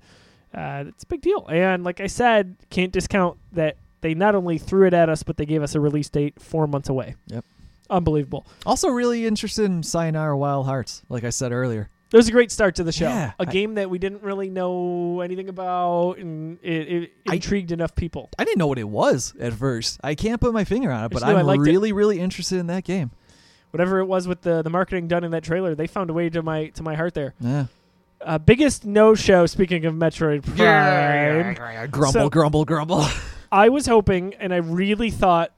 uh, 0.54 0.86
it's 0.88 1.04
a 1.04 1.08
big 1.08 1.22
deal. 1.22 1.46
And 1.50 1.84
like 1.84 2.00
I 2.00 2.08
said, 2.08 2.56
can't 2.70 2.92
discount 2.92 3.38
that 3.54 3.78
they 4.02 4.14
not 4.14 4.36
only 4.36 4.58
threw 4.58 4.88
it 4.88 4.94
at 4.94 5.10
us, 5.10 5.24
but 5.24 5.38
they 5.38 5.46
gave 5.46 5.62
us 5.62 5.76
a 5.76 5.80
release 5.80 6.10
date 6.10 6.42
four 6.42 6.68
months 6.68 6.90
away. 6.90 7.16
Yep. 7.28 7.46
Unbelievable. 7.90 8.46
Also, 8.66 8.90
really 8.90 9.26
interested 9.26 9.66
in 9.66 9.84
Sayonara 9.84 10.38
Wild 10.38 10.66
Hearts, 10.68 11.02
like 11.10 11.24
I 11.24 11.30
said 11.32 11.52
earlier. 11.52 11.90
It 12.12 12.18
was 12.18 12.28
a 12.28 12.32
great 12.32 12.52
start 12.52 12.76
to 12.76 12.84
the 12.84 12.92
show. 12.92 13.08
Yeah, 13.08 13.34
a 13.40 13.44
I- 13.48 13.52
game 13.52 13.76
that 13.76 13.90
we 13.90 14.00
didn't 14.00 14.24
really 14.24 14.50
know 14.50 15.22
anything 15.22 15.48
about, 15.50 16.14
and 16.18 16.58
it, 16.64 16.88
it 17.04 17.12
I- 17.28 17.36
intrigued 17.36 17.72
enough 17.72 17.94
people. 17.96 18.30
I 18.40 18.46
didn't 18.46 18.58
know 18.58 18.66
what 18.68 18.80
it 18.80 18.90
was 18.90 19.34
at 19.40 19.54
first. 19.54 20.00
I 20.04 20.16
can't 20.16 20.42
put 20.42 20.52
my 20.54 20.64
finger 20.64 20.92
on 20.92 21.06
it, 21.06 21.12
but 21.12 21.22
I 21.24 21.34
I'm 21.34 21.46
liked 21.46 21.60
it. 21.60 21.70
really, 21.70 21.92
really 21.92 22.20
interested 22.20 22.58
in 22.60 22.68
that 22.68 22.84
game. 22.84 23.12
Whatever 23.72 24.00
it 24.00 24.06
was 24.06 24.28
with 24.28 24.42
the, 24.42 24.64
the 24.64 24.72
marketing 24.72 25.08
done 25.08 25.24
in 25.24 25.30
that 25.32 25.44
trailer, 25.44 25.76
they 25.76 25.86
found 25.86 26.10
a 26.10 26.14
way 26.14 26.30
to 26.30 26.42
my 26.42 26.68
to 26.70 26.82
my 26.82 26.96
heart 26.96 27.14
there. 27.14 27.36
Yeah. 27.40 27.66
Uh, 28.22 28.38
biggest 28.38 28.86
no 28.86 29.16
show. 29.16 29.46
Speaking 29.46 29.86
of 29.86 29.94
Metroid 29.94 30.44
Prime, 30.44 31.90
Grumble, 31.90 32.12
So- 32.12 32.30
grumble, 32.30 32.66
grumble. 32.66 33.06
I 33.52 33.70
was 33.70 33.88
hoping, 33.88 34.36
and 34.36 34.54
I 34.54 34.58
really 34.58 35.10
thought 35.10 35.52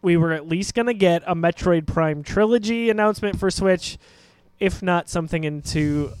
we 0.00 0.16
were 0.16 0.32
at 0.32 0.48
least 0.48 0.74
gonna 0.74 0.94
get 0.94 1.22
a 1.26 1.34
Metroid 1.34 1.86
Prime 1.86 2.22
trilogy 2.22 2.88
announcement 2.88 3.38
for 3.38 3.50
Switch, 3.50 3.98
if 4.58 4.82
not 4.82 5.10
something 5.10 5.44
into 5.44 6.12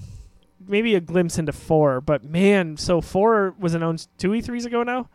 maybe 0.66 0.94
a 0.94 1.00
glimpse 1.00 1.38
into 1.38 1.52
four. 1.52 2.00
But 2.02 2.22
man, 2.24 2.76
so 2.76 3.00
four 3.00 3.54
was 3.58 3.72
announced 3.74 4.10
two 4.18 4.30
E3s 4.30 4.66
ago 4.66 4.82
now. 4.82 5.08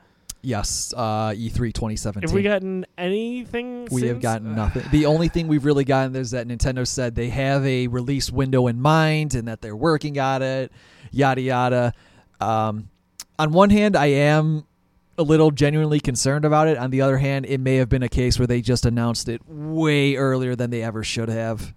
Yes, 0.45 0.93
uh, 0.95 1.29
E3 1.29 1.73
2017. 1.73 2.21
Have 2.21 2.33
we 2.33 2.43
gotten 2.43 2.85
anything? 2.97 3.87
We 3.91 4.03
have 4.03 4.15
since? 4.15 4.23
gotten 4.23 4.55
nothing. 4.55 4.83
The 4.91 5.05
only 5.05 5.27
thing 5.27 5.47
we've 5.47 5.65
really 5.65 5.83
gotten 5.83 6.15
is 6.15 6.31
that 6.31 6.47
Nintendo 6.47 6.87
said 6.87 7.15
they 7.15 7.29
have 7.29 7.65
a 7.65 7.87
release 7.87 8.31
window 8.31 8.67
in 8.67 8.79
mind 8.79 9.35
and 9.35 9.47
that 9.47 9.61
they're 9.61 9.75
working 9.75 10.19
on 10.19 10.41
it, 10.41 10.71
yada 11.11 11.41
yada. 11.41 11.93
Um, 12.39 12.89
on 13.37 13.51
one 13.51 13.69
hand, 13.69 13.95
I 13.95 14.07
am 14.07 14.65
a 15.17 15.23
little 15.23 15.51
genuinely 15.51 15.99
concerned 15.99 16.45
about 16.45 16.67
it. 16.67 16.77
On 16.77 16.89
the 16.89 17.01
other 17.01 17.17
hand, 17.17 17.45
it 17.45 17.59
may 17.59 17.77
have 17.77 17.89
been 17.89 18.03
a 18.03 18.09
case 18.09 18.37
where 18.37 18.47
they 18.47 18.61
just 18.61 18.85
announced 18.85 19.29
it 19.29 19.41
way 19.47 20.15
earlier 20.15 20.55
than 20.55 20.69
they 20.69 20.83
ever 20.83 21.03
should 21.03 21.29
have. 21.29 21.73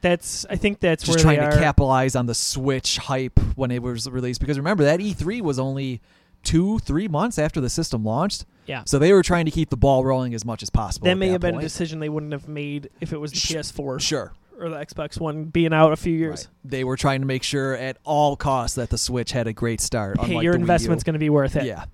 That's. 0.00 0.46
I 0.48 0.56
think 0.56 0.80
that's 0.80 1.04
just 1.04 1.20
trying 1.20 1.40
to 1.40 1.56
capitalize 1.56 2.14
on 2.14 2.26
the 2.26 2.34
Switch 2.34 2.98
hype 2.98 3.38
when 3.56 3.70
it 3.70 3.82
was 3.82 4.08
released. 4.08 4.40
Because 4.40 4.56
remember, 4.58 4.84
that 4.84 5.00
E3 5.00 5.40
was 5.40 5.58
only 5.58 6.00
two, 6.44 6.78
three 6.80 7.08
months 7.08 7.38
after 7.38 7.60
the 7.60 7.68
system 7.70 8.04
launched. 8.04 8.44
Yeah. 8.66 8.82
So 8.86 8.98
they 8.98 9.12
were 9.12 9.22
trying 9.22 9.44
to 9.46 9.50
keep 9.50 9.70
the 9.70 9.76
ball 9.76 10.04
rolling 10.04 10.34
as 10.34 10.44
much 10.44 10.62
as 10.62 10.70
possible. 10.70 11.06
That 11.06 11.12
at 11.12 11.18
may 11.18 11.28
have 11.28 11.40
been 11.40 11.56
a 11.56 11.60
decision 11.60 12.00
they 12.00 12.08
wouldn't 12.08 12.32
have 12.32 12.48
made 12.48 12.90
if 13.00 13.12
it 13.12 13.18
was 13.18 13.32
the 13.32 13.38
Sh- 13.38 13.52
PS4 13.54 14.00
Sure. 14.00 14.32
or 14.60 14.68
the 14.68 14.76
Xbox 14.76 15.18
One 15.18 15.44
being 15.44 15.72
out 15.72 15.92
a 15.92 15.96
few 15.96 16.14
years. 16.14 16.46
Right. 16.46 16.70
They 16.70 16.84
were 16.84 16.96
trying 16.96 17.20
to 17.20 17.26
make 17.26 17.42
sure 17.42 17.74
at 17.74 17.96
all 18.04 18.36
costs 18.36 18.76
that 18.76 18.90
the 18.90 18.98
Switch 18.98 19.32
had 19.32 19.46
a 19.46 19.52
great 19.54 19.80
start. 19.80 20.20
Hey, 20.20 20.40
your 20.42 20.52
the 20.54 20.60
investment's 20.60 21.02
going 21.04 21.14
to 21.14 21.18
be 21.18 21.30
worth 21.30 21.56
it. 21.56 21.64
Yeah. 21.64 21.84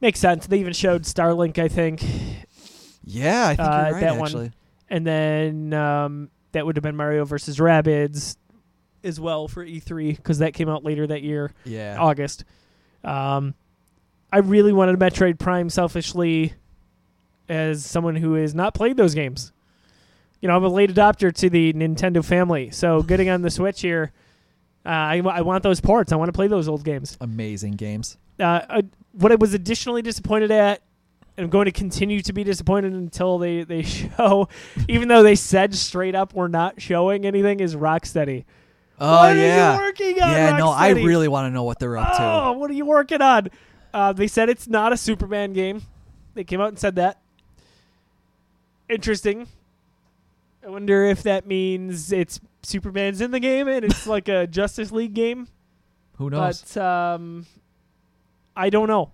Makes 0.00 0.20
sense. 0.20 0.46
They 0.46 0.60
even 0.60 0.72
showed 0.74 1.02
Starlink, 1.02 1.58
I 1.58 1.68
think, 1.68 2.04
Yeah, 3.02 3.48
I 3.48 3.56
think 3.56 3.60
Uh, 3.68 3.72
you're 3.86 3.92
right, 3.94 4.00
that 4.00 4.16
one- 4.18 4.52
and 4.88 5.06
then 5.06 5.72
um, 5.72 6.30
that 6.52 6.64
would 6.66 6.76
have 6.76 6.82
been 6.84 6.96
Mario 6.96 7.24
versus 7.24 7.58
Rabbids 7.58 8.36
as 9.02 9.18
well 9.18 9.48
for 9.48 9.64
E3 9.64 10.16
because 10.16 10.38
that 10.38 10.54
came 10.54 10.68
out 10.68 10.84
later 10.84 11.06
that 11.06 11.22
year, 11.22 11.52
Yeah. 11.64 11.96
August. 11.98 12.44
Um, 13.04 13.54
I 14.36 14.40
really 14.40 14.74
wanted 14.74 14.98
Metroid 14.98 15.38
Prime 15.38 15.70
selfishly 15.70 16.52
as 17.48 17.86
someone 17.86 18.16
who 18.16 18.34
has 18.34 18.54
not 18.54 18.74
played 18.74 18.98
those 18.98 19.14
games. 19.14 19.50
You 20.42 20.48
know, 20.48 20.56
I'm 20.56 20.62
a 20.62 20.68
late 20.68 20.90
adopter 20.90 21.34
to 21.36 21.48
the 21.48 21.72
Nintendo 21.72 22.22
family, 22.22 22.70
so 22.70 23.02
getting 23.12 23.30
on 23.30 23.40
the 23.40 23.50
Switch 23.50 23.80
here, 23.80 24.12
uh, 24.84 24.90
I, 24.90 25.22
I 25.24 25.40
want 25.40 25.62
those 25.62 25.80
ports. 25.80 26.12
I 26.12 26.16
want 26.16 26.28
to 26.28 26.34
play 26.34 26.48
those 26.48 26.68
old 26.68 26.84
games. 26.84 27.16
Amazing 27.18 27.76
games. 27.76 28.18
Uh, 28.38 28.60
uh, 28.68 28.82
what 29.12 29.32
I 29.32 29.36
was 29.36 29.54
additionally 29.54 30.02
disappointed 30.02 30.50
at 30.50 30.82
and 31.38 31.44
I'm 31.44 31.50
going 31.50 31.64
to 31.64 31.72
continue 31.72 32.20
to 32.20 32.32
be 32.34 32.44
disappointed 32.44 32.92
until 32.92 33.38
they 33.38 33.64
they 33.64 33.82
show, 33.84 34.50
even 34.88 35.08
though 35.08 35.22
they 35.22 35.34
said 35.34 35.74
straight 35.74 36.14
up 36.14 36.34
we're 36.34 36.48
not 36.48 36.78
showing 36.78 37.24
anything, 37.24 37.60
is 37.60 37.74
Rocksteady. 37.74 38.44
Oh 39.00 39.16
what 39.16 39.34
yeah. 39.34 39.70
are 39.70 39.76
you 39.76 39.80
working 39.80 40.22
on? 40.22 40.30
Yeah, 40.30 40.56
no, 40.58 40.68
I 40.68 40.90
really 40.90 41.28
want 41.28 41.46
to 41.46 41.54
know 41.54 41.64
what 41.64 41.78
they're 41.78 41.96
up 41.96 42.16
to. 42.18 42.22
Oh, 42.22 42.52
what 42.52 42.70
are 42.70 42.74
you 42.74 42.84
working 42.84 43.22
on? 43.22 43.48
Uh, 43.96 44.12
they 44.12 44.26
said 44.26 44.50
it's 44.50 44.68
not 44.68 44.92
a 44.92 44.96
Superman 44.96 45.54
game. 45.54 45.80
They 46.34 46.44
came 46.44 46.60
out 46.60 46.68
and 46.68 46.78
said 46.78 46.96
that. 46.96 47.18
Interesting. 48.90 49.48
I 50.62 50.68
wonder 50.68 51.02
if 51.04 51.22
that 51.22 51.46
means 51.46 52.12
it's 52.12 52.38
Superman's 52.62 53.22
in 53.22 53.30
the 53.30 53.40
game 53.40 53.68
and 53.68 53.86
it's 53.86 54.06
like 54.06 54.28
a 54.28 54.46
Justice 54.46 54.92
League 54.92 55.14
game. 55.14 55.48
Who 56.18 56.28
knows? 56.28 56.62
But 56.74 56.82
um, 56.82 57.46
I 58.54 58.68
don't 58.68 58.88
know. 58.88 59.12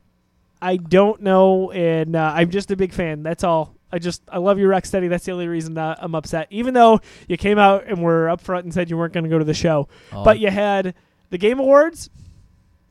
I 0.60 0.78
don't 0.78 1.20
know, 1.22 1.70
and 1.70 2.16
uh, 2.16 2.32
I'm 2.34 2.50
just 2.50 2.72
a 2.72 2.76
big 2.76 2.92
fan. 2.92 3.22
That's 3.22 3.44
all. 3.44 3.76
I 3.92 4.00
just 4.00 4.22
I 4.28 4.38
love 4.38 4.58
your 4.58 4.72
Rocksteady. 4.72 5.08
That's 5.08 5.24
the 5.24 5.30
only 5.32 5.46
reason 5.46 5.78
uh, 5.78 5.94
I'm 6.00 6.16
upset. 6.16 6.48
Even 6.50 6.74
though 6.74 7.00
you 7.28 7.36
came 7.36 7.58
out 7.58 7.84
and 7.86 8.02
were 8.02 8.26
upfront 8.26 8.60
and 8.60 8.74
said 8.74 8.90
you 8.90 8.96
weren't 8.98 9.12
going 9.12 9.24
to 9.24 9.30
go 9.30 9.38
to 9.38 9.44
the 9.44 9.54
show, 9.54 9.88
Oh, 10.12 10.24
but 10.24 10.40
you 10.40 10.50
had 10.50 10.94
the 11.30 11.38
Game 11.38 11.60
Awards, 11.60 12.10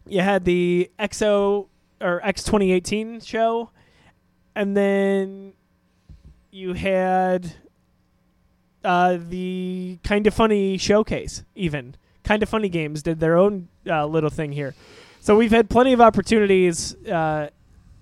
you 0.08 0.22
had 0.22 0.46
the 0.46 0.90
XO 0.98 1.68
or 2.02 2.26
X 2.26 2.44
2018 2.44 3.22
show, 3.22 3.70
and 4.56 4.76
then 4.76 5.54
you 6.52 6.74
had 6.74 7.54
uh, 8.84 9.18
the 9.30 10.00
kind 10.04 10.28
of 10.28 10.34
funny 10.34 10.78
showcase. 10.78 11.44
Even 11.56 11.96
kind 12.24 12.44
of 12.44 12.50
funny 12.50 12.70
games 12.70 13.04
did 13.04 13.20
their 13.20 13.38
own 13.38 13.68
uh, 13.88 14.06
little 14.06 14.30
thing 14.30 14.52
here, 14.52 14.76
so 15.20 15.36
we've 15.38 15.52
had 15.52 15.70
plenty 15.70 15.94
of 15.94 16.02
opportunities. 16.02 16.96
Uh, 17.06 17.50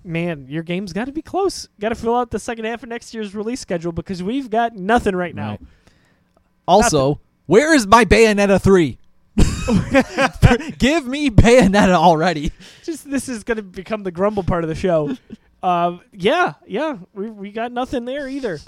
man, 0.04 0.46
your 0.48 0.62
game's 0.62 0.92
got 0.92 1.04
to 1.06 1.12
be 1.12 1.22
close. 1.22 1.68
Got 1.78 1.90
to 1.90 1.94
fill 1.94 2.16
out 2.16 2.30
the 2.30 2.38
second 2.38 2.64
half 2.64 2.82
of 2.82 2.88
next 2.88 3.14
year's 3.14 3.34
release 3.34 3.60
schedule 3.60 3.92
because 3.92 4.22
we've 4.22 4.50
got 4.50 4.74
nothing 4.74 5.14
right 5.14 5.34
now. 5.34 5.50
Right. 5.50 5.60
also, 6.66 7.20
where 7.46 7.74
is 7.74 7.86
my 7.86 8.04
Bayonetta 8.04 8.60
3? 8.60 8.96
Give 10.78 11.06
me 11.06 11.30
Bayonetta 11.30 11.94
already. 11.94 12.52
just 12.84 13.10
this 13.10 13.28
is 13.28 13.44
going 13.44 13.56
to 13.56 13.62
become 13.62 14.02
the 14.02 14.10
grumble 14.10 14.42
part 14.42 14.64
of 14.64 14.68
the 14.68 14.74
show. 14.74 15.16
um, 15.62 16.00
yeah, 16.12 16.54
yeah, 16.66 16.98
we 17.12 17.30
we 17.30 17.52
got 17.52 17.72
nothing 17.72 18.04
there 18.04 18.28
either. 18.28 18.58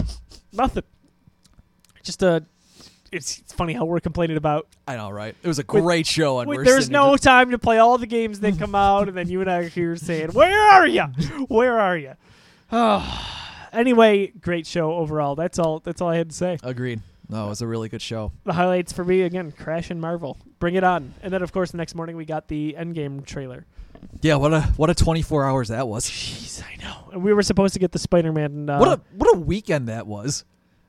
Nothing. 0.51 0.83
Just 2.03 2.21
a. 2.23 2.45
It's, 3.11 3.37
it's 3.37 3.53
funny 3.53 3.73
how 3.73 3.85
we're 3.85 3.99
complaining 3.99 4.37
about. 4.37 4.67
I 4.87 4.95
know, 4.95 5.11
right? 5.11 5.35
It 5.43 5.47
was 5.47 5.59
a 5.59 5.63
great 5.63 6.07
show, 6.07 6.39
and 6.39 6.49
we're 6.49 6.63
there's 6.63 6.89
no 6.89 7.15
time 7.15 7.51
to 7.51 7.59
play 7.59 7.77
all 7.77 7.99
the 7.99 8.07
games 8.07 8.39
that 8.39 8.57
come 8.57 8.73
out, 8.73 9.07
and 9.07 9.15
then 9.15 9.29
you 9.29 9.39
and 9.41 9.49
I 9.49 9.57
are 9.59 9.69
here 9.69 9.95
saying, 9.95 10.29
"Where 10.31 10.59
are 10.59 10.87
you? 10.87 11.03
Where 11.47 11.79
are 11.79 11.97
you?" 11.97 12.13
Oh. 12.71 13.29
Anyway, 13.73 14.27
great 14.39 14.67
show 14.67 14.93
overall. 14.93 15.33
That's 15.33 15.57
all. 15.57 15.79
That's 15.79 15.99
all 15.99 16.09
I 16.09 16.17
had 16.17 16.29
to 16.29 16.35
say. 16.35 16.59
Agreed. 16.61 17.01
No, 17.27 17.47
it 17.47 17.49
was 17.49 17.63
a 17.63 17.65
really 17.65 17.89
good 17.89 18.03
show. 18.03 18.31
The 18.43 18.53
highlights 18.53 18.93
for 18.93 19.03
me 19.03 19.23
again: 19.23 19.51
Crash 19.51 19.89
and 19.89 19.99
Marvel. 19.99 20.37
Bring 20.63 20.75
it 20.75 20.83
on! 20.85 21.13
And 21.21 21.33
then, 21.33 21.41
of 21.41 21.51
course, 21.51 21.71
the 21.71 21.77
next 21.77 21.93
morning 21.93 22.15
we 22.15 22.23
got 22.23 22.47
the 22.47 22.73
Endgame 22.79 23.25
trailer. 23.25 23.65
Yeah, 24.21 24.35
what 24.35 24.53
a 24.53 24.61
what 24.77 24.89
a 24.89 24.95
24 24.95 25.43
hours 25.43 25.67
that 25.67 25.89
was. 25.89 26.09
Jeez, 26.09 26.63
I 26.63 26.81
know. 26.81 27.09
And 27.11 27.21
we 27.21 27.33
were 27.33 27.41
supposed 27.41 27.73
to 27.73 27.81
get 27.81 27.91
the 27.91 27.99
Spider-Man. 27.99 28.69
Uh, 28.69 28.77
what 28.77 28.87
a 28.87 29.01
what 29.17 29.35
a 29.35 29.39
weekend 29.39 29.89
that 29.89 30.07
was. 30.07 30.45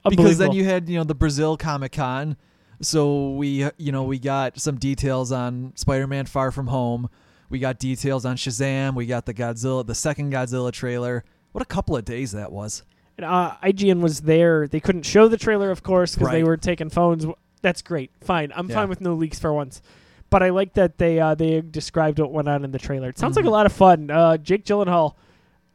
Because 0.08 0.38
then 0.38 0.52
you 0.52 0.62
had 0.62 0.88
you 0.88 0.96
know 0.96 1.02
the 1.02 1.16
Brazil 1.16 1.56
Comic 1.56 1.90
Con, 1.90 2.36
so 2.82 3.30
we 3.32 3.64
uh, 3.64 3.72
you 3.76 3.90
know 3.90 4.04
we 4.04 4.20
got 4.20 4.60
some 4.60 4.76
details 4.76 5.32
on 5.32 5.72
Spider-Man: 5.74 6.26
Far 6.26 6.52
From 6.52 6.68
Home. 6.68 7.10
We 7.50 7.58
got 7.58 7.80
details 7.80 8.24
on 8.24 8.36
Shazam. 8.36 8.94
We 8.94 9.06
got 9.06 9.26
the 9.26 9.34
Godzilla, 9.34 9.84
the 9.84 9.96
second 9.96 10.32
Godzilla 10.32 10.70
trailer. 10.70 11.24
What 11.50 11.62
a 11.62 11.66
couple 11.66 11.96
of 11.96 12.04
days 12.04 12.30
that 12.30 12.52
was. 12.52 12.84
And, 13.18 13.24
uh, 13.24 13.56
IGN 13.62 14.00
was 14.00 14.20
there. 14.20 14.68
They 14.68 14.80
couldn't 14.80 15.04
show 15.04 15.26
the 15.28 15.36
trailer, 15.36 15.70
of 15.72 15.82
course, 15.82 16.14
because 16.14 16.30
they 16.30 16.44
were 16.44 16.56
taking 16.56 16.90
phones. 16.90 17.26
That's 17.64 17.80
great. 17.80 18.10
Fine. 18.20 18.52
I'm 18.54 18.68
Yeah. 18.68 18.74
fine 18.74 18.90
with 18.90 19.00
no 19.00 19.14
leaks 19.14 19.38
for 19.38 19.50
once. 19.54 19.80
But 20.28 20.42
I 20.42 20.50
like 20.50 20.74
that 20.74 20.98
they 20.98 21.18
uh, 21.18 21.34
they 21.34 21.62
described 21.62 22.18
what 22.18 22.30
went 22.30 22.46
on 22.46 22.62
in 22.62 22.72
the 22.72 22.78
trailer. 22.78 23.08
It 23.08 23.18
sounds 23.18 23.36
like 23.36 23.46
Mhm. 23.46 23.48
a 23.48 23.52
lot 23.52 23.64
of 23.64 23.72
fun. 23.72 24.10
Uh, 24.10 24.36
Jake 24.36 24.66
Gyllenhaal. 24.66 25.14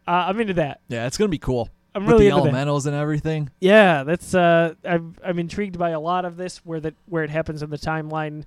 Uh, 0.07 0.25
I'm 0.27 0.39
into 0.39 0.53
that. 0.53 0.81
Yeah, 0.87 1.07
it's 1.07 1.17
gonna 1.17 1.29
be 1.29 1.39
cool. 1.39 1.67
I'm 1.95 2.03
With 2.05 2.11
really 2.13 2.25
the 2.25 2.35
into 2.35 2.41
that. 2.43 2.47
elementals 2.49 2.85
and 2.85 2.95
everything. 2.95 3.49
Yeah, 3.59 4.03
that's. 4.03 4.35
Uh, 4.35 4.75
I'm 4.85 5.15
I'm 5.25 5.39
intrigued 5.39 5.79
by 5.79 5.89
a 5.89 5.99
lot 5.99 6.25
of 6.25 6.37
this 6.37 6.59
where 6.59 6.79
that 6.81 6.93
where 7.07 7.23
it 7.23 7.31
happens 7.31 7.63
in 7.63 7.71
the 7.71 7.77
timeline, 7.79 8.43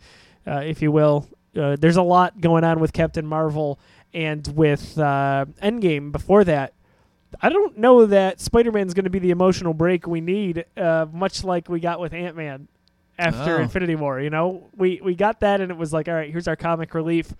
uh, 0.46 0.62
if 0.64 0.80
you 0.80 0.92
will. 0.92 1.26
Uh, 1.56 1.74
there's 1.78 1.96
a 1.96 2.02
lot 2.02 2.40
going 2.40 2.62
on 2.62 2.78
with 2.78 2.92
Captain 2.92 3.26
Marvel 3.26 3.80
and 4.14 4.46
with 4.54 4.96
uh, 4.98 5.46
Endgame 5.60 6.12
before 6.12 6.44
that. 6.44 6.74
I 7.40 7.48
don't 7.48 7.78
know 7.78 8.04
that 8.06 8.40
Spider-Man's 8.40 8.92
going 8.92 9.04
to 9.04 9.10
be 9.10 9.18
the 9.18 9.30
emotional 9.30 9.72
break 9.72 10.06
we 10.06 10.20
need, 10.20 10.66
uh, 10.76 11.06
much 11.10 11.42
like 11.44 11.66
we 11.68 11.80
got 11.80 11.98
with 11.98 12.12
Ant-Man 12.12 12.68
after 13.18 13.58
Oh. 13.58 13.62
Infinity 13.62 13.94
War. 13.96 14.20
You 14.20 14.30
know, 14.30 14.68
we 14.76 15.00
we 15.02 15.14
got 15.14 15.40
that, 15.40 15.60
and 15.60 15.70
it 15.70 15.76
was 15.76 15.92
like, 15.92 16.08
all 16.08 16.14
right, 16.14 16.30
here's 16.30 16.48
our 16.48 16.56
comic 16.56 16.94
relief, 16.94 17.32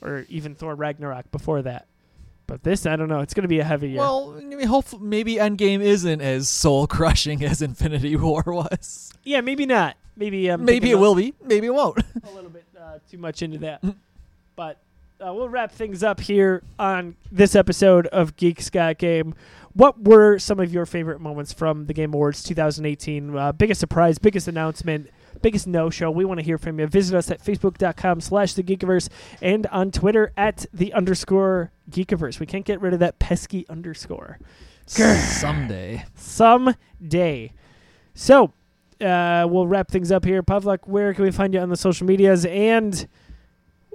or 0.00 0.26
even 0.28 0.54
Thor 0.54 0.74
Ragnarok 0.74 1.30
before 1.30 1.62
that. 1.62 1.86
But 2.46 2.64
this, 2.64 2.84
I 2.84 2.96
don't 2.96 3.08
know. 3.08 3.20
It's 3.20 3.32
going 3.32 3.42
to 3.42 3.48
be 3.48 3.60
a 3.60 3.64
heavy 3.64 3.90
year. 3.90 3.98
Well, 4.00 4.40
hopefully, 4.66 5.02
maybe 5.04 5.36
Endgame 5.36 5.80
isn't 5.80 6.20
as 6.20 6.48
soul 6.48 6.86
crushing 6.88 7.44
as 7.44 7.62
Infinity 7.62 8.16
War 8.16 8.42
was. 8.46 9.12
yeah, 9.22 9.40
maybe 9.40 9.66
not. 9.66 9.96
Maybe 10.16 10.50
um, 10.50 10.64
maybe 10.64 10.90
it 10.90 10.98
will 10.98 11.14
be. 11.14 11.32
Maybe 11.44 11.68
it 11.68 11.74
won't. 11.74 11.98
a 11.98 12.30
little 12.34 12.50
bit 12.50 12.64
uh, 12.78 12.98
too 13.10 13.18
much 13.18 13.42
into 13.42 13.58
that. 13.58 13.82
Mm. 13.82 13.94
but 14.56 14.78
uh, 15.24 15.32
we'll 15.32 15.48
wrap 15.48 15.70
things 15.70 16.02
up 16.02 16.18
here 16.18 16.62
on 16.78 17.14
this 17.30 17.54
episode 17.54 18.06
of 18.08 18.36
Geeks 18.36 18.68
Got 18.70 18.98
Game. 18.98 19.34
What 19.72 20.02
were 20.02 20.38
some 20.38 20.58
of 20.58 20.72
your 20.72 20.84
favorite 20.84 21.20
moments 21.20 21.52
from 21.52 21.86
the 21.86 21.94
Game 21.94 22.12
Awards 22.12 22.42
2018? 22.42 23.36
Uh, 23.36 23.52
biggest 23.52 23.78
surprise, 23.78 24.18
biggest 24.18 24.48
announcement, 24.48 25.08
biggest 25.42 25.66
no-show. 25.68 26.10
We 26.10 26.24
want 26.24 26.40
to 26.40 26.44
hear 26.44 26.58
from 26.58 26.80
you. 26.80 26.86
Visit 26.88 27.16
us 27.16 27.30
at 27.30 27.42
facebook.com 27.42 28.20
slash 28.20 28.54
the 28.54 28.64
Geekiverse 28.64 29.08
and 29.40 29.66
on 29.68 29.92
Twitter 29.92 30.32
at 30.36 30.66
the 30.72 30.92
underscore 30.92 31.70
Geekiverse. 31.88 32.40
We 32.40 32.46
can't 32.46 32.64
get 32.64 32.80
rid 32.80 32.94
of 32.94 32.98
that 32.98 33.20
pesky 33.20 33.64
underscore. 33.68 34.38
Grr. 34.88 35.16
Someday. 35.16 36.04
Someday. 36.16 37.52
So, 38.14 38.52
uh, 39.00 39.46
we'll 39.48 39.68
wrap 39.68 39.88
things 39.88 40.10
up 40.10 40.24
here. 40.24 40.42
Pavlak, 40.42 40.80
where 40.86 41.14
can 41.14 41.24
we 41.24 41.30
find 41.30 41.54
you 41.54 41.60
on 41.60 41.68
the 41.68 41.76
social 41.76 42.08
medias? 42.08 42.44
And 42.44 43.06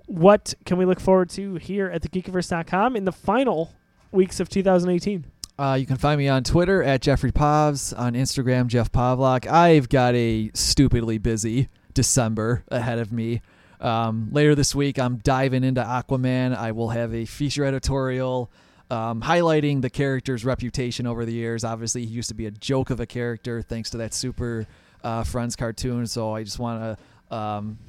what 0.08 0.54
can 0.66 0.78
we 0.78 0.86
look 0.86 1.02
forward 1.02 1.30
to 1.32 1.56
here 1.56 1.88
at 1.88 2.02
thegeekiverse.com 2.02 2.96
in 2.96 3.04
the 3.04 3.12
final 3.12 3.74
weeks 4.12 4.40
of 4.40 4.48
2018? 4.48 5.26
Uh, 5.58 5.78
you 5.80 5.86
can 5.86 5.96
find 5.96 6.18
me 6.18 6.28
on 6.28 6.44
Twitter 6.44 6.84
at 6.84 7.02
Jeffrey 7.02 7.32
Pavs, 7.32 7.98
on 7.98 8.14
Instagram, 8.14 8.68
Jeff 8.68 8.92
Pavlak. 8.92 9.48
I've 9.48 9.88
got 9.88 10.14
a 10.14 10.52
stupidly 10.54 11.18
busy 11.18 11.70
December 11.94 12.66
ahead 12.68 13.00
of 13.00 13.14
me. 13.14 13.42
Um, 13.80 14.28
later 14.32 14.54
this 14.54 14.76
week, 14.76 15.00
I'm 15.00 15.18
diving 15.18 15.64
into 15.64 15.82
Aquaman. 15.82 16.58
I 16.58 16.74
will 16.74 16.90
have 16.90 17.14
a 17.14 17.24
feature 17.24 17.64
editorial 17.64 18.52
um, 18.92 19.22
highlighting 19.22 19.82
the 19.82 19.90
character's 19.90 20.44
reputation 20.44 21.08
over 21.08 21.24
the 21.24 21.34
years. 21.34 21.64
Obviously, 21.64 22.06
he 22.06 22.12
used 22.12 22.30
to 22.30 22.36
be 22.36 22.48
a 22.48 22.52
joke 22.52 22.90
of 22.90 23.00
a 23.00 23.06
character 23.06 23.62
thanks 23.62 23.90
to 23.92 23.98
that 23.98 24.14
Super 24.14 24.68
uh, 25.06 25.24
Friends 25.24 25.56
cartoon. 25.56 26.06
So 26.06 26.34
I 26.36 26.44
just 26.44 26.60
want 26.60 26.98
to 27.30 27.36
um, 27.36 27.80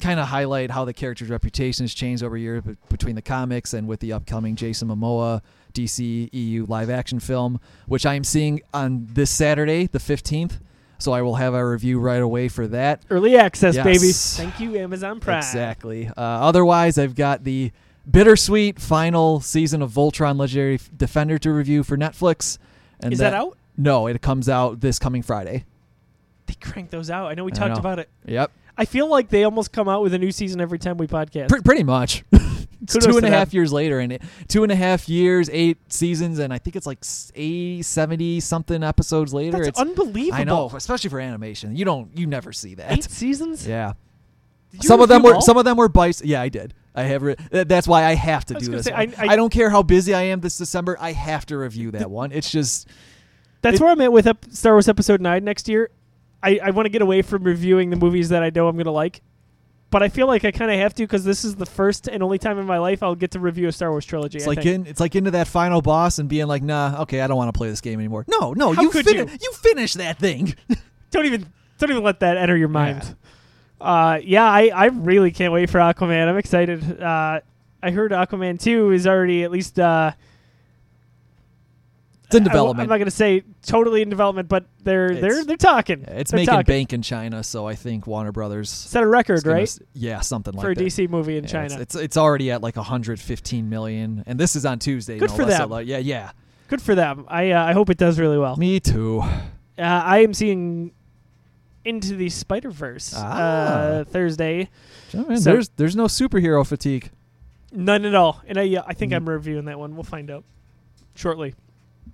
kind 0.00 0.20
of 0.20 0.28
highlight 0.28 0.70
how 0.70 0.84
the 0.84 0.92
character's 0.92 1.30
reputation 1.30 1.84
has 1.84 1.94
changed 1.94 2.22
over 2.22 2.36
years 2.36 2.62
be- 2.62 2.76
between 2.90 3.14
the 3.14 3.22
comics 3.22 3.72
and 3.72 3.88
with 3.88 4.00
the 4.00 4.12
upcoming 4.12 4.56
Jason 4.56 4.88
Momoa 4.88 5.40
DC 5.74 6.30
EU 6.32 6.64
live 6.66 6.88
action 6.88 7.20
film, 7.20 7.60
which 7.86 8.06
I 8.06 8.14
am 8.14 8.24
seeing 8.24 8.62
on 8.72 9.06
this 9.10 9.30
Saturday, 9.30 9.86
the 9.86 9.98
15th. 9.98 10.60
So 10.98 11.12
I 11.12 11.20
will 11.22 11.34
have 11.34 11.52
a 11.54 11.66
review 11.68 11.98
right 11.98 12.22
away 12.22 12.48
for 12.48 12.66
that. 12.68 13.02
Early 13.10 13.36
access, 13.36 13.74
Yes. 13.74 13.84
baby. 13.84 14.12
Thank 14.50 14.60
you, 14.60 14.78
Amazon 14.78 15.20
Prime. 15.20 15.38
Exactly. 15.38 16.06
Uh, 16.08 16.12
otherwise, 16.20 16.96
I've 16.98 17.14
got 17.16 17.44
the 17.44 17.72
bittersweet 18.10 18.78
final 18.80 19.40
season 19.40 19.82
of 19.82 19.90
Voltron 19.90 20.38
Legendary 20.38 20.78
Defender 20.96 21.36
to 21.38 21.52
review 21.52 21.82
for 21.82 21.96
Netflix. 21.98 22.58
And 23.00 23.12
Is 23.12 23.18
that, 23.18 23.34
out? 23.34 23.58
No, 23.76 24.06
it 24.06 24.22
comes 24.22 24.48
out 24.48 24.80
this 24.80 24.98
coming 24.98 25.22
Friday. 25.22 25.64
They 26.46 26.54
crank 26.54 26.90
those 26.90 27.10
out. 27.10 27.26
I 27.26 27.34
know 27.34 27.44
we 27.44 27.52
I 27.52 27.54
talked 27.56 27.74
know. 27.74 27.80
about 27.80 27.98
it. 27.98 28.08
Yep. 28.26 28.52
I 28.78 28.84
feel 28.84 29.08
like 29.08 29.28
they 29.30 29.44
almost 29.44 29.72
come 29.72 29.88
out 29.88 30.02
with 30.02 30.14
a 30.14 30.18
new 30.18 30.30
season 30.30 30.60
every 30.60 30.78
time 30.78 30.96
we 30.96 31.06
podcast. 31.06 31.48
Pre- 31.48 31.60
pretty 31.62 31.82
much. 31.84 32.24
two 32.88 33.16
and 33.16 33.26
a 33.26 33.30
half 33.30 33.52
years 33.54 33.72
later, 33.72 33.98
and 34.00 34.12
it, 34.12 34.22
two 34.48 34.62
and 34.62 34.72
a 34.72 34.76
half 34.76 35.08
years, 35.08 35.48
eight 35.52 35.78
seasons, 35.92 36.38
and 36.38 36.52
I 36.52 36.58
think 36.58 36.76
it's 36.76 36.86
like 36.86 36.98
s- 37.02 37.30
80, 37.34 37.82
70 37.82 38.40
something 38.40 38.82
episodes 38.82 39.32
later. 39.34 39.58
That's 39.58 39.68
it's 39.68 39.80
unbelievable. 39.80 40.34
I 40.40 40.44
know, 40.44 40.70
especially 40.74 41.10
for 41.10 41.20
animation. 41.20 41.76
You 41.76 41.84
don't, 41.84 42.16
you 42.16 42.26
never 42.26 42.52
see 42.52 42.74
that. 42.76 42.92
Eight 42.92 43.04
seasons? 43.04 43.66
Yeah. 43.66 43.92
Some 44.80 45.00
of 45.00 45.08
them 45.08 45.22
were 45.22 45.34
all? 45.36 45.40
some 45.40 45.56
of 45.56 45.64
them 45.64 45.76
were 45.76 45.88
bites. 45.88 46.20
Yeah, 46.24 46.40
I 46.42 46.48
did. 46.48 46.74
I 46.96 47.02
have. 47.04 47.22
Re- 47.22 47.36
that's 47.50 47.86
why 47.86 48.04
I 48.04 48.14
have 48.14 48.44
to 48.46 48.56
I 48.56 48.58
do 48.58 48.70
this. 48.72 48.86
say, 48.86 48.92
one. 48.92 49.14
I- 49.18 49.28
I- 49.32 49.36
don't 49.36 49.50
care 49.52 49.70
how 49.70 49.82
busy 49.82 50.14
I 50.14 50.22
am 50.22 50.40
this 50.40 50.58
December. 50.58 50.96
I 51.00 51.12
have 51.12 51.46
to 51.46 51.56
review 51.58 51.92
that 51.92 52.10
one. 52.10 52.32
It's 52.32 52.50
just 52.50 52.88
That's 53.62 53.76
It- 53.76 53.80
where 53.82 53.90
I'm 53.92 54.00
at 54.00 54.12
with 54.12 54.28
Star 54.54 54.72
Wars 54.74 54.88
Episode 54.88 55.20
9 55.20 55.44
next 55.44 55.68
year. 55.68 55.90
I, 56.42 56.58
I 56.62 56.70
want 56.70 56.86
to 56.86 56.90
get 56.90 57.02
away 57.02 57.22
from 57.22 57.44
reviewing 57.44 57.90
the 57.90 57.96
movies 57.96 58.28
that 58.30 58.42
I 58.42 58.50
know 58.50 58.68
I'm 58.68 58.76
going 58.76 58.84
to 58.84 58.90
like 58.90 59.22
but 59.94 60.02
I 60.02 60.08
feel 60.08 60.26
like 60.26 60.44
I 60.44 60.50
kind 60.50 60.72
of 60.72 60.78
have 60.80 60.92
to 60.94 61.04
because 61.04 61.22
this 61.22 61.44
is 61.44 61.54
the 61.54 61.66
first 61.66 62.08
and 62.08 62.20
only 62.20 62.36
time 62.36 62.58
in 62.58 62.66
my 62.66 62.78
life 62.78 63.00
I'll 63.00 63.14
get 63.14 63.30
to 63.30 63.38
review 63.38 63.68
a 63.68 63.72
Star 63.72 63.92
Wars 63.92 64.04
trilogy. 64.04 64.38
It's 64.38 64.44
I 64.44 64.48
like 64.50 64.56
think. 64.56 64.64
getting, 64.64 64.86
it's 64.86 64.98
like 64.98 65.14
into 65.14 65.30
that 65.30 65.46
final 65.46 65.82
boss 65.82 66.18
and 66.18 66.28
being 66.28 66.48
like, 66.48 66.64
nah, 66.64 67.02
okay, 67.02 67.20
I 67.20 67.28
don't 67.28 67.36
want 67.36 67.54
to 67.54 67.56
play 67.56 67.68
this 67.68 67.80
game 67.80 68.00
anymore. 68.00 68.24
No, 68.26 68.54
no, 68.54 68.72
How 68.72 68.82
you 68.82 68.90
could 68.90 69.04
fini- 69.04 69.18
you? 69.18 69.38
you 69.40 69.52
finish 69.52 69.92
that 69.92 70.18
thing. 70.18 70.56
don't 71.12 71.26
even 71.26 71.46
don't 71.78 71.92
even 71.92 72.02
let 72.02 72.18
that 72.18 72.36
enter 72.36 72.56
your 72.56 72.66
mind. 72.66 73.14
Uh, 73.80 74.18
yeah, 74.20 74.42
I, 74.42 74.72
I 74.74 74.86
really 74.86 75.30
can't 75.30 75.52
wait 75.52 75.70
for 75.70 75.78
Aquaman. 75.78 76.26
I'm 76.26 76.38
excited. 76.38 77.00
Uh, 77.00 77.42
I 77.80 77.90
heard 77.92 78.10
Aquaman 78.10 78.60
two 78.60 78.90
is 78.90 79.06
already 79.06 79.44
at 79.44 79.52
least 79.52 79.78
uh, 79.78 80.10
It's 82.34 82.38
in 82.40 82.44
development. 82.44 82.86
I'm 82.86 82.90
not 82.90 82.98
gonna 82.98 83.10
say 83.10 83.42
totally 83.62 84.02
in 84.02 84.08
development, 84.10 84.48
but 84.48 84.66
they're 84.82 85.14
they're 85.14 85.44
they're 85.44 85.56
talking. 85.56 86.02
It's 86.08 86.30
They're 86.30 86.38
making 86.38 86.52
talking. 86.54 86.64
bank 86.72 86.92
in 86.92 87.02
China, 87.02 87.42
so 87.44 87.66
I 87.66 87.74
think 87.74 88.06
Warner 88.06 88.32
Brothers 88.32 88.70
Set 88.70 89.02
a 89.02 89.06
record, 89.06 89.42
gonna 89.44 89.56
right, 89.56 89.78
Yeah, 89.94 90.20
something 90.20 90.52
like 90.54 90.62
that. 90.66 90.74
for 90.74 90.80
a. 90.80 90.84
DC 90.84 91.08
movie 91.08 91.36
in 91.36 91.44
Yeah, 91.44 91.50
China. 91.50 91.74
It's, 91.74 91.94
it's 91.94 91.96
it's 91.96 92.16
already 92.16 92.50
at 92.50 92.60
like 92.62 92.76
115 92.76 93.68
million, 93.68 94.24
and 94.26 94.38
this 94.38 94.56
is 94.56 94.64
on 94.66 94.78
Tuesday. 94.78 95.18
Good 95.18 95.30
no 95.30 95.36
for 95.36 95.42
so 95.42 95.48
them. 95.48 95.70
like- 95.70 95.86
yeah, 95.86 95.98
yeah. 95.98 96.32
Good 96.68 96.82
for 96.82 96.94
them. 96.94 97.24
I 97.28 97.50
uh, 97.52 97.64
I 97.64 97.72
hope 97.72 97.90
it 97.90 97.98
does 97.98 98.18
really 98.18 98.38
well. 98.38 98.56
Me 98.56 98.80
too. 98.80 99.20
Uh, 99.20 99.82
I 99.82 100.18
am 100.18 100.32
seeing 100.34 100.92
into 101.84 102.16
the 102.16 102.28
Spider 102.30 102.70
Verse 102.70 103.14
uh, 103.14 104.04
Ah. 104.06 104.10
Thursday. 104.10 104.70
Oh, 105.14 105.24
man, 105.26 105.38
So- 105.38 105.52
there's 105.52 105.68
there's 105.76 105.96
no 105.96 106.04
superhero 106.06 106.66
fatigue. 106.66 107.10
None 107.72 108.04
at 108.04 108.14
all, 108.14 108.40
and 108.46 108.56
I 108.56 108.76
uh, 108.76 108.82
I 108.86 108.94
think 108.94 109.12
Mm. 109.12 109.16
I'm 109.16 109.28
reviewing 109.28 109.64
that 109.66 109.78
one. 109.78 109.94
We'll 109.94 110.04
find 110.04 110.30
out 110.30 110.44
shortly. 111.14 111.54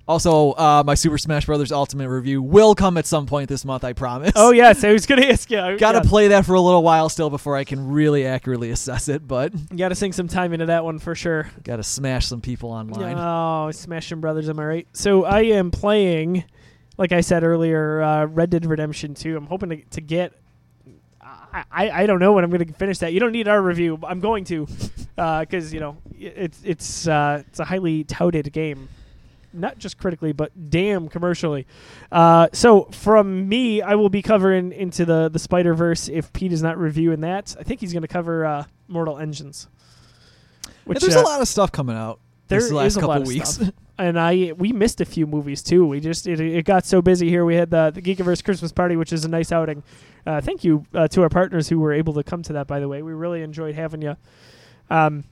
Also, 0.08 0.52
uh, 0.52 0.82
my 0.84 0.94
Super 0.94 1.18
Smash 1.18 1.46
Brothers 1.46 1.70
Ultimate 1.70 2.08
review 2.08 2.42
will 2.42 2.74
come 2.74 2.96
at 2.96 3.06
some 3.06 3.26
point 3.26 3.48
this 3.48 3.64
month. 3.64 3.84
I 3.84 3.92
promise. 3.92 4.32
Oh 4.34 4.50
yes, 4.50 4.82
I 4.82 4.92
was 4.92 5.06
gonna 5.06 5.26
ask 5.26 5.48
you. 5.50 5.56
Got 5.78 5.92
to 5.92 5.98
yeah. 5.98 6.02
play 6.08 6.28
that 6.28 6.44
for 6.44 6.54
a 6.54 6.60
little 6.60 6.82
while 6.82 7.08
still 7.08 7.30
before 7.30 7.56
I 7.56 7.62
can 7.64 7.88
really 7.92 8.26
accurately 8.26 8.70
assess 8.70 9.08
it, 9.08 9.26
but 9.28 9.52
You 9.54 9.76
got 9.76 9.90
to 9.90 9.94
sink 9.94 10.14
some 10.14 10.26
time 10.26 10.52
into 10.52 10.66
that 10.66 10.84
one 10.84 10.98
for 10.98 11.14
sure. 11.14 11.48
got 11.62 11.76
to 11.76 11.82
smash 11.84 12.26
some 12.26 12.40
people 12.40 12.70
online. 12.72 13.16
Oh, 13.16 13.70
Smashing 13.70 14.20
Brothers, 14.20 14.48
am 14.48 14.58
I 14.58 14.64
right? 14.64 14.88
So 14.92 15.24
I 15.24 15.42
am 15.42 15.70
playing, 15.70 16.44
like 16.98 17.12
I 17.12 17.20
said 17.20 17.44
earlier, 17.44 18.02
uh, 18.02 18.24
Red 18.26 18.50
Dead 18.50 18.66
Redemption 18.66 19.14
2. 19.14 19.36
I'm 19.36 19.46
hoping 19.46 19.70
to, 19.70 19.76
to 19.90 20.00
get. 20.00 20.32
I, 21.22 21.64
I, 21.70 21.90
I 22.02 22.06
don't 22.06 22.20
know 22.20 22.32
when 22.32 22.44
I'm 22.44 22.50
going 22.50 22.66
to 22.66 22.72
finish 22.74 22.98
that. 22.98 23.12
You 23.12 23.20
don't 23.20 23.32
need 23.32 23.48
our 23.48 23.60
review. 23.60 23.96
but 23.96 24.08
I'm 24.10 24.20
going 24.20 24.44
to, 24.46 24.66
because 25.16 25.72
you 25.72 25.80
know 25.80 25.96
it's 26.18 26.60
it's 26.64 27.06
uh, 27.08 27.42
it's 27.48 27.58
a 27.60 27.64
highly 27.64 28.04
touted 28.04 28.52
game, 28.52 28.88
not 29.52 29.78
just 29.78 29.98
critically, 29.98 30.32
but 30.32 30.70
damn 30.70 31.08
commercially. 31.08 31.66
Uh, 32.10 32.48
so 32.52 32.84
from 32.92 33.48
me, 33.48 33.82
I 33.82 33.94
will 33.94 34.08
be 34.08 34.22
covering 34.22 34.72
into 34.72 35.04
the 35.04 35.28
the 35.28 35.38
Spider 35.38 35.74
Verse 35.74 36.08
if 36.08 36.32
Pete 36.32 36.52
is 36.52 36.62
not 36.62 36.78
reviewing 36.78 37.20
that. 37.20 37.56
I 37.58 37.62
think 37.62 37.80
he's 37.80 37.92
going 37.92 38.02
to 38.02 38.08
cover 38.08 38.44
uh, 38.44 38.64
Mortal 38.88 39.18
Engines. 39.18 39.68
Yeah, 40.86 40.98
there's 40.98 41.16
uh, 41.16 41.20
a 41.20 41.22
lot 41.22 41.40
of 41.40 41.48
stuff 41.48 41.72
coming 41.72 41.96
out 41.96 42.20
there 42.48 42.60
this 42.60 42.72
last 42.72 42.86
is 42.86 42.96
a 42.96 43.00
couple 43.00 43.14
lot 43.14 43.22
of 43.22 43.28
weeks. 43.28 43.50
stuff. 43.50 43.72
and 43.98 44.18
I 44.18 44.52
we 44.56 44.72
missed 44.72 45.00
a 45.00 45.04
few 45.04 45.26
movies 45.26 45.62
too. 45.62 45.86
We 45.86 46.00
just 46.00 46.26
it, 46.26 46.40
it 46.40 46.64
got 46.64 46.86
so 46.86 47.02
busy 47.02 47.28
here. 47.28 47.44
We 47.44 47.54
had 47.54 47.70
the 47.70 47.90
the 47.94 48.02
Geekiverse 48.02 48.44
Christmas 48.44 48.72
party, 48.72 48.96
which 48.96 49.12
is 49.12 49.24
a 49.24 49.28
nice 49.28 49.52
outing. 49.52 49.82
Uh, 50.26 50.40
thank 50.40 50.64
you 50.64 50.86
uh, 50.94 51.08
to 51.08 51.22
our 51.22 51.28
partners 51.28 51.68
who 51.68 51.78
were 51.78 51.92
able 51.92 52.14
to 52.14 52.22
come 52.22 52.42
to 52.42 52.52
that. 52.54 52.66
By 52.66 52.80
the 52.80 52.88
way, 52.88 53.02
we 53.02 53.12
really 53.12 53.42
enjoyed 53.42 53.74
having 53.74 54.02
you. 54.02 54.16
Um, 54.90 55.24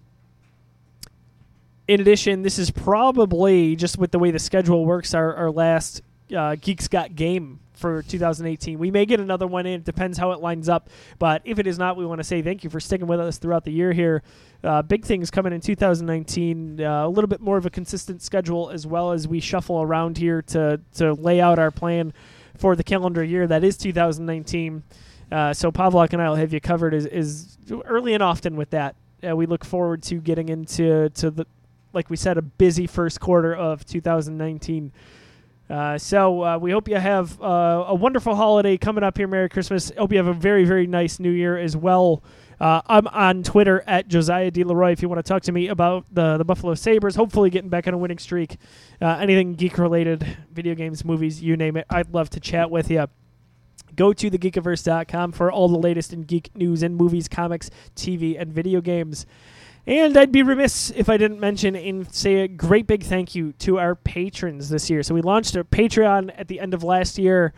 in 1.89 2.01
addition, 2.01 2.43
this 2.43 2.59
is 2.59 2.71
probably 2.71 3.75
just 3.75 3.99
with 3.99 4.11
the 4.11 4.19
way 4.19 4.31
the 4.31 4.39
schedule 4.39 4.85
works, 4.85 5.15
our 5.15 5.35
our 5.35 5.51
last 5.51 6.03
uh, 6.37 6.55
Geeks 6.61 6.87
Got 6.87 7.17
game 7.17 7.61
for 7.73 8.03
2018. 8.03 8.79
We 8.79 8.91
may 8.91 9.07
get 9.07 9.21
another 9.21 9.47
one 9.47 9.65
in. 9.65 9.81
It 9.81 9.85
depends 9.85 10.19
how 10.19 10.33
it 10.33 10.41
lines 10.41 10.69
up. 10.69 10.91
But 11.19 11.43
if 11.45 11.59
it 11.59 11.67
is 11.67 11.79
not, 11.79 11.97
we 11.97 12.05
want 12.05 12.19
to 12.19 12.25
say 12.25 12.43
thank 12.43 12.63
you 12.63 12.71
for 12.71 12.81
sticking 12.81 13.07
with 13.07 13.21
us 13.21 13.39
throughout 13.39 13.65
the 13.65 13.71
year 13.71 13.93
here. 13.93 14.23
Uh, 14.63 14.83
big 14.83 15.05
things 15.05 15.31
coming 15.31 15.53
in 15.53 15.61
2019. 15.61 16.81
Uh, 16.81 17.07
a 17.07 17.09
little 17.09 17.29
bit 17.29 17.41
more 17.41 17.57
of 17.57 17.65
a 17.65 17.71
consistent 17.71 18.21
schedule 18.21 18.69
as 18.69 18.87
well 18.87 19.13
as 19.13 19.27
we 19.27 19.41
shuffle 19.41 19.81
around 19.81 20.19
here 20.19 20.43
to 20.43 20.81
to 20.97 21.15
lay 21.15 21.41
out 21.41 21.59
our 21.59 21.71
plan 21.71 22.13
for 22.57 22.77
the 22.77 22.85
calendar 22.85 23.23
year 23.23 23.47
that 23.47 23.65
is 23.65 23.79
2019. 23.79 24.83
Uh, 25.31 25.55
so 25.55 25.71
Pavlok 25.71 26.13
and 26.13 26.21
I 26.21 26.29
will 26.29 26.37
have 26.37 26.53
you 26.53 26.61
covered 26.61 26.93
as, 26.93 27.07
as 27.07 27.57
early 27.85 28.15
and 28.15 28.23
often 28.23 28.57
with 28.57 28.71
that. 28.71 28.97
Uh, 29.27 29.37
we 29.37 29.47
look 29.47 29.65
forward 29.65 30.03
to 30.03 30.17
getting 30.17 30.49
into 30.49 31.09
to 31.11 31.31
the 31.31 31.47
like 31.93 32.11
we 32.11 32.17
said 32.17 32.39
a 32.39 32.43
busy 32.43 32.87
first 32.87 33.21
quarter 33.21 33.55
of 33.55 33.85
2019. 33.85 34.93
Uh, 35.71 35.99
so 35.99 36.43
uh, 36.43 36.59
we 36.59 36.71
hope 36.71 36.89
you 36.89 36.97
have 36.97 37.41
uh, 37.43 37.85
a 37.89 37.95
wonderful 37.95 38.35
holiday 38.35 38.77
coming 38.77 39.05
up 39.05 39.19
here. 39.19 39.29
Merry 39.29 39.49
Christmas. 39.49 39.93
Hope 39.99 40.13
you 40.13 40.19
have 40.19 40.27
a 40.27 40.33
very 40.33 40.65
very 40.65 40.87
nice 40.87 41.21
New 41.21 41.31
Year 41.31 41.59
as 41.59 41.77
well. 41.77 42.23
Uh, 42.61 42.81
I'm 42.87 43.07
on 43.09 43.43
Twitter 43.43 43.85
at 43.87 44.09
Josiah 44.09 44.51
D. 44.51 44.63
If 44.63 45.03
you 45.03 45.09
want 45.09 45.19
to 45.25 45.29
talk 45.29 45.43
to 45.43 45.53
me 45.53 45.69
about 45.69 46.07
the 46.11 46.39
the 46.39 46.45
Buffalo 46.45 46.75
Sabres. 46.75 47.15
Hopefully 47.15 47.51
getting 47.51 47.69
back 47.69 47.87
on 47.87 47.95
a 47.95 47.99
winning 47.99 48.19
streak. 48.19 48.57
Uh, 49.01 49.19
anything 49.21 49.55
geek 49.55 49.79
related, 49.79 50.27
video 50.51 50.75
games, 50.75 51.05
movies, 51.05 51.43
you 51.43 51.57
name 51.57 51.77
it. 51.77 51.87
I'd 51.91 52.13
love 52.13 52.31
to 52.31 52.41
chat 52.41 52.71
with 52.71 52.91
you. 52.91 53.07
Go 53.95 54.13
to 54.13 54.31
thegeekiverse.com 54.31 55.33
for 55.33 55.53
all 55.53 55.69
the 55.69 55.79
latest 55.79 56.13
in 56.13 56.23
geek 56.23 56.55
news 56.57 56.83
and 56.83 56.97
movies, 56.97 57.29
comics, 57.29 57.71
TV, 57.95 58.41
and 58.41 58.53
video 58.53 58.81
games. 58.81 59.27
And 59.89 60.19
I'd 60.19 60.31
be 60.31 60.43
remiss 60.43 60.91
if 60.95 61.09
I 61.09 61.17
didn't 61.17 61.41
mention 61.41 61.75
and 61.75 62.15
say 62.15 62.43
a 62.43 62.49
great 62.49 62.87
big 62.87 63.05
thank 63.05 63.35
you 63.35 63.55
to 63.61 63.79
our 63.79 63.95
patrons 63.95 64.69
this 64.69 64.91
year. 64.91 65.03
So 65.03 65.15
we 65.15 65.23
launched 65.23 65.57
a 65.57 65.65
Patreon 65.65 66.31
at 66.37 66.47
the 66.47 66.61
end 66.61 66.75
of 66.75 66.85
last 66.85 67.17
year. 67.17 67.55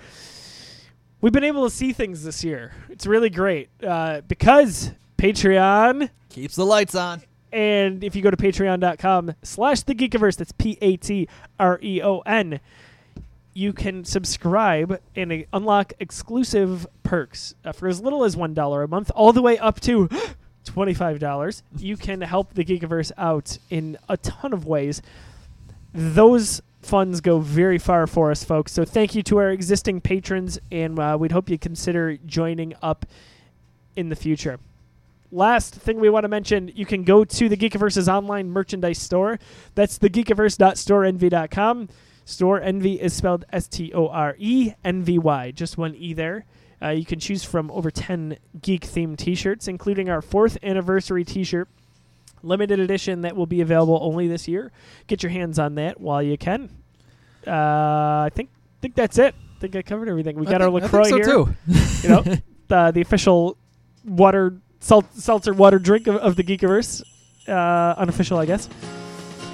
We've 1.20 1.32
been 1.32 1.42
able 1.42 1.68
to 1.68 1.74
see 1.74 1.92
things 1.92 2.22
this 2.22 2.44
year. 2.44 2.72
It's 2.88 3.04
really 3.04 3.30
great 3.30 3.68
uh, 3.82 4.20
because 4.28 4.92
Patreon 5.18 6.08
Keeps 6.28 6.54
the 6.54 6.64
lights 6.64 6.94
on. 6.94 7.22
and 7.50 8.04
if 8.04 8.14
you 8.14 8.22
go 8.22 8.30
to 8.30 8.36
patreon.com 8.36 9.34
slash 9.42 9.80
the 9.80 9.94
geekiverse, 9.96 10.36
that's 10.36 10.52
P 10.52 10.78
A 10.80 10.96
T 10.98 11.28
R 11.58 11.80
E 11.82 12.00
O 12.00 12.20
N, 12.20 12.60
you 13.54 13.72
can 13.72 14.04
subscribe 14.04 15.00
and 15.16 15.32
uh, 15.32 15.38
unlock 15.52 15.94
exclusive 15.98 16.86
perks 17.02 17.56
uh, 17.64 17.72
for 17.72 17.88
as 17.88 18.00
little 18.00 18.22
as 18.22 18.36
$1 18.36 18.84
a 18.84 18.86
month, 18.86 19.10
all 19.16 19.32
the 19.32 19.42
way 19.42 19.58
up 19.58 19.80
to 19.80 20.08
$25. 20.64 21.62
You 21.78 21.96
can 21.96 22.20
help 22.20 22.54
the 22.54 22.64
geekiverse 22.64 23.12
out 23.16 23.58
in 23.70 23.96
a 24.08 24.16
ton 24.16 24.52
of 24.52 24.66
ways. 24.66 25.02
Those 25.92 26.62
funds 26.82 27.20
go 27.20 27.38
very 27.40 27.78
far 27.78 28.06
for 28.06 28.30
us, 28.30 28.44
folks. 28.44 28.72
So 28.72 28.84
thank 28.84 29.14
you 29.14 29.22
to 29.24 29.38
our 29.38 29.50
existing 29.50 30.00
patrons, 30.00 30.58
and 30.70 30.98
uh, 30.98 31.16
we'd 31.18 31.32
hope 31.32 31.50
you 31.50 31.58
consider 31.58 32.16
joining 32.18 32.74
up 32.82 33.06
in 33.96 34.08
the 34.08 34.16
future 34.16 34.58
last 35.32 35.74
thing 35.74 36.00
we 36.00 36.10
want 36.10 36.24
to 36.24 36.28
mention, 36.28 36.70
you 36.74 36.86
can 36.86 37.04
go 37.04 37.24
to 37.24 37.48
the 37.48 37.56
Geekiverse's 37.56 38.08
online 38.08 38.50
merchandise 38.50 38.98
store. 38.98 39.38
That's 39.74 39.98
thegeekiverse.storeenvy.com. 39.98 41.88
Store 42.24 42.60
Envy 42.60 43.00
is 43.00 43.12
spelled 43.12 43.44
S 43.52 43.66
T 43.66 43.92
O 43.92 44.08
R 44.08 44.36
E 44.38 44.74
N 44.84 45.02
V 45.02 45.18
Y, 45.18 45.50
just 45.50 45.76
one 45.76 45.94
E 45.96 46.12
there. 46.12 46.44
Uh, 46.82 46.88
you 46.90 47.04
can 47.04 47.18
choose 47.20 47.44
from 47.44 47.70
over 47.70 47.90
10 47.90 48.38
geek 48.62 48.82
themed 48.86 49.18
t 49.18 49.34
shirts, 49.34 49.68
including 49.68 50.08
our 50.08 50.22
fourth 50.22 50.56
anniversary 50.62 51.24
t 51.24 51.44
shirt, 51.44 51.68
limited 52.42 52.80
edition 52.80 53.20
that 53.22 53.36
will 53.36 53.46
be 53.46 53.60
available 53.60 53.98
only 54.02 54.26
this 54.28 54.48
year. 54.48 54.72
Get 55.06 55.22
your 55.22 55.30
hands 55.30 55.58
on 55.58 55.74
that 55.74 56.00
while 56.00 56.22
you 56.22 56.38
can. 56.38 56.70
Uh, 57.46 57.50
I 57.52 58.30
think 58.34 58.48
think 58.80 58.94
that's 58.94 59.18
it. 59.18 59.34
I 59.56 59.60
think 59.60 59.76
I 59.76 59.82
covered 59.82 60.08
everything. 60.08 60.36
We 60.38 60.46
I 60.46 60.50
got 60.50 60.62
our 60.62 60.68
think- 60.70 60.82
I 60.82 60.98
LaCroix 60.98 61.04
think 61.04 61.24
so 61.24 61.44
here 61.44 61.54
too. 61.72 62.02
you 62.02 62.08
know, 62.08 62.22
the 62.68 62.90
the 62.92 63.00
official 63.02 63.56
water 64.04 64.56
salt, 64.80 65.04
seltzer 65.14 65.52
water 65.52 65.78
drink 65.78 66.06
of, 66.06 66.16
of 66.16 66.36
the 66.36 66.42
Geekiverse, 66.42 67.02
uh, 67.46 67.94
unofficial, 67.98 68.38
I 68.38 68.46
guess. 68.46 68.68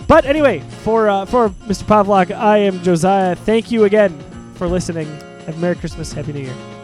But 0.06 0.24
anyway, 0.26 0.60
for 0.84 1.08
uh, 1.08 1.24
for 1.24 1.48
Mr. 1.48 1.82
Pavlok, 1.82 2.30
I 2.30 2.58
am 2.58 2.80
Josiah. 2.84 3.34
Thank 3.34 3.72
you 3.72 3.82
again 3.84 4.16
for 4.54 4.68
listening. 4.68 5.08
Have 5.46 5.58
Merry 5.58 5.74
Christmas, 5.74 6.12
Happy 6.12 6.32
New 6.32 6.40
Year. 6.40 6.75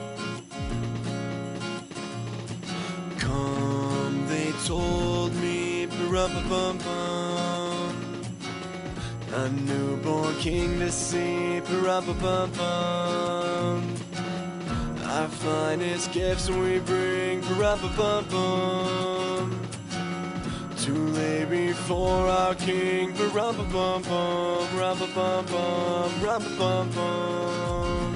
A 9.34 9.48
newborn 9.66 10.36
king 10.36 10.78
to 10.78 10.92
see, 10.92 11.60
pa-rum-pa-bum-bum. 11.64 13.96
Our 15.02 15.28
finest 15.28 16.12
gifts 16.12 16.48
we 16.48 16.78
bring, 16.78 17.42
pa-rum-pa-bum-bum. 17.42 19.60
To 20.76 20.92
lay 20.92 21.44
before 21.44 22.28
our 22.28 22.54
king, 22.54 23.12
pa-rum-pa-bum-bum, 23.14 24.78
rum-pa-bum-bum, 24.78 26.22
rum-pa-bum-bum. 26.22 28.14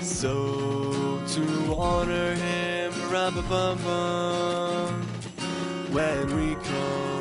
So 0.00 0.97
to 1.46 1.74
honor 1.74 2.34
him, 2.34 2.92
rum 3.10 3.34
bum 3.48 3.78
bum, 3.84 5.02
when 5.92 6.26
we 6.36 6.54
come 6.54 7.17